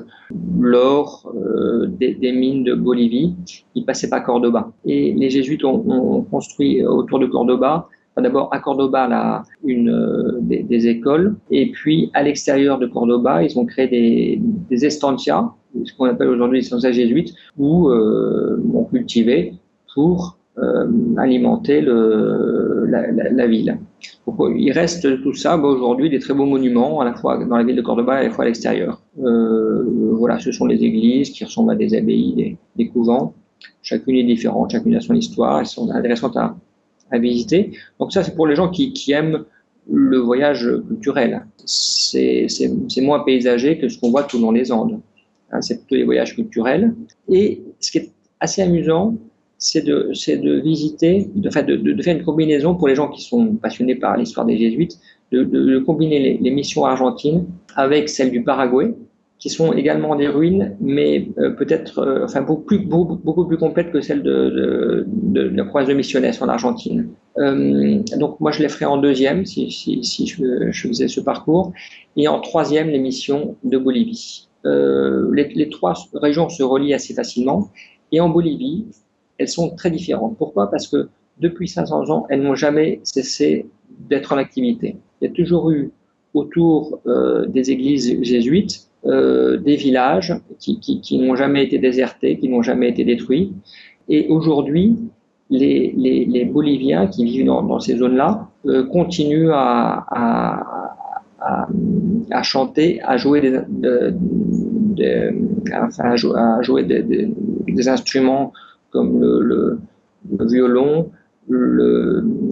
l'or 0.59 1.32
euh, 1.36 1.88
des, 1.88 2.13
des, 2.15 2.32
mines 2.32 2.63
de 2.63 2.74
Bolivie. 2.74 3.36
Ils 3.76 3.86
passaient 3.86 4.09
par 4.09 4.24
Cordoba. 4.24 4.72
Et 4.86 5.13
les 5.13 5.30
jésuites 5.30 5.63
ont, 5.63 5.84
ont 5.89 6.22
construit 6.22 6.86
autour 6.86 7.20
de 7.20 7.28
Cordoba, 7.28 7.88
d'abord 8.22 8.49
à 8.51 8.59
Cordoba 8.59 9.07
là, 9.07 9.43
une, 9.63 9.89
euh, 9.89 10.39
des, 10.41 10.63
des, 10.63 10.88
écoles, 10.88 11.36
et 11.51 11.72
puis 11.72 12.09
à 12.13 12.24
l'extérieur 12.24 12.80
de 12.80 12.88
Cordoba, 12.88 13.43
ils 13.43 13.57
ont 13.59 13.65
créé 13.65 13.88
des, 13.88 14.39
des 14.41 14.86
estancias, 14.86 15.51
ce 15.84 15.93
qu'on 15.95 16.05
appelle 16.05 16.30
aujourd'hui 16.30 16.59
les 16.59 16.65
estancias 16.65 16.91
jésuites, 16.91 17.34
où 17.57 17.89
euh, 17.89 18.61
on 18.74 18.84
cultivait 18.86 19.53
pour 19.93 20.37
euh, 20.60 20.88
alimenter 21.18 21.82
la, 21.82 23.47
ville 23.47 23.78
il 24.55 24.72
reste 24.72 25.22
tout 25.24 25.34
ça 25.34 25.58
aujourd'hui 25.58 26.10
des 26.10 26.20
très 26.20 26.34
beaux 26.34 26.45
monuments 26.45 26.99
à 26.99 27.05
la 27.05 27.14
fois 27.14 27.43
dans 27.45 27.58
la 27.58 27.64
ville 27.64 27.76
de 27.76 27.82
Cordoba 27.82 28.16
et 28.16 28.20
à 28.20 28.24
la 28.24 28.30
fois 28.30 28.43
à 28.43 28.47
l'extérieur. 28.47 29.01
Euh, 29.24 29.84
voilà, 30.18 30.39
ce 30.39 30.51
sont 30.51 30.66
les 30.66 30.84
églises 30.84 31.30
qui 31.32 31.43
ressemblent 31.43 31.72
à 31.72 31.76
des 31.76 31.95
abbayes, 31.95 32.58
des, 32.76 32.88
couvents. 32.89 33.34
Chacune 33.82 34.16
est 34.18 34.24
différente, 34.24 34.72
chacune 34.72 34.95
a 34.95 34.99
son 34.99 35.16
histoire, 35.16 35.60
elles 35.60 35.66
sont 35.66 35.89
intéressantes 35.91 36.38
à, 36.38 36.55
visiter. 37.14 37.72
Donc 37.99 38.12
ça, 38.12 38.24
c'est 38.24 38.36
pour 38.36 38.47
les 38.47 38.55
gens 38.55 38.70
qui, 38.70 39.12
aiment 39.12 39.45
le 39.89 40.18
voyage 40.18 40.70
culturel. 40.88 41.45
C'est 41.66 42.47
moins 43.01 43.22
paysager 43.22 43.80
que 43.80 43.88
ce 43.88 43.97
qu'on 43.97 44.12
voit 44.12 44.24
tout 44.24 44.41
dans 44.41 44.51
les 44.51 44.72
Andes. 44.74 44.99
Hein, 45.51 45.62
c'est 45.62 45.78
plutôt 45.78 45.95
les 45.95 46.03
voyages 46.03 46.36
culturels. 46.36 46.93
Et 47.30 47.64
ce 47.80 47.91
qui 47.91 47.99
est 47.99 48.12
assez 48.41 48.62
amusant, 48.62 49.16
c'est 49.58 49.82
de, 49.82 50.12
de 50.12 50.60
visiter, 50.62 51.30
de, 51.36 51.49
de, 51.49 51.93
de, 51.93 52.01
faire 52.03 52.16
une 52.16 52.24
combinaison 52.24 52.76
pour 52.76 52.88
les 52.88 52.95
gens 52.95 53.10
qui 53.10 53.22
sont 53.22 53.55
passionnés 53.55 53.95
par 53.95 54.18
l'histoire 54.18 54.45
des 54.45 54.58
jésuites, 54.58 54.99
de, 55.32 55.80
combiner 55.80 56.38
les, 56.41 56.51
missions 56.51 56.86
argentines 56.86 57.45
avec 57.76 58.10
celles 58.10 58.32
du 58.32 58.43
Paraguay, 58.43 58.93
qui 59.39 59.49
sont 59.49 59.74
également 59.74 60.16
des 60.16 60.28
ruines, 60.28 60.76
mais 60.80 61.28
euh, 61.38 61.51
peut-être 61.51 61.99
euh, 61.99 62.26
enfin 62.26 62.41
beaucoup 62.41 62.64
plus, 62.64 62.80
beaucoup, 62.80 63.18
beaucoup, 63.18 63.45
plus 63.45 63.58
complètes 63.58 63.91
que 63.91 64.01
celles 64.01 64.24
de, 64.24 65.05
la 65.34 65.64
province 65.64 65.88
de 65.89 65.93
Misiones 65.93 66.32
en 66.41 66.47
Argentine. 66.47 67.10
Euh, 67.38 68.01
donc 68.18 68.39
moi 68.39 68.51
je 68.51 68.64
les 68.64 68.70
ferai 68.70 68.86
en 68.86 68.97
deuxième 68.97 69.45
si, 69.45 69.70
si, 69.70 70.03
si 70.03 70.26
je, 70.26 70.72
faisais 70.72 71.08
ce 71.08 71.22
parcours, 71.22 71.72
et 72.16 72.28
en 72.28 72.39
troisième 72.39 72.89
les 72.89 72.99
missions 72.99 73.55
de 73.64 73.78
Bolivie. 73.78 74.47
Les 74.64 75.70
trois 75.70 75.93
régions 76.14 76.49
se 76.49 76.62
relient 76.64 76.93
assez 76.93 77.14
facilement, 77.14 77.70
et 78.12 78.20
en 78.20 78.30
Bolivie, 78.30 78.86
elles 79.38 79.50
sont 79.50 79.76
très 79.76 79.92
différentes. 79.92 80.38
Pourquoi? 80.38 80.70
Parce 80.70 80.88
que 80.88 81.10
depuis 81.40 81.68
500 81.68 82.10
ans, 82.10 82.26
elles 82.30 82.42
n'ont 82.42 82.56
jamais 82.56 83.00
cessé 83.04 83.68
d'être 84.10 84.34
en 84.34 84.38
activité. 84.38 84.98
Il 85.22 85.28
y 85.28 85.32
a 85.32 85.34
toujours 85.34 85.72
eu 85.72 85.92
autour 86.34 87.00
euh, 87.08 87.46
des 87.48 87.72
églises 87.72 88.22
jésuites 88.24 88.88
euh, 89.06 89.58
des 89.58 89.76
villages 89.76 90.34
qui, 90.60 91.02
n'ont 91.14 91.36
jamais 91.36 91.64
été 91.64 91.78
désertés, 91.78 92.38
qui 92.38 92.50
n'ont 92.50 92.64
jamais 92.64 92.90
été 92.90 93.06
détruits. 93.06 93.54
Et 94.10 94.28
aujourd'hui, 94.28 94.98
les, 95.50 96.50
Boliviens 96.52 97.08
qui 97.08 97.24
vivent 97.26 97.46
dans, 97.46 97.80
ces 97.80 97.98
zones-là 97.98 98.50
euh, 98.66 98.86
continuent 98.86 99.52
à, 99.54 100.04
chanter, 102.44 103.00
à 103.04 103.18
jouer 103.18 103.42
des, 107.68 107.88
instruments 107.88 108.52
comme 108.92 109.22
le, 109.22 109.80
violon, 110.40 111.12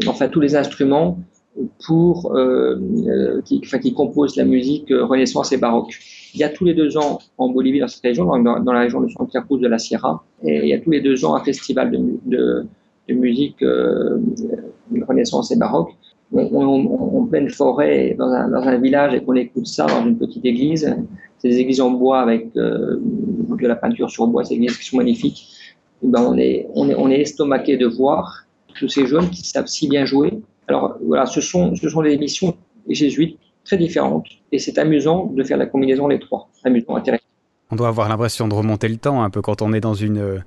enfin 0.08 0.28
tous 0.28 0.40
les 0.40 0.56
instruments 0.56 1.20
pour 1.86 2.36
euh, 2.36 2.78
euh, 3.08 3.42
qui, 3.42 3.94
composent 3.94 4.36
la 4.36 4.46
musique 4.46 4.92
euh, 4.92 5.06
Renaissance 5.06 5.52
et 5.52 5.58
baroque. 5.58 5.98
Il 6.34 6.40
y 6.40 6.44
a 6.44 6.50
tous 6.50 6.66
les 6.66 6.74
deux 6.74 6.98
ans 6.98 7.20
en 7.38 7.50
Bolivie, 7.50 7.80
dans 7.80 7.88
cette 7.88 8.04
région, 8.04 8.26
dans, 8.26 8.72
la 8.72 8.80
région 8.80 9.02
de 9.02 9.10
Santa 9.10 9.42
Cruz 9.42 9.60
de 9.60 9.68
la 9.68 9.78
Sierra, 9.78 10.24
et 10.44 10.64
il 10.64 10.68
y 10.68 10.74
a 10.74 10.80
tous 10.80 10.92
les 10.92 11.02
deux 11.02 11.24
ans 11.24 11.36
un 11.36 11.44
festival 11.44 11.92
de, 12.26 12.66
musique 13.10 13.64
Renaissance 15.08 15.52
et 15.52 15.56
baroque. 15.56 15.92
On, 16.34 16.42
on, 16.52 17.22
en 17.22 17.26
pleine 17.26 17.50
forêt, 17.50 18.16
dans 18.18 18.28
un, 18.28 18.78
village, 18.78 19.14
et 19.14 19.24
qu'on 19.24 19.36
écoute 19.36 19.68
ça 19.68 19.86
dans 19.86 20.06
une 20.06 20.18
petite 20.18 20.44
église. 20.44 20.94
C'est 21.38 21.50
des 21.50 21.60
églises 21.60 21.80
en 21.80 21.92
bois 21.92 22.20
avec 22.20 22.54
de 22.54 23.00
la 23.62 23.76
peinture 23.76 24.10
sur 24.10 24.28
bois, 24.28 24.44
ces 24.44 24.56
églises 24.56 24.78
qui 24.78 24.86
sont 24.86 24.98
magnifiques. 24.98 25.48
Et 26.04 26.08
ben 26.08 26.22
on 26.22 26.38
est, 26.38 26.68
on 26.76 26.90
est, 26.90 26.96
on 26.96 27.10
est 27.10 27.22
estomaqué 27.22 27.78
de 27.78 27.88
voir 27.88 28.46
tous 28.76 28.90
ces 28.90 29.06
jeunes 29.08 29.30
qui 29.30 29.42
savent 29.42 29.68
si 29.68 29.88
bien 29.88 30.06
jouer. 30.06 30.40
Alors 30.68 30.98
voilà, 31.04 31.26
ce 31.26 31.42
sont, 31.42 31.76
ce 31.76 31.90
sont 31.90 32.02
des 32.02 32.18
missions 32.18 32.56
jésuites 32.88 33.40
très 33.64 33.78
différentes 33.78 34.28
et 34.52 34.60
c'est 34.60 34.78
amusant 34.78 35.26
de 35.26 35.44
faire 35.44 35.58
la 35.58 35.66
combinaison 35.66 36.08
des 36.08 36.20
trois. 36.20 36.50
Amusant, 36.64 36.96
intéressant. 36.96 37.24
On 37.72 37.76
doit 37.76 37.88
avoir 37.88 38.10
l'impression 38.10 38.48
de 38.48 38.54
remonter 38.54 38.88
le 38.88 38.98
temps 38.98 39.24
un 39.24 39.30
peu 39.30 39.42
quand 39.42 39.62
on 39.62 39.74
est 39.74 39.80
dans 39.80 39.96
une, 39.96 40.20
euh, 40.20 40.40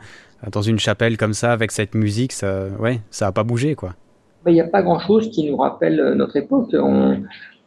dans 0.52 0.62
une 0.62 0.78
chapelle 0.78 1.16
comme 1.16 1.34
ça 1.34 1.52
avec 1.52 1.72
cette 1.72 1.94
musique. 1.94 2.32
Ça, 2.32 2.68
ouais, 2.78 3.00
ça 3.10 3.26
n'a 3.26 3.32
pas 3.32 3.42
bougé 3.42 3.74
quoi. 3.74 3.94
Il 4.46 4.52
n'y 4.52 4.60
a 4.60 4.68
pas 4.68 4.82
grand-chose 4.82 5.30
qui 5.30 5.50
nous 5.50 5.56
rappelle 5.56 6.14
notre 6.16 6.36
époque. 6.36 6.70
On, 6.74 7.20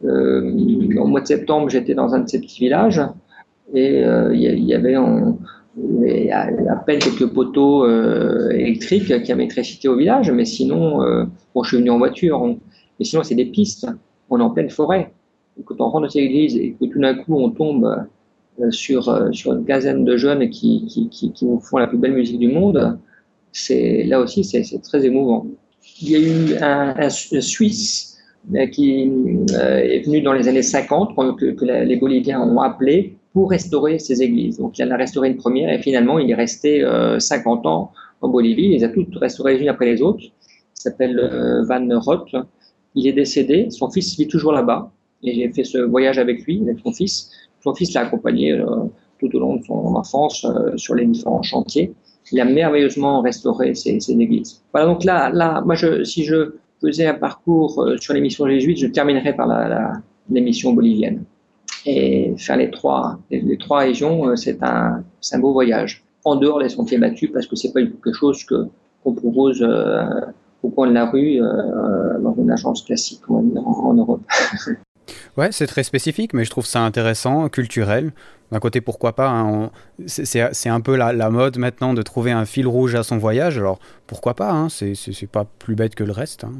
euh, 0.05 0.97
au 0.97 1.05
mois 1.05 1.21
de 1.21 1.27
septembre, 1.27 1.69
j'étais 1.69 1.93
dans 1.93 2.13
un 2.15 2.19
de 2.19 2.29
ces 2.29 2.39
petits 2.39 2.59
villages 2.59 3.01
et 3.73 4.03
euh, 4.03 4.33
il 4.33 4.41
y, 4.41 4.65
y, 4.65 4.73
avait 4.73 4.97
on, 4.97 5.37
y 5.77 6.31
a 6.31 6.49
à 6.69 6.75
peine 6.77 6.99
quelques 6.99 7.27
poteaux 7.27 7.85
euh, 7.85 8.49
électriques 8.51 9.05
qui 9.05 9.31
avaient 9.31 9.43
électricité 9.43 9.87
au 9.87 9.95
village, 9.95 10.31
mais 10.31 10.45
sinon, 10.45 11.01
euh, 11.03 11.25
bon, 11.53 11.63
je 11.63 11.69
suis 11.69 11.77
venu 11.77 11.89
en 11.89 11.97
voiture, 11.97 12.41
on, 12.41 12.59
mais 12.99 13.05
sinon 13.05 13.23
c'est 13.23 13.35
des 13.35 13.45
pistes, 13.45 13.87
on 14.29 14.39
est 14.39 14.43
en 14.43 14.49
pleine 14.49 14.69
forêt. 14.69 15.11
Et 15.59 15.63
quand 15.63 15.75
on 15.79 15.89
rentre 15.89 16.01
dans 16.01 16.09
cette 16.09 16.23
église 16.23 16.55
et 16.55 16.75
que 16.79 16.85
tout 16.85 16.99
d'un 16.99 17.15
coup 17.15 17.39
on 17.39 17.49
tombe 17.49 18.05
euh, 18.59 18.69
sur, 18.71 19.07
euh, 19.09 19.31
sur 19.31 19.53
une 19.53 19.65
quinzaine 19.65 20.03
de 20.03 20.17
jeunes 20.17 20.49
qui, 20.49 20.85
qui, 20.85 21.09
qui, 21.09 21.31
qui, 21.31 21.45
font 21.61 21.77
la 21.77 21.87
plus 21.87 21.97
belle 21.97 22.13
musique 22.13 22.37
du 22.37 22.49
monde, 22.49 22.99
c'est 23.53 24.03
là 24.03 24.19
aussi 24.19 24.43
c'est 24.43 24.81
très 24.81 25.05
émouvant. 25.05 25.47
Il 26.01 26.09
y 26.09 26.15
a 26.15 26.19
eu 26.19 26.57
un, 26.61 26.93
un, 26.97 27.09
Suisse 27.09 28.17
euh, 28.55 28.67
qui 28.67 29.09
euh, 29.53 29.77
est 29.77 30.05
venu 30.05 30.21
dans 30.21 30.33
les 30.33 30.47
années 30.47 30.61
50, 30.61 31.15
que, 31.37 31.51
que 31.51 31.65
les 31.65 31.95
Boliviens 31.95 32.41
ont 32.41 32.59
appelé 32.59 33.15
pour 33.33 33.49
restaurer 33.49 33.99
ces 33.99 34.21
églises. 34.21 34.57
Donc 34.57 34.77
il 34.77 34.85
en 34.85 34.91
a 34.91 34.97
restauré 34.97 35.29
une 35.29 35.37
première 35.37 35.71
et 35.71 35.81
finalement 35.81 36.19
il 36.19 36.29
est 36.29 36.35
resté 36.35 36.83
euh, 36.83 37.19
50 37.19 37.65
ans 37.65 37.91
en 38.21 38.29
Bolivie. 38.29 38.65
Il 38.65 38.71
les 38.71 38.83
a 38.83 38.89
toutes 38.89 39.15
restaurées 39.15 39.55
les 39.55 39.63
unes 39.63 39.69
après 39.69 39.85
les 39.85 40.01
autres. 40.01 40.23
Il 40.23 40.31
s'appelle 40.81 41.17
euh, 41.19 41.63
Van 41.63 41.87
Roth. 41.99 42.35
Il 42.95 43.07
est 43.07 43.13
décédé. 43.13 43.69
Son 43.69 43.89
fils 43.89 44.17
vit 44.17 44.27
toujours 44.27 44.51
là-bas. 44.51 44.91
Et 45.23 45.33
j'ai 45.35 45.49
fait 45.49 45.63
ce 45.63 45.77
voyage 45.77 46.17
avec 46.17 46.45
lui, 46.45 46.61
avec 46.61 46.79
son 46.79 46.91
fils. 46.91 47.29
Son 47.63 47.73
fils 47.75 47.93
l'a 47.93 48.01
accompagné 48.01 48.53
euh, 48.53 48.65
tout 49.19 49.33
au 49.35 49.39
long 49.39 49.57
de 49.57 49.63
son 49.63 49.95
enfance 49.95 50.45
euh, 50.45 50.75
sur 50.77 50.95
les 50.95 51.05
différents 51.05 51.43
chantiers. 51.43 51.93
Il 52.31 52.39
a 52.39 52.45
merveilleusement 52.45 53.21
restauré 53.21 53.75
ces, 53.75 54.11
églises. 54.11 54.61
Voilà, 54.73 54.87
donc 54.87 55.03
là, 55.03 55.29
là 55.29 55.61
moi, 55.65 55.75
je, 55.75 56.03
si 56.03 56.23
je 56.23 56.55
faisais 56.81 57.05
un 57.05 57.13
parcours 57.13 57.81
euh, 57.81 57.97
sur 57.97 58.13
les 58.13 58.21
missions 58.21 58.47
jésuites, 58.47 58.79
je 58.79 58.87
terminerais 58.87 59.35
par 59.35 59.47
la, 59.47 59.67
la, 59.67 59.93
les 60.29 60.41
missions 60.41 60.73
boliviennes. 60.73 61.23
Et 61.85 62.33
faire 62.37 62.57
les 62.57 62.69
trois, 62.69 63.19
les, 63.31 63.41
les 63.41 63.57
trois 63.57 63.79
régions, 63.79 64.27
euh, 64.27 64.35
c'est 64.35 64.61
un, 64.61 65.03
un 65.31 65.39
beau 65.39 65.51
voyage. 65.51 66.03
En 66.23 66.35
dehors 66.35 66.59
des 66.59 66.69
sentiers 66.69 66.99
battus, 66.99 67.31
parce 67.33 67.47
que 67.47 67.55
c'est 67.55 67.73
pas 67.73 67.81
quelque 67.81 68.13
chose 68.13 68.43
que 68.43 68.67
qu'on 69.03 69.13
propose 69.13 69.63
euh, 69.63 70.03
au 70.61 70.69
coin 70.69 70.87
de 70.87 70.93
la 70.93 71.09
rue 71.09 71.41
euh, 71.41 72.19
dans 72.19 72.35
une 72.35 72.51
agence 72.51 72.83
classique 72.83 73.21
en, 73.29 73.43
en 73.55 73.93
Europe. 73.93 74.21
Ouais, 75.37 75.51
c'est 75.51 75.67
très 75.67 75.83
spécifique, 75.83 76.33
mais 76.33 76.43
je 76.43 76.49
trouve 76.49 76.65
ça 76.65 76.81
intéressant, 76.81 77.47
culturel. 77.47 78.11
D'un 78.51 78.59
côté, 78.59 78.81
pourquoi 78.81 79.13
pas 79.13 79.29
hein, 79.29 79.71
C'est 80.05 80.69
un 80.69 80.81
peu 80.81 80.97
la, 80.97 81.13
la, 81.13 81.29
mode 81.29 81.57
maintenant 81.57 81.93
de 81.93 82.01
trouver 82.01 82.31
un 82.31 82.45
fil 82.45 82.67
rouge 82.67 82.95
à 82.95 83.03
son 83.03 83.17
voyage. 83.17 83.57
Alors, 83.57 83.79
pourquoi 84.07 84.33
pas 84.33 84.51
hein, 84.51 84.67
C'est 84.69 85.29
pas 85.31 85.45
plus 85.59 85.75
bête 85.75 85.95
que 85.95 86.03
le 86.03 86.11
reste. 86.11 86.43
Hein. 86.43 86.51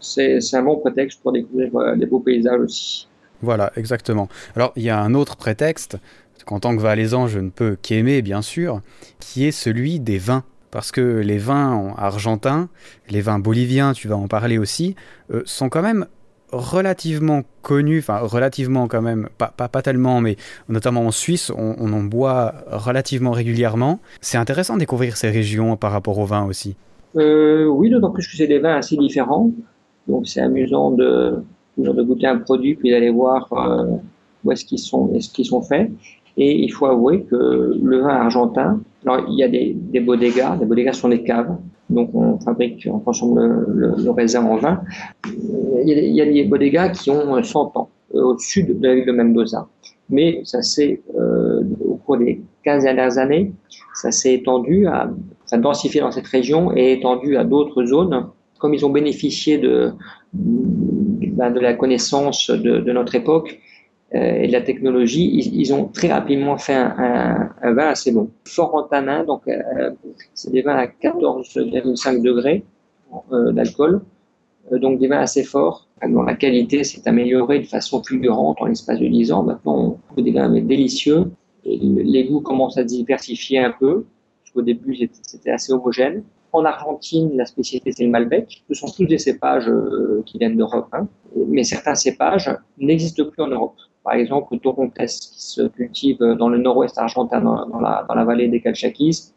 C'est 0.00 0.40
un 0.54 0.62
bon 0.62 0.76
prétexte 0.76 1.20
pour 1.22 1.32
découvrir 1.32 1.74
euh, 1.76 1.96
des 1.96 2.06
beaux 2.06 2.20
paysages 2.20 2.60
aussi. 2.60 3.08
Voilà, 3.44 3.72
exactement. 3.76 4.28
Alors, 4.56 4.72
il 4.76 4.82
y 4.82 4.90
a 4.90 4.98
un 5.00 5.14
autre 5.14 5.36
prétexte 5.36 5.98
qu'en 6.46 6.60
tant 6.60 6.76
que 6.76 6.82
valaisan, 6.82 7.26
je 7.26 7.38
ne 7.38 7.50
peux 7.50 7.76
qu'aimer, 7.80 8.22
bien 8.22 8.42
sûr, 8.42 8.80
qui 9.20 9.46
est 9.46 9.52
celui 9.52 10.00
des 10.00 10.18
vins. 10.18 10.44
Parce 10.70 10.90
que 10.90 11.20
les 11.20 11.38
vins 11.38 11.94
argentins, 11.96 12.68
les 13.08 13.20
vins 13.20 13.38
boliviens, 13.38 13.92
tu 13.92 14.08
vas 14.08 14.16
en 14.16 14.26
parler 14.26 14.58
aussi, 14.58 14.96
euh, 15.32 15.42
sont 15.44 15.68
quand 15.68 15.82
même 15.82 16.06
relativement 16.50 17.42
connu, 17.62 17.98
enfin 17.98 18.18
relativement 18.18 18.88
quand 18.88 19.02
même, 19.02 19.28
pas, 19.38 19.48
pas, 19.48 19.82
tellement, 19.82 20.20
mais 20.20 20.36
notamment 20.68 21.06
en 21.06 21.10
Suisse, 21.10 21.52
on, 21.56 21.92
en 21.92 22.02
boit 22.02 22.54
relativement 22.66 23.32
régulièrement. 23.32 24.00
C'est 24.20 24.38
intéressant 24.38 24.74
de 24.74 24.80
découvrir 24.80 25.16
ces 25.16 25.30
régions 25.30 25.76
par 25.76 25.92
rapport 25.92 26.18
au 26.18 26.24
vin 26.24 26.44
aussi. 26.44 26.76
Euh, 27.16 27.66
oui, 27.66 27.90
d'autant 27.90 28.10
plus 28.10 28.26
que 28.26 28.36
c'est 28.36 28.46
des 28.46 28.58
vins 28.58 28.76
assez 28.76 28.96
différents. 28.96 29.50
Donc 30.08 30.26
c'est 30.26 30.40
amusant 30.40 30.90
de, 30.90 31.42
de 31.76 32.02
goûter 32.02 32.26
un 32.26 32.38
produit 32.38 32.74
puis 32.74 32.90
d'aller 32.90 33.10
voir 33.10 33.52
euh, 33.52 33.96
où 34.44 34.52
est-ce 34.52 34.64
qu'ils 34.64 34.78
sont, 34.78 35.12
est 35.14 35.32
qu'ils 35.32 35.46
sont 35.46 35.62
faits. 35.62 35.90
Et 36.36 36.64
il 36.64 36.72
faut 36.72 36.86
avouer 36.86 37.22
que 37.22 37.78
le 37.80 38.00
vin 38.00 38.08
argentin, 38.08 38.80
alors 39.06 39.24
il 39.28 39.38
y 39.38 39.42
a 39.44 39.48
des, 39.48 39.74
des 39.74 40.00
bodegas, 40.00 40.56
les 40.58 40.66
bodegas 40.66 40.94
sont 40.94 41.08
des 41.08 41.22
caves, 41.22 41.56
donc 41.90 42.10
on 42.14 42.38
fabrique, 42.40 42.88
on 42.90 42.98
transforme 42.98 43.38
le, 43.68 43.94
le, 43.96 44.10
raisin 44.10 44.44
en 44.44 44.56
vin. 44.56 44.80
Il 45.26 45.88
y, 45.88 46.20
a, 46.20 46.24
des 46.24 46.44
bodegas 46.44 46.88
qui 46.90 47.10
ont 47.10 47.42
100 47.42 47.76
ans 47.76 47.88
euh, 48.14 48.22
au-dessus 48.22 48.64
de 48.64 48.76
la 48.84 48.94
ville 48.94 49.06
de 49.06 49.12
Mendoza. 49.12 49.68
Mais 50.10 50.40
ça 50.44 50.62
s'est, 50.62 51.02
euh, 51.18 51.62
au 51.86 51.94
cours 51.96 52.18
des 52.18 52.40
15 52.64 52.84
dernières 52.84 53.18
années, 53.18 53.52
ça 53.94 54.10
s'est 54.10 54.34
étendu, 54.34 54.86
à, 54.86 55.10
ça 55.46 55.56
a 55.56 55.58
densifié 55.58 56.00
dans 56.00 56.10
cette 56.10 56.26
région 56.26 56.76
et 56.76 56.92
étendu 56.92 57.36
à 57.36 57.44
d'autres 57.44 57.84
zones. 57.84 58.26
Comme 58.58 58.74
ils 58.74 58.84
ont 58.86 58.90
bénéficié 58.90 59.58
de, 59.58 59.92
ben, 61.34 61.50
de 61.50 61.60
la 61.60 61.74
connaissance 61.74 62.50
de, 62.50 62.92
notre 62.92 63.14
époque, 63.14 63.60
euh, 64.14 64.42
et 64.42 64.46
de 64.46 64.52
la 64.52 64.60
technologie, 64.60 65.50
ils, 65.52 65.74
ont 65.74 65.86
très 65.86 66.12
rapidement 66.12 66.56
fait 66.56 66.74
un, 66.74 67.50
vin 67.62 67.88
assez 67.88 68.12
bon. 68.12 68.30
Fort 68.44 68.74
en 68.74 68.84
tanin, 68.84 69.24
donc 69.24 69.48
euh, 69.48 69.90
c'est 70.34 70.52
des 70.52 70.62
vins 70.62 70.76
à 70.76 70.86
14,5 70.86 72.22
degrés 72.22 72.64
euh, 73.32 73.50
d'alcool, 73.50 74.02
donc 74.70 75.00
des 75.00 75.08
vins 75.08 75.18
assez 75.18 75.42
forts, 75.42 75.88
dont 76.08 76.22
la 76.22 76.34
qualité 76.34 76.84
s'est 76.84 77.08
améliorée 77.08 77.58
de 77.58 77.66
façon 77.66 78.02
fulgurante 78.04 78.58
en 78.60 78.66
l'espace 78.66 79.00
de 79.00 79.08
10 79.08 79.32
ans. 79.32 79.42
Maintenant, 79.42 79.76
on 79.76 80.12
trouve 80.12 80.24
des 80.24 80.30
vins 80.30 80.48
délicieux, 80.48 81.32
et 81.64 81.76
les 81.78 82.24
goûts 82.26 82.40
commencent 82.40 82.78
à 82.78 82.84
diversifier 82.84 83.58
un 83.58 83.72
peu. 83.72 84.04
Au 84.54 84.62
début, 84.62 84.96
c'était 85.22 85.50
assez 85.50 85.72
homogène. 85.72 86.22
En 86.52 86.64
Argentine, 86.64 87.32
la 87.36 87.46
spécialité, 87.46 87.90
c'est 87.90 88.04
le 88.04 88.10
Malbec. 88.10 88.62
Ce 88.68 88.74
sont 88.74 88.86
tous 88.86 89.06
des 89.06 89.18
cépages 89.18 89.68
qui 90.24 90.38
viennent 90.38 90.56
d'Europe, 90.56 90.86
hein. 90.92 91.08
Mais 91.48 91.64
certains 91.64 91.94
cépages 91.94 92.50
n'existent 92.78 93.24
plus 93.24 93.42
en 93.42 93.48
Europe 93.48 93.76
par 94.04 94.14
exemple 94.14 94.48
le 94.52 94.60
Torontes 94.60 94.92
qui 94.94 95.06
se 95.08 95.62
cultive 95.62 96.18
dans 96.18 96.48
le 96.48 96.58
nord-ouest 96.58 96.96
argentin, 96.98 97.40
dans, 97.40 97.80
la, 97.80 98.24
vallée 98.24 98.48
des 98.48 98.60
Calchaquis. 98.60 99.32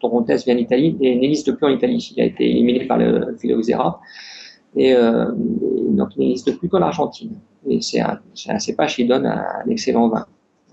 Torontes 0.00 0.30
vient 0.30 0.54
d'Italie 0.54 0.96
et 1.00 1.14
n'existe 1.16 1.52
plus 1.52 1.66
en 1.66 1.70
Italie. 1.70 2.14
Il 2.16 2.22
a 2.22 2.24
été 2.24 2.50
éliminé 2.50 2.86
par 2.86 2.98
le 2.98 3.36
phylloxéra. 3.38 4.00
Et 4.76 4.94
euh, 4.94 5.26
donc 5.90 6.10
il 6.16 6.20
n'existe 6.20 6.56
plus 6.58 6.68
qu'en 6.68 6.80
Argentine. 6.80 7.36
Et 7.68 7.80
c'est 7.80 8.00
un, 8.00 8.58
cépage 8.58 8.96
qui 8.96 9.06
donne 9.06 9.26
un, 9.26 9.68
excellent 9.68 10.08
vin, 10.08 10.26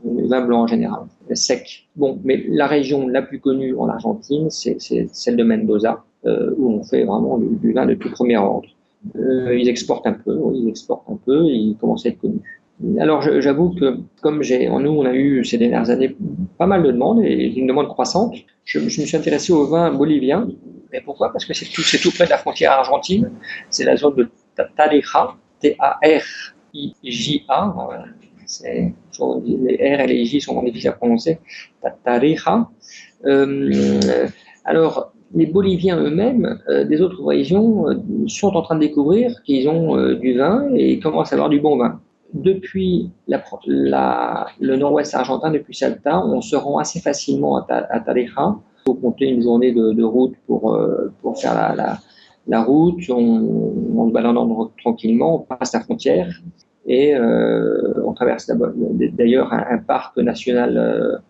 vin 0.03 0.41
blanc 0.45 0.61
en 0.61 0.67
général, 0.67 1.01
sec. 1.33 1.87
Bon, 1.95 2.19
mais 2.23 2.45
la 2.47 2.67
région 2.67 3.07
la 3.07 3.21
plus 3.21 3.39
connue 3.39 3.75
en 3.75 3.89
Argentine, 3.89 4.49
c'est 4.49 4.77
celle 4.79 5.35
de 5.35 5.43
Mendoza, 5.43 6.03
euh, 6.25 6.53
où 6.57 6.71
on 6.71 6.83
fait 6.83 7.03
vraiment 7.03 7.37
du, 7.37 7.73
vin 7.73 7.85
de 7.85 7.95
tout 7.95 8.11
premier 8.11 8.37
ordre. 8.37 8.69
Euh, 9.15 9.57
ils 9.57 9.69
exportent 9.69 10.07
un 10.07 10.13
peu, 10.13 10.33
oui, 10.35 10.61
ils 10.63 10.69
exportent 10.69 11.09
un 11.09 11.17
peu, 11.25 11.45
ils 11.45 11.75
commencent 11.79 12.05
à 12.05 12.09
être 12.09 12.19
connus. 12.19 12.41
Alors 12.99 13.21
j'avoue 13.21 13.69
que 13.69 13.99
comme 14.21 14.43
j'ai, 14.43 14.67
nous 14.67 14.91
on 14.91 15.05
a 15.05 15.13
eu 15.13 15.45
ces 15.45 15.57
dernières 15.57 15.89
années 15.89 16.13
pas 16.57 16.67
mal 16.67 16.83
de 16.83 16.91
demandes 16.91 17.23
et 17.23 17.53
une 17.57 17.67
demande 17.67 17.87
croissante, 17.87 18.35
je, 18.65 18.79
me 18.79 18.89
suis 18.89 19.15
intéressé 19.15 19.53
au 19.53 19.65
vin 19.67 19.91
bolivien 19.91 20.45
Et 20.91 20.99
pourquoi? 20.99 21.31
Parce 21.31 21.45
que 21.45 21.53
c'est 21.53 21.67
tout, 21.67 22.11
près 22.11 22.25
de 22.25 22.31
la 22.31 22.37
frontière 22.37 22.73
argentine. 22.73 23.31
C'est 23.69 23.85
la 23.85 23.95
zone 23.95 24.15
de 24.15 24.29
Tarija, 24.75 25.35
T-A-R-I-J-A. 25.61 26.15
Les 28.63 28.93
R 29.79 29.99
et 30.01 30.07
les 30.07 30.25
J 30.25 30.41
sont 30.41 30.61
difficiles 30.61 30.89
à 30.89 30.93
prononcer. 30.93 31.39
Tarija. 32.03 32.67
Euh, 33.25 34.27
alors, 34.65 35.13
les 35.33 35.45
Boliviens 35.45 35.99
eux-mêmes, 35.99 36.59
euh, 36.69 36.83
des 36.85 37.01
autres 37.01 37.23
régions, 37.23 37.89
euh, 37.89 37.95
sont 38.27 38.55
en 38.55 38.61
train 38.61 38.75
de 38.75 38.81
découvrir 38.81 39.41
qu'ils 39.43 39.67
ont 39.67 40.13
du 40.15 40.37
vin 40.37 40.67
et 40.75 40.99
commencent 40.99 41.31
à 41.31 41.35
avoir 41.35 41.49
du 41.49 41.59
bon 41.59 41.77
vin 41.77 41.99
depuis 42.35 43.09
le 43.67 44.75
nord-ouest 44.75 45.15
argentin, 45.15 45.51
depuis 45.51 45.75
Salta, 45.75 46.23
on 46.25 46.41
se 46.41 46.55
rend 46.55 46.77
assez 46.77 46.99
facilement 46.99 47.57
à, 47.57 47.65
à 47.69 48.03
Il 48.17 48.29
faut 48.85 48.93
compter 48.93 49.27
une 49.27 49.41
journée 49.41 49.71
de, 49.71 50.03
route 50.03 50.35
pour, 50.45 50.75
euh, 50.75 51.13
faire 51.35 51.75
la, 52.47 52.63
route. 52.63 52.99
On, 53.09 54.07
se 54.07 54.13
baladant 54.13 54.71
tranquillement, 54.81 55.35
on 55.35 55.55
passe 55.55 55.73
la 55.73 55.79
frontière 55.79 56.29
et 56.85 57.15
euh, 57.15 57.93
on 58.05 58.13
traverse 58.13 58.51
d'ailleurs 59.13 59.51
un, 59.53 59.77
parc 59.79 60.17
national. 60.17 61.21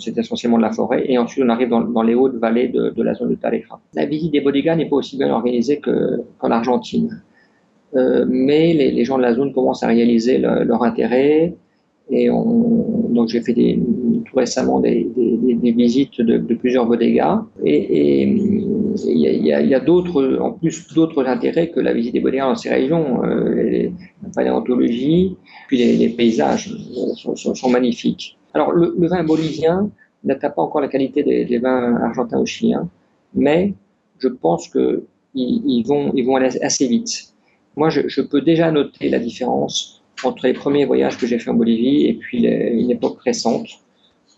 C'est 0.00 0.18
essentiellement 0.18 0.58
de 0.58 0.62
la 0.62 0.72
forêt, 0.72 1.04
et 1.08 1.18
ensuite 1.18 1.44
on 1.44 1.48
arrive 1.48 1.68
dans, 1.68 2.02
les 2.02 2.14
hautes 2.14 2.34
vallées 2.36 2.68
de, 2.68 3.02
la 3.02 3.14
zone 3.14 3.30
de 3.30 3.34
Tarija. 3.36 3.78
La 3.94 4.06
visite 4.06 4.32
des 4.32 4.40
bodegas 4.40 4.76
n'est 4.76 4.88
pas 4.88 4.96
aussi 4.96 5.16
bien 5.16 5.30
organisée 5.30 5.80
qu'en 5.80 6.50
Argentine. 6.50 7.22
Euh, 7.94 8.24
mais 8.28 8.72
les, 8.72 9.04
gens 9.04 9.18
de 9.18 9.22
la 9.22 9.34
zone 9.34 9.52
commencent 9.52 9.82
à 9.82 9.88
réaliser 9.88 10.38
leur 10.38 10.82
intérêt. 10.82 11.54
Et 12.10 12.30
on, 12.30 13.08
donc 13.12 13.28
j'ai 13.28 13.40
fait 13.40 13.54
tout 13.54 14.36
récemment 14.36 14.80
des, 14.80 15.08
visites 15.62 16.20
de, 16.20 16.54
plusieurs 16.54 16.86
bodegas. 16.86 17.44
Et 17.64 18.24
il 18.24 19.46
y 19.46 19.74
a, 19.74 19.80
d'autres, 19.80 20.38
en 20.40 20.52
plus 20.52 20.92
d'autres 20.94 21.24
intérêts 21.26 21.70
que 21.70 21.80
la 21.80 21.92
visite 21.92 22.14
des 22.14 22.20
bodegas 22.20 22.48
dans 22.48 22.54
ces 22.54 22.70
régions. 22.70 23.22
Euh, 23.24 23.90
la 24.22 24.28
paléontologie, 24.34 25.36
puis 25.68 25.78
les, 25.78 26.08
paysages 26.08 26.74
sont, 27.34 27.68
magnifiques. 27.68 28.38
Alors 28.54 28.72
le, 28.72 28.94
vin 28.98 29.24
bolivien 29.24 29.90
n'atteint 30.24 30.50
pas 30.50 30.62
encore 30.62 30.80
la 30.80 30.88
qualité 30.88 31.22
des, 31.22 31.58
vins 31.58 31.96
argentins 31.96 32.38
ou 32.38 32.46
chiliens, 32.46 32.88
mais 33.34 33.74
je 34.18 34.28
pense 34.28 34.68
qu'ils 34.68 35.02
ils 35.34 35.84
vont, 35.86 36.12
ils 36.14 36.24
vont 36.24 36.36
aller 36.36 36.62
assez 36.62 36.86
vite. 36.86 37.32
Moi, 37.76 37.88
je, 37.88 38.20
peux 38.20 38.42
déjà 38.42 38.70
noter 38.70 39.08
la 39.08 39.18
différence 39.18 40.02
entre 40.24 40.46
les 40.46 40.52
premiers 40.52 40.84
voyages 40.84 41.16
que 41.16 41.26
j'ai 41.26 41.38
fait 41.38 41.50
en 41.50 41.54
Bolivie 41.54 42.06
et 42.06 42.14
puis 42.14 42.46
une 42.46 42.90
époque 42.90 43.20
récente 43.22 43.68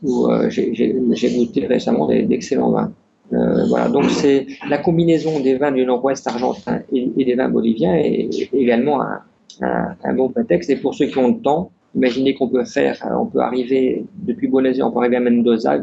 où 0.02 0.26
euh, 0.26 0.48
j'ai 0.50 1.36
goûté 1.36 1.66
récemment 1.66 2.06
d'excellents 2.06 2.70
vins. 2.70 2.92
Euh, 3.32 3.64
voilà, 3.66 3.88
donc 3.88 4.04
c'est 4.10 4.46
la 4.68 4.78
combinaison 4.78 5.40
des 5.40 5.56
vins 5.56 5.72
du 5.72 5.84
nord-ouest 5.84 6.26
argentin 6.26 6.80
et, 6.92 7.24
des 7.24 7.34
vins 7.34 7.48
boliviens 7.48 7.94
est, 7.94 8.50
également 8.52 9.02
un, 9.02 9.22
un, 9.60 10.14
bon 10.14 10.28
prétexte. 10.28 10.70
Et 10.70 10.76
pour 10.76 10.94
ceux 10.94 11.06
qui 11.06 11.18
ont 11.18 11.28
le 11.28 11.40
temps, 11.40 11.70
imaginez 11.94 12.34
qu'on 12.34 12.48
peut 12.48 12.64
faire, 12.64 13.04
euh, 13.06 13.14
on 13.16 13.26
peut 13.26 13.40
arriver 13.40 14.04
depuis 14.14 14.48
Buenos 14.48 14.76
Aires, 14.78 14.86
on 14.86 14.90
peut 14.90 15.00
arriver 15.00 15.16
à 15.16 15.20
Mendoza, 15.20 15.78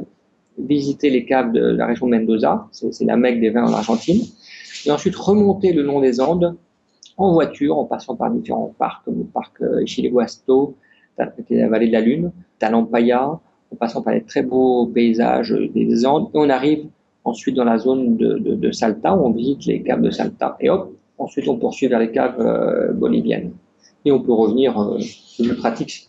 visiter 0.57 1.09
les 1.09 1.25
caves 1.25 1.51
de 1.51 1.61
la 1.61 1.85
région 1.85 2.07
de 2.07 2.11
Mendoza, 2.17 2.67
c'est 2.71 3.05
la 3.05 3.17
mecque 3.17 3.39
des 3.39 3.49
vins 3.49 3.65
en 3.65 3.73
Argentine, 3.73 4.21
et 4.85 4.91
ensuite 4.91 5.15
remonter 5.15 5.73
le 5.73 5.83
long 5.83 6.01
des 6.01 6.19
Andes 6.19 6.55
en 7.17 7.33
voiture, 7.33 7.77
en 7.77 7.85
passant 7.85 8.15
par 8.15 8.31
différents 8.31 8.73
parcs, 8.77 9.05
comme 9.05 9.19
le 9.19 9.23
parc 9.25 9.61
euh, 9.61 9.85
Chile-Guasto, 9.85 10.75
la 11.17 11.67
vallée 11.67 11.87
de 11.87 11.91
la 11.91 12.01
Lune, 12.01 12.31
Talampaya, 12.57 13.39
en 13.71 13.75
passant 13.75 14.01
par 14.01 14.13
les 14.13 14.23
très 14.23 14.41
beaux 14.41 14.87
paysages 14.87 15.51
des 15.51 16.05
Andes, 16.05 16.29
et 16.33 16.37
on 16.37 16.49
arrive 16.49 16.85
ensuite 17.23 17.55
dans 17.55 17.63
la 17.63 17.77
zone 17.77 18.17
de, 18.17 18.71
Salta, 18.71 19.15
où 19.15 19.25
on 19.25 19.31
visite 19.31 19.65
les 19.65 19.81
caves 19.83 20.01
de 20.01 20.09
Salta. 20.09 20.57
Et 20.59 20.69
hop, 20.69 20.93
ensuite 21.17 21.47
on 21.47 21.57
poursuit 21.57 21.87
vers 21.87 21.99
les 21.99 22.11
caves 22.11 22.39
euh, 22.39 22.91
boliviennes. 22.93 23.51
Et 24.05 24.11
on 24.11 24.21
peut 24.21 24.33
revenir, 24.33 24.79
euh, 24.79 24.97
le 25.39 25.53
pratique 25.55 26.07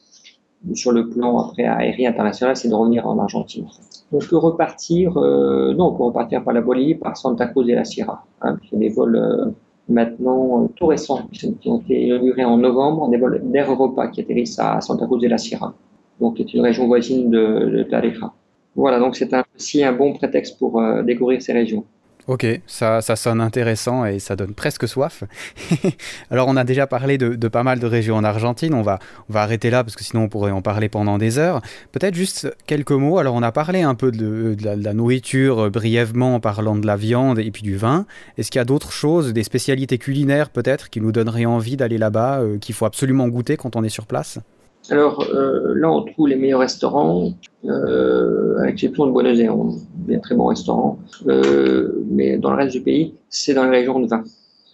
sur 0.74 0.92
le 0.92 1.08
plan 1.08 1.38
après 1.38 1.64
aérien 1.64 2.10
international, 2.10 2.56
c'est 2.56 2.68
de 2.68 2.74
revenir 2.74 3.06
en 3.06 3.18
Argentine. 3.18 3.66
On 4.12 4.18
peut 4.18 4.36
repartir, 4.36 5.12
non, 5.14 5.86
on 5.86 5.94
peut 5.94 6.04
repartir 6.04 6.44
par 6.44 6.54
la 6.54 6.60
Bolivie, 6.60 6.94
par 6.94 7.16
Santa 7.16 7.46
Cruz 7.46 7.66
de 7.66 7.74
la 7.74 7.84
Sierra. 7.84 8.24
Hein, 8.42 8.58
c'est 8.70 8.78
des 8.78 8.90
vols 8.90 9.52
maintenant 9.88 10.64
euh, 10.64 10.68
tout 10.76 10.86
récents, 10.86 11.28
qui 11.32 11.68
ont 11.68 11.78
été 11.78 12.06
inaugurés 12.06 12.44
en 12.44 12.58
novembre, 12.58 13.08
des 13.08 13.16
vols 13.18 13.40
d'Air 13.44 13.70
Europa 13.70 14.08
qui 14.08 14.20
atterrissent 14.20 14.58
à 14.58 14.80
Santa 14.80 15.06
Cruz 15.06 15.20
de 15.20 15.28
la 15.28 15.38
Sierra, 15.38 15.74
donc 16.20 16.36
qui 16.36 16.42
est 16.42 16.54
une 16.54 16.62
région 16.62 16.86
voisine 16.86 17.30
de, 17.30 17.70
de 17.76 17.82
Tarija. 17.84 18.32
Voilà, 18.74 18.98
donc 18.98 19.16
c'est 19.16 19.30
aussi 19.56 19.84
un 19.84 19.92
bon 19.92 20.14
prétexte 20.14 20.58
pour 20.58 20.80
euh, 20.80 21.02
découvrir 21.02 21.42
ces 21.42 21.52
régions. 21.52 21.84
Ok, 22.28 22.46
ça, 22.68 23.00
ça 23.00 23.16
sonne 23.16 23.40
intéressant 23.40 24.04
et 24.04 24.20
ça 24.20 24.36
donne 24.36 24.54
presque 24.54 24.86
soif. 24.86 25.24
Alors 26.30 26.46
on 26.46 26.56
a 26.56 26.62
déjà 26.62 26.86
parlé 26.86 27.18
de, 27.18 27.48
pas 27.48 27.64
mal 27.64 27.80
de 27.80 27.86
régions 27.86 28.14
en 28.14 28.22
Argentine, 28.22 28.74
on 28.74 28.82
va, 28.82 29.00
on 29.28 29.32
va 29.32 29.42
arrêter 29.42 29.70
là 29.70 29.82
parce 29.82 29.96
que 29.96 30.04
sinon 30.04 30.24
on 30.24 30.28
pourrait 30.28 30.52
en 30.52 30.62
parler 30.62 30.88
pendant 30.88 31.18
des 31.18 31.38
heures. 31.38 31.60
Peut-être 31.90 32.14
juste 32.14 32.54
quelques 32.68 32.92
mots, 32.92 33.18
alors 33.18 33.34
on 33.34 33.42
a 33.42 33.50
parlé 33.50 33.82
un 33.82 33.96
peu 33.96 34.12
de, 34.12 34.56
la, 34.62 34.94
nourriture 34.94 35.64
euh, 35.64 35.70
brièvement 35.70 36.36
en 36.36 36.40
parlant 36.40 36.76
de 36.76 36.86
la 36.86 36.96
viande 36.96 37.40
et 37.40 37.50
puis 37.50 37.62
du 37.62 37.76
vin. 37.76 38.06
Est-ce 38.38 38.52
qu'il 38.52 38.60
y 38.60 38.62
a 38.62 38.66
d'autres 38.66 38.92
choses, 38.92 39.32
des 39.32 39.42
spécialités 39.42 39.98
culinaires 39.98 40.50
peut-être 40.50 40.90
qui 40.90 41.00
nous 41.00 41.10
donneraient 41.10 41.44
envie 41.44 41.76
d'aller 41.76 41.98
là-bas, 41.98 42.38
euh, 42.40 42.58
qu'il 42.58 42.76
faut 42.76 42.86
absolument 42.86 43.26
goûter 43.26 43.56
quand 43.56 43.74
on 43.74 43.82
est 43.82 43.88
sur 43.88 44.06
place? 44.06 44.38
Alors 44.90 45.24
euh, 45.32 45.74
là, 45.76 45.90
on 45.90 46.02
trouve 46.02 46.28
les 46.28 46.36
meilleurs 46.36 46.60
restaurants, 46.60 47.32
euh, 47.64 48.58
à 48.58 48.66
l'exception 48.66 49.06
de 49.06 49.12
Buenos 49.12 49.38
Aires, 49.38 49.56
des 50.06 50.20
très 50.20 50.34
bons 50.34 50.46
restaurants. 50.46 50.98
Euh, 51.28 52.04
mais 52.10 52.36
dans 52.38 52.50
le 52.50 52.56
reste 52.56 52.72
du 52.72 52.82
pays, 52.82 53.14
c'est 53.28 53.54
dans 53.54 53.64
les 53.64 53.78
régions 53.78 54.00
de 54.00 54.08
vin. 54.08 54.24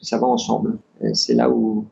Ça 0.00 0.18
va 0.18 0.26
ensemble. 0.26 0.78
C'est 1.12 1.34
là 1.34 1.50
où 1.50 1.84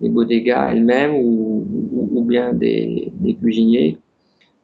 les 0.00 0.08
bodegas 0.08 0.72
elles-mêmes 0.72 1.14
ou, 1.14 2.24
bien 2.26 2.52
des, 2.52 3.12
cuisiniers 3.40 3.98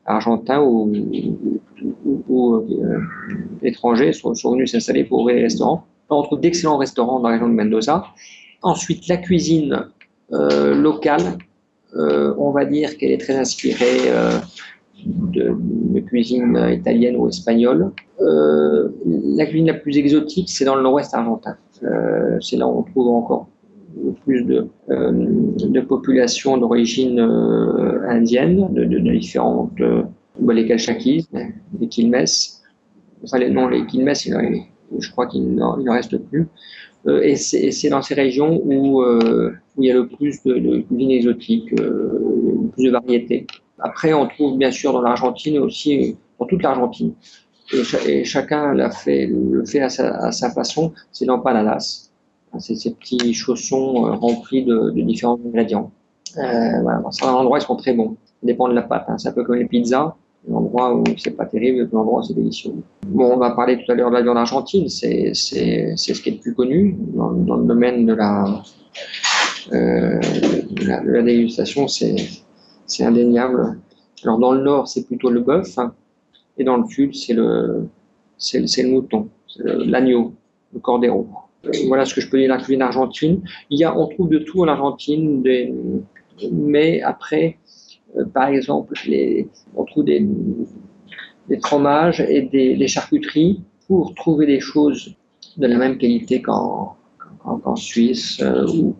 argentins 0.05 0.61
ou, 0.61 0.93
euh, 2.31 3.01
étrangers 3.63 4.13
sont, 4.13 4.35
sont 4.35 4.53
venus 4.53 4.73
s'installer 4.73 5.05
pour 5.05 5.21
ouvrir 5.21 5.37
les 5.37 5.43
restaurants. 5.43 5.85
On 6.11 6.23
trouve 6.23 6.41
d'excellents 6.41 6.79
restaurants 6.79 7.21
dans 7.21 7.29
la 7.29 7.35
région 7.35 7.49
de 7.49 7.55
Mendoza. 7.55 8.05
Ensuite, 8.63 9.09
la 9.09 9.17
cuisine 9.17 9.87
locale 10.31 11.39
on 11.95 12.51
va 12.51 12.65
dire 12.65 12.97
qu'elle 12.97 13.13
est 13.13 13.19
très 13.19 13.37
inspirée 13.37 14.09
euh, 14.09 14.39
de, 15.07 16.01
cuisine 16.01 16.59
italienne 16.73 17.17
ou 17.17 17.29
espagnole. 17.29 17.91
Euh, 18.21 18.89
la 19.05 19.47
cuisine 19.47 19.67
la 19.67 19.75
plus 19.75 19.97
exotique, 19.97 20.51
c'est 20.51 20.65
dans 20.65 20.77
le 20.77 20.83
nord-ouest 20.83 21.15
argentin. 21.15 21.57
c'est 22.41 22.57
là 22.57 22.67
où 22.67 22.79
on 22.79 22.83
trouve 22.83 23.09
encore 23.09 23.49
plus 24.25 24.43
de, 24.45 24.69
de 24.89 25.81
populations 25.81 26.57
d'origine 26.57 27.19
indienne, 28.09 28.69
de, 28.73 28.85
différentes, 28.99 29.73
bah, 30.41 30.55
les 30.55 30.67
Calchaquis, 30.67 31.27
les 31.81 31.89
Quilmes, 31.89 32.25
enfin 33.25 33.39
les, 33.39 33.51
non, 33.51 33.69
les 33.69 33.87
Quilmes, 33.87 34.13
je 34.15 35.11
crois 35.11 35.27
qu'il 35.27 35.55
n'en 35.55 35.93
reste 35.93 36.17
plus. 36.17 36.47
Et 37.23 37.37
c'est 37.37 37.89
dans 37.89 38.03
ces 38.03 38.15
régions 38.15 38.61
où 38.65 39.03
où 39.79 39.85
il 39.85 39.87
y 39.87 39.91
a 39.91 39.95
le 39.95 40.09
plus 40.09 40.43
de, 40.43 40.55
de 40.55 40.81
cuisine 40.81 41.11
exotique, 41.13 41.73
euh, 41.81 42.63
le 42.63 42.69
plus 42.69 42.85
de 42.85 42.91
variétés. 42.91 43.47
Après, 43.79 44.13
on 44.13 44.27
trouve 44.27 44.59
bien 44.59 44.73
sûr 44.73 44.93
dans 44.93 45.01
l'Argentine 45.01 45.59
aussi, 45.59 46.17
dans 46.39 46.47
toute 46.47 46.63
l'Argentine, 46.63 47.15
et, 47.73 48.25
chacun 48.25 48.75
le 48.75 49.65
fait 49.65 49.81
à 49.81 49.89
sa, 49.89 50.51
façon, 50.51 50.93
c'est 51.13 51.27
l'empanadas. 51.27 52.11
C'est 52.59 52.75
ces 52.75 52.95
petits 52.95 53.35
chaussons 53.35 54.07
euh, 54.07 54.13
remplis 54.13 54.65
de, 54.65 54.91
différents 55.03 55.39
ingrédients. 55.47 55.93
Euh, 56.39 56.81
voilà, 56.83 57.03
certains 57.11 57.35
endroits, 57.35 57.59
ils 57.59 57.63
sont 57.63 57.77
très 57.77 57.93
bons. 57.93 58.17
Ça 58.41 58.47
dépend 58.47 58.69
de 58.69 58.75
la 58.75 58.83
pâte. 58.83 59.05
Hein. 59.09 59.19
C'est 59.19 59.29
un 59.29 59.33
peu 59.33 59.45
comme 59.45 59.57
les 59.57 59.67
pizzas. 59.67 60.17
L'endroit 60.47 60.95
où 60.95 61.05
c'est 61.17 61.37
pas 61.37 61.47
terrible, 61.47 61.89
l'endroit 61.93 62.21
où 62.21 62.23
c'est 62.23 62.35
délicieux. 62.35 62.73
Bon, 63.07 63.33
on 63.35 63.37
va 63.39 63.51
parler 63.51 63.83
tout 63.83 63.91
à 63.91 63.95
l'heure 63.95 64.11
de 64.11 64.15
la 64.15 64.23
viande 64.23 64.39
argentine. 64.39 64.89
C'est, 64.89 65.35
ce 65.35 66.23
qui 66.23 66.29
est 66.29 66.33
le 66.33 66.39
plus 66.39 66.55
connu 66.55 66.97
dans, 67.15 67.57
le 67.57 67.67
domaine 67.67 68.07
de 68.07 68.15
la, 68.15 68.63
euh, 69.73 70.21
la, 70.87 71.23
dégustation, 71.23 71.89
c'est 71.89 73.05
indéniable. 73.05 73.79
Alors 74.25 74.39
dans 74.39 74.53
le 74.53 74.63
nord, 74.63 74.89
c'est 74.89 75.07
plutôt 75.07 75.31
le 75.31 75.41
bœuf, 75.41 75.79
hein, 75.79 75.93
et 76.57 76.65
dans 76.65 76.77
le 76.77 76.87
sud, 76.89 77.15
c'est 77.15 77.35
le, 77.35 77.89
c'est 78.39 78.83
le 78.83 78.89
mouton, 78.89 79.29
l'agneau, 79.59 80.35
le, 80.73 80.81
cordero. 80.81 81.29
Voilà 81.87 82.05
ce 82.05 82.15
que 82.15 82.21
je 82.21 82.31
peux 82.31 82.39
dire 82.39 82.49
de 82.49 82.55
la 82.55 82.59
cuisine 82.59 82.83
argentine. 82.83 83.43
Il 83.71 83.79
y 83.79 83.85
a, 83.85 83.97
on 83.97 84.07
trouve 84.07 84.29
de 84.29 84.39
tout 84.39 84.63
en 84.63 84.69
Argentine, 84.69 85.43
mais 86.53 87.03
après, 87.03 87.59
euh, 88.17 88.25
par 88.25 88.49
exemple, 88.49 88.95
on 89.77 89.85
trouve 89.85 90.05
des, 90.05 90.27
fromages 91.63 92.21
et 92.21 92.43
des, 92.43 92.89
charcuteries 92.89 93.61
pour 93.87 94.15
trouver 94.15 94.47
des 94.47 94.61
choses 94.61 95.15
de 95.57 95.67
la 95.67 95.77
même 95.77 95.99
qualité 95.99 96.43
qu'en 96.43 96.97
en, 97.45 97.77
Suisse 97.77 98.41
euh, 98.43 98.67
ou, 98.67 98.95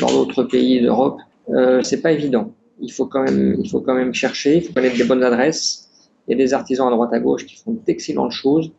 dans 0.00 0.08
d'autres 0.08 0.44
pays 0.44 0.80
d'Europe, 0.80 1.18
euh, 1.50 1.82
c'est 1.82 2.02
pas 2.02 2.12
évident. 2.12 2.52
Il 2.80 2.92
faut 2.92 3.06
quand 3.06 3.22
même, 3.22 3.56
il 3.62 3.68
faut 3.68 3.80
quand 3.80 3.94
même 3.94 4.14
chercher, 4.14 4.56
il 4.56 4.62
faut 4.62 4.72
connaître 4.72 4.96
des 4.96 5.04
bonnes 5.04 5.24
adresses. 5.24 5.88
Il 6.26 6.32
y 6.32 6.34
a 6.34 6.36
des 6.36 6.52
artisans 6.52 6.88
à 6.88 6.90
droite 6.90 7.12
à 7.12 7.18
gauche 7.18 7.46
qui 7.46 7.56
font 7.56 7.76
d'excellentes 7.86 8.32
choses 8.32 8.70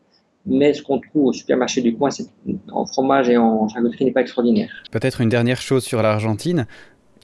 mais 0.46 0.74
ce 0.74 0.82
qu'on 0.82 1.00
trouve 1.00 1.26
au 1.26 1.34
supermarché 1.34 1.82
du 1.82 1.96
coin, 1.96 2.10
en 2.72 2.86
fromage 2.86 3.30
et 3.30 3.38
en 3.38 3.68
charcuterie 3.68 4.06
n'est 4.06 4.12
pas 4.12 4.22
extraordinaire. 4.22 4.70
Peut-être 4.92 5.22
une 5.22 5.30
dernière 5.30 5.62
chose 5.62 5.84
sur 5.84 6.02
l'Argentine. 6.02 6.66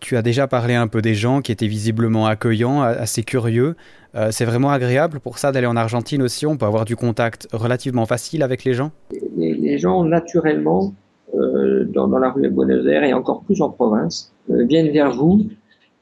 Tu 0.05 0.15
as 0.17 0.21
déjà 0.21 0.45
parlé 0.45 0.75
un 0.75 0.85
peu 0.85 1.01
des 1.01 1.15
gens 1.15 1.41
qui 1.41 1.51
étaient 1.51 1.65
visiblement 1.65 2.27
accueillants, 2.27 2.83
assez 2.83 3.23
curieux. 3.23 3.75
Euh, 4.13 4.27
c'est 4.29 4.45
vraiment 4.45 4.69
agréable 4.69 5.19
pour 5.19 5.39
ça 5.39 5.51
d'aller 5.51 5.65
en 5.65 5.75
Argentine 5.75 6.21
aussi? 6.21 6.45
On 6.45 6.57
peut 6.57 6.67
avoir 6.67 6.85
du 6.85 6.95
contact 6.95 7.47
relativement 7.51 8.05
facile 8.05 8.43
avec 8.43 8.65
les 8.65 8.75
gens? 8.75 8.91
Les, 9.35 9.79
gens, 9.79 10.03
naturellement, 10.03 10.93
euh, 11.33 11.85
dans, 11.85 12.05
la 12.19 12.29
rue 12.29 12.43
de 12.43 12.49
Buenos 12.49 12.85
Aires 12.85 13.03
et 13.03 13.13
encore 13.13 13.41
plus 13.45 13.63
en 13.63 13.71
province, 13.71 14.31
euh, 14.51 14.63
viennent 14.65 14.91
vers 14.91 15.11
vous 15.11 15.47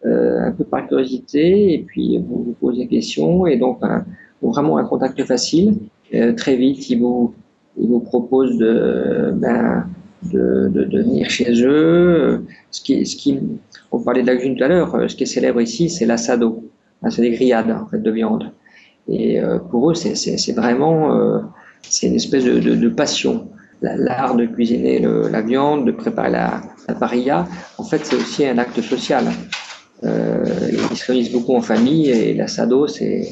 un 0.05 0.51
peu 0.51 0.65
par 0.65 0.85
curiosité 0.85 1.73
et 1.73 1.79
puis 1.79 2.17
vous 2.17 2.43
vous 2.43 2.55
posez 2.59 2.79
des 2.79 2.87
questions 2.89 3.47
et 3.47 3.55
donc 3.55 3.79
vraiment 4.41 4.77
un 4.77 4.83
contact 4.83 5.23
facile. 5.23 5.77
très 6.35 6.57
vite, 6.57 6.89
ils 6.89 6.99
vous, 6.99 7.33
proposent 8.01 8.57
de, 8.57 9.31
ben, 9.33 9.85
de, 10.23 10.89
venir 10.91 11.29
chez 11.29 11.53
eux. 11.63 12.43
Ce 12.69 12.81
qui, 12.81 13.39
on 13.93 14.03
parlait 14.03 14.23
de 14.23 14.27
la 14.27 14.35
cuisine 14.35 14.57
tout 14.57 14.63
à 14.63 14.67
l'heure, 14.67 14.97
ce 15.07 15.15
qui 15.15 15.23
est 15.23 15.27
célèbre 15.27 15.61
ici, 15.61 15.89
c'est 15.89 16.05
l'assado. 16.05 16.69
Ah, 17.03 17.11
c'est 17.11 17.21
des 17.21 17.31
grillades 17.31 17.71
en 17.71 17.87
fait, 17.87 17.99
de 17.99 18.11
viande. 18.11 18.51
Et 19.07 19.39
euh, 19.39 19.59
pour 19.59 19.91
eux, 19.91 19.93
c'est 19.93 20.53
vraiment 20.53 21.15
euh, 21.15 21.39
une 22.01 22.15
espèce 22.15 22.43
de, 22.43 22.89
passion. 22.89 23.49
L'art 23.81 24.35
de 24.35 24.45
cuisiner 24.45 24.99
la 24.99 25.41
viande, 25.41 25.85
de 25.85 25.91
préparer 25.91 26.31
la, 26.31 26.61
la 26.87 26.95
parilla, 26.95 27.47
en 27.77 27.83
fait, 27.83 28.05
c'est 28.05 28.15
aussi 28.15 28.45
un 28.45 28.57
acte 28.57 28.81
social. 28.81 29.25
Euh, 30.03 30.43
ils 30.91 30.97
se 30.97 31.05
réunissent 31.05 31.31
beaucoup 31.31 31.55
en 31.55 31.61
famille 31.61 32.09
et 32.09 32.33
l'assado, 32.33 32.87
c'est. 32.87 33.29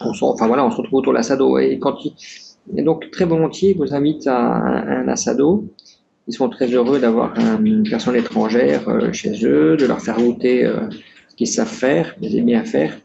Enfin 0.00 0.48
voilà, 0.48 0.64
on 0.64 0.70
se 0.70 0.76
retrouve 0.76 0.98
autour 0.98 1.12
de 1.12 1.18
l'assado. 1.18 1.58
Et, 1.58 1.78
donc, 2.82 3.10
très 3.10 3.24
volontiers, 3.24 3.70
ils 3.70 3.78
vous 3.78 3.94
invitent 3.94 4.26
à 4.26 4.36
un 4.36 5.08
assado. 5.08 5.64
Ils 6.28 6.34
sont 6.34 6.48
très 6.48 6.66
heureux 6.66 7.00
d'avoir 7.00 7.34
une 7.60 7.82
personne 7.88 8.14
étrangère 8.14 8.88
euh, 8.88 9.12
chez 9.12 9.44
eux, 9.44 9.76
de 9.76 9.86
leur 9.86 10.00
faire 10.00 10.16
goûter 10.16 10.64
euh, 10.64 10.88
qu'ils 11.36 11.48
savent 11.48 11.66
faire, 11.66 12.14
qu'ils 12.16 12.36
aiment 12.36 12.46
bien 12.46 12.64
faire. 12.64 12.96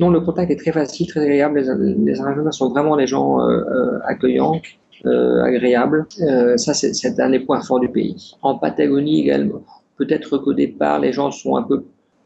Donc 0.00 0.12
le 0.12 0.20
contact 0.20 0.50
est 0.50 0.56
très 0.56 0.72
facile, 0.72 1.06
très 1.06 1.20
agréable. 1.20 1.60
Les, 1.60 2.12
les 2.12 2.52
sont 2.52 2.70
vraiment 2.70 2.96
des 2.96 3.06
gens 3.06 3.40
euh, 3.40 3.98
accueillants, 4.04 4.60
agréables. 5.04 6.06
Ça, 6.56 6.74
c'est 6.74 7.20
un 7.20 7.30
des 7.30 7.40
points 7.40 7.60
forts 7.60 7.80
du 7.80 7.88
pays. 7.88 8.34
En 8.42 8.58
Patagonie 8.58 9.20
également, 9.20 9.62
peut-être 9.96 10.38
qu'au 10.38 10.52
départ, 10.52 10.98
les 11.00 11.12
gens 11.12 11.30
sont 11.30 11.56
un 11.56 11.62
peu 11.62 11.84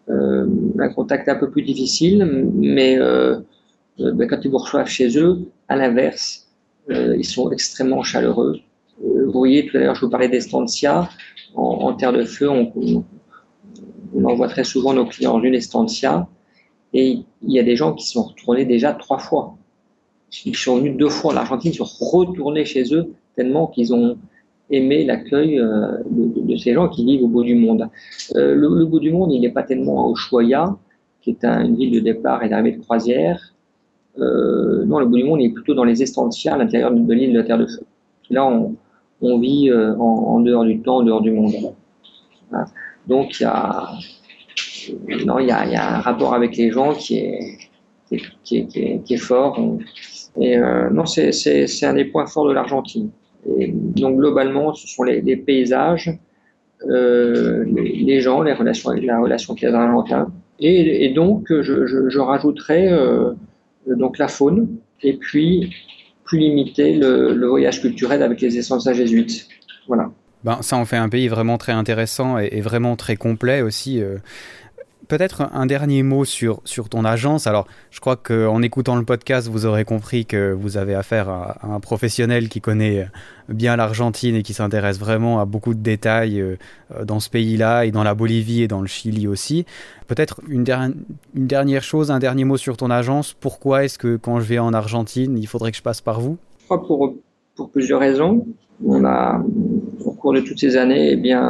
un 0.09 0.89
contact 0.95 1.29
un 1.29 1.37
peu 1.37 1.51
plus 1.51 1.63
difficile, 1.63 2.51
mais 2.57 2.99
ben, 2.99 4.27
quand 4.29 4.45
ils 4.45 4.51
vous 4.51 4.59
reçoivent 4.59 4.89
chez 4.89 5.19
eux, 5.19 5.39
à 5.69 5.77
l'inverse, 5.77 6.49
ils 6.89 7.25
sont 7.25 7.51
extrêmement 7.51 8.03
chaleureux. 8.03 8.57
Vous 9.25 9.33
voyez, 9.33 9.67
tout 9.67 9.77
à 9.77 9.81
l'heure, 9.81 9.95
je 9.95 10.01
vous 10.03 10.11
parlais 10.11 10.29
d'Estancia. 10.29 11.09
En, 11.57 11.93
terre 11.95 12.13
de 12.13 12.25
feu, 12.25 12.51
on, 12.51 12.73
on 14.15 14.25
envoie 14.25 14.49
très 14.49 14.65
souvent 14.65 14.93
nos 14.93 15.07
clients 15.07 15.35
en 15.35 15.43
une 15.43 15.55
estancia 15.55 16.29
et 16.93 17.19
il 17.43 17.53
y 17.53 17.59
a 17.59 17.63
des 17.63 17.77
gens 17.77 17.93
qui 17.93 18.07
sont 18.07 18.23
retournés 18.23 18.65
déjà 18.65 18.93
trois 18.93 19.19
fois. 19.19 19.57
Ils 20.45 20.57
sont 20.57 20.79
venus 20.79 20.97
deux 20.97 21.09
fois 21.09 21.33
en 21.33 21.37
Argentine, 21.37 21.73
ils 21.73 21.77
sont 21.77 21.85
retournés 21.85 22.65
chez 22.65 22.95
eux 22.95 23.13
tellement 23.37 23.67
qu'ils 23.67 23.93
ont 23.93 24.17
aimé 24.71 25.05
l'accueil 25.05 25.59
euh, 25.59 25.99
de, 26.09 26.57
ces 26.57 26.73
gens 26.73 26.89
qui 26.89 27.05
vivent 27.05 27.25
au 27.25 27.29
bout 27.29 27.43
du 27.43 27.55
monde. 27.55 27.89
Euh, 28.37 28.55
le, 28.55 28.85
bout 28.85 29.01
du 29.01 29.13
monde, 29.13 29.33
il 29.33 29.41
n'est 29.41 29.51
pas 29.51 29.63
tellement 29.63 30.09
à 30.09 30.13
Ushuaia, 30.13 30.77
qui 31.21 31.31
est 31.31 31.45
une 31.45 31.77
ville 31.77 31.93
de 31.93 32.01
départ 32.01 32.43
et 32.43 32.49
d'arrivée 32.49 32.77
de 32.77 32.83
croisière. 32.83 33.55
Euh, 34.19 34.85
non, 34.85 35.01
le 35.01 35.07
bout 35.07 35.17
du 35.17 35.25
monde 35.25 35.41
il 35.41 35.47
est 35.47 35.53
plutôt 35.53 35.75
dans 35.75 35.83
les 35.83 36.01
estancias 36.01 36.55
à 36.55 36.57
l'intérieur 36.57 36.93
de, 36.93 37.13
l'île 37.13 37.33
de 37.33 37.39
la 37.39 37.45
Terre 37.45 37.59
de 37.59 37.67
Feu. 37.67 37.83
Là, 38.31 38.47
on, 38.47 38.77
vit 39.39 39.71
en, 39.73 40.41
dehors 40.41 40.65
du 40.65 40.81
temps, 40.81 40.99
en 40.99 41.03
dehors 41.03 41.21
du 41.21 41.33
monde. 41.33 41.53
Donc, 43.07 43.41
il 43.41 43.43
y 43.43 43.47
a, 43.47 43.89
non, 45.27 45.39
il 45.39 45.47
y 45.47 45.51
a, 45.51 45.97
un 45.97 46.01
rapport 46.01 46.35
avec 46.35 46.57
les 46.57 46.71
gens 46.71 46.93
qui 46.95 47.19
est, 47.19 49.17
fort. 49.17 49.59
Et 50.41 50.57
euh, 50.57 50.91
non, 50.91 51.07
c'est 51.07 51.85
un 51.85 51.95
des 51.95 52.05
points 52.05 52.27
forts 52.27 52.49
de 52.49 52.53
l'Argentine. 52.53 53.11
Donc, 53.47 54.17
globalement, 54.19 54.75
ce 54.75 54.89
sont 54.89 55.03
les, 55.03 55.37
paysages, 55.37 56.11
euh, 56.89 57.65
les, 57.67 58.21
gens, 58.21 58.43
les 58.43 58.53
relations, 58.53 58.91
la 58.91 59.21
relation 59.21 59.55
qu'il 59.55 59.65
y 59.65 59.69
a 59.69 59.73
dans 59.73 59.81
l'Argentin. 59.81 60.33
Et, 60.61 61.11
donc, 61.11 61.47
je, 61.49 61.87
je, 61.87 62.19
euh, 62.71 63.35
donc 63.87 64.19
la 64.19 64.29
faune, 64.29 64.69
et 65.03 65.15
puis 65.15 65.75
plus 66.25 66.39
limiter 66.39 66.95
le, 66.95 67.47
voyage 67.47 67.81
culturel 67.81 68.23
avec 68.23 68.41
les 68.41 68.57
essences 68.57 68.91
jésuites. 68.93 69.47
Voilà. 69.87 70.11
Ben, 70.45 70.59
ça 70.61 70.77
en 70.77 70.85
fait 70.85 70.97
un 70.97 71.09
pays 71.09 71.29
vraiment 71.29 71.57
très 71.57 71.73
intéressant 71.73 72.39
et, 72.39 72.49
et 72.53 72.61
vraiment 72.61 72.97
très 72.97 73.17
complet 73.17 73.63
aussi. 73.63 74.03
Euh, 74.03 74.19
Peut-être 75.09 75.49
un 75.53 75.67
dernier 75.67 76.03
mot 76.03 76.25
sur, 76.25 76.61
sur 76.65 76.89
ton 76.89 77.05
agence. 77.05 77.47
Alors, 77.47 77.67
je 77.91 78.01
crois 78.01 78.17
qu'en 78.17 78.63
écoutant 78.63 78.97
le 78.97 79.05
podcast, 79.05 79.49
vous 79.49 79.67
aurez 79.67 79.85
compris 79.85 80.27
que 80.27 80.53
vous 80.53 80.77
avez 80.77 80.95
affaire 80.95 81.29
à, 81.29 81.59
un 81.63 81.81
professionnel 81.81 82.49
qui 82.49 82.61
connaît 82.61 83.09
bien 83.49 83.77
l'Argentine 83.77 84.35
et 84.35 84.43
qui 84.43 84.55
s'intéresse 84.55 84.99
vraiment 84.99 85.41
à 85.41 85.45
beaucoup 85.45 85.75
de 85.75 85.81
détails 85.81 86.41
euh, 86.41 86.57
dans 87.05 87.21
ce 87.21 87.29
pays-là 87.31 87.85
et 87.85 87.91
dans 87.91 88.03
la 88.03 88.15
Bolivie 88.15 88.63
et 88.63 88.69
dans 88.69 88.81
le 88.81 88.87
Chili 88.87 89.27
aussi. 89.27 89.67
Peut-être 90.07 90.41
une, 90.49 90.65
der 90.65 90.81
une 91.35 91.47
dernière 91.47 91.83
chose, 91.83 92.11
un 92.11 92.19
dernier 92.19 92.45
mot 92.45 92.57
sur 92.57 92.77
ton 92.77 92.91
agence. 92.91 93.35
Pourquoi 93.35 93.85
est-ce 93.85 93.99
que 93.99 94.17
quand 94.17 94.41
je 94.41 94.45
vais 94.45 94.59
en 94.59 94.73
Argentine, 94.73 95.39
il 95.39 95.47
faudrait 95.47 95.71
que 95.71 95.77
je 95.77 95.83
passe 95.83 96.01
par 96.01 96.21
vous? 96.21 96.39
Je 96.61 96.65
crois 96.65 96.87
pour, 96.87 97.15
pour 97.55 97.71
plusieurs 97.71 98.01
raisons 98.01 98.47
on 98.85 99.05
cours 100.25 100.33
de 100.33 100.41
toutes 100.41 100.59
ces 100.59 100.79
années, 100.79 101.11
eh 101.13 101.17
bien, 101.17 101.43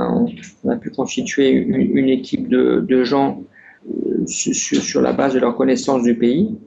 on 0.64 0.68
a 0.68 0.74
pu 0.74 0.90
constituer 0.90 1.48
une, 1.50 2.08
équipe 2.08 2.48
de, 2.48 3.04
gens 3.04 3.40
euh, 3.88 4.26
sur, 4.26 5.00
la 5.00 5.12
base 5.12 5.32
de 5.32 5.38
leur 5.38 5.54
connaissance 5.54 6.02
du 6.02 6.16
pays. 6.16 6.58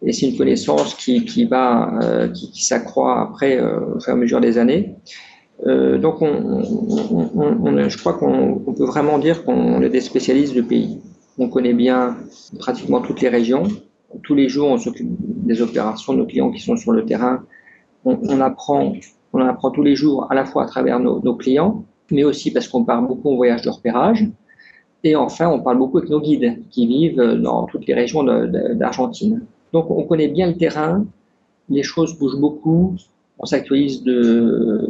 Et 0.00 0.14
c'est 0.14 0.30
une 0.30 0.38
connaissance 0.38 0.94
qui, 0.94 1.26
qui 1.26 1.44
va, 1.44 1.92
euh, 2.02 2.28
qui, 2.28 2.64
s'accroît 2.64 3.20
après 3.20 3.58
euh, 3.58 3.96
au 3.96 4.00
fur 4.00 4.14
et 4.14 4.16
à 4.16 4.16
mesure 4.16 4.40
des 4.40 4.56
années. 4.56 4.94
Donc, 6.04 6.22
on, 6.22 6.32
on, 7.12 7.66
on, 7.66 7.88
je 7.88 7.98
crois 7.98 8.14
qu'on 8.14 8.74
peut 8.76 8.86
vraiment 8.94 9.18
dire 9.18 9.44
qu'on 9.44 9.80
est 9.82 9.90
des 9.90 10.00
spécialistes 10.00 10.54
du 10.54 10.64
pays. 10.64 10.98
On 11.38 11.48
connaît 11.48 11.74
bien 11.74 12.16
pratiquement 12.58 13.00
toutes 13.00 13.20
les 13.20 13.28
régions. 13.28 13.64
Tous 14.24 14.34
les 14.34 14.48
jours, 14.48 14.68
on 14.70 14.78
s'occupe 14.78 15.10
des 15.50 15.60
opérations 15.60 16.14
de 16.14 16.18
nos 16.18 16.26
clients 16.26 16.50
qui 16.50 16.60
sont 16.60 16.76
sur 16.76 16.92
le 16.92 17.04
terrain. 17.04 17.44
On, 18.04 18.40
apprend 18.40 18.94
on 19.32 19.40
en 19.40 19.46
apprend 19.46 19.70
tous 19.70 19.82
les 19.82 19.96
jours, 19.96 20.26
à 20.30 20.34
la 20.34 20.44
fois 20.44 20.64
à 20.64 20.66
travers 20.66 21.00
nos, 21.00 21.34
clients, 21.34 21.84
mais 22.10 22.24
aussi 22.24 22.50
parce 22.52 22.68
qu'on 22.68 22.84
part 22.84 23.02
beaucoup 23.02 23.30
en 23.30 23.36
voyage 23.36 23.62
de 23.62 23.70
repérage. 23.70 24.28
Et 25.04 25.16
enfin, 25.16 25.48
on 25.48 25.60
parle 25.60 25.78
beaucoup 25.78 25.98
avec 25.98 26.10
nos 26.10 26.20
guides 26.20 26.62
qui 26.70 26.86
vivent 26.86 27.20
dans 27.20 27.64
toutes 27.64 27.86
les 27.86 27.94
régions 27.94 28.22
d'Argentine. 28.22 29.44
Donc, 29.72 29.90
on 29.90 30.04
connaît 30.04 30.28
bien 30.28 30.48
le 30.48 30.56
terrain, 30.56 31.04
les 31.68 31.82
choses 31.82 32.18
bougent 32.18 32.38
beaucoup, 32.38 32.94
on 33.42 33.46
s'actualise 33.46 34.04
de, 34.04 34.86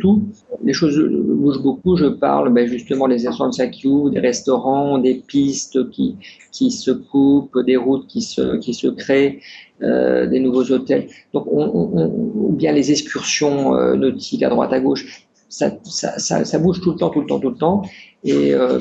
tout. 0.00 0.22
Les 0.62 0.72
choses 0.72 0.98
bougent 0.98 1.62
beaucoup. 1.62 1.96
Je 1.96 2.06
parle 2.06 2.50
ben, 2.52 2.66
justement 2.66 3.08
des 3.08 3.26
ouvrent, 3.26 4.10
des 4.10 4.20
restaurants, 4.20 4.96
des 4.98 5.16
pistes 5.16 5.90
qui, 5.90 6.16
qui 6.50 6.70
se 6.70 6.90
coupent, 6.90 7.58
des 7.66 7.76
routes 7.76 8.06
qui 8.06 8.22
se, 8.22 8.56
qui 8.56 8.72
se 8.72 8.86
créent, 8.86 9.40
euh, 9.82 10.26
des 10.26 10.40
nouveaux 10.40 10.70
hôtels. 10.70 11.08
Donc, 11.32 11.46
on, 11.50 11.62
on, 11.62 12.06
ou 12.06 12.52
bien 12.52 12.72
les 12.72 12.90
excursions 12.90 13.76
euh, 13.76 13.96
nautiques 13.96 14.42
à 14.42 14.48
droite 14.48 14.72
à 14.72 14.80
gauche. 14.80 15.26
Ça, 15.48 15.70
ça, 15.84 16.18
ça, 16.18 16.58
bouge 16.58 16.80
tout 16.80 16.92
le 16.92 16.96
temps, 16.96 17.10
tout 17.10 17.20
le 17.20 17.26
temps, 17.26 17.38
tout 17.38 17.50
le 17.50 17.56
temps. 17.56 17.82
Et 18.24 18.54
euh, 18.54 18.80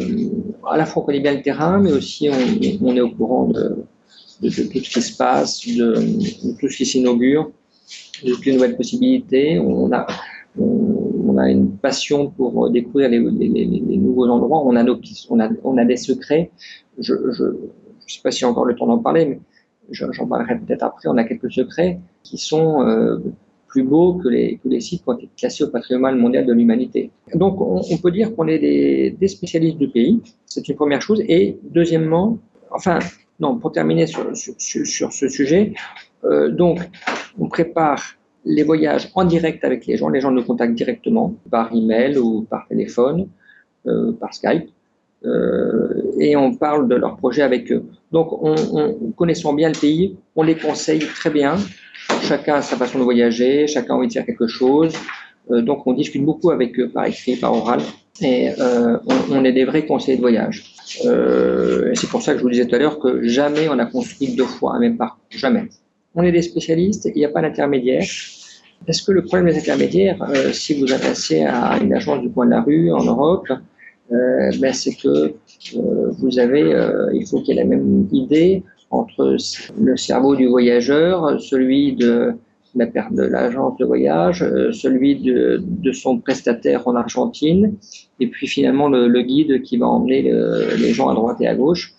à 0.68 0.78
la 0.78 0.86
fois 0.86 1.04
on 1.04 1.06
connaît 1.06 1.20
bien 1.20 1.34
le 1.34 1.44
terrain, 1.44 1.80
mais 1.80 1.92
aussi 1.92 2.30
on, 2.30 2.88
on 2.88 2.96
est 2.96 3.02
au 3.02 3.12
courant 3.12 3.46
de, 3.46 3.76
de, 4.42 4.50
de, 4.50 4.64
tout 4.64 4.84
ce 4.84 4.90
qui 4.90 5.02
se 5.02 5.16
passe, 5.16 5.68
de, 5.68 5.94
de 5.94 6.58
tout 6.60 6.70
ce 6.70 6.78
qui 6.78 6.86
s'inaugure 6.86 7.52
toutes 8.32 8.46
les 8.46 8.54
nouvelles 8.54 8.78
possibilités. 8.78 9.60
On 9.60 9.92
a, 9.92 10.06
on, 10.60 11.38
a 11.38 11.50
une 11.50 11.78
passion 11.78 12.30
pour 12.30 12.70
découvrir 12.70 13.10
les, 13.10 13.20
les, 13.20 13.66
les, 13.66 13.98
nouveaux 13.98 14.28
endroits. 14.28 14.62
On 14.64 14.76
a, 14.76 14.84
nos, 14.84 15.00
on 15.30 15.40
a, 15.40 15.50
on 15.64 15.78
a 15.78 15.86
des 15.86 15.98
secrets. 15.98 16.52
Je 17.00 17.14
ne 17.14 17.32
sais 18.08 18.22
pas 18.24 18.32
si 18.32 18.40
j'ai 18.40 18.46
encore 18.46 18.66
le 18.66 18.76
temps 18.76 18.88
d'en 18.88 19.00
parler, 19.00 19.26
mais 19.26 19.40
j'en 19.90 20.28
parlerai 20.28 20.58
peut-être 20.60 20.84
après. 20.84 21.10
On 21.10 21.18
a 21.18 21.24
quelques 21.24 21.52
secrets 21.52 22.00
qui 22.24 22.38
sont 22.38 22.82
euh, 22.82 23.18
plus 23.68 23.84
beaux 23.84 24.14
que 24.16 24.30
les, 24.30 24.60
que 24.64 24.70
les 24.70 24.80
sites 24.80 25.04
qui 25.04 25.10
ont 25.10 25.18
été 25.18 25.30
classés 25.36 25.64
au 25.64 25.70
patrimoine 25.70 26.18
mondial 26.18 26.46
de 26.46 26.54
l'humanité. 26.54 27.12
Donc, 27.34 27.60
on, 27.60 27.98
peut 27.98 28.12
dire 28.12 28.36
qu'on 28.36 28.48
est 28.48 28.60
des, 28.60 29.28
spécialistes 29.28 29.78
du 29.78 29.88
pays. 29.88 30.22
C'est 30.46 30.68
une 30.68 30.76
première 30.76 31.02
chose. 31.02 31.22
Et 31.28 31.58
deuxièmement, 31.64 32.38
enfin, 32.72 33.00
non, 33.40 33.58
pour 33.58 33.72
terminer 33.72 34.06
sur, 34.08 34.26
sur, 34.36 35.12
ce 35.12 35.28
sujet, 35.28 35.74
euh, 36.24 36.50
donc, 36.50 36.80
on 37.40 37.48
prépare 37.48 38.02
les 38.46 38.64
voyages 38.64 39.10
en 39.16 39.26
direct 39.26 39.64
avec 39.64 39.86
les 39.88 39.98
gens. 39.98 40.10
Les 40.10 40.22
gens 40.22 40.32
nous 40.32 40.44
contactent 40.44 40.76
directement 40.76 41.36
par 41.50 41.74
email 41.74 42.18
ou 42.18 42.44
par 42.44 42.68
téléphone, 42.68 43.28
euh, 43.88 44.12
par 44.14 44.34
Skype, 44.34 44.70
et 46.20 46.36
on 46.36 46.54
parle 46.54 46.88
de 46.88 46.96
leur 46.96 47.16
projet 47.18 47.42
avec 47.42 47.72
eux. 47.72 47.84
Donc, 48.12 48.34
on, 48.44 48.56
on, 48.74 49.12
connaissant 49.12 49.54
bien 49.54 49.70
le 49.70 49.80
pays, 49.80 50.18
on 50.36 50.44
les 50.44 50.56
conseille 50.56 51.00
très 51.00 51.30
bien 51.30 51.58
chacun 52.24 52.56
a 52.56 52.62
sa 52.62 52.78
façon 52.78 53.00
de 53.00 53.04
voyager, 53.04 53.68
chacun 53.68 53.94
a 53.94 53.98
envie 53.98 54.08
de 54.08 54.14
faire 54.14 54.26
quelque 54.26 54.48
chose. 54.48 54.94
Euh, 55.52 55.62
donc 55.62 55.86
on 55.88 55.94
discute 55.94 56.24
beaucoup 56.24 56.52
avec 56.52 56.80
eux 56.80 56.90
par 56.90 57.06
écrit, 57.06 57.36
par 57.36 57.54
oral, 57.54 57.82
et 58.22 58.52
euh, 58.60 58.98
on, 59.30 59.44
est 59.44 59.52
des 59.52 59.66
vrais 59.66 59.86
conseillers 59.86 60.18
de 60.18 60.22
voyage. 60.22 60.76
Euh, 61.06 61.92
c'est 61.96 62.10
pour 62.10 62.22
ça 62.22 62.34
que 62.34 62.40
je 62.40 62.44
vous 62.44 62.50
disais 62.50 62.66
tout 62.66 62.76
à 62.76 62.80
l'heure 62.80 63.00
que 63.00 63.24
jamais 63.24 63.68
on 63.70 63.80
a 63.80 63.86
construit 63.86 64.36
deux 64.36 64.46
fois 64.46 64.76
un 64.76 64.80
même 64.80 64.98
parcours, 64.98 65.24
jamais. 65.30 65.66
On 66.16 66.24
est 66.24 66.32
des 66.32 66.44
spécialistes, 66.44 67.10
il 67.14 67.18
n'y 67.18 67.26
a 67.26 67.30
pas 67.30 67.42
d'intermédiaire. 67.42 68.04
Est-ce 68.86 69.02
que 69.04 69.12
le 69.12 69.24
problème 69.24 69.48
des 69.48 69.58
intermédiaires, 69.58 70.22
euh, 70.30 70.52
si 70.52 70.80
vous 70.80 70.94
adressez 70.94 71.44
à 71.44 71.78
une 71.82 71.94
agence 71.94 72.22
du 72.22 72.30
coin 72.30 72.46
de 72.46 72.52
la 72.52 72.62
rue 72.62 72.92
en 72.92 73.04
Europe, 73.04 73.48
euh, 73.50 73.56
ben 74.10 74.74
c'est 74.74 74.96
que 74.96 75.08
euh, 75.76 76.12
vous 76.20 76.40
avez, 76.40 76.62
il 77.14 77.26
faut 77.26 77.40
qu'il 77.42 77.56
y 77.56 77.60
ait 77.60 77.64
la 77.64 77.70
même 77.70 78.08
idée 78.12 78.64
entre 78.92 79.38
le 79.80 79.98
cerveau 79.98 80.36
du 80.36 80.48
voyageur, 80.48 81.42
celui 81.42 81.96
de 81.96 82.36
l'agence 82.76 83.78
de 83.78 83.86
voyage, 83.86 84.44
euh, 84.44 84.72
celui 84.72 85.16
de, 85.16 85.92
son 85.92 86.20
prestataire 86.20 86.88
en 86.88 86.96
Argentine, 86.96 87.76
et 88.20 88.28
puis 88.28 88.48
finalement 88.48 88.90
le, 88.90 89.22
guide 89.22 89.62
qui 89.62 89.78
va 89.78 89.88
emmener 89.88 90.24
le, 90.24 90.76
les 90.78 90.94
gens 90.94 91.10
à 91.10 91.14
droite 91.14 91.38
et 91.42 91.48
à 91.48 91.56
gauche. 91.56 91.94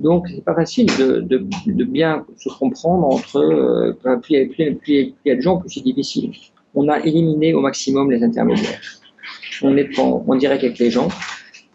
Donc 0.00 0.28
c'est 0.28 0.44
pas 0.44 0.54
facile 0.54 0.86
de, 0.86 1.84
bien 1.84 2.24
se 2.36 2.48
comprendre 2.48 3.06
entre 3.06 3.38
euh, 3.38 3.92
plus, 4.22 4.48
plus, 4.48 4.74
plus, 4.74 4.94
il 4.94 5.14
y 5.24 5.30
a 5.30 5.36
de 5.36 5.40
gens, 5.40 5.58
plus 5.58 5.70
c'est 5.70 5.82
difficile. 5.82 6.32
On 6.74 6.88
a 6.88 6.98
éliminé 7.00 7.54
au 7.54 7.60
maximum 7.60 8.10
les 8.10 8.22
intermédiaires. 8.22 8.80
On 9.62 9.76
est 9.76 9.98
en, 9.98 10.24
en 10.26 10.34
direct 10.36 10.62
avec 10.62 10.78
les 10.78 10.90
gens 10.90 11.08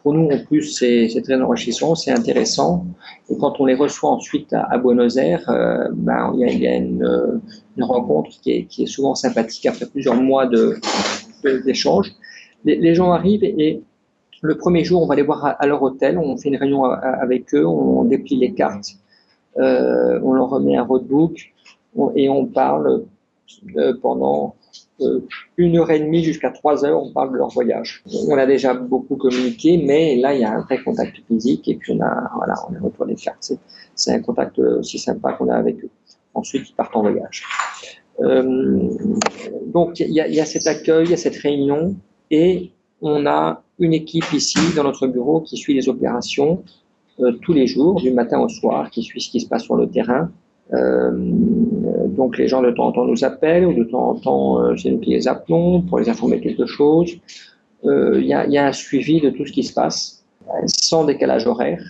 pour 0.04 0.14
nous, 0.14 0.28
en 0.28 0.38
plus, 0.44 0.64
c'est 0.74 1.22
très 1.24 1.42
enrichissant, 1.42 1.96
c'est 1.96 2.12
intéressant. 2.12 2.86
Et 3.30 3.38
quand 3.38 3.60
on 3.60 3.66
les 3.66 3.76
reçoit 3.76 4.12
ensuite 4.12 4.54
à, 4.54 4.78
Buenos 4.78 5.16
Aires, 5.16 5.50
euh, 5.50 5.88
ben, 5.94 6.34
il 6.36 6.60
y 6.60 6.68
a, 6.68 6.72
a 6.72 6.76
une, 6.76 7.42
rencontre 7.80 8.32
qui 8.42 8.68
est, 8.78 8.86
souvent 8.86 9.16
sympathique 9.16 9.66
après 9.66 9.86
plusieurs 9.86 10.16
mois 10.16 10.50
d'échanges. 11.66 12.12
Les, 12.66 12.94
gens 12.94 13.12
arrivent 13.12 13.44
et, 13.44 13.82
le 14.42 14.58
premier 14.58 14.84
jour, 14.84 15.02
on 15.02 15.08
va 15.08 15.16
les 15.16 15.22
voir 15.22 15.56
à, 15.58 15.66
leur 15.66 15.82
hôtel, 15.82 16.18
on 16.18 16.36
fait 16.36 16.50
une 16.50 16.58
réunion 16.58 16.84
avec 16.84 17.54
eux, 17.56 17.66
on 17.66 18.04
déplie 18.04 18.36
les 18.36 18.54
cartes, 18.54 18.98
euh, 19.58 20.20
on 20.22 20.34
leur 20.34 20.50
remet 20.50 20.76
un 20.76 20.84
roadbook 20.84 21.54
et 22.16 22.28
on 22.28 22.46
parle 22.46 23.06
euh, 23.78 23.94
pendant 24.02 24.56
euh, 24.60 24.63
une 25.58 25.78
heure 25.78 25.92
et 25.92 26.00
demie 26.00 26.24
jusqu'à 26.24 26.52
trois 26.52 26.86
heures, 26.86 27.02
on 27.02 27.12
parle 27.12 27.34
de 27.34 27.38
leur 27.38 27.50
voyage. 27.50 28.04
On 28.28 28.38
a 28.38 28.46
déjà 28.46 28.74
beaucoup 28.74 29.16
communiqué, 29.16 29.82
mais 29.84 30.16
là, 30.16 30.34
il 30.34 30.42
y 30.42 30.44
a 30.44 30.52
un 30.52 30.62
vrai 30.62 30.82
contact 30.82 31.18
physique 31.28 31.68
et 31.68 31.76
puis 31.76 31.94
on 31.94 32.02
a, 32.02 32.32
voilà, 32.36 32.56
on 32.70 32.76
est 32.76 32.80
retourné 32.80 33.16
faire. 33.16 33.36
C'est 33.96 34.12
un 34.12 34.20
contact 34.22 34.60
aussi 34.60 35.00
sympa 35.00 35.34
qu'on 35.34 35.50
a 35.50 35.56
avec 35.56 35.84
eux. 35.84 35.90
Ensuite, 36.34 36.70
ils 36.70 36.74
partent 36.74 36.96
en 36.96 37.02
voyage. 37.02 37.44
Euh, 38.22 38.90
donc, 39.68 40.00
il 40.00 40.12
y, 40.12 40.40
a, 40.40 40.46
cet 40.46 40.68
accueil, 40.68 41.06
il 41.06 41.12
y 41.12 41.14
a 41.14 41.18
cette 41.18 41.36
réunion 41.36 41.96
et 42.30 42.72
on 43.02 43.26
a 43.26 43.64
une 43.80 43.94
équipe 43.94 44.32
ici 44.34 44.60
dans 44.76 44.84
notre 44.84 45.08
bureau 45.08 45.42
qui 45.42 45.58
suit 45.58 45.74
les 45.74 45.90
opérations 45.90 46.64
euh, 47.20 47.34
tous 47.42 47.54
les 47.54 47.68
jours, 47.68 48.02
du 48.02 48.12
matin 48.12 48.40
au 48.40 48.50
soir, 48.50 48.90
qui 48.90 49.04
suit 49.04 49.22
ce 49.22 49.30
qui 49.30 49.42
se 49.42 49.48
passe 49.48 49.64
sur 49.64 49.76
le 49.76 49.88
terrain, 49.88 50.32
euh, 50.72 51.12
donc 52.08 52.38
les 52.38 52.48
gens 52.48 52.62
de 52.62 52.72
temps 52.72 52.88
en 52.88 52.92
temps 52.94 53.06
nous 53.06 53.24
appellent 53.26 53.66
ou 53.66 53.74
de 53.74 53.84
temps 53.84 54.12
en 54.12 54.16
temps 54.16 54.62
euh, 54.62 54.76
c'est 54.78 54.90
nous 54.90 55.00
qui 55.00 55.12
les 55.12 55.28
appelons 55.28 55.82
pour 55.82 56.00
les 56.00 56.10
informer 56.10 56.38
de 56.38 56.44
quelque 56.44 56.66
chose. 56.66 57.12
Euh, 57.86 58.20
il 58.22 58.28
y, 58.28 58.34
a, 58.34 58.66
un 58.66 58.72
suivi 58.72 59.20
de 59.20 59.30
tout 59.30 59.46
ce 59.46 59.52
qui 59.52 59.64
se 59.64 59.74
passe 59.74 60.24
sans 60.68 61.04
décalage 61.04 61.48
horaire. 61.48 61.84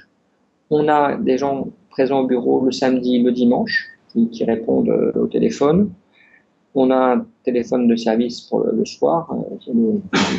On 0.71 0.87
a 0.87 1.15
des 1.17 1.37
gens 1.37 1.67
présents 1.91 2.21
au 2.21 2.25
bureau 2.25 2.65
le 2.65 2.71
samedi, 2.71 3.21
le 3.21 3.31
dimanche 3.31 3.89
qui, 4.11 4.43
répondent 4.43 5.13
au 5.15 5.27
téléphone. 5.27 5.91
On 6.73 6.89
a 6.89 7.15
un 7.15 7.25
téléphone 7.43 7.87
de 7.87 7.95
service 7.95 8.41
pour 8.41 8.63
le, 8.63 8.71
le 8.71 8.85
soir, 8.85 9.31
euh, 9.31 9.73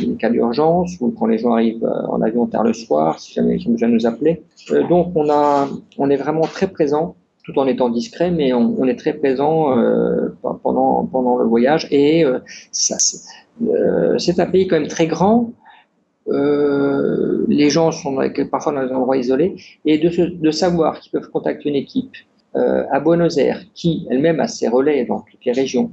des 0.01 0.15
cas 0.15 0.29
d'urgence, 0.29 0.97
ou 0.99 1.11
quand 1.17 1.27
les 1.27 1.37
gens 1.37 1.53
arrivent 1.53 1.89
en 2.09 2.21
avion 2.21 2.45
tard 2.47 2.63
le 2.63 2.73
soir, 2.73 3.19
si 3.19 3.33
jamais 3.33 3.55
ils 3.55 3.67
ont 3.69 3.71
besoin 3.71 3.87
de 3.87 3.93
nous 3.93 4.05
appeler. 4.05 4.43
Donc 4.89 5.13
on, 5.15 5.29
a, 5.29 5.69
on 5.97 6.09
est 6.09 6.17
vraiment 6.17 6.41
très 6.41 6.67
présent 6.67 7.15
tout 7.45 7.57
en 7.59 7.67
étant 7.67 7.89
discret, 7.89 8.31
mais 8.31 8.53
on, 8.53 8.85
est 8.85 8.95
très 8.95 9.13
présent 9.13 9.77
euh, 9.77 10.29
pendant, 10.41 11.37
le 11.37 11.45
voyage. 11.45 11.87
Et 11.91 12.25
euh, 12.25 12.39
euh, 13.67 14.17
c'est 14.17 14.39
un 14.39 14.47
pays 14.47 14.67
quand 14.67 14.79
même 14.79 14.87
très 14.87 15.07
grand. 15.07 15.51
Les 16.27 17.69
gens 17.69 17.91
sont 17.91 18.17
parfois 18.49 18.73
dans 18.73 18.85
des 18.85 18.91
endroits 18.91 19.17
isolés. 19.17 19.55
Et 19.85 19.99
de, 19.99 20.51
savoir 20.51 20.99
qu'ils 20.99 21.11
peuvent 21.11 21.29
contacter 21.29 21.69
une 21.69 21.75
équipe 21.75 22.15
à 22.55 22.99
Buenos 22.99 23.37
Aires, 23.37 23.61
qui 23.75 24.07
elle-même 24.09 24.39
a 24.39 24.47
ses 24.47 24.67
relais 24.67 25.05
dans 25.05 25.19
toutes 25.19 25.45
les 25.45 25.51
régions, 25.51 25.91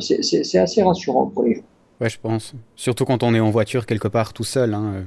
c'est 0.00 0.58
assez 0.58 0.82
rassurant 0.82 1.26
pour 1.26 1.44
les 1.44 1.54
gens. 1.54 1.62
Ouais, 2.00 2.10
je 2.10 2.18
pense. 2.18 2.52
Surtout 2.74 3.04
quand 3.04 3.22
on 3.22 3.32
est 3.32 3.40
en 3.40 3.50
voiture 3.50 3.86
quelque 3.86 4.08
part 4.08 4.32
tout 4.32 4.44
seul. 4.44 4.74
Hein. 4.74 5.04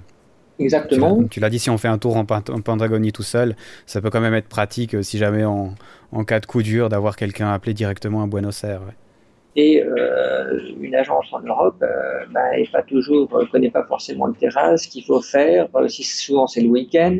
Exactement. 0.60 1.24
Tu 1.30 1.40
l'as 1.40 1.50
dit, 1.50 1.60
si 1.60 1.70
on 1.70 1.78
fait 1.78 1.88
un 1.88 1.98
tour 1.98 2.18
en, 2.18 2.26
en 2.30 2.62
Pendragonie 2.62 3.12
tout 3.12 3.24
seul, 3.24 3.56
ça 3.86 4.02
peut 4.02 4.10
quand 4.10 4.22
même 4.22 4.34
être 4.34 4.50
pratique 4.50 4.94
euh, 4.94 5.02
si 5.02 5.18
jamais 5.18 5.46
en, 5.46 5.74
en 6.12 6.24
cas 6.26 6.40
de 6.40 6.46
coup 6.46 6.62
dur 6.62 6.90
d'avoir 6.90 7.16
quelqu'un 7.16 7.52
appelé 7.52 7.74
directement 7.74 8.24
à 8.24 8.28
Buenos 8.28 8.64
Aires. 8.64 8.82
Ouais. 8.82 8.94
Et 9.56 9.84
euh, 9.84 10.60
une 10.80 10.96
agence 10.96 11.26
en 11.32 11.42
Europe, 11.42 11.78
euh, 11.82 12.26
bah, 12.32 12.42
elle 12.54 12.68
pas 12.70 12.84
toujours, 12.84 13.28
euh, 13.36 13.46
connaît 13.52 13.72
pas 13.72 13.84
forcément 13.84 14.28
le 14.28 14.34
terrain, 14.34 14.78
ce 14.78 14.88
qu'il 14.88 15.04
faut 15.04 15.22
faire. 15.22 15.68
Si 15.88 16.04
souvent 16.04 16.46
c'est 16.46 16.62
le 16.62 16.70
week-end, 16.70 17.18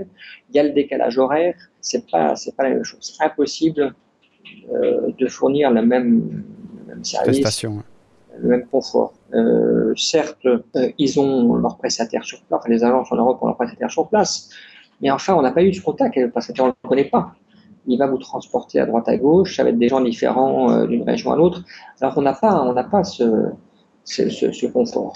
il 0.50 0.56
y 0.56 0.60
a 0.60 0.64
le 0.64 0.70
décalage 0.70 1.18
horaire. 1.18 1.56
C'est 1.82 2.10
pas, 2.10 2.36
c'est 2.36 2.56
pas 2.56 2.64
la 2.64 2.70
même 2.70 2.84
chose. 2.84 3.18
Impossible 3.20 3.94
euh, 4.72 5.12
de 5.18 5.28
fournir 5.28 5.72
le 5.72 5.82
même, 5.82 6.44
le 6.78 6.94
même 6.94 7.04
service. 7.04 7.40
Prestation 7.40 7.84
le 8.42 8.50
même 8.50 8.66
confort. 8.66 9.14
Euh, 9.34 9.94
certes, 9.96 10.46
euh, 10.46 10.60
ils 10.98 11.20
ont 11.20 11.56
leurs 11.56 11.78
prestataires 11.78 12.24
sur 12.24 12.42
place, 12.42 12.62
les 12.68 12.84
agences 12.84 13.12
en 13.12 13.16
Europe 13.16 13.40
ont 13.42 13.48
leurs 13.48 13.56
prestataires 13.56 13.92
sur 13.92 14.08
place, 14.08 14.50
mais 15.02 15.12
enfin, 15.12 15.36
on 15.36 15.42
n'a 15.42 15.52
pas 15.52 15.64
eu 15.64 15.74
ce 15.74 15.82
contact, 15.82 16.16
le 16.16 16.30
prestataire, 16.30 16.66
on 16.66 16.68
ne 16.70 16.74
le 16.84 16.90
connaît 16.90 17.10
pas. 17.10 17.34
Il 17.88 17.98
va 17.98 18.08
vous 18.08 18.18
transporter 18.18 18.80
à 18.80 18.86
droite 18.86 19.08
à 19.08 19.18
gauche, 19.18 19.56
ça 19.56 19.64
va 19.64 19.70
être 19.70 19.80
des 19.80 19.88
gens 19.88 20.02
différents 20.02 20.72
euh, 20.72 20.88
d'une 20.88 21.04
région 21.04 21.32
à 21.32 21.36
l'autre. 21.36 21.64
Alors 22.02 22.18
on 22.18 22.22
n'a 22.22 22.34
pas, 22.34 22.62
on 22.64 22.74
pas 22.90 23.04
ce, 23.04 23.52
ce, 24.04 24.68
confort. 24.68 25.14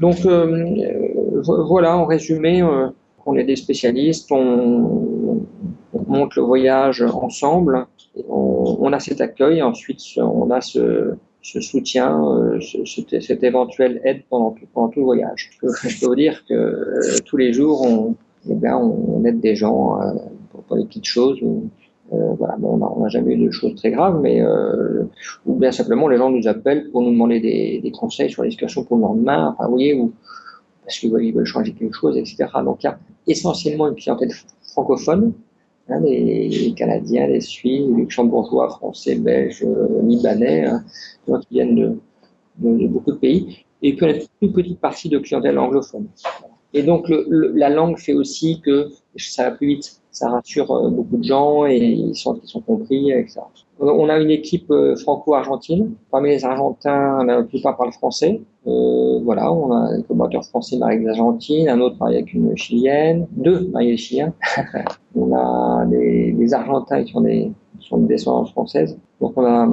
Donc 0.00 0.16
voilà, 1.44 1.96
en 1.96 2.04
résumé, 2.04 2.62
on 3.24 3.36
est 3.36 3.44
des 3.44 3.56
spécialistes, 3.56 4.30
on, 4.30 5.16
on 5.94 6.04
monte 6.06 6.36
le 6.36 6.42
voyage 6.42 7.02
ensemble, 7.02 7.86
on, 8.28 8.92
a 8.92 9.00
cet 9.00 9.20
accueil, 9.20 9.62
ensuite 9.62 10.00
on 10.16 10.50
a 10.50 10.60
ce, 10.60 11.14
ce 11.46 11.60
soutien, 11.60 12.08
euh, 12.24 12.60
ce, 12.60 12.78
cette, 13.20 13.44
éventuelle 13.44 14.00
aide 14.02 14.22
pendant 14.28 14.50
tout, 14.50 14.98
le 15.00 15.04
voyage. 15.04 15.50
Je 15.52 15.60
peux, 15.60 16.06
vous 16.06 16.16
dire 16.16 16.44
que 16.48 16.54
euh, 16.54 17.18
tous 17.24 17.36
les 17.36 17.52
jours, 17.52 17.82
on, 17.82 18.16
eh 18.48 19.28
aide 19.28 19.38
des 19.38 19.54
gens 19.54 20.00
euh, 20.00 20.12
pour, 20.50 20.64
pour, 20.64 20.76
des 20.76 20.84
petites 20.84 21.04
choses. 21.04 21.38
On 22.10 22.98
n'a 23.00 23.08
jamais 23.08 23.34
eu 23.34 23.46
de 23.46 23.50
choses 23.52 23.76
très 23.76 23.90
graves, 23.92 24.20
mais 24.20 24.40
bien 25.44 25.72
simplement 25.72 26.06
les 26.06 26.16
gens 26.18 26.30
nous 26.30 26.46
appellent 26.46 26.88
pour 26.90 27.02
nous 27.02 27.10
demander 27.10 27.40
des, 27.40 27.92
conseils 27.92 28.30
sur 28.30 28.44
les 28.44 28.50
situations 28.50 28.84
pour 28.84 28.96
le 28.96 29.02
lendemain, 29.02 29.56
vous 29.60 29.70
voyez, 29.70 29.94
ou 29.94 30.12
parce 30.84 30.98
qu'ils 30.98 31.10
veulent 31.10 31.44
changer 31.44 31.72
quelque 31.72 31.96
chose, 31.96 32.16
etc. 32.16 32.46
Donc 32.64 32.84
il 32.84 32.86
y 32.86 32.90
a 32.90 32.98
essentiellement 33.26 33.88
une 33.88 33.96
clientèle 33.96 34.30
francophone, 34.72 35.32
Hein, 35.88 36.00
les, 36.00 36.74
Canadiens, 36.76 37.28
les 37.28 37.40
Suisses, 37.40 37.86
les 37.88 37.94
Luxembourgeois, 37.94 38.68
Français, 38.70 39.14
Belges, 39.14 39.62
euh, 39.62 40.02
Libanais, 40.02 40.64
hein, 40.64 40.84
qui 41.26 41.46
viennent 41.50 41.76
de, 41.76 41.98
de, 42.58 42.86
beaucoup 42.88 43.12
de 43.12 43.18
pays, 43.18 43.64
et 43.82 43.94
puis 43.94 44.04
on 44.04 44.08
a 44.08 44.20
une 44.42 44.52
petite 44.52 44.80
partie 44.80 45.08
de 45.08 45.18
clientèle 45.18 45.58
anglophone. 45.58 46.08
Et 46.72 46.82
donc 46.82 47.06
la 47.08 47.70
langue 47.70 47.98
fait 47.98 48.14
aussi 48.14 48.60
que 48.60 48.90
ça 49.16 49.44
va 49.44 49.50
plus 49.52 49.68
vite, 49.68 50.02
ça 50.16 50.30
rassure 50.30 50.70
euh, 50.70 50.88
beaucoup 50.88 51.18
de 51.18 51.24
gens 51.24 51.66
et 51.66 51.76
ils 51.76 52.14
sont, 52.14 52.40
ils 52.42 52.48
sont 52.48 52.62
compris, 52.62 53.10
etc. 53.10 53.40
On 53.78 54.08
a 54.08 54.18
une 54.18 54.30
équipe 54.30 54.70
euh, 54.70 54.96
franco-argentine. 54.96 55.92
Parmi 56.10 56.30
les 56.30 56.42
Argentins, 56.42 57.22
la 57.24 57.42
plupart 57.42 57.76
parlent 57.76 57.92
français. 57.92 58.40
Euh, 58.66 59.20
voilà, 59.22 59.52
on 59.52 59.70
a 59.72 59.76
un 59.76 60.02
collaborateur 60.02 60.44
français 60.44 60.78
marié 60.78 60.96
avec 60.96 61.06
l'Argentine, 61.06 61.68
un 61.68 61.80
autre 61.80 61.96
marié 62.00 62.16
avec 62.16 62.32
une 62.32 62.56
Chilienne, 62.56 63.26
deux 63.32 63.68
mariés 63.68 63.98
Chiliens. 63.98 64.32
on 65.14 65.34
a 65.34 65.84
des, 65.84 66.32
des, 66.32 66.54
Argentins 66.54 67.04
qui 67.04 67.14
ont 67.14 67.20
des, 67.20 67.52
sont 67.80 67.98
de 67.98 68.06
descendance 68.06 68.50
française. 68.52 68.98
Donc 69.20 69.34
on 69.36 69.44
a 69.44 69.68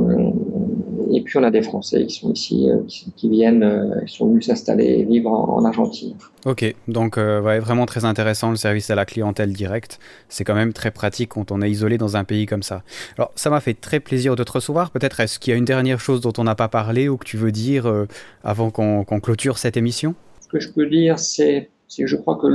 et 1.11 1.21
puis 1.21 1.38
on 1.38 1.43
a 1.43 1.51
des 1.51 1.61
Français 1.61 2.05
qui 2.05 2.15
sont 2.15 2.31
ici, 2.31 2.69
euh, 2.69 2.77
qui, 2.88 3.11
qui, 3.15 3.30
viennent, 3.30 3.63
euh, 3.63 4.01
qui 4.05 4.15
sont 4.15 4.27
venus 4.27 4.47
s'installer, 4.47 5.03
vivre 5.03 5.31
en, 5.31 5.57
en, 5.57 5.65
Argentine. 5.65 6.15
Ok, 6.45 6.75
donc 6.88 7.17
euh, 7.17 7.41
ouais, 7.41 7.59
vraiment 7.59 7.85
très 7.85 8.05
intéressant 8.05 8.49
le 8.49 8.55
service 8.55 8.89
à 8.89 8.95
la 8.95 9.05
clientèle 9.05 9.53
directe. 9.53 9.99
C'est 10.30 10.43
quand 10.43 10.55
même 10.55 10.73
très 10.73 10.91
pratique 10.91 11.30
quand 11.30 11.51
on 11.51 11.61
est 11.61 11.69
isolé 11.69 11.97
dans 11.97 12.17
un 12.17 12.23
pays 12.23 12.45
comme 12.45 12.63
ça. 12.63 12.84
Alors 13.17 13.31
ça 13.35 13.49
m'a 13.49 13.59
fait 13.59 13.73
très 13.73 13.99
plaisir 13.99 14.35
de 14.35 14.43
te 14.43 14.51
recevoir. 14.51 14.91
Peut-être 14.91 15.19
est-ce 15.19 15.39
qu'il 15.39 15.51
y 15.51 15.53
a 15.53 15.57
une 15.57 15.65
dernière 15.65 15.99
chose 15.99 16.21
dont 16.21 16.34
on 16.38 16.43
n'a 16.43 16.55
pas 16.55 16.67
parlé 16.67 17.09
ou 17.09 17.17
que 17.17 17.25
tu 17.25 17.38
veux 17.38 17.51
dire 17.51 17.88
euh, 17.88 18.07
avant 18.43 18.71
qu'on 18.71 19.03
qu 19.05 19.21
clôture 19.21 19.57
cette 19.57 19.77
émission? 19.77 20.15
Ce 20.41 20.47
que 20.47 20.59
je 20.59 20.69
peux 20.69 20.88
dire, 20.88 21.19
c'est 21.19 21.69
que 21.97 22.07
je 22.07 22.15
crois 22.15 22.38
que 22.38 22.47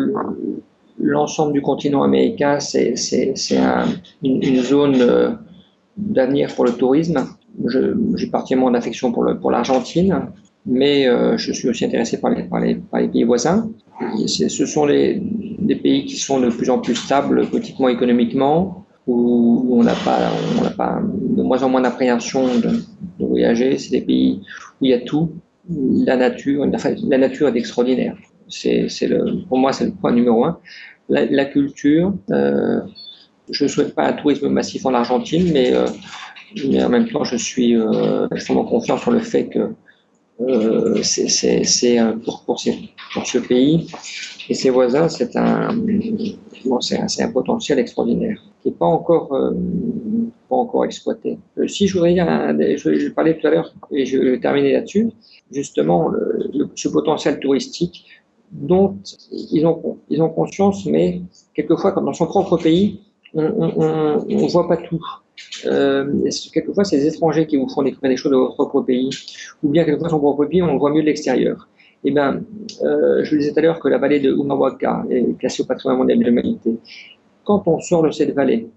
l'ensemble 0.99 1.53
du 1.53 1.63
continent 1.63 2.03
américain, 2.03 2.59
c'est 2.61 2.95
un, 3.57 3.87
une, 4.23 4.43
une, 4.43 4.63
zone 4.63 5.39
d'avenir 5.97 6.53
pour 6.55 6.65
le 6.65 6.73
tourisme 6.73 7.25
j'ai 7.67 8.27
particulièrement 8.29 8.71
d'affection 8.71 9.13
pour 9.13 9.51
l'Argentine, 9.51 10.09
pour 10.11 10.33
mais 10.67 11.07
je 11.37 11.53
suis 11.53 11.69
aussi 11.69 11.85
intéressé 11.85 12.21
par 12.21 12.31
les, 12.31 12.75
pays 13.09 13.25
voisins. 13.25 13.71
Ce 14.27 14.67
sont 14.67 14.87
des 14.87 15.77
pays 15.83 16.05
qui 16.05 16.17
sont 16.17 16.41
de 16.41 16.51
plus 16.51 16.71
en 16.71 16.79
plus 16.79 16.95
stables 16.95 17.47
politiquement, 17.49 17.89
économiquement, 17.89 18.87
où 19.09 19.67
on 19.71 19.83
n'a 19.83 19.95
pas, 20.05 21.01
de 21.03 21.43
moins 21.43 21.63
en 21.63 21.71
moins 21.71 21.81
d'appréhension 21.81 22.47
de, 22.59 22.69
de, 23.19 23.27
voyager. 23.27 23.79
C'est 23.79 23.91
des 23.91 24.03
pays 24.03 24.43
où 24.81 24.85
il 24.85 24.91
y 24.91 24.95
a 24.95 25.01
tout. 25.01 25.33
La 25.71 26.17
nature, 26.17 26.67
la 27.09 27.19
nature 27.19 27.49
est 27.49 27.57
extraordinaire. 27.57 28.17
Pour 29.49 29.59
moi, 29.59 29.73
c'est 29.73 29.87
le 29.87 29.93
point 29.93 30.13
numéro 30.13 30.45
un. 30.45 30.59
La, 31.09 31.25
la 31.25 31.47
culture. 31.47 32.15
Euh, 32.31 32.81
je 33.51 33.65
ne 33.65 33.69
souhaite 33.69 33.95
pas 33.95 34.07
un 34.07 34.13
tourisme 34.13 34.49
massif 34.49 34.85
en 34.85 34.93
Argentine, 34.93 35.51
mais, 35.53 35.75
euh, 35.75 35.87
mais 36.69 36.83
en 36.83 36.89
même 36.89 37.09
temps, 37.09 37.25
je 37.25 37.37
suis 37.37 37.77
euh, 37.77 38.29
extrêmement 38.33 38.65
confiant 38.65 38.99
sur 38.99 39.11
le 39.11 39.21
fait 39.21 39.49
que 39.49 39.71
euh, 40.41 41.03
c'est, 41.03 41.99
pour, 42.25 42.45
pour, 42.45 42.61
pour 43.13 43.27
ce 43.27 43.39
pays 43.39 43.89
et 44.49 44.55
ses 44.55 44.71
voisins, 44.71 45.09
c'est 45.09 45.37
un, 45.37 45.75
bon, 45.75 46.79
un, 46.93 47.07
un, 47.25 47.33
potentiel 47.33 47.81
extraordinaire 47.81 48.41
qui 48.63 48.69
n'est 48.69 48.75
pas 48.75 48.87
encore, 48.87 49.33
euh, 49.35 49.51
pas 50.49 50.57
encore 50.57 50.85
exploité. 50.85 51.39
Euh, 51.59 51.67
si 51.67 51.89
je 51.89 51.95
voudrais 51.95 52.15
dire, 52.15 52.27
je, 52.77 52.95
je, 52.95 53.09
parlais 53.09 53.37
tout 53.37 53.47
à 53.49 53.51
l'heure 53.51 53.75
et 53.91 54.07
je 54.07 54.17
vais 54.17 54.39
terminer 54.39 54.73
là-dessus, 54.75 55.11
justement, 55.51 56.09
le, 56.09 56.51
le, 56.55 56.69
ce 56.77 56.89
potentiel 56.89 57.41
touristique 57.41 58.07
dont 58.53 58.97
ils 59.33 59.67
ont, 59.67 59.99
ils 60.09 60.23
ont 60.23 60.31
conscience, 60.31 60.87
mais 60.87 61.21
quelquefois, 61.55 61.93
comme 61.93 62.07
dans 62.07 62.13
son 62.13 62.27
propre 62.27 62.57
pays, 62.57 63.01
on 63.39 64.27
ne 64.27 64.51
voit 64.51 64.69
pas 64.69 64.77
tout. 64.77 65.05
Euh, 65.67 66.29
quelquefois, 66.53 66.85
c'est 66.85 66.97
les 66.97 67.07
étrangers 67.07 67.47
qui 67.47 67.57
vous 67.57 67.69
font 67.69 67.83
découvrir 67.83 68.11
des 68.11 68.17
choses 68.17 68.33
de 68.33 68.37
votre 68.37 68.55
propre 68.55 68.83
pays, 68.83 69.11
ou 69.63 69.69
bien 69.69 69.85
quelquefois 69.85 70.09
son 70.09 70.19
propre 70.19 70.45
pays, 70.47 70.63
on 70.63 70.73
le 70.73 70.79
voit 70.79 70.91
mieux 70.91 71.03
de 71.03 71.07
l'extérieur? 71.07 71.69
Eh 72.05 72.11
bien, 72.11 72.41
euh, 72.83 73.25
je 73.25 73.31
vous 73.31 73.37
disais 73.39 73.53
tout 73.53 73.59
à 73.59 73.63
l'heure 73.63 73.81
que 73.81 73.89
la 73.89 73.99
vallée 73.99 74.21
de 74.21 74.33
Umawaka 74.33 75.05
est 75.11 75.37
classée 75.39 75.63
au 75.63 75.67
patrimoine 75.67 75.99
mondial 75.99 76.19
de 76.19 76.25
l'humanité. 76.25 76.79
Quand 77.45 77.67
on 77.67 77.81
sort 77.81 78.03
de 78.03 78.11
cette 78.11 78.35
vallée 78.35 78.69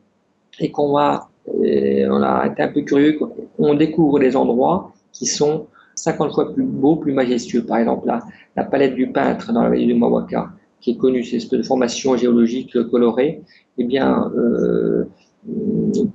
et 0.60 0.72
qu'on 0.72 0.98
a, 0.98 1.30
on 1.48 2.24
a 2.24 2.48
été 2.48 2.64
un 2.64 2.70
peu 2.70 2.82
curieux, 2.82 3.20
on 3.60 3.74
découvre 3.76 4.20
des 4.20 4.36
endroits 4.36 4.92
qui 5.12 5.28
sont 5.28 5.68
50 5.96 6.34
fois 6.34 6.54
plus 6.54 6.64
beaux, 6.64 6.96
plus 6.96 7.14
majestueux. 7.14 7.64
Par 7.64 7.78
exemple, 7.78 8.08
la, 8.08 8.22
la 8.56 8.64
palette 8.64 8.96
du 8.96 9.12
peintre 9.12 9.54
dans 9.54 9.62
la 9.62 9.70
vallée 9.70 9.86
de 9.86 9.92
Umawaka, 9.92 10.50
qui 10.82 10.91
est 10.91 10.98
connue, 10.98 11.24
c'est 11.24 11.40
cette 11.40 11.64
formation 11.66 12.18
géologique 12.18 12.82
colorée. 12.90 13.41
Eh 13.78 13.84
bien, 13.84 14.32
euh, 14.36 15.06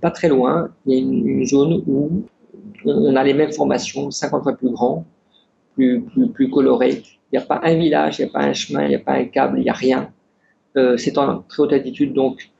pas 0.00 0.10
très 0.10 0.28
loin, 0.28 0.70
il 0.84 0.92
y 0.92 0.96
a 0.96 1.00
une, 1.00 1.26
une 1.26 1.46
zone 1.46 1.82
où 1.86 2.24
on 2.84 3.16
a 3.16 3.24
les 3.24 3.34
mêmes 3.34 3.52
formations, 3.52 4.10
50 4.10 4.42
fois 4.42 4.52
plus 4.56 4.70
grand, 4.70 5.04
plus, 5.74 6.02
plus, 6.02 6.28
plus. 6.28 6.50
Il 6.50 7.02
n'y 7.32 7.38
a 7.38 7.42
pas 7.42 7.60
un 7.64 7.74
village, 7.74 8.18
il 8.18 8.24
n'y 8.24 8.30
a 8.30 8.32
pas 8.32 8.44
un 8.44 8.52
chemin, 8.52 8.84
il 8.84 8.88
n'y 8.90 8.94
a 8.94 9.00
pas 9.00 9.14
un 9.14 9.24
câble, 9.24 9.58
il 9.58 9.62
n'y 9.62 9.70
a 9.70 9.74
rien. 9.74 10.10
Euh, 10.76 10.96
c'est 10.96 11.16
en 11.18 11.42
très 11.48 11.62
haute 11.62 11.72
altitude, 11.72 12.12
donc 12.12 12.50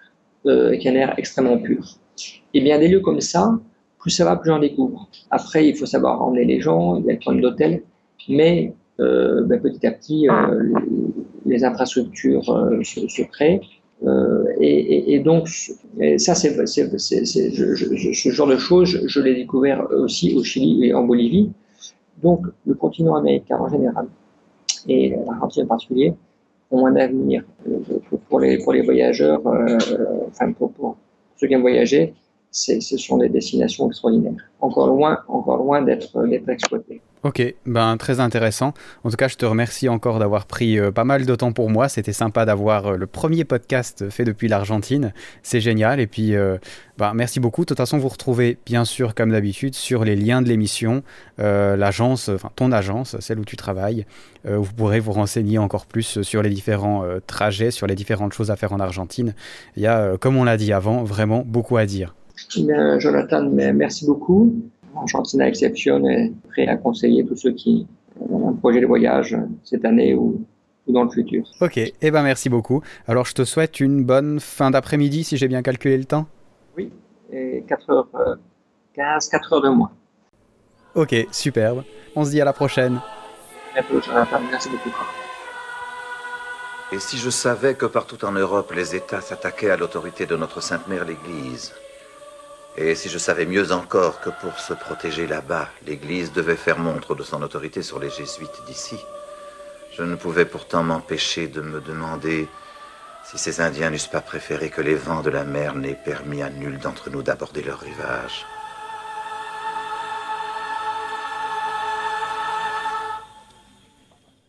euh, 0.47 0.69
avec 0.69 0.87
un 0.87 0.95
air 0.95 1.15
extrêmement 1.19 1.59
pur. 1.59 1.99
Et 2.55 2.61
bien 2.61 2.79
des 2.79 2.89
lieux 2.89 3.01
comme 3.01 3.21
ça, 3.21 3.59
plus 3.99 4.11
ça 4.11 4.25
va, 4.25 4.37
plus 4.37 4.51
j'en 4.51 4.59
découvre. 4.59 5.09
Après, 5.31 5.69
il 5.69 5.77
faut 5.77 5.87
savoir 5.87 6.23
emmener 6.23 6.45
les 6.45 6.61
gens, 6.61 6.97
il 6.97 7.07
y 7.07 7.11
a 7.11 7.13
le 7.13 7.19
problème 7.19 7.43
d'hôtel, 7.43 7.83
mais 8.29 8.75
euh, 8.99 9.45
ben, 9.45 9.61
petit 9.61 9.87
à 9.87 9.93
petit, 9.93 10.29
euh, 10.29 10.73
les 11.47 11.65
infrastructures 11.65 12.49
euh, 12.51 12.83
se, 12.83 13.23
créent. 13.23 13.61
Euh, 14.05 14.45
et, 14.61 15.19
donc, 15.21 15.49
ça, 16.19 16.35
c'est, 16.35 16.67
ce 16.67 18.31
genre 18.31 18.49
de 18.49 18.59
choses, 18.59 19.01
je, 19.07 19.21
l'ai 19.21 19.35
découvert 19.35 19.87
aussi 19.91 20.35
au 20.35 20.45
Chili 20.45 20.87
et 20.87 20.95
en 20.95 21.05
Bolivie. 21.05 21.51
Donc, 22.23 22.47
le 22.67 22.75
continent 22.75 23.15
américain 23.15 23.59
en 23.59 23.69
général 23.69 24.07
et 24.89 25.15
l'Argentine 25.27 25.65
en 25.65 25.67
particulier 25.67 26.15
ont 26.71 26.87
un 26.87 26.97
avenir 26.97 27.45
pour 28.29 28.41
les, 28.41 28.59
pour 28.63 28.73
les 28.73 28.83
voyageurs, 28.83 29.47
euh, 29.47 29.79
enfin 30.29 30.53
pour, 30.53 30.97
ceux 31.37 31.47
qui 31.47 31.55
aiment 31.55 31.61
voyager, 31.61 32.15
ce 32.51 32.81
sont 32.81 33.19
des 33.19 33.29
destinations 33.29 33.89
extraordinaires. 33.89 34.51
Encore 34.61 34.89
loin, 34.89 35.19
encore 35.29 35.59
loin 35.59 35.83
d'être 35.83 36.17
exploitées. 36.49 37.01
Ok, 37.27 37.43
ben 37.67 37.97
très 37.97 38.21
intéressant. 38.21 38.73
En 39.03 39.11
tout 39.11 39.17
cas, 39.17 39.27
je 39.27 39.35
te 39.35 39.45
remercie 39.45 39.89
encore 39.89 40.21
d'avoir 40.21 40.47
pris 40.47 40.79
euh, 40.79 40.93
pas 40.93 41.03
mal 41.03 41.27
de 41.27 41.35
temps 41.35 41.51
pour 41.51 41.71
moi. 41.71 41.89
C'était 41.89 42.13
sympa 42.13 42.45
d'avoir 42.45 42.87
euh, 42.87 42.97
le 42.97 43.09
premier 43.09 43.43
podcast 43.43 44.09
fait 44.11 44.23
depuis 44.23 44.47
l'Argentine. 44.47 45.13
C'est 45.43 45.61
génial. 45.61 45.99
Et 45.99 46.07
puis, 46.07 46.37
euh, 46.37 46.57
ben, 46.99 47.15
merci 47.15 47.41
beaucoup. 47.41 47.63
De 47.63 47.67
toute 47.67 47.79
façon, 47.79 47.99
vous 47.99 48.07
retrouvez 48.07 48.59
bien 48.65 48.85
sûr, 48.85 49.17
comme 49.17 49.33
d'habitude, 49.33 49.75
sur 49.75 50.05
les 50.05 50.15
liens 50.15 50.41
de 50.41 50.47
l'émission, 50.47 51.03
l'agence, 51.39 52.29
enfin 52.29 52.51
ton 52.55 52.71
agence, 52.71 53.17
celle 53.19 53.41
où 53.41 53.45
tu 53.45 53.57
travailles. 53.57 54.07
Vous 54.45 54.73
pourrez 54.73 55.01
vous 55.01 55.13
renseigner 55.13 55.59
encore 55.59 55.87
plus 55.87 56.23
sur 56.23 56.43
les 56.43 56.51
différents 56.51 57.05
trajets, 57.27 57.71
sur 57.71 57.87
les 57.87 57.97
différentes 57.97 58.33
choses 58.33 58.51
à 58.51 58.57
faire 58.57 58.73
en 58.73 58.81
Argentine. 58.81 59.35
Il 59.77 59.83
y 59.83 59.87
a, 59.87 60.17
comme 60.17 60.37
on 60.37 60.45
l'a 60.45 60.57
dit 60.57 60.73
avant, 60.73 61.03
vraiment 61.03 61.43
beaucoup 61.45 61.77
à 61.77 61.85
dire. 61.85 62.15
Bien, 62.57 62.99
Jonathan, 62.99 63.51
merci 63.51 64.07
beaucoup. 64.07 64.55
Argentina 64.97 65.49
Exception 65.49 66.05
est 66.09 66.33
prêt 66.49 66.67
à 66.67 66.77
conseiller 66.77 67.25
tous 67.25 67.37
ceux 67.37 67.53
qui 67.53 67.87
ont 68.21 68.49
un 68.49 68.53
projet 68.55 68.81
de 68.81 68.87
voyage 68.87 69.37
cette 69.65 69.85
année 69.85 70.15
ou, 70.15 70.45
ou 70.87 70.93
dans 70.93 71.05
le 71.05 71.11
futur. 71.11 71.45
Ok, 71.61 71.79
et 71.79 71.95
eh 72.01 72.11
ben 72.11 72.23
merci 72.23 72.49
beaucoup. 72.49 72.83
Alors 73.07 73.27
je 73.27 73.35
te 73.35 73.45
souhaite 73.45 73.81
une 73.81 74.05
bonne 74.05 74.41
fin 74.41 74.71
d'après-midi 74.71 75.25
si 75.25 75.37
j'ai 75.37 75.49
bien 75.49 75.63
calculé 75.63 75.97
le 75.97 76.05
temps. 76.05 76.27
Oui, 76.77 76.91
et 77.33 77.65
4h15, 77.69 79.31
4 79.31 79.53
heures 79.53 79.63
de 79.63 79.69
moins. 79.69 79.91
Ok, 80.95 81.15
superbe. 81.31 81.85
On 82.15 82.25
se 82.25 82.31
dit 82.31 82.41
à 82.41 82.45
la 82.45 82.53
prochaine. 82.53 83.01
Merci 83.75 84.71
beaucoup. 84.71 84.91
Et 86.93 86.99
si 86.99 87.19
je 87.19 87.29
savais 87.29 87.75
que 87.75 87.85
partout 87.85 88.25
en 88.25 88.33
Europe, 88.33 88.73
les 88.75 88.95
États 88.95 89.21
s'attaquaient 89.21 89.71
à 89.71 89.77
l'autorité 89.77 90.25
de 90.25 90.37
notre 90.37 90.63
Sainte 90.63 90.89
Mère 90.89 91.05
l'Église 91.05 91.75
Et 92.79 92.95
si 92.95 93.09
je 93.09 93.17
savais 93.17 93.47
mieux 93.47 93.73
encore 93.73 94.21
que 94.21 94.29
pour 94.29 94.59
se 94.59 94.75
protéger 94.75 95.27
là-bas, 95.27 95.69
l'Église 95.87 96.33
devait 96.33 96.57
faire 96.57 96.79
montre 96.79 97.15
de 97.15 97.23
son 97.23 97.43
autorité 97.43 97.83
sur 97.83 97.99
les 97.99 98.11
jésuites 98.11 98.63
d'ici, 98.67 98.99
je 99.97 100.03
ne 100.03 100.15
pouvais 100.15 100.45
pourtant 100.45 100.83
m'empêcher 100.83 101.49
de 101.49 101.63
me 101.63 101.81
demander 101.81 102.49
si 103.25 103.39
ces 103.39 103.63
Indiens 103.63 103.89
n'eussent 103.89 104.07
pas 104.07 104.21
préféré 104.21 104.69
que 104.69 104.83
les 104.83 104.95
vents 104.95 105.23
de 105.23 105.31
la 105.31 105.45
mer 105.45 105.75
n'aient 105.75 105.99
permis 106.05 106.43
à 106.43 106.51
nul 106.51 106.79
d'entre 106.79 107.09
nous 107.09 107.23
d'aborder 107.23 107.63
leur 107.63 107.81
rivage. 107.81 108.45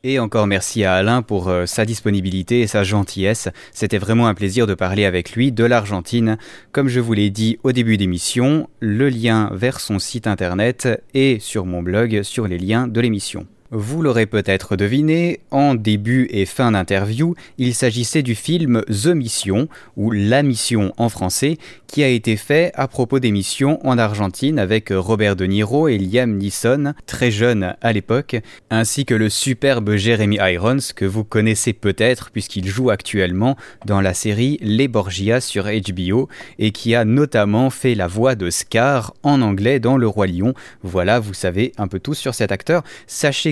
Et 0.03 0.19
encore 0.19 0.45
merci 0.45 0.83
à 0.83 0.93
Alain 0.93 1.21
pour 1.23 1.47
euh, 1.47 1.65
sa 1.65 1.83
disponibilité 1.83 2.61
et 2.61 2.67
sa 2.67 2.83
gentillesse. 2.83 3.49
C'était 3.71 3.97
vraiment 3.97 4.27
un 4.27 4.35
plaisir 4.35 4.67
de 4.67 4.75
parler 4.75 5.05
avec 5.05 5.31
lui 5.31 5.51
de 5.51 5.63
l'Argentine. 5.63 6.37
Comme 6.71 6.87
je 6.87 6.99
vous 6.99 7.13
l'ai 7.13 7.31
dit 7.31 7.57
au 7.63 7.71
début 7.71 7.97
d'émission, 7.97 8.69
le 8.79 9.09
lien 9.09 9.49
vers 9.53 9.79
son 9.79 9.97
site 9.97 10.27
internet 10.27 10.87
est 11.13 11.41
sur 11.41 11.65
mon 11.65 11.81
blog 11.81 12.21
sur 12.21 12.47
les 12.47 12.59
liens 12.59 12.87
de 12.87 13.01
l'émission. 13.01 13.47
Vous 13.69 14.01
l'aurez 14.01 14.27
peut-être 14.27 14.77
deviné, 14.77 15.41
en 15.51 15.75
début 15.75 16.29
et 16.31 16.45
fin 16.45 16.71
d'interview, 16.71 17.35
il 17.57 17.75
s'agissait 17.75 18.21
du 18.21 18.33
film 18.33 18.81
The 18.83 19.07
Mission, 19.07 19.67
ou 19.97 20.11
La 20.11 20.41
Mission 20.41 20.93
en 20.95 21.09
français, 21.09 21.57
qui 21.85 22.01
a 22.01 22.07
été 22.07 22.37
fait 22.37 22.71
à 22.75 22.87
propos 22.87 23.19
des 23.19 23.31
missions 23.31 23.85
en 23.85 23.97
Argentine 23.97 24.57
avec 24.57 24.93
Robert 24.95 25.35
De 25.35 25.43
Niro 25.43 25.89
et 25.89 25.97
Liam 25.97 26.37
Neeson, 26.37 26.93
très 27.07 27.29
jeunes 27.29 27.75
à 27.81 27.91
l'époque, 27.91 28.37
ainsi 28.69 29.03
que 29.03 29.13
le 29.13 29.29
superbe 29.29 29.95
Jeremy 29.95 30.37
Irons, 30.39 30.77
que 30.95 31.03
vous 31.03 31.25
connaissez 31.25 31.73
peut-être 31.73 32.31
puisqu'il 32.31 32.67
joue 32.67 32.89
actuellement 32.89 33.57
dans 33.85 33.99
la 33.99 34.13
série 34.13 34.59
Les 34.61 34.87
Borgias 34.87 35.41
sur 35.41 35.65
HBO, 35.65 36.29
et 36.57 36.71
qui 36.71 36.95
a 36.95 37.03
notamment 37.03 37.69
fait 37.69 37.95
la 37.95 38.07
voix 38.07 38.35
de 38.35 38.49
Scar 38.49 39.13
en 39.23 39.41
anglais 39.41 39.81
dans 39.81 39.97
Le 39.97 40.07
Roi 40.07 40.27
Lion. 40.27 40.53
Voilà, 40.83 41.19
vous 41.19 41.33
savez 41.33 41.73
un 41.77 41.89
peu 41.89 41.99
tout 41.99 42.13
sur 42.13 42.33
cet 42.33 42.53
acteur. 42.53 42.83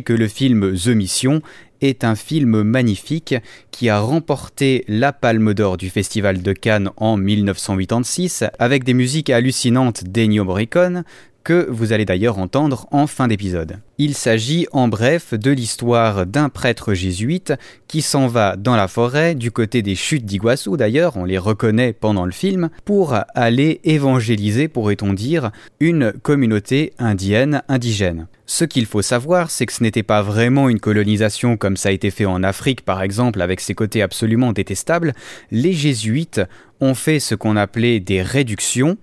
Que 0.06 0.14
le 0.14 0.27
film 0.27 0.73
The 0.76 0.90
Mission 0.90 1.41
est 1.82 2.03
un 2.03 2.15
film 2.15 2.64
magnifique 2.64 3.36
qui 3.72 3.90
a 3.90 3.99
remporté 3.99 4.86
la 4.88 5.11
Palme 5.11 5.53
d'Or 5.53 5.77
du 5.77 5.90
Festival 5.90 6.41
de 6.41 6.53
Cannes 6.53 6.91
en 6.95 7.18
1986 7.18 8.45
avec 8.60 8.84
des 8.84 8.94
musiques 8.94 9.30
hallucinantes 9.30 10.06
d'Ennio 10.06 10.45
Morricone 10.45 11.03
que 11.45 11.67
vous 11.69 11.93
allez 11.93 12.03
d'ailleurs 12.03 12.39
entendre 12.39 12.88
en 12.91 13.07
fin 13.07 13.30
d'épisode. 13.30 13.77
Il 13.99 14.15
s'agit 14.15 14.65
en 14.73 14.89
bref 14.89 15.34
de 15.34 15.51
l'histoire 15.51 16.26
d'un 16.26 16.49
prêtre 16.49 16.93
jésuite 16.93 17.53
qui 17.88 18.01
s'en 18.01 18.27
va 18.27 18.57
dans 18.57 18.76
la 18.76 18.89
forêt, 18.89 19.35
du 19.35 19.51
côté 19.51 19.81
des 19.84 19.95
chutes 19.95 20.26
d'Iguassou 20.26 20.76
d'ailleurs, 20.76 21.15
on 21.15 21.23
les 21.23 21.38
reconnaît 21.38 21.93
pendant 21.93 22.26
le 22.26 22.31
film, 22.31 22.69
pour 22.84 23.15
aller 23.35 23.80
évangéliser, 23.84 24.67
pourrait-on 24.67 25.13
dire, 25.13 25.51
une 25.80 26.11
communauté 26.11 26.93
indienne 26.97 27.61
indigène. 27.69 28.27
Ce 28.47 28.65
qu'il 28.65 28.88
faut 28.88 29.03
savoir, 29.03 29.51
c'est 29.51 29.67
que 29.67 29.73
ce 29.73 29.84
n'était 29.84 30.03
pas 30.03 30.23
vraiment 30.23 30.67
une 30.67 30.80
colonisation 30.80 31.57
comme 31.57 31.77
ça 31.77 31.89
a 31.89 31.91
été 31.91 32.09
fait 32.09 32.26
en 32.26 32.41
Afrique 32.41 32.81
par 32.81 33.03
exemple, 33.03 33.41
avec 33.41 33.59
ses 33.59 33.76
côtés 33.76 34.01
absolument 34.01 34.51
détestables. 34.51 35.13
Les 35.51 35.73
jésuites 35.73 36.41
ont 36.81 36.95
fait 36.95 37.19
ce 37.19 37.35
qu'on 37.35 37.55
appelait 37.55 37.99
des 37.99 38.23
réductions, 38.23 38.97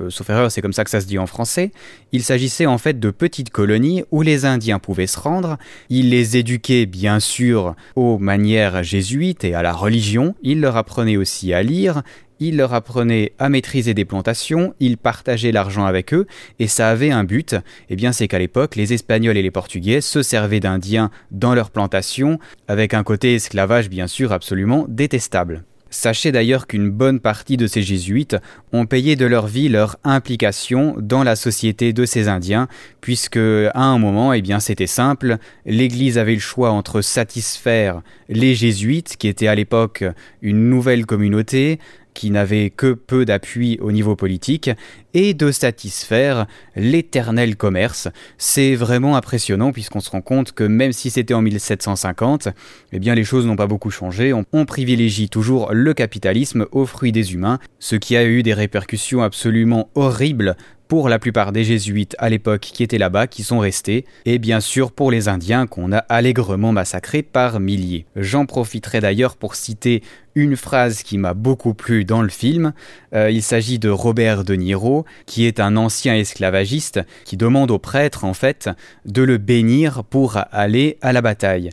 euh, 0.00 0.10
sauf 0.10 0.30
erreur, 0.30 0.50
c'est 0.50 0.60
comme 0.60 0.72
ça 0.72 0.84
que 0.84 0.90
ça 0.90 1.00
se 1.00 1.06
dit 1.06 1.18
en 1.18 1.26
français, 1.26 1.72
il 2.12 2.22
s'agissait 2.22 2.66
en 2.66 2.78
fait 2.78 3.00
de 3.00 3.10
petites 3.10 3.50
colonies 3.50 4.04
où 4.10 4.22
les 4.22 4.44
Indiens 4.44 4.78
pouvaient 4.78 5.06
se 5.06 5.18
rendre, 5.18 5.58
il 5.88 6.10
les 6.10 6.36
éduquait 6.36 6.86
bien 6.86 7.20
sûr 7.20 7.74
aux 7.96 8.18
manières 8.18 8.82
jésuites 8.82 9.44
et 9.44 9.54
à 9.54 9.62
la 9.62 9.72
religion, 9.72 10.34
il 10.42 10.60
leur 10.60 10.76
apprenait 10.76 11.16
aussi 11.16 11.52
à 11.52 11.62
lire, 11.62 12.02
il 12.40 12.56
leur 12.56 12.74
apprenait 12.74 13.32
à 13.38 13.48
maîtriser 13.48 13.94
des 13.94 14.04
plantations, 14.04 14.74
il 14.80 14.96
partageait 14.96 15.52
l'argent 15.52 15.84
avec 15.84 16.14
eux, 16.14 16.26
et 16.58 16.68
ça 16.68 16.88
avait 16.88 17.10
un 17.10 17.24
but, 17.24 17.54
et 17.54 17.58
eh 17.90 17.96
bien 17.96 18.12
c'est 18.12 18.28
qu'à 18.28 18.38
l'époque, 18.38 18.76
les 18.76 18.92
Espagnols 18.92 19.36
et 19.36 19.42
les 19.42 19.50
Portugais 19.50 20.00
se 20.00 20.22
servaient 20.22 20.60
d'Indiens 20.60 21.10
dans 21.30 21.54
leurs 21.54 21.70
plantations, 21.70 22.38
avec 22.68 22.94
un 22.94 23.02
côté 23.02 23.34
esclavage 23.34 23.88
bien 23.88 24.06
sûr 24.06 24.32
absolument 24.32 24.86
détestable. 24.88 25.64
Sachez 25.90 26.32
d'ailleurs 26.32 26.66
qu'une 26.66 26.90
bonne 26.90 27.20
partie 27.20 27.56
de 27.56 27.66
ces 27.66 27.82
jésuites 27.82 28.36
ont 28.72 28.86
payé 28.86 29.16
de 29.16 29.26
leur 29.26 29.46
vie 29.46 29.68
leur 29.68 29.96
implication 30.04 30.94
dans 30.98 31.24
la 31.24 31.36
société 31.36 31.92
de 31.92 32.04
ces 32.04 32.28
Indiens, 32.28 32.68
puisque 33.00 33.36
à 33.38 33.82
un 33.82 33.98
moment, 33.98 34.32
eh 34.32 34.42
bien, 34.42 34.60
c'était 34.60 34.86
simple, 34.86 35.38
l'Église 35.64 36.18
avait 36.18 36.34
le 36.34 36.40
choix 36.40 36.70
entre 36.70 37.00
satisfaire 37.00 38.02
les 38.28 38.54
jésuites, 38.54 39.16
qui 39.16 39.28
étaient 39.28 39.48
à 39.48 39.54
l'époque 39.54 40.04
une 40.42 40.68
nouvelle 40.68 41.06
communauté, 41.06 41.78
qui 42.18 42.32
n'avait 42.32 42.70
que 42.70 42.94
peu 42.94 43.24
d'appui 43.24 43.78
au 43.80 43.92
niveau 43.92 44.16
politique, 44.16 44.70
et 45.14 45.34
de 45.34 45.52
satisfaire 45.52 46.46
l'éternel 46.74 47.54
commerce. 47.54 48.08
C'est 48.38 48.74
vraiment 48.74 49.16
impressionnant 49.16 49.70
puisqu'on 49.70 50.00
se 50.00 50.10
rend 50.10 50.20
compte 50.20 50.50
que 50.50 50.64
même 50.64 50.92
si 50.92 51.10
c'était 51.10 51.32
en 51.32 51.42
1750, 51.42 52.48
eh 52.92 52.98
bien 52.98 53.14
les 53.14 53.22
choses 53.22 53.46
n'ont 53.46 53.54
pas 53.54 53.68
beaucoup 53.68 53.92
changé. 53.92 54.32
On, 54.32 54.44
on, 54.52 54.64
privilégie 54.64 55.28
toujours 55.28 55.72
le 55.72 55.94
capitalisme 55.94 56.66
au 56.72 56.86
fruit 56.86 57.12
des 57.12 57.34
humains, 57.34 57.60
ce 57.78 57.94
qui 57.94 58.16
a 58.16 58.24
eu 58.24 58.42
des 58.42 58.52
répercussions 58.52 59.22
absolument 59.22 59.88
horribles 59.94 60.56
pour 60.88 61.08
la 61.08 61.18
plupart 61.18 61.52
des 61.52 61.64
jésuites 61.64 62.16
à 62.18 62.30
l'époque 62.30 62.62
qui 62.62 62.82
étaient 62.82 62.98
là-bas, 62.98 63.26
qui 63.26 63.44
sont 63.44 63.58
restés, 63.58 64.06
et 64.24 64.38
bien 64.38 64.60
sûr 64.60 64.90
pour 64.90 65.10
les 65.10 65.28
Indiens 65.28 65.66
qu'on 65.66 65.92
a 65.92 65.98
allègrement 65.98 66.72
massacrés 66.72 67.22
par 67.22 67.60
milliers. 67.60 68.06
J'en 68.16 68.46
profiterai 68.46 69.00
d'ailleurs 69.00 69.36
pour 69.36 69.54
citer 69.54 70.02
une 70.34 70.56
phrase 70.56 71.02
qui 71.02 71.18
m'a 71.18 71.34
beaucoup 71.34 71.74
plu 71.74 72.04
dans 72.04 72.22
le 72.22 72.28
film. 72.28 72.72
Euh, 73.14 73.30
il 73.30 73.42
s'agit 73.42 73.78
de 73.78 73.90
Robert 73.90 74.44
De 74.44 74.54
Niro, 74.54 75.04
qui 75.26 75.44
est 75.44 75.60
un 75.60 75.76
ancien 75.76 76.14
esclavagiste, 76.14 77.00
qui 77.24 77.36
demande 77.36 77.70
au 77.70 77.78
prêtre 77.78 78.24
en 78.24 78.34
fait 78.34 78.70
de 79.04 79.22
le 79.22 79.36
bénir 79.36 80.04
pour 80.04 80.38
aller 80.52 80.96
à 81.02 81.12
la 81.12 81.20
bataille. 81.20 81.70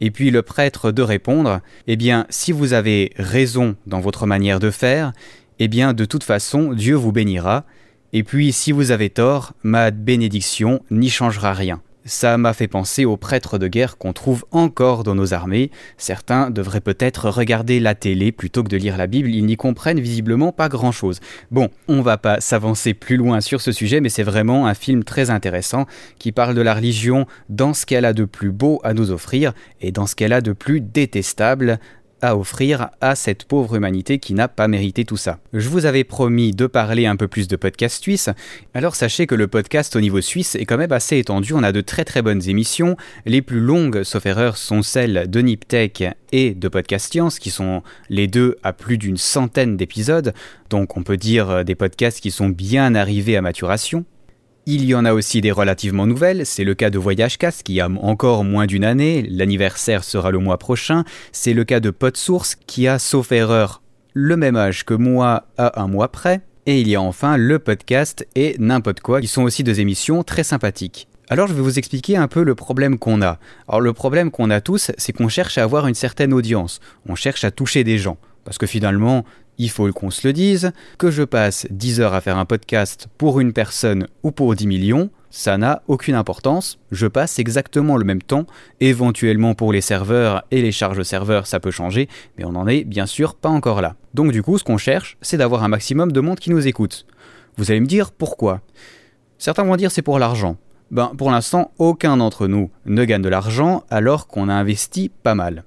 Et 0.00 0.10
puis 0.10 0.30
le 0.30 0.42
prêtre 0.42 0.92
de 0.92 1.02
répondre, 1.02 1.60
eh 1.86 1.96
bien 1.96 2.26
si 2.28 2.52
vous 2.52 2.72
avez 2.72 3.12
raison 3.16 3.76
dans 3.86 4.00
votre 4.00 4.26
manière 4.26 4.60
de 4.60 4.70
faire, 4.70 5.12
eh 5.58 5.68
bien 5.68 5.92
de 5.92 6.04
toute 6.04 6.24
façon 6.24 6.72
Dieu 6.72 6.94
vous 6.94 7.12
bénira, 7.12 7.64
et 8.12 8.22
puis, 8.22 8.52
si 8.52 8.72
vous 8.72 8.90
avez 8.90 9.10
tort, 9.10 9.52
ma 9.62 9.90
bénédiction 9.90 10.80
n'y 10.90 11.10
changera 11.10 11.52
rien. 11.52 11.82
Ça 12.08 12.38
m'a 12.38 12.54
fait 12.54 12.68
penser 12.68 13.04
aux 13.04 13.18
prêtres 13.18 13.58
de 13.58 13.68
guerre 13.68 13.98
qu'on 13.98 14.14
trouve 14.14 14.46
encore 14.50 15.04
dans 15.04 15.14
nos 15.14 15.34
armées. 15.34 15.70
Certains 15.98 16.48
devraient 16.48 16.80
peut-être 16.80 17.28
regarder 17.28 17.80
la 17.80 17.94
télé 17.94 18.32
plutôt 18.32 18.62
que 18.62 18.70
de 18.70 18.78
lire 18.78 18.96
la 18.96 19.06
Bible, 19.06 19.28
ils 19.28 19.44
n'y 19.44 19.56
comprennent 19.56 20.00
visiblement 20.00 20.50
pas 20.50 20.70
grand-chose. 20.70 21.20
Bon, 21.50 21.68
on 21.86 22.00
va 22.00 22.16
pas 22.16 22.40
s'avancer 22.40 22.94
plus 22.94 23.18
loin 23.18 23.42
sur 23.42 23.60
ce 23.60 23.72
sujet, 23.72 24.00
mais 24.00 24.08
c'est 24.08 24.22
vraiment 24.22 24.66
un 24.66 24.72
film 24.72 25.04
très 25.04 25.28
intéressant 25.28 25.84
qui 26.18 26.32
parle 26.32 26.54
de 26.54 26.62
la 26.62 26.72
religion 26.72 27.26
dans 27.50 27.74
ce 27.74 27.84
qu'elle 27.84 28.06
a 28.06 28.14
de 28.14 28.24
plus 28.24 28.52
beau 28.52 28.80
à 28.84 28.94
nous 28.94 29.10
offrir 29.10 29.52
et 29.82 29.92
dans 29.92 30.06
ce 30.06 30.14
qu'elle 30.14 30.32
a 30.32 30.40
de 30.40 30.52
plus 30.52 30.80
détestable 30.80 31.78
à 32.22 32.36
offrir 32.36 32.90
à 33.00 33.14
cette 33.14 33.44
pauvre 33.44 33.76
humanité 33.76 34.18
qui 34.18 34.34
n'a 34.34 34.48
pas 34.48 34.68
mérité 34.68 35.04
tout 35.04 35.16
ça. 35.16 35.38
Je 35.52 35.68
vous 35.68 35.86
avais 35.86 36.04
promis 36.04 36.52
de 36.52 36.66
parler 36.66 37.06
un 37.06 37.16
peu 37.16 37.28
plus 37.28 37.48
de 37.48 37.56
podcast 37.56 38.02
suisse, 38.02 38.30
alors 38.74 38.94
sachez 38.94 39.26
que 39.26 39.34
le 39.34 39.48
podcast 39.48 39.96
au 39.96 40.00
niveau 40.00 40.20
suisse 40.20 40.54
est 40.54 40.64
quand 40.64 40.76
même 40.76 40.92
assez 40.92 41.18
étendu, 41.18 41.52
on 41.54 41.62
a 41.62 41.72
de 41.72 41.80
très 41.80 42.04
très 42.04 42.22
bonnes 42.22 42.48
émissions, 42.48 42.96
les 43.26 43.42
plus 43.42 43.60
longues, 43.60 44.02
sauf 44.02 44.26
erreur, 44.26 44.56
sont 44.56 44.82
celles 44.82 45.30
de 45.30 45.40
Niptech 45.40 46.04
et 46.32 46.54
de 46.54 46.68
Podcast 46.68 47.12
Science, 47.12 47.38
qui 47.38 47.50
sont 47.50 47.82
les 48.08 48.26
deux 48.26 48.56
à 48.62 48.72
plus 48.72 48.98
d'une 48.98 49.16
centaine 49.16 49.76
d'épisodes, 49.76 50.34
donc 50.70 50.96
on 50.96 51.02
peut 51.02 51.16
dire 51.16 51.64
des 51.64 51.74
podcasts 51.74 52.20
qui 52.20 52.30
sont 52.30 52.48
bien 52.48 52.94
arrivés 52.94 53.36
à 53.36 53.42
maturation. 53.42 54.04
Il 54.70 54.84
y 54.84 54.94
en 54.94 55.06
a 55.06 55.14
aussi 55.14 55.40
des 55.40 55.50
relativement 55.50 56.06
nouvelles, 56.06 56.44
c'est 56.44 56.62
le 56.62 56.74
cas 56.74 56.90
de 56.90 56.98
Voyage 56.98 57.38
Cast 57.38 57.62
qui 57.62 57.80
a 57.80 57.88
encore 57.88 58.44
moins 58.44 58.66
d'une 58.66 58.84
année, 58.84 59.26
l'anniversaire 59.30 60.04
sera 60.04 60.30
le 60.30 60.40
mois 60.40 60.58
prochain, 60.58 61.04
c'est 61.32 61.54
le 61.54 61.64
cas 61.64 61.80
de 61.80 61.88
PodSource 61.88 62.54
qui 62.66 62.86
a, 62.86 62.98
sauf 62.98 63.32
erreur, 63.32 63.80
le 64.12 64.36
même 64.36 64.56
âge 64.56 64.84
que 64.84 64.92
moi 64.92 65.46
à 65.56 65.80
un 65.80 65.88
mois 65.88 66.08
près, 66.08 66.42
et 66.66 66.82
il 66.82 66.86
y 66.86 66.96
a 66.96 67.00
enfin 67.00 67.38
le 67.38 67.58
podcast 67.58 68.28
et 68.34 68.56
n'importe 68.58 69.00
quoi 69.00 69.22
qui 69.22 69.26
sont 69.26 69.42
aussi 69.42 69.64
deux 69.64 69.80
émissions 69.80 70.22
très 70.22 70.44
sympathiques. 70.44 71.08
Alors 71.30 71.46
je 71.46 71.54
vais 71.54 71.62
vous 71.62 71.78
expliquer 71.78 72.18
un 72.18 72.28
peu 72.28 72.42
le 72.42 72.54
problème 72.54 72.98
qu'on 72.98 73.22
a. 73.22 73.38
Alors 73.68 73.80
le 73.80 73.94
problème 73.94 74.30
qu'on 74.30 74.50
a 74.50 74.60
tous, 74.60 74.90
c'est 74.98 75.14
qu'on 75.14 75.30
cherche 75.30 75.56
à 75.56 75.62
avoir 75.62 75.86
une 75.86 75.94
certaine 75.94 76.34
audience, 76.34 76.80
on 77.08 77.14
cherche 77.14 77.42
à 77.42 77.50
toucher 77.50 77.84
des 77.84 77.96
gens. 77.96 78.18
Parce 78.44 78.58
que 78.58 78.66
finalement, 78.66 79.24
il 79.58 79.70
faut 79.70 79.92
qu'on 79.92 80.10
se 80.10 80.26
le 80.26 80.32
dise, 80.32 80.72
que 80.98 81.10
je 81.10 81.22
passe 81.22 81.66
10 81.70 82.00
heures 82.00 82.14
à 82.14 82.20
faire 82.20 82.38
un 82.38 82.44
podcast 82.44 83.08
pour 83.18 83.40
une 83.40 83.52
personne 83.52 84.06
ou 84.22 84.30
pour 84.30 84.54
10 84.54 84.66
millions, 84.66 85.10
ça 85.30 85.58
n'a 85.58 85.82
aucune 85.88 86.14
importance, 86.14 86.78
je 86.90 87.06
passe 87.06 87.38
exactement 87.38 87.96
le 87.96 88.04
même 88.04 88.22
temps, 88.22 88.46
éventuellement 88.80 89.54
pour 89.54 89.72
les 89.72 89.80
serveurs 89.80 90.44
et 90.50 90.62
les 90.62 90.72
charges 90.72 91.02
serveurs 91.02 91.46
ça 91.46 91.60
peut 91.60 91.70
changer, 91.70 92.08
mais 92.38 92.44
on 92.44 92.52
n'en 92.52 92.66
est 92.66 92.84
bien 92.84 93.06
sûr 93.06 93.34
pas 93.34 93.50
encore 93.50 93.82
là. 93.82 93.96
Donc 94.14 94.32
du 94.32 94.42
coup 94.42 94.58
ce 94.58 94.64
qu'on 94.64 94.78
cherche, 94.78 95.18
c'est 95.20 95.36
d'avoir 95.36 95.64
un 95.64 95.68
maximum 95.68 96.12
de 96.12 96.20
monde 96.20 96.38
qui 96.38 96.50
nous 96.50 96.66
écoute. 96.66 97.04
Vous 97.56 97.70
allez 97.70 97.80
me 97.80 97.86
dire 97.86 98.12
pourquoi? 98.12 98.60
Certains 99.38 99.64
vont 99.64 99.76
dire 99.76 99.90
c'est 99.90 100.02
pour 100.02 100.18
l'argent. 100.18 100.56
Ben 100.90 101.12
pour 101.18 101.30
l'instant 101.30 101.72
aucun 101.78 102.16
d'entre 102.16 102.46
nous 102.46 102.70
ne 102.86 103.04
gagne 103.04 103.22
de 103.22 103.28
l'argent 103.28 103.84
alors 103.90 104.28
qu'on 104.28 104.48
a 104.48 104.54
investi 104.54 105.10
pas 105.22 105.34
mal. 105.34 105.64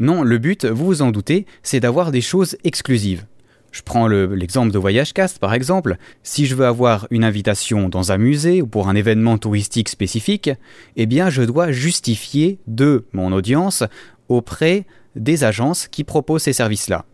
Non, 0.00 0.24
le 0.24 0.38
but, 0.38 0.64
vous 0.64 0.86
vous 0.86 1.02
en 1.02 1.12
doutez, 1.12 1.46
c'est 1.62 1.78
d'avoir 1.78 2.10
des 2.10 2.20
choses 2.20 2.56
exclusives. 2.64 3.26
Je 3.74 3.82
prends 3.82 4.06
l'exemple 4.06 4.70
de 4.70 4.78
VoyageCast 4.78 5.40
par 5.40 5.52
exemple. 5.52 5.96
Si 6.22 6.46
je 6.46 6.54
veux 6.54 6.64
avoir 6.64 7.08
une 7.10 7.24
invitation 7.24 7.88
dans 7.88 8.12
un 8.12 8.18
musée 8.18 8.62
ou 8.62 8.68
pour 8.68 8.88
un 8.88 8.94
événement 8.94 9.36
touristique 9.36 9.88
spécifique, 9.88 10.48
eh 10.94 11.06
bien 11.06 11.28
je 11.28 11.42
dois 11.42 11.72
justifier 11.72 12.60
de 12.68 13.04
mon 13.12 13.32
audience 13.32 13.82
auprès 14.28 14.86
des 15.16 15.42
agences 15.42 15.88
qui 15.88 16.04
proposent 16.04 16.44
ces 16.44 16.52
services-là. 16.52 17.04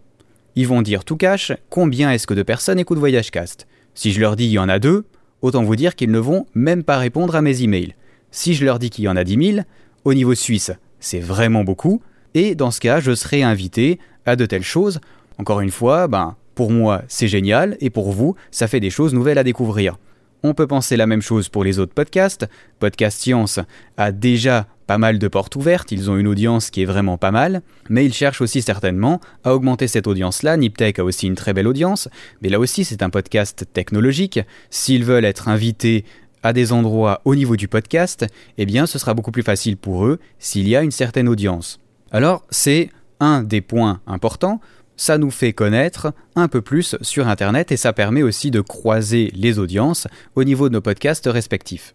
Ils 0.55 0.69
vont 0.69 0.83
dire 0.83 1.07
tout 1.07 1.17
cash 1.17 1.51
combien 1.71 2.13
est-ce 2.13 2.27
que 2.27 2.35
de 2.35 2.43
personnes 2.43 2.79
écoutent 2.79 2.99
VoyageCast? 2.99 3.67
Si 3.95 4.13
je 4.13 4.21
leur 4.21 4.37
dis 4.37 4.45
il 4.45 4.53
y 4.53 4.59
en 4.59 4.69
a 4.69 4.79
deux, 4.79 5.07
autant 5.41 5.63
vous 5.63 5.77
dire 5.77 5.97
qu'ils 5.97 6.11
ne 6.11 6.19
vont 6.19 6.45
même 6.53 6.85
pas 6.85 6.99
répondre 6.99 7.37
à 7.37 7.41
mes 7.41 7.63
emails. 7.63 7.95
Si 8.33 8.53
je 8.53 8.67
leur 8.67 8.79
dis 8.79 8.91
qu'il 8.91 9.05
y 9.05 9.09
en 9.09 9.17
a 9.17 9.25
10 9.25 9.53
000, 9.55 9.65
au 10.05 10.13
niveau 10.13 10.35
suisse, 10.35 10.73
c'est 10.99 11.21
vraiment 11.21 11.65
beaucoup, 11.65 12.03
et 12.35 12.55
dans 12.55 12.71
ce 12.71 12.81
cas, 12.81 13.01
je 13.01 13.15
serai 13.15 13.43
invité 13.43 13.99
à 14.27 14.37
de 14.37 14.45
telles 14.45 14.63
choses. 14.63 15.01
Encore 15.39 15.63
une 15.63 15.71
fois, 15.71 16.07
ben, 16.07 16.37
pour 16.61 16.71
moi, 16.71 17.05
c'est 17.09 17.27
génial, 17.27 17.79
et 17.81 17.89
pour 17.89 18.13
vous, 18.13 18.35
ça 18.51 18.69
fait 18.69 18.81
des 18.81 18.91
choses 18.91 19.15
nouvelles 19.15 19.39
à 19.39 19.45
découvrir. 19.45 19.97
On 20.43 20.53
peut 20.53 20.67
penser 20.67 20.99
la 20.99 21.07
même 21.07 21.23
chose 21.23 21.49
pour 21.49 21.65
les 21.65 21.79
autres 21.79 21.95
podcasts. 21.95 22.47
Podcast 22.79 23.19
Science 23.19 23.61
a 23.97 24.13
déjà 24.13 24.67
pas 24.87 24.99
mal 24.99 25.19
de 25.19 25.27
portes 25.27 25.57
ouvertes, 25.57 25.91
ils 25.91 26.11
ont 26.11 26.19
une 26.19 26.27
audience 26.27 26.69
qui 26.69 26.83
est 26.83 26.85
vraiment 26.85 27.17
pas 27.17 27.31
mal, 27.31 27.63
mais 27.89 28.05
ils 28.05 28.13
cherchent 28.13 28.43
aussi 28.43 28.61
certainement 28.61 29.23
à 29.43 29.55
augmenter 29.55 29.89
cette 29.89 30.07
audience-là. 30.07 30.59
Niptech 30.59 30.99
a 30.99 31.05
aussi 31.05 31.29
une 31.29 31.35
très 31.35 31.55
belle 31.55 31.67
audience, 31.67 32.11
mais 32.43 32.51
là 32.51 32.61
aussi 32.61 32.85
c'est 32.85 33.03
un 33.03 33.09
podcast 33.09 33.65
technologique. 33.73 34.39
S'ils 34.69 35.07
veulent 35.07 35.25
être 35.25 35.49
invités 35.49 36.05
à 36.43 36.53
des 36.53 36.75
endroits 36.75 37.23
au 37.25 37.35
niveau 37.35 37.57
du 37.57 37.69
podcast, 37.69 38.27
eh 38.59 38.67
bien 38.67 38.85
ce 38.85 38.99
sera 38.99 39.15
beaucoup 39.15 39.33
plus 39.33 39.43
facile 39.43 39.79
pour 39.79 40.05
eux 40.05 40.19
s'il 40.39 40.69
y 40.69 40.77
a 40.77 40.83
une 40.83 40.91
certaine 40.91 41.27
audience. 41.27 41.81
Alors 42.13 42.45
c'est 42.51 42.91
un 43.19 43.43
des 43.43 43.63
points 43.63 44.01
importants 44.07 44.61
ça 45.01 45.17
nous 45.17 45.31
fait 45.31 45.55
connaître 45.55 46.13
un 46.37 46.47
peu 46.47 46.61
plus 46.61 46.95
sur 47.01 47.27
Internet 47.27 47.73
et 47.73 47.79
ça 47.79 47.95
permet 47.95 48.23
aussi 48.23 48.51
de 48.51 48.61
croiser 48.61 49.33
les 49.35 49.59
audiences 49.59 50.07
au 50.35 50.45
niveau 50.45 50.69
de 50.69 50.75
nos 50.75 50.83
podcasts 50.83 51.25
respectifs. 51.25 51.95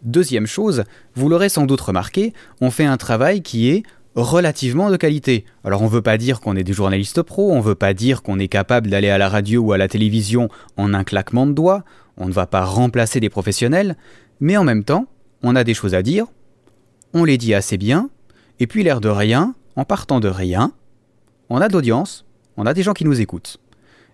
Deuxième 0.00 0.46
chose, 0.46 0.84
vous 1.14 1.28
l'aurez 1.28 1.50
sans 1.50 1.66
doute 1.66 1.82
remarqué, 1.82 2.32
on 2.62 2.70
fait 2.70 2.86
un 2.86 2.96
travail 2.96 3.42
qui 3.42 3.68
est 3.68 3.82
relativement 4.14 4.90
de 4.90 4.96
qualité. 4.96 5.44
Alors 5.62 5.82
on 5.82 5.88
ne 5.88 5.90
veut 5.90 6.00
pas 6.00 6.16
dire 6.16 6.40
qu'on 6.40 6.56
est 6.56 6.64
des 6.64 6.72
journalistes 6.72 7.20
pros, 7.20 7.52
on 7.52 7.58
ne 7.58 7.62
veut 7.62 7.74
pas 7.74 7.92
dire 7.92 8.22
qu'on 8.22 8.38
est 8.38 8.48
capable 8.48 8.88
d'aller 8.88 9.10
à 9.10 9.18
la 9.18 9.28
radio 9.28 9.60
ou 9.60 9.72
à 9.72 9.78
la 9.78 9.86
télévision 9.86 10.48
en 10.78 10.94
un 10.94 11.04
claquement 11.04 11.46
de 11.46 11.52
doigts, 11.52 11.84
on 12.16 12.28
ne 12.28 12.32
va 12.32 12.46
pas 12.46 12.64
remplacer 12.64 13.20
des 13.20 13.28
professionnels, 13.28 13.94
mais 14.40 14.56
en 14.56 14.64
même 14.64 14.84
temps, 14.84 15.04
on 15.42 15.54
a 15.54 15.64
des 15.64 15.74
choses 15.74 15.94
à 15.94 16.00
dire, 16.00 16.24
on 17.12 17.24
les 17.24 17.36
dit 17.36 17.52
assez 17.52 17.76
bien, 17.76 18.08
et 18.58 18.66
puis 18.66 18.84
l'air 18.84 19.02
de 19.02 19.10
rien, 19.10 19.54
en 19.76 19.84
partant 19.84 20.18
de 20.18 20.28
rien, 20.28 20.72
on 21.50 21.60
a 21.60 21.68
d'audience, 21.68 22.24
on 22.58 22.66
a 22.66 22.74
des 22.74 22.82
gens 22.82 22.92
qui 22.92 23.04
nous 23.04 23.20
écoutent. 23.20 23.58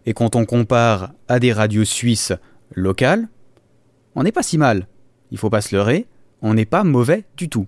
Et 0.07 0.12
quand 0.12 0.37
on 0.37 0.45
compare 0.45 1.12
à 1.29 1.41
des 1.41 1.53
radios 1.53 1.87
suisses 1.87 2.35
locales, 2.75 3.27
on 4.15 4.23
n'est 4.23 4.33
pas 4.33 4.43
si 4.43 4.59
mal. 4.59 4.87
Il 5.31 5.39
faut 5.39 5.49
pas 5.49 5.62
se 5.62 5.75
leurrer, 5.75 6.07
on 6.43 6.53
n'est 6.53 6.66
pas 6.66 6.85
mauvais 6.85 7.25
du 7.39 7.49
tout. 7.49 7.66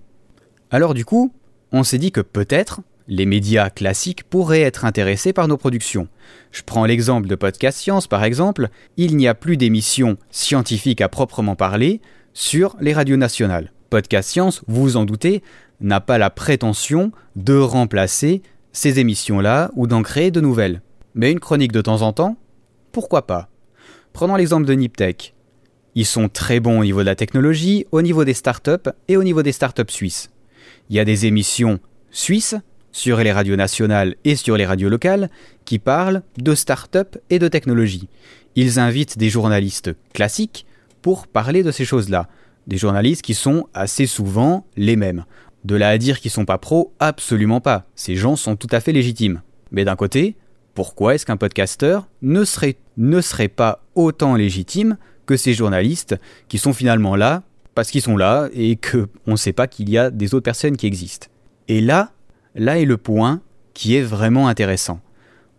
Alors 0.69 0.93
du 0.93 1.03
coup, 1.03 1.33
on 1.71 1.83
s'est 1.83 1.97
dit 1.97 2.11
que 2.11 2.21
peut-être 2.21 2.81
les 3.07 3.25
médias 3.25 3.71
classiques 3.71 4.23
pourraient 4.23 4.61
être 4.61 4.85
intéressés 4.85 5.33
par 5.33 5.47
nos 5.47 5.57
productions. 5.57 6.09
Je 6.51 6.61
prends 6.61 6.85
l'exemple 6.85 7.27
de 7.27 7.35
Podcast 7.35 7.79
Science 7.79 8.05
par 8.05 8.23
exemple, 8.23 8.69
il 8.97 9.17
n'y 9.17 9.27
a 9.27 9.33
plus 9.33 9.57
d'émissions 9.57 10.17
scientifiques 10.29 11.01
à 11.01 11.09
proprement 11.09 11.55
parler 11.55 12.01
sur 12.33 12.77
les 12.79 12.93
radios 12.93 13.17
nationales. 13.17 13.71
Podcast 13.89 14.29
Science, 14.29 14.61
vous 14.67 14.83
vous 14.83 14.97
en 14.97 15.05
doutez, 15.05 15.41
n'a 15.81 16.01
pas 16.01 16.19
la 16.19 16.29
prétention 16.29 17.11
de 17.35 17.57
remplacer 17.57 18.43
ces 18.77 18.99
émissions-là 18.99 19.71
ou 19.75 19.87
d'en 19.87 20.03
créer 20.03 20.29
de 20.29 20.39
nouvelles. 20.39 20.83
Mais 21.15 21.31
une 21.31 21.39
chronique 21.39 21.71
de 21.71 21.81
temps 21.81 22.03
en 22.03 22.13
temps, 22.13 22.37
pourquoi 22.91 23.25
pas? 23.25 23.49
Prenons 24.13 24.35
l'exemple 24.35 24.67
de 24.67 24.73
Niptech. 24.73 25.33
Ils 25.95 26.05
sont 26.05 26.29
très 26.29 26.59
bons 26.59 26.79
au 26.79 26.83
niveau 26.83 26.99
de 26.99 27.05
la 27.05 27.15
technologie, 27.15 27.87
au 27.91 28.03
niveau 28.03 28.23
des 28.23 28.35
startups 28.35 28.91
et 29.07 29.17
au 29.17 29.23
niveau 29.23 29.41
des 29.41 29.51
startups 29.51 29.89
suisses. 29.91 30.29
Il 30.91 30.95
y 30.95 30.99
a 30.99 31.05
des 31.05 31.25
émissions 31.25 31.79
suisses 32.11 32.55
sur 32.91 33.17
les 33.17 33.31
radios 33.31 33.55
nationales 33.55 34.15
et 34.25 34.35
sur 34.35 34.57
les 34.57 34.65
radios 34.67 34.89
locales 34.89 35.31
qui 35.65 35.79
parlent 35.79 36.21
de 36.37 36.53
start-up 36.53 37.17
et 37.31 37.39
de 37.39 37.47
technologie. 37.47 38.07
Ils 38.55 38.79
invitent 38.79 39.17
des 39.17 39.31
journalistes 39.31 39.89
classiques 40.13 40.67
pour 41.01 41.25
parler 41.25 41.63
de 41.63 41.71
ces 41.71 41.83
choses-là. 41.83 42.27
Des 42.67 42.77
journalistes 42.77 43.23
qui 43.23 43.33
sont 43.33 43.65
assez 43.73 44.05
souvent 44.05 44.67
les 44.75 44.97
mêmes. 44.97 45.25
De 45.67 45.75
là 45.75 45.89
à 45.89 45.97
dire 45.97 46.21
qu'ils 46.21 46.31
sont 46.31 46.45
pas 46.45 46.57
pros, 46.57 46.93
absolument 46.97 47.59
pas. 47.59 47.83
Ces 47.93 48.15
gens 48.15 48.37
sont 48.37 48.55
tout 48.55 48.69
à 48.71 48.79
fait 48.79 48.93
légitimes. 48.93 49.41
Mais 49.71 49.83
d'un 49.83 49.97
côté, 49.97 50.37
pourquoi 50.73 51.13
est-ce 51.13 51.25
qu'un 51.25 51.35
podcasteur 51.35 52.07
ne 52.21 52.45
serait, 52.45 52.77
ne 52.95 53.19
serait 53.19 53.49
pas 53.49 53.83
autant 53.93 54.35
légitime 54.35 54.97
que 55.25 55.35
ces 55.35 55.53
journalistes 55.53 56.15
qui 56.47 56.57
sont 56.57 56.71
finalement 56.71 57.17
là 57.17 57.43
parce 57.75 57.91
qu'ils 57.91 58.01
sont 58.01 58.15
là 58.15 58.47
et 58.53 58.77
qu'on 58.77 59.31
ne 59.31 59.35
sait 59.35 59.51
pas 59.51 59.67
qu'il 59.67 59.89
y 59.89 59.97
a 59.97 60.09
des 60.09 60.33
autres 60.33 60.45
personnes 60.45 60.77
qui 60.77 60.87
existent? 60.87 61.27
Et 61.67 61.81
là, 61.81 62.13
là 62.55 62.79
est 62.79 62.85
le 62.85 62.95
point 62.95 63.41
qui 63.73 63.93
est 63.97 64.03
vraiment 64.03 64.47
intéressant. 64.47 65.01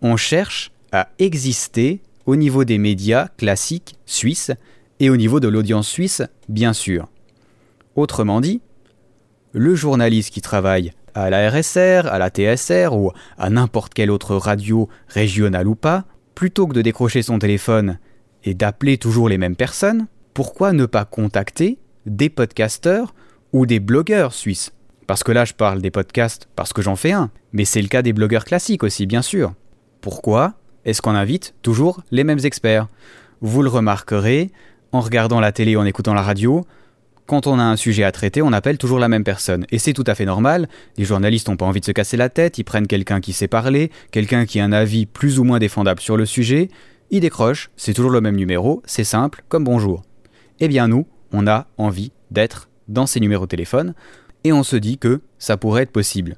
On 0.01 0.17
cherche 0.17 0.73
à 0.91 1.11
exister 1.19 2.01
au 2.25 2.35
niveau 2.35 2.65
des 2.65 2.79
médias 2.79 3.29
classiques 3.37 3.99
suisses 4.07 4.53
et 5.01 5.11
au 5.11 5.19
niveau 5.19 5.39
de 5.39 5.49
l'audience 5.49 5.87
suisse, 5.87 6.23
bien 6.49 6.73
sûr. 6.73 7.09
Autrement 7.95 8.41
dit, 8.41 8.63
le 9.53 9.75
journaliste 9.75 10.33
qui 10.33 10.41
travaille 10.41 10.93
à 11.15 11.31
la 11.31 11.51
RSR, 11.51 12.07
à 12.07 12.19
la 12.19 12.31
TSR 12.31 12.93
ou 12.93 13.13
à 13.39 13.51
n'importe 13.51 13.95
quelle 13.95 14.11
autre 14.11 14.37
radio 14.37 14.89
régionale 15.09 15.67
ou 15.67 15.75
pas, 15.75 16.05
plutôt 16.35 16.67
que 16.67 16.75
de 16.75 16.83
décrocher 16.83 17.23
son 17.23 17.39
téléphone 17.39 17.99
et 18.45 18.55
d'appeler 18.55 18.99
toujours 18.99 19.29
les 19.29 19.39
mêmes 19.39 19.57
personnes, 19.57 20.07
pourquoi 20.35 20.73
ne 20.73 20.87
pas 20.87 21.05
contacter 21.05 21.79
des 22.07 22.29
podcasteurs 22.29 23.15
ou 23.53 23.67
des 23.67 23.81
blogueurs 23.81 24.33
suisses? 24.33 24.73
Parce 25.09 25.25
que 25.25 25.33
là, 25.33 25.45
je 25.45 25.55
parle 25.55 25.81
des 25.81 25.91
podcasts 25.91 26.49
parce 26.55 26.73
que 26.73 26.83
j'en 26.83 26.95
fais 26.95 27.13
un, 27.13 27.31
mais 27.53 27.65
c'est 27.65 27.83
le 27.83 27.89
cas 27.89 28.03
des 28.03 28.13
blogueurs 28.13 28.45
classiques 28.45 28.85
aussi, 28.85 29.07
bien 29.07 29.23
sûr. 29.23 29.55
Pourquoi 30.01 30.55
est-ce 30.85 31.03
qu'on 31.03 31.15
invite 31.15 31.55
toujours 31.63 32.03
les 32.11 32.25
mêmes 32.25 32.45
experts? 32.45 32.89
Vous 33.41 33.63
le 33.63 33.69
remarquerez 33.69 34.51
en 34.93 35.01
regardant 35.01 35.41
la 35.41 35.53
télé, 35.53 35.77
en 35.77 35.85
écoutant 35.85 36.15
la 36.15 36.23
radio. 36.23 36.65
Quand 37.29 37.47
on 37.47 37.59
a 37.59 37.63
un 37.63 37.77
sujet 37.77 38.05
à 38.05 38.11
traiter, 38.11 38.41
on 38.41 38.55
appelle 38.55 38.79
toujours 38.79 38.99
la 38.99 39.09
même 39.09 39.23
personne. 39.23 39.67
Et 39.71 39.79
c'est 39.79 39.93
tout 39.93 40.05
à 40.07 40.15
fait 40.15 40.25
normal. 40.25 40.67
Les 40.97 41.05
journalistes 41.05 41.47
n'ont 41.47 41.59
pas 41.59 41.67
envie 41.67 41.81
de 41.81 41.85
se 41.85 41.93
casser 41.93 42.17
la 42.17 42.31
tête, 42.31 42.57
ils 42.57 42.65
prennent 42.65 42.87
quelqu'un 42.87 43.21
qui 43.21 43.35
sait 43.35 43.49
parler, 43.49 43.91
quelqu'un 44.13 44.47
qui 44.47 44.61
a 44.61 44.65
un 44.65 44.73
avis 44.73 45.05
plus 45.05 45.39
ou 45.39 45.45
moins 45.45 45.59
défendable 45.59 46.01
sur 46.01 46.17
le 46.17 46.25
sujet. 46.25 46.71
Ils 47.11 47.21
décrochent, 47.21 47.69
c'est 47.77 47.93
toujours 47.93 48.13
le 48.13 48.23
même 48.23 48.37
numéro, 48.37 48.83
c'est 48.87 49.05
simple, 49.05 49.45
comme 49.51 49.65
bonjour. 49.65 50.05
Eh 50.61 50.69
bien 50.69 50.89
nous, 50.89 51.07
on 51.31 51.47
a 51.47 51.67
envie 51.77 52.13
d'être 52.31 52.71
dans 52.89 53.05
ces 53.05 53.21
numéros 53.21 53.45
de 53.45 53.51
téléphone 53.51 53.93
et 54.43 54.55
on 54.55 54.63
se 54.63 54.77
dit 54.77 54.97
que 54.97 55.21
ça 55.39 55.59
pourrait 55.59 55.83
être 55.83 55.93
possible. 55.93 56.37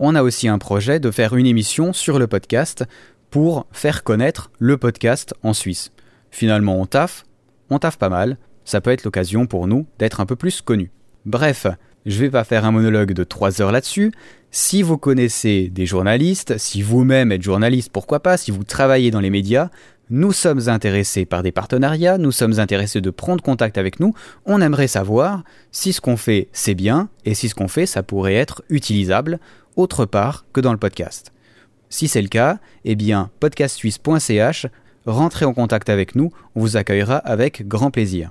On 0.00 0.14
a 0.14 0.22
aussi 0.22 0.48
un 0.48 0.58
projet 0.58 1.00
de 1.00 1.10
faire 1.10 1.34
une 1.34 1.46
émission 1.46 1.94
sur 1.94 2.18
le 2.18 2.26
podcast 2.26 2.84
pour 3.30 3.66
faire 3.72 4.04
connaître 4.04 4.50
le 4.58 4.76
podcast 4.76 5.32
en 5.42 5.54
Suisse. 5.54 5.92
Finalement, 6.30 6.78
on 6.78 6.84
taffe, 6.84 7.24
on 7.70 7.78
taffe 7.78 7.96
pas 7.96 8.10
mal, 8.10 8.36
ça 8.66 8.82
peut 8.82 8.90
être 8.90 9.04
l'occasion 9.04 9.46
pour 9.46 9.66
nous 9.66 9.86
d'être 9.98 10.20
un 10.20 10.26
peu 10.26 10.36
plus 10.36 10.60
connus. 10.60 10.90
Bref, 11.24 11.66
je 12.04 12.20
vais 12.20 12.30
pas 12.30 12.44
faire 12.44 12.66
un 12.66 12.70
monologue 12.70 13.12
de 13.12 13.24
3 13.24 13.62
heures 13.62 13.72
là-dessus. 13.72 14.12
Si 14.50 14.82
vous 14.82 14.98
connaissez 14.98 15.68
des 15.68 15.86
journalistes, 15.86 16.58
si 16.58 16.82
vous-même 16.82 17.32
êtes 17.32 17.42
journaliste, 17.42 17.90
pourquoi 17.90 18.20
pas, 18.20 18.36
si 18.36 18.50
vous 18.50 18.64
travaillez 18.64 19.10
dans 19.10 19.20
les 19.20 19.30
médias, 19.30 19.70
nous 20.08 20.32
sommes 20.32 20.68
intéressés 20.68 21.24
par 21.24 21.42
des 21.42 21.50
partenariats, 21.50 22.16
nous 22.16 22.30
sommes 22.30 22.60
intéressés 22.60 23.00
de 23.00 23.10
prendre 23.10 23.42
contact 23.42 23.76
avec 23.76 23.98
nous, 23.98 24.14
on 24.44 24.60
aimerait 24.60 24.86
savoir 24.86 25.42
si 25.72 25.92
ce 25.92 26.00
qu'on 26.00 26.16
fait 26.16 26.48
c'est 26.52 26.76
bien 26.76 27.08
et 27.24 27.34
si 27.34 27.48
ce 27.48 27.56
qu'on 27.56 27.66
fait 27.66 27.86
ça 27.86 28.04
pourrait 28.04 28.34
être 28.34 28.62
utilisable 28.68 29.40
autre 29.74 30.04
part 30.04 30.44
que 30.52 30.60
dans 30.60 30.72
le 30.72 30.78
podcast. 30.78 31.32
Si 31.88 32.06
c'est 32.06 32.22
le 32.22 32.28
cas, 32.28 32.58
eh 32.84 32.94
bien 32.94 33.30
podcastsuisse.ch, 33.40 34.66
rentrez 35.06 35.44
en 35.44 35.54
contact 35.54 35.88
avec 35.88 36.14
nous, 36.14 36.30
on 36.54 36.60
vous 36.60 36.76
accueillera 36.76 37.16
avec 37.16 37.66
grand 37.66 37.90
plaisir. 37.90 38.30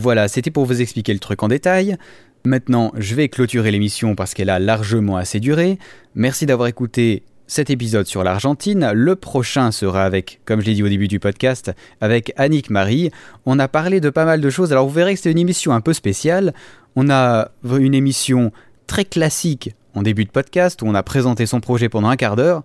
Voilà, 0.00 0.28
c'était 0.28 0.52
pour 0.52 0.64
vous 0.64 0.80
expliquer 0.80 1.12
le 1.12 1.18
truc 1.18 1.42
en 1.42 1.48
détail. 1.48 1.96
Maintenant, 2.44 2.92
je 2.96 3.16
vais 3.16 3.28
clôturer 3.28 3.72
l'émission 3.72 4.14
parce 4.14 4.32
qu'elle 4.32 4.48
a 4.48 4.60
largement 4.60 5.16
assez 5.16 5.40
duré. 5.40 5.76
Merci 6.14 6.46
d'avoir 6.46 6.68
écouté 6.68 7.24
cet 7.48 7.68
épisode 7.68 8.06
sur 8.06 8.22
l'Argentine. 8.22 8.92
Le 8.94 9.16
prochain 9.16 9.72
sera 9.72 10.04
avec, 10.04 10.40
comme 10.44 10.60
je 10.60 10.66
l'ai 10.66 10.74
dit 10.74 10.84
au 10.84 10.88
début 10.88 11.08
du 11.08 11.18
podcast, 11.18 11.72
avec 12.00 12.32
Annick 12.36 12.70
Marie. 12.70 13.10
On 13.44 13.58
a 13.58 13.66
parlé 13.66 14.00
de 14.00 14.08
pas 14.08 14.24
mal 14.24 14.40
de 14.40 14.50
choses. 14.50 14.70
Alors 14.70 14.86
vous 14.86 14.94
verrez 14.94 15.14
que 15.14 15.20
c'est 15.20 15.32
une 15.32 15.38
émission 15.38 15.72
un 15.72 15.80
peu 15.80 15.92
spéciale. 15.92 16.54
On 16.94 17.10
a 17.10 17.50
une 17.64 17.94
émission 17.94 18.52
très 18.86 19.04
classique 19.04 19.74
en 19.98 20.02
début 20.02 20.24
de 20.24 20.30
podcast 20.30 20.80
où 20.82 20.86
on 20.86 20.94
a 20.94 21.02
présenté 21.02 21.44
son 21.44 21.60
projet 21.60 21.88
pendant 21.88 22.08
un 22.08 22.16
quart 22.16 22.36
d'heure. 22.36 22.62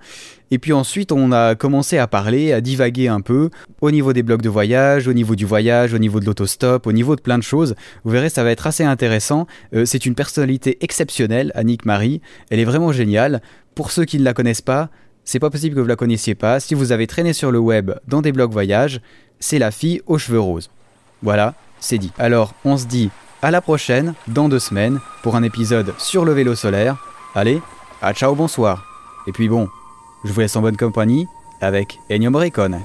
Et 0.51 0.59
puis 0.59 0.71
ensuite, 0.71 1.11
on 1.11 1.31
a 1.31 1.55
commencé 1.55 1.97
à 1.97 2.07
parler, 2.07 2.53
à 2.53 2.61
divaguer 2.61 3.07
un 3.07 3.21
peu 3.21 3.49
au 3.81 3.89
niveau 3.89 4.13
des 4.13 4.21
blocs 4.21 4.43
de 4.43 4.49
voyage, 4.49 5.07
au 5.07 5.13
niveau 5.13 5.35
du 5.35 5.45
voyage, 5.45 5.93
au 5.93 5.97
niveau 5.97 6.19
de 6.19 6.25
l'autostop, 6.25 6.85
au 6.85 6.91
niveau 6.91 7.15
de 7.15 7.21
plein 7.21 7.39
de 7.39 7.43
choses. 7.43 7.75
Vous 8.03 8.11
verrez, 8.11 8.29
ça 8.29 8.43
va 8.43 8.51
être 8.51 8.67
assez 8.67 8.83
intéressant. 8.83 9.47
Euh, 9.73 9.85
c'est 9.85 10.05
une 10.05 10.15
personnalité 10.15 10.77
exceptionnelle, 10.81 11.51
Annick 11.55 11.85
Marie. 11.85 12.21
Elle 12.51 12.59
est 12.59 12.65
vraiment 12.65 12.91
géniale. 12.91 13.41
Pour 13.73 13.89
ceux 13.89 14.05
qui 14.05 14.19
ne 14.19 14.23
la 14.23 14.35
connaissent 14.35 14.61
pas, 14.61 14.89
c'est 15.25 15.39
pas 15.39 15.49
possible 15.49 15.75
que 15.75 15.79
vous 15.79 15.87
la 15.87 15.95
connaissiez 15.95 16.35
pas. 16.35 16.59
Si 16.59 16.75
vous 16.75 16.91
avez 16.91 17.07
traîné 17.07 17.33
sur 17.33 17.51
le 17.51 17.59
web 17.59 17.91
dans 18.07 18.21
des 18.21 18.31
blogs 18.31 18.51
voyage, 18.51 19.01
c'est 19.39 19.59
la 19.59 19.71
fille 19.71 20.01
aux 20.05 20.19
cheveux 20.19 20.39
roses. 20.39 20.69
Voilà, 21.23 21.55
c'est 21.79 21.97
dit. 21.97 22.11
Alors, 22.19 22.53
on 22.63 22.77
se 22.77 22.85
dit 22.85 23.09
à 23.41 23.49
la 23.49 23.61
prochaine, 23.61 24.13
dans 24.27 24.49
deux 24.49 24.59
semaines, 24.59 24.99
pour 25.23 25.35
un 25.35 25.43
épisode 25.43 25.93
sur 25.97 26.25
le 26.25 26.33
vélo 26.33 26.55
solaire. 26.55 27.12
Allez, 27.35 27.61
à 27.99 28.13
ciao, 28.13 28.35
bonsoir. 28.35 28.85
Et 29.25 29.31
puis 29.31 29.49
bon, 29.49 29.67
je 30.23 30.31
vous 30.31 30.39
laisse 30.39 30.55
en 30.55 30.61
bonne 30.61 30.77
compagnie 30.77 31.27
avec 31.61 31.99
Ennio 32.11 32.29
Morricone. 32.29 32.79